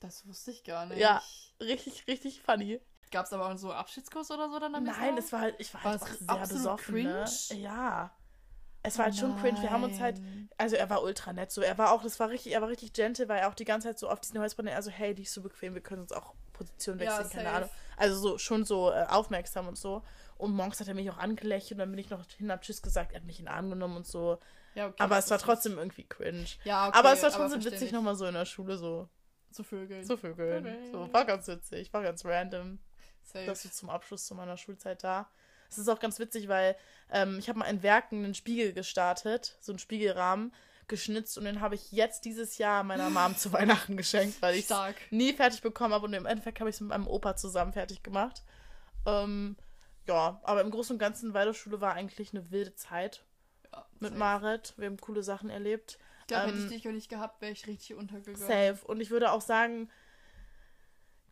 Das 0.00 0.26
wusste 0.26 0.50
ich 0.50 0.64
gar 0.64 0.86
nicht. 0.86 0.98
Ja. 0.98 1.22
Richtig, 1.60 2.06
richtig 2.06 2.40
funny. 2.42 2.80
Gab 3.10 3.26
es 3.26 3.32
aber 3.32 3.50
auch 3.50 3.56
so 3.58 3.72
Abschiedskurs 3.72 4.30
oder 4.30 4.48
so 4.48 4.58
dann 4.58 4.74
am 4.74 4.84
Nein, 4.84 5.18
es 5.18 5.32
war 5.32 5.40
halt, 5.40 5.56
ich 5.58 5.72
war 5.74 5.84
War 5.84 5.92
halt 5.92 6.02
auch 6.02 6.44
sehr 6.44 6.56
besoffen. 6.56 6.94
cringe? 6.94 7.24
Ne? 7.50 7.56
Ja. 7.56 8.10
Es 8.82 8.96
war 8.96 9.06
halt 9.06 9.16
schon 9.16 9.36
cringe. 9.38 9.60
Wir 9.60 9.70
haben 9.70 9.82
uns 9.84 10.00
halt, 10.00 10.20
also 10.56 10.76
er 10.76 10.88
war 10.88 11.02
ultra 11.02 11.32
nett. 11.34 11.50
So, 11.50 11.60
er 11.60 11.76
war 11.76 11.92
auch, 11.92 12.02
das 12.02 12.18
war 12.18 12.30
richtig, 12.30 12.52
er 12.54 12.62
war 12.62 12.68
richtig 12.68 12.94
gentle, 12.94 13.28
weil 13.28 13.40
er 13.40 13.48
auch 13.48 13.54
die 13.54 13.64
ganze 13.66 13.88
Zeit 13.88 13.98
so 13.98 14.08
auf 14.08 14.20
diesen 14.20 14.40
Holzbrettern, 14.40 14.72
also 14.74 14.90
hey, 14.90 15.14
die 15.14 15.24
ist 15.24 15.34
so 15.34 15.42
bequem, 15.42 15.74
wir 15.74 15.82
können 15.82 16.02
uns 16.02 16.12
auch 16.12 16.34
Position 16.54 16.98
Ja, 16.98 17.18
wechseln, 17.18 17.30
keine 17.30 17.44
safe. 17.44 17.56
Ahnung. 17.56 17.70
Also 17.98 18.16
so 18.16 18.38
schon 18.38 18.64
so 18.64 18.90
äh, 18.90 19.04
aufmerksam 19.08 19.68
und 19.68 19.76
so. 19.76 20.02
Und 20.38 20.52
morgens 20.54 20.80
hat 20.80 20.88
er 20.88 20.94
mich 20.94 21.10
auch 21.10 21.18
angelächelt 21.18 21.72
und 21.72 21.78
dann 21.78 21.90
bin 21.90 21.98
ich 21.98 22.08
noch 22.08 22.24
hin, 22.38 22.50
hab 22.50 22.62
Tschüss 22.62 22.80
gesagt, 22.80 23.12
er 23.12 23.16
hat 23.20 23.26
mich 23.26 23.38
in 23.38 23.44
den 23.46 23.52
Arm 23.52 23.68
genommen 23.68 23.96
und 23.98 24.06
so. 24.06 24.38
Ja, 24.74 24.86
okay, 24.86 24.96
aber 25.02 25.18
es 25.18 25.28
war 25.30 25.38
trotzdem 25.38 25.76
irgendwie 25.76 26.04
cringe. 26.04 26.46
Ja, 26.64 26.88
okay, 26.88 26.98
aber 26.98 27.12
es 27.12 27.22
war 27.22 27.30
schon 27.32 27.42
so 27.42 27.54
verständlich. 27.54 27.80
witzig, 27.82 27.92
nochmal 27.92 28.14
so 28.14 28.24
in 28.24 28.34
der 28.34 28.46
Schule 28.46 28.78
so 28.78 29.08
Zu 29.50 29.64
Vögeln. 29.64 30.04
zu 30.04 30.16
vögeln. 30.16 30.90
So, 30.92 31.12
war 31.12 31.24
ganz 31.24 31.46
witzig, 31.48 31.92
war 31.92 32.02
ganz 32.02 32.24
random. 32.24 32.78
Safe. 33.22 33.46
Das 33.46 33.64
ist 33.64 33.76
zum 33.76 33.90
Abschluss 33.90 34.26
zu 34.26 34.34
meiner 34.34 34.56
Schulzeit 34.56 35.02
da. 35.04 35.28
Es 35.68 35.78
ist 35.78 35.88
auch 35.88 36.00
ganz 36.00 36.18
witzig, 36.18 36.48
weil 36.48 36.76
ähm, 37.10 37.38
ich 37.38 37.48
habe 37.48 37.58
mal 37.60 37.66
in 37.66 37.82
Werken 37.82 38.24
einen 38.24 38.34
Spiegel 38.34 38.72
gestartet, 38.72 39.56
so 39.60 39.72
einen 39.72 39.78
Spiegelrahmen 39.78 40.52
geschnitzt 40.88 41.38
und 41.38 41.44
den 41.44 41.60
habe 41.60 41.76
ich 41.76 41.92
jetzt 41.92 42.24
dieses 42.24 42.58
Jahr 42.58 42.82
meiner 42.82 43.08
Mom 43.10 43.36
zu 43.36 43.52
Weihnachten 43.52 43.96
geschenkt, 43.96 44.42
weil 44.42 44.56
ich 44.56 44.66
nie 45.10 45.32
fertig 45.32 45.62
bekommen 45.62 45.94
habe 45.94 46.06
und 46.06 46.12
im 46.12 46.26
Endeffekt 46.26 46.58
habe 46.58 46.68
ich 46.68 46.76
es 46.76 46.80
mit 46.80 46.90
meinem 46.90 47.06
Opa 47.06 47.36
zusammen 47.36 47.72
fertig 47.72 48.02
gemacht. 48.02 48.42
Ähm, 49.06 49.56
ja, 50.08 50.40
aber 50.42 50.60
im 50.62 50.70
Großen 50.72 50.94
und 50.94 50.98
Ganzen 50.98 51.32
Waldorfschule 51.34 51.80
war 51.80 51.94
eigentlich 51.94 52.32
eine 52.34 52.50
wilde 52.50 52.74
Zeit 52.74 53.24
Ja, 53.72 53.86
mit. 54.00 54.16
Marit. 54.16 54.74
Wir 54.76 54.86
haben 54.86 54.96
coole 54.96 55.22
Sachen 55.22 55.50
erlebt. 55.50 55.98
Ich 56.30 56.36
glaube, 56.36 56.46
hätte 56.52 56.58
ähm, 56.58 56.64
ich 56.64 56.72
dich 56.72 56.88
auch 56.88 56.92
nicht 56.92 57.08
gehabt, 57.08 57.40
wäre 57.40 57.52
ich 57.52 57.66
richtig 57.66 57.94
untergegangen. 57.96 58.46
Safe. 58.46 58.78
Und 58.86 59.00
ich 59.00 59.10
würde 59.10 59.32
auch 59.32 59.40
sagen, 59.40 59.90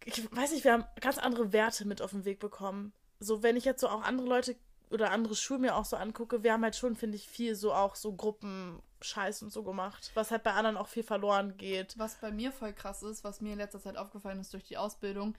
ich 0.04 0.30
weiß 0.34 0.52
nicht, 0.52 0.64
wir 0.64 0.72
haben 0.72 0.84
ganz 1.00 1.18
andere 1.18 1.52
Werte 1.52 1.86
mit 1.86 2.02
auf 2.02 2.10
den 2.10 2.24
Weg 2.24 2.40
bekommen. 2.40 2.92
So, 3.20 3.42
wenn 3.42 3.56
ich 3.56 3.64
jetzt 3.64 3.80
so 3.80 3.88
auch 3.88 4.02
andere 4.02 4.26
Leute 4.26 4.56
oder 4.90 5.10
andere 5.10 5.36
Schulen 5.36 5.60
mir 5.60 5.76
auch 5.76 5.84
so 5.84 5.96
angucke, 5.96 6.42
wir 6.42 6.52
haben 6.52 6.62
halt 6.62 6.76
schon, 6.76 6.96
finde 6.96 7.16
ich, 7.16 7.28
viel 7.28 7.54
so 7.54 7.72
auch 7.72 7.94
so 7.94 8.14
Gruppenscheiß 8.14 9.42
und 9.42 9.52
so 9.52 9.62
gemacht, 9.62 10.10
was 10.14 10.30
halt 10.30 10.42
bei 10.42 10.52
anderen 10.52 10.76
auch 10.76 10.88
viel 10.88 11.02
verloren 11.02 11.56
geht. 11.56 11.98
Was 11.98 12.16
bei 12.16 12.30
mir 12.30 12.52
voll 12.52 12.72
krass 12.72 13.02
ist, 13.02 13.22
was 13.22 13.40
mir 13.40 13.52
in 13.52 13.58
letzter 13.58 13.80
Zeit 13.80 13.96
aufgefallen 13.96 14.40
ist 14.40 14.52
durch 14.52 14.64
die 14.64 14.78
Ausbildung, 14.78 15.36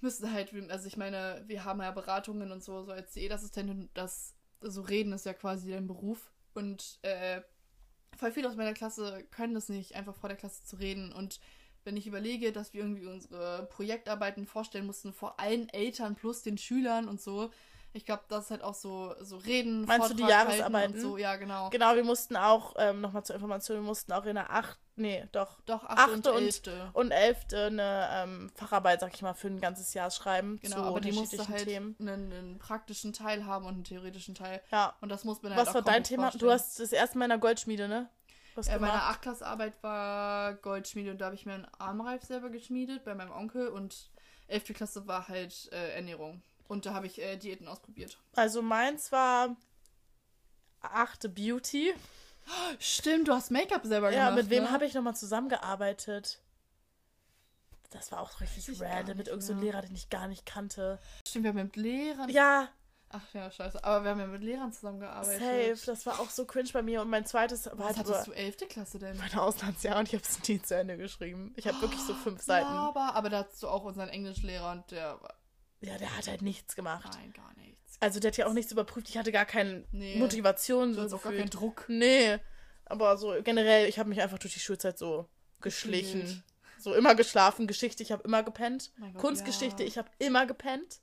müssen 0.00 0.32
halt, 0.32 0.52
also 0.70 0.86
ich 0.86 0.96
meine, 0.96 1.42
wir 1.46 1.64
haben 1.64 1.80
ja 1.80 1.90
Beratungen 1.90 2.52
und 2.52 2.62
so, 2.62 2.82
so 2.82 2.92
als 2.92 3.12
Diätassistentin, 3.12 3.88
das 3.94 4.34
so 4.60 4.82
reden 4.82 5.12
ist 5.12 5.26
ja 5.26 5.32
quasi 5.32 5.70
dein 5.70 5.86
Beruf 5.86 6.30
und 6.54 6.98
äh, 7.02 7.40
voll 8.16 8.32
viele 8.32 8.48
aus 8.48 8.56
meiner 8.56 8.74
Klasse 8.74 9.24
können 9.30 9.54
das 9.54 9.68
nicht, 9.68 9.94
einfach 9.94 10.14
vor 10.14 10.28
der 10.28 10.38
Klasse 10.38 10.64
zu 10.64 10.76
reden 10.76 11.12
und 11.12 11.40
wenn 11.84 11.96
ich 11.96 12.06
überlege, 12.06 12.52
dass 12.52 12.74
wir 12.74 12.82
irgendwie 12.82 13.06
unsere 13.06 13.66
Projektarbeiten 13.70 14.46
vorstellen 14.46 14.86
mussten 14.86 15.12
vor 15.12 15.40
allen 15.40 15.68
Eltern 15.70 16.14
plus 16.14 16.42
den 16.42 16.56
Schülern 16.56 17.08
und 17.08 17.20
so, 17.20 17.50
ich 17.92 18.06
glaube, 18.06 18.22
das 18.28 18.44
ist 18.44 18.50
halt 18.50 18.62
auch 18.62 18.74
so, 18.74 19.14
so 19.20 19.36
Reden, 19.36 19.84
Meinst 19.84 20.10
du 20.10 20.14
die 20.14 20.22
Vortrag 20.22 20.48
Jahresarbeiten? 20.48 21.00
so, 21.00 21.18
ja, 21.18 21.36
genau. 21.36 21.68
Genau, 21.70 21.94
wir 21.94 22.04
mussten 22.04 22.36
auch, 22.36 22.74
ähm, 22.78 23.00
nochmal 23.00 23.24
zur 23.24 23.34
Information, 23.34 23.78
wir 23.78 23.82
mussten 23.82 24.12
auch 24.12 24.24
in 24.24 24.36
der 24.36 24.50
8, 24.50 24.78
nee, 24.96 25.26
doch, 25.32 25.60
Doch, 25.62 25.84
achte, 25.84 26.12
und 26.12 26.18
Achte 26.26 26.32
und- 26.32 26.42
elfte. 26.42 26.90
und 26.92 27.10
11. 27.10 27.46
eine 27.52 28.08
ähm, 28.12 28.50
Facharbeit, 28.54 29.00
sag 29.00 29.14
ich 29.14 29.22
mal, 29.22 29.34
für 29.34 29.48
ein 29.48 29.60
ganzes 29.60 29.94
Jahr 29.94 30.10
schreiben 30.10 30.58
Genau, 30.60 30.76
zu 30.76 30.82
aber 30.82 31.00
die 31.00 31.12
musste 31.12 31.46
halt 31.48 31.64
Themen. 31.64 31.96
einen, 32.00 32.32
einen 32.32 32.58
praktischen 32.58 33.12
Teil 33.12 33.46
haben 33.46 33.64
und 33.66 33.74
einen 33.74 33.84
theoretischen 33.84 34.34
Teil. 34.34 34.60
Ja. 34.70 34.94
Und 35.00 35.08
das 35.08 35.24
muss 35.24 35.42
man 35.42 35.52
halt 35.54 35.60
Was 35.62 35.68
auch 35.70 35.74
war 35.74 35.82
dein 35.82 36.04
Thema? 36.04 36.26
Du 36.30 36.38
vorstellen. 36.38 36.52
hast 36.52 36.80
das 36.80 36.92
erste 36.92 37.18
Mal 37.18 37.24
in 37.26 37.30
der 37.30 37.38
Goldschmiede, 37.38 37.88
ne? 37.88 38.08
Was 38.54 38.68
Äh, 38.68 38.72
meine 38.78 38.92
gemacht? 38.92 39.04
Achtklassarbeit 39.10 39.82
war 39.82 40.54
Goldschmiede 40.54 41.10
und 41.12 41.18
da 41.18 41.26
habe 41.26 41.34
ich 41.34 41.46
mir 41.46 41.54
einen 41.54 41.68
Armreif 41.78 42.22
selber 42.22 42.50
geschmiedet 42.50 43.04
bei 43.04 43.14
meinem 43.14 43.32
Onkel 43.32 43.68
und 43.68 44.10
11. 44.48 44.74
Klasse 44.74 45.06
war 45.06 45.28
halt 45.28 45.70
äh, 45.72 45.94
Ernährung. 45.94 46.42
Und 46.68 46.84
da 46.86 46.92
habe 46.94 47.06
ich 47.06 47.20
äh, 47.20 47.36
Diäten 47.36 47.66
ausprobiert. 47.68 48.18
Also 48.36 48.60
meins 48.62 49.10
war 49.12 49.56
achte 50.80 51.28
Beauty. 51.28 51.94
Stimmt, 52.78 53.28
du 53.28 53.32
hast 53.32 53.50
Make-up 53.50 53.84
selber 53.84 54.10
Ja, 54.12 54.30
gemacht. 54.30 54.42
mit 54.44 54.50
wem 54.50 54.64
ne? 54.64 54.70
habe 54.70 54.84
ich 54.86 54.94
nochmal 54.94 55.16
zusammengearbeitet? 55.16 56.40
Das 57.90 58.10
war 58.10 58.20
auch 58.20 58.40
richtig 58.40 58.80
random 58.80 59.18
mit 59.18 59.28
irgendeinem 59.28 59.60
mehr. 59.60 59.72
Lehrer, 59.72 59.82
den 59.82 59.94
ich 59.94 60.08
gar 60.08 60.26
nicht 60.28 60.46
kannte. 60.46 60.98
Stimmt, 61.26 61.44
wir 61.44 61.50
haben 61.50 61.56
mit 61.56 61.76
Lehrern. 61.76 62.28
Ja, 62.30 62.68
Ach 63.14 63.34
ja, 63.34 63.50
scheiße. 63.50 63.84
Aber 63.84 64.04
wir 64.04 64.10
haben 64.12 64.20
ja 64.20 64.26
mit 64.26 64.42
Lehrern 64.42 64.72
zusammengearbeitet. 64.72 65.38
safe. 65.76 65.86
Das 65.86 66.06
war 66.06 66.18
auch 66.18 66.30
so 66.30 66.46
cringe 66.46 66.70
bei 66.72 66.80
mir. 66.80 67.02
Und 67.02 67.10
mein 67.10 67.26
zweites 67.26 67.66
war 67.66 67.78
Was 67.78 67.86
halt 67.88 68.08
hattest 68.08 68.26
du 68.28 68.32
11. 68.32 68.56
Klasse 68.70 68.98
denn? 68.98 69.18
mein 69.18 69.34
Auslandsjahr 69.34 69.98
und 69.98 70.08
ich 70.08 70.14
habe 70.14 70.24
es 70.24 70.48
nie 70.48 70.62
zu 70.62 70.74
Ende 70.74 70.96
geschrieben. 70.96 71.52
Ich 71.56 71.66
habe 71.66 71.78
wirklich 71.82 72.00
so 72.00 72.14
fünf 72.14 72.40
Seiten. 72.40 72.66
Ja, 72.72 72.88
aber, 72.88 73.14
aber 73.14 73.28
da 73.28 73.40
hattest 73.40 73.62
du 73.62 73.68
auch 73.68 73.84
unseren 73.84 74.08
Englischlehrer 74.08 74.72
und 74.72 74.90
der 74.90 75.20
war. 75.20 75.34
Ja, 75.82 75.98
der 75.98 76.16
hat 76.16 76.26
halt 76.26 76.40
nichts 76.40 76.74
gemacht. 76.74 77.10
Nein, 77.14 77.34
gar 77.34 77.52
nichts. 77.56 77.81
Also 78.02 78.18
der 78.18 78.32
hat 78.32 78.36
ja 78.36 78.46
auch 78.48 78.52
nichts 78.52 78.72
überprüft. 78.72 79.08
Ich 79.08 79.16
hatte 79.16 79.30
gar 79.30 79.44
keine 79.44 79.84
Nee. 79.92 80.16
Motivation. 80.16 80.88
Du 80.88 80.94
So 80.96 81.02
hast 81.02 81.12
auch 81.12 81.22
gar 81.22 81.32
keinen 81.32 81.50
Druck. 81.50 81.84
Nee. 81.86 82.38
Aber 82.84 83.16
so 83.16 83.32
generell, 83.44 83.88
ich 83.88 84.00
habe 84.00 84.08
mich 84.08 84.20
einfach 84.20 84.38
durch 84.38 84.54
die 84.54 84.60
Schulzeit 84.60 84.98
so 84.98 85.28
geschlichen. 85.60 86.22
Gefühlt. 86.22 86.42
So 86.80 86.94
immer 86.94 87.14
geschlafen. 87.14 87.68
Geschichte, 87.68 88.02
ich 88.02 88.10
habe 88.10 88.24
immer 88.24 88.42
gepennt. 88.42 88.90
Gott, 88.98 89.14
Kunstgeschichte, 89.18 89.84
ja. 89.84 89.88
ich 89.88 89.98
habe 89.98 90.10
immer 90.18 90.46
gepennt. 90.46 90.98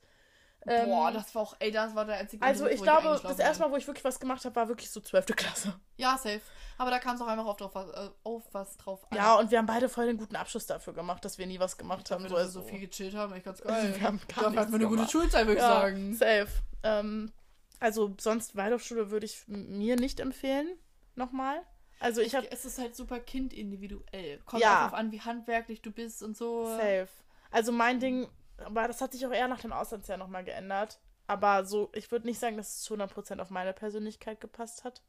Ähm, 0.66 0.86
Boah, 0.90 1.10
das 1.10 1.34
war 1.34 1.42
auch, 1.42 1.56
ey, 1.58 1.70
das 1.70 1.94
war 1.94 2.04
der 2.04 2.16
einzige 2.18 2.44
Also 2.44 2.64
Beruf, 2.64 2.76
ich 2.76 2.82
glaube, 2.82 3.08
eingeschlafen 3.08 3.28
das 3.36 3.38
erste 3.46 3.62
Mal, 3.64 3.72
wo 3.72 3.76
ich 3.76 3.86
wirklich 3.86 4.04
was 4.04 4.20
gemacht 4.20 4.44
habe, 4.44 4.54
war 4.56 4.68
wirklich 4.68 4.90
so 4.90 5.00
12. 5.00 5.26
Klasse. 5.34 5.74
Ja, 5.96 6.18
safe. 6.18 6.42
Aber 6.76 6.90
da 6.90 6.98
kam 6.98 7.16
es 7.16 7.22
auch 7.22 7.26
einfach 7.28 7.46
auf, 7.46 7.56
drauf, 7.56 7.74
äh, 7.74 8.10
auf 8.24 8.42
was 8.52 8.76
drauf 8.76 9.10
an. 9.10 9.16
Ja, 9.16 9.36
und 9.36 9.50
wir 9.50 9.58
haben 9.58 9.66
beide 9.66 9.88
voll 9.88 10.06
den 10.06 10.18
guten 10.18 10.36
Abschluss 10.36 10.66
dafür 10.66 10.92
gemacht, 10.92 11.24
dass 11.24 11.38
wir 11.38 11.46
nie 11.46 11.58
was 11.60 11.78
gemacht 11.78 12.10
haben. 12.10 12.24
Dafür, 12.24 12.28
So, 12.28 12.34
dass 12.44 12.54
wir 12.54 12.60
also, 12.60 12.60
so 12.60 12.66
viel 12.78 12.86
gechillt 12.86 13.14
haben, 13.14 13.32
echt 13.32 13.44
ganz 13.46 13.60
Also 13.62 13.72
geil. 13.88 13.94
wir 14.00 14.06
haben 14.06 14.20
gar 14.34 14.44
Dafür 14.44 14.60
hatten 14.60 14.72
wir 14.72 14.78
eine 14.80 14.88
gute. 14.88 15.08
Schulzeit, 15.08 15.46
würde 15.46 15.60
ich 15.60 15.66
ja, 15.66 15.80
sagen. 15.80 16.14
safe. 16.14 16.48
Ähm, 16.82 17.32
also 17.78 18.14
sonst 18.20 18.54
Waldorfschule 18.56 19.10
würde 19.10 19.24
ich 19.26 19.42
mir 19.46 19.96
nicht 19.96 20.20
empfehlen. 20.20 20.68
Nochmal. 21.14 21.62
Also 22.00 22.20
ich 22.20 22.34
habe 22.34 22.50
es 22.50 22.64
ist 22.66 22.78
halt 22.78 22.94
super 22.96 23.18
kindindividuell. 23.20 24.38
Kommt 24.44 24.62
Ja. 24.62 24.76
auch 24.86 24.90
drauf 24.90 24.98
an, 24.98 25.12
wie 25.12 25.20
handwerklich 25.20 25.82
du 25.82 25.90
bist 25.90 26.22
und 26.22 26.36
so. 26.36 26.66
Safe. 26.66 27.08
Also 27.50 27.72
mein 27.72 28.00
Ding, 28.00 28.28
aber 28.64 28.88
das 28.88 29.00
hat 29.00 29.12
sich 29.12 29.26
auch 29.26 29.32
eher 29.32 29.48
nach 29.48 29.60
dem 29.60 29.72
Auslandsjahr 29.72 30.18
nochmal 30.18 30.44
geändert. 30.44 30.98
Aber 31.26 31.64
so, 31.64 31.90
ich 31.94 32.10
würde 32.10 32.26
nicht 32.26 32.40
sagen, 32.40 32.56
dass 32.56 32.76
es 32.76 32.82
zu 32.82 32.94
100% 32.94 33.40
auf 33.40 33.50
meine 33.50 33.72
Persönlichkeit 33.72 34.40
gepasst 34.40 34.84
hat. 34.84 35.02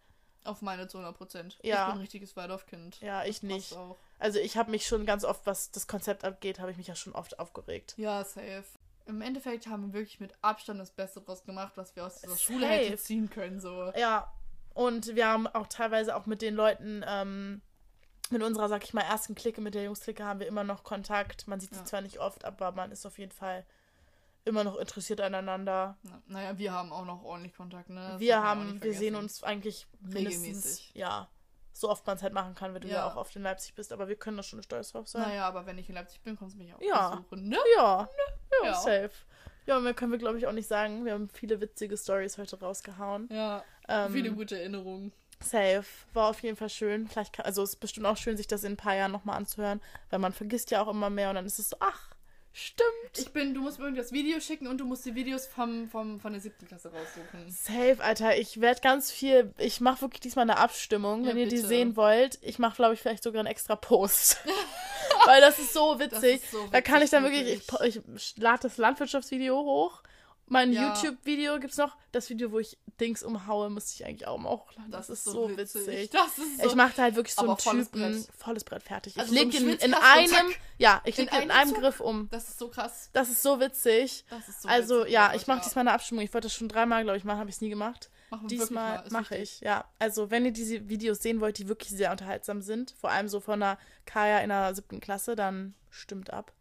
Auf 0.43 0.61
meine 0.61 0.87
zu 0.87 0.97
100 0.97 1.17
Prozent. 1.17 1.57
Ja. 1.61 1.81
Ich 1.81 1.85
bin 1.85 1.95
ein 1.95 2.01
richtiges 2.01 2.35
Waldorfkind. 2.35 2.99
Ja, 3.01 3.23
ich 3.25 3.43
nicht. 3.43 3.73
Auch. 3.73 3.97
Also 4.19 4.39
ich 4.39 4.57
habe 4.57 4.71
mich 4.71 4.85
schon 4.85 5.05
ganz 5.05 5.23
oft, 5.23 5.45
was 5.45 5.71
das 5.71 5.87
Konzept 5.87 6.23
abgeht, 6.23 6.59
habe 6.59 6.71
ich 6.71 6.77
mich 6.77 6.87
ja 6.87 6.95
schon 6.95 7.13
oft 7.13 7.39
aufgeregt. 7.39 7.95
Ja, 7.97 8.23
safe. 8.23 8.63
Im 9.07 9.21
Endeffekt 9.21 9.67
haben 9.67 9.87
wir 9.87 9.93
wirklich 9.93 10.19
mit 10.19 10.33
Abstand 10.41 10.79
das 10.79 10.91
Beste 10.91 11.21
draus 11.21 11.43
gemacht, 11.43 11.73
was 11.75 11.95
wir 11.95 12.05
aus 12.05 12.21
dieser 12.21 12.37
Schule 12.37 12.61
Safe. 12.61 12.73
hätten 12.73 12.97
ziehen 12.97 13.29
können. 13.29 13.59
So. 13.59 13.91
Ja, 13.95 14.31
und 14.73 15.15
wir 15.15 15.27
haben 15.27 15.47
auch 15.47 15.67
teilweise 15.67 16.15
auch 16.15 16.25
mit 16.25 16.41
den 16.41 16.55
Leuten, 16.55 17.03
ähm, 17.07 17.61
mit 18.32 18.43
unserer, 18.43 18.69
sag 18.69 18.84
ich 18.84 18.93
mal, 18.93 19.01
ersten 19.01 19.36
Clique, 19.36 19.61
mit 19.61 19.75
der 19.75 19.84
Jungs-Clique 19.84 20.23
haben 20.23 20.39
wir 20.39 20.47
immer 20.47 20.63
noch 20.63 20.84
Kontakt. 20.84 21.47
Man 21.47 21.59
sieht 21.59 21.73
sie 21.73 21.79
Ja. 21.79 21.86
zwar 21.86 22.01
nicht 22.01 22.19
oft, 22.19 22.45
aber 22.45 22.71
man 22.71 22.91
ist 22.91 23.05
auf 23.05 23.17
jeden 23.19 23.32
Fall 23.32 23.65
immer 24.45 24.63
noch 24.63 24.77
interessiert 24.77 25.21
aneinander. 25.21 25.97
Na, 26.03 26.21
naja, 26.27 26.57
wir 26.57 26.71
haben 26.71 26.91
auch 26.91 27.05
noch 27.05 27.23
ordentlich 27.23 27.53
Kontakt, 27.55 27.89
ne? 27.89 28.13
Das 28.13 28.19
wir 28.19 28.41
haben, 28.41 28.82
wir 28.82 28.93
sehen 28.93 29.15
uns 29.15 29.43
eigentlich 29.43 29.88
mindestens, 29.99 30.47
Regelmäßig. 30.65 30.91
ja, 30.95 31.29
so 31.73 31.89
oft 31.89 32.05
man 32.07 32.17
es 32.17 32.23
halt 32.23 32.34
machen 32.34 32.55
kann, 32.55 32.73
wenn 32.73 32.82
du 32.82 32.88
ja. 32.88 32.95
Ja. 32.95 33.07
auch 33.11 33.15
oft 33.17 33.36
in 33.36 33.43
Leipzig 33.43 33.75
bist, 33.75 33.93
aber 33.93 34.07
wir 34.07 34.15
können 34.15 34.38
da 34.38 34.43
schon 34.43 34.61
stolz 34.63 34.91
drauf 34.91 35.07
sein. 35.07 35.21
Naja, 35.29 35.47
aber 35.47 35.65
wenn 35.67 35.77
ich 35.77 35.89
in 35.89 35.95
Leipzig 35.95 36.21
bin, 36.21 36.38
kannst 36.38 36.55
du 36.55 36.59
mich 36.59 36.73
auch 36.73 36.82
Ja. 36.82 37.11
besuchen, 37.11 37.47
ne? 37.49 37.57
Ja, 37.77 38.09
ja, 38.63 38.67
Ja. 38.67 38.73
safe. 38.73 39.11
Ja, 39.67 39.79
mehr 39.79 39.93
können 39.93 40.11
wir, 40.11 40.17
glaube 40.19 40.39
ich, 40.39 40.47
auch 40.47 40.51
nicht 40.51 40.67
sagen. 40.67 41.05
Wir 41.05 41.13
haben 41.13 41.29
viele 41.29 41.61
witzige 41.61 41.95
Stories 41.95 42.38
heute 42.39 42.59
rausgehauen. 42.59 43.29
Ja, 43.32 43.63
Ähm, 43.88 44.11
viele 44.11 44.32
gute 44.34 44.57
Erinnerungen. 44.59 45.11
Safe. 45.43 45.85
War 46.13 46.29
auf 46.29 46.41
jeden 46.43 46.55
Fall 46.57 46.69
schön. 46.69 47.07
Vielleicht 47.07 47.33
kann, 47.33 47.45
also 47.45 47.63
es 47.63 47.71
ist 47.71 47.79
bestimmt 47.79 48.05
auch 48.05 48.17
schön, 48.17 48.37
sich 48.37 48.47
das 48.47 48.63
in 48.63 48.73
ein 48.73 48.77
paar 48.77 48.95
Jahren 48.95 49.11
nochmal 49.11 49.37
anzuhören, 49.37 49.81
weil 50.09 50.19
man 50.19 50.33
vergisst 50.33 50.71
ja 50.71 50.81
auch 50.81 50.87
immer 50.87 51.09
mehr 51.09 51.29
und 51.29 51.35
dann 51.35 51.45
ist 51.45 51.59
es 51.59 51.69
so, 51.69 51.77
ach, 51.79 52.09
stimmt. 52.53 52.89
Ich 53.17 53.31
bin, 53.31 53.53
du 53.53 53.61
musst 53.61 53.79
mir 53.79 53.85
irgendwie 53.85 54.01
das 54.01 54.11
Video 54.11 54.39
schicken 54.39 54.67
und 54.67 54.77
du 54.79 54.85
musst 54.85 55.05
die 55.05 55.15
Videos 55.15 55.47
vom, 55.47 55.89
vom, 55.89 56.19
von 56.19 56.33
der 56.33 56.41
siebten 56.41 56.67
Klasse 56.67 56.91
raussuchen. 56.91 57.49
Safe, 57.49 57.97
Alter. 58.03 58.37
Ich 58.37 58.59
werde 58.61 58.81
ganz 58.81 59.11
viel, 59.11 59.53
ich 59.57 59.79
mache 59.81 60.01
wirklich 60.01 60.19
diesmal 60.21 60.43
eine 60.43 60.57
Abstimmung, 60.57 61.23
Ja, 61.23 61.29
wenn 61.29 61.37
ihr 61.37 61.47
die 61.47 61.55
bitte. 61.55 61.67
sehen 61.67 61.95
wollt. 61.95 62.39
Ich 62.41 62.59
mache, 62.59 62.75
glaube 62.75 62.93
ich, 62.93 63.01
vielleicht 63.01 63.23
sogar 63.23 63.39
einen 63.39 63.47
extra 63.47 63.75
Post. 63.75 64.37
weil 65.25 65.41
das 65.41 65.59
ist 65.59 65.73
so 65.73 65.99
witzig. 65.99 66.43
ist 66.43 66.51
so 66.51 66.67
da 66.71 66.81
kann 66.81 67.01
ich 67.01 67.09
dann 67.09 67.23
witzig, 67.23 67.69
wirklich, 67.69 67.95
ich, 67.97 68.15
ich 68.15 68.37
lade 68.37 68.63
das 68.63 68.77
Landwirtschaftsvideo 68.77 69.55
hoch. 69.55 70.01
Mein 70.51 70.73
Ja. 70.73 70.93
YouTube-Video 70.93 71.59
gibt's 71.59 71.77
noch. 71.77 71.95
Das 72.11 72.29
Video, 72.29 72.51
wo 72.51 72.59
ich 72.59 72.77
Dings 72.99 73.23
umhaue, 73.23 73.69
müsste 73.69 73.93
ich 73.95 74.05
eigentlich 74.05 74.27
auch 74.27 74.37
mal 74.37 74.49
hochladen. 74.49 74.91
Das, 74.91 75.09
ist 75.09 75.23
so 75.23 75.49
witzig. 75.55 76.09
Das 76.11 76.37
ist 76.37 76.61
so 76.61 76.67
Ich 76.67 76.75
mache 76.75 76.91
da 76.93 77.03
halt 77.03 77.15
wirklich 77.15 77.35
so 77.35 77.47
einen 77.47 77.57
volles 77.57 77.89
Typen, 77.89 78.01
Brett. 78.01 78.27
volles 78.37 78.63
Brett 78.65 78.83
fertig. 78.83 79.17
Also 79.17 79.33
ich 79.33 79.39
so 79.39 79.45
leg 79.45 79.55
ein 79.55 79.67
den 79.67 79.77
in 79.77 79.93
einem, 79.93 80.53
ja, 80.77 81.01
ich 81.05 81.17
In 81.17 81.25
leg 81.25 81.33
den 81.33 81.43
in 81.43 81.51
einem 81.51 81.69
Zug. 81.69 81.79
Griff 81.79 82.01
um. 82.01 82.27
Das 82.31 82.49
ist 82.49 82.59
so 82.59 82.67
krass. 82.67 83.09
Das 83.13 83.29
ist 83.29 83.41
so 83.41 83.61
witzig. 83.61 84.25
Das 84.29 84.49
ist 84.49 84.63
so 84.63 84.67
also 84.67 84.99
witzig, 84.99 85.13
ja, 85.13 85.33
ich 85.33 85.47
mache 85.47 85.59
ja. 85.59 85.63
diesmal 85.63 85.83
eine 85.87 85.93
Abstimmung. 85.93 86.21
Ich 86.25 86.33
wollte 86.33 86.47
das 86.47 86.53
schon 86.53 86.67
dreimal, 86.67 87.03
glaube 87.03 87.17
ich, 87.17 87.23
machen, 87.23 87.39
habe 87.39 87.49
ich 87.49 87.55
es 87.55 87.61
nie 87.61 87.69
gemacht. 87.69 88.09
Machen 88.29 88.49
Diesmal 88.49 89.05
mache 89.09 89.37
ich, 89.37 89.61
ja. 89.61 89.85
Also 89.99 90.31
wenn 90.31 90.43
ihr 90.43 90.51
diese 90.51 90.89
Videos 90.89 91.19
sehen 91.19 91.39
wollt, 91.39 91.59
die 91.59 91.69
wirklich 91.69 91.91
sehr 91.91 92.11
unterhaltsam 92.11 92.61
sind, 92.61 92.93
vor 92.99 93.09
allem 93.09 93.29
so 93.29 93.39
von 93.39 93.63
einer 93.63 93.77
Kaya 94.05 94.39
in 94.39 94.49
der 94.49 94.75
siebten 94.75 94.99
Klasse, 94.99 95.37
dann 95.37 95.75
stimmt 95.89 96.33
ab. 96.33 96.51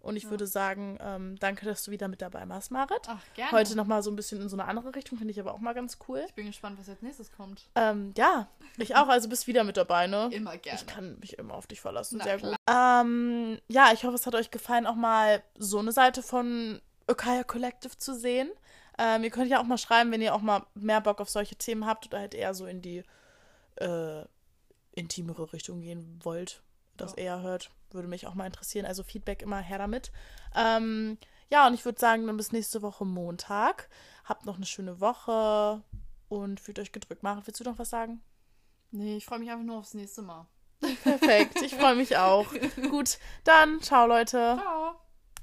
Und 0.00 0.16
ich 0.16 0.24
Ja. 0.24 0.30
würde 0.30 0.46
sagen, 0.46 0.96
ähm, 1.00 1.36
danke, 1.40 1.66
dass 1.66 1.82
du 1.82 1.90
wieder 1.90 2.06
mit 2.08 2.22
dabei 2.22 2.48
warst, 2.48 2.70
Marit. 2.70 3.00
Ach, 3.08 3.20
gerne. 3.34 3.50
Heute 3.52 3.74
nochmal 3.76 4.02
so 4.02 4.10
ein 4.10 4.16
bisschen 4.16 4.40
in 4.40 4.48
so 4.48 4.56
eine 4.56 4.66
andere 4.66 4.94
Richtung, 4.94 5.18
finde 5.18 5.32
ich 5.32 5.40
aber 5.40 5.52
auch 5.52 5.58
mal 5.58 5.74
ganz 5.74 5.98
cool. 6.08 6.24
Ich 6.28 6.34
bin 6.34 6.46
gespannt, 6.46 6.78
was 6.78 6.88
als 6.88 7.02
nächstes 7.02 7.32
kommt. 7.32 7.68
Ähm, 7.74 8.14
ja, 8.16 8.48
ich 8.76 8.94
auch, 8.96 9.08
also 9.08 9.28
bist 9.28 9.46
wieder 9.48 9.64
mit 9.64 9.76
dabei, 9.76 10.06
ne? 10.06 10.28
Immer 10.32 10.56
gerne. 10.56 10.78
Ich 10.80 10.86
kann 10.86 11.18
mich 11.18 11.36
immer 11.38 11.54
auf 11.54 11.66
dich 11.66 11.80
verlassen. 11.80 12.18
Na 12.18 12.24
Sehr 12.24 12.38
gut. 12.38 12.56
Ähm, 12.70 13.58
ja, 13.68 13.90
ich 13.92 14.04
hoffe, 14.04 14.14
es 14.14 14.24
hat 14.26 14.34
euch 14.36 14.50
gefallen, 14.50 14.86
auch 14.86 14.94
mal 14.94 15.42
so 15.58 15.78
eine 15.80 15.92
Seite 15.92 16.22
von 16.22 16.80
Okaya 17.08 17.42
Collective 17.42 17.96
zu 17.98 18.14
sehen. 18.14 18.50
Ähm, 18.98 19.24
ihr 19.24 19.30
könnt 19.30 19.50
ja 19.50 19.60
auch 19.60 19.64
mal 19.64 19.78
schreiben, 19.78 20.10
wenn 20.12 20.22
ihr 20.22 20.34
auch 20.34 20.40
mal 20.42 20.64
mehr 20.74 21.00
Bock 21.00 21.20
auf 21.20 21.28
solche 21.28 21.56
Themen 21.56 21.86
habt 21.86 22.06
oder 22.06 22.20
halt 22.20 22.34
eher 22.34 22.54
so 22.54 22.66
in 22.66 22.82
die 22.82 23.02
äh, 23.76 24.24
intimere 24.92 25.52
Richtung 25.52 25.80
gehen 25.80 26.18
wollt, 26.22 26.62
das 26.96 27.12
Ja. 27.12 27.18
eher 27.18 27.42
hört. 27.42 27.70
Würde 27.90 28.08
mich 28.08 28.26
auch 28.26 28.34
mal 28.34 28.46
interessieren. 28.46 28.86
Also 28.86 29.02
Feedback 29.02 29.42
immer 29.42 29.60
her 29.60 29.78
damit. 29.78 30.12
Ähm, 30.54 31.18
ja, 31.50 31.66
und 31.66 31.74
ich 31.74 31.84
würde 31.84 31.98
sagen, 31.98 32.26
dann 32.26 32.36
bis 32.36 32.52
nächste 32.52 32.82
Woche 32.82 33.04
Montag. 33.04 33.88
Habt 34.24 34.44
noch 34.46 34.56
eine 34.56 34.66
schöne 34.66 35.00
Woche 35.00 35.82
und 36.28 36.60
fühlt 36.60 36.78
euch 36.78 36.92
gedrückt. 36.92 37.22
Maren, 37.22 37.42
willst 37.44 37.60
du 37.60 37.64
noch 37.64 37.78
was 37.78 37.90
sagen? 37.90 38.20
Nee, 38.90 39.16
ich 39.16 39.26
freue 39.26 39.38
mich 39.38 39.50
einfach 39.50 39.64
nur 39.64 39.78
aufs 39.78 39.94
nächste 39.94 40.22
Mal. 40.22 40.46
Perfekt, 41.02 41.60
ich 41.62 41.74
freue 41.74 41.96
mich 41.96 42.16
auch. 42.16 42.46
Gut, 42.90 43.18
dann 43.44 43.80
ciao 43.80 44.06
Leute. 44.06 44.58
Ciao. 44.60 45.07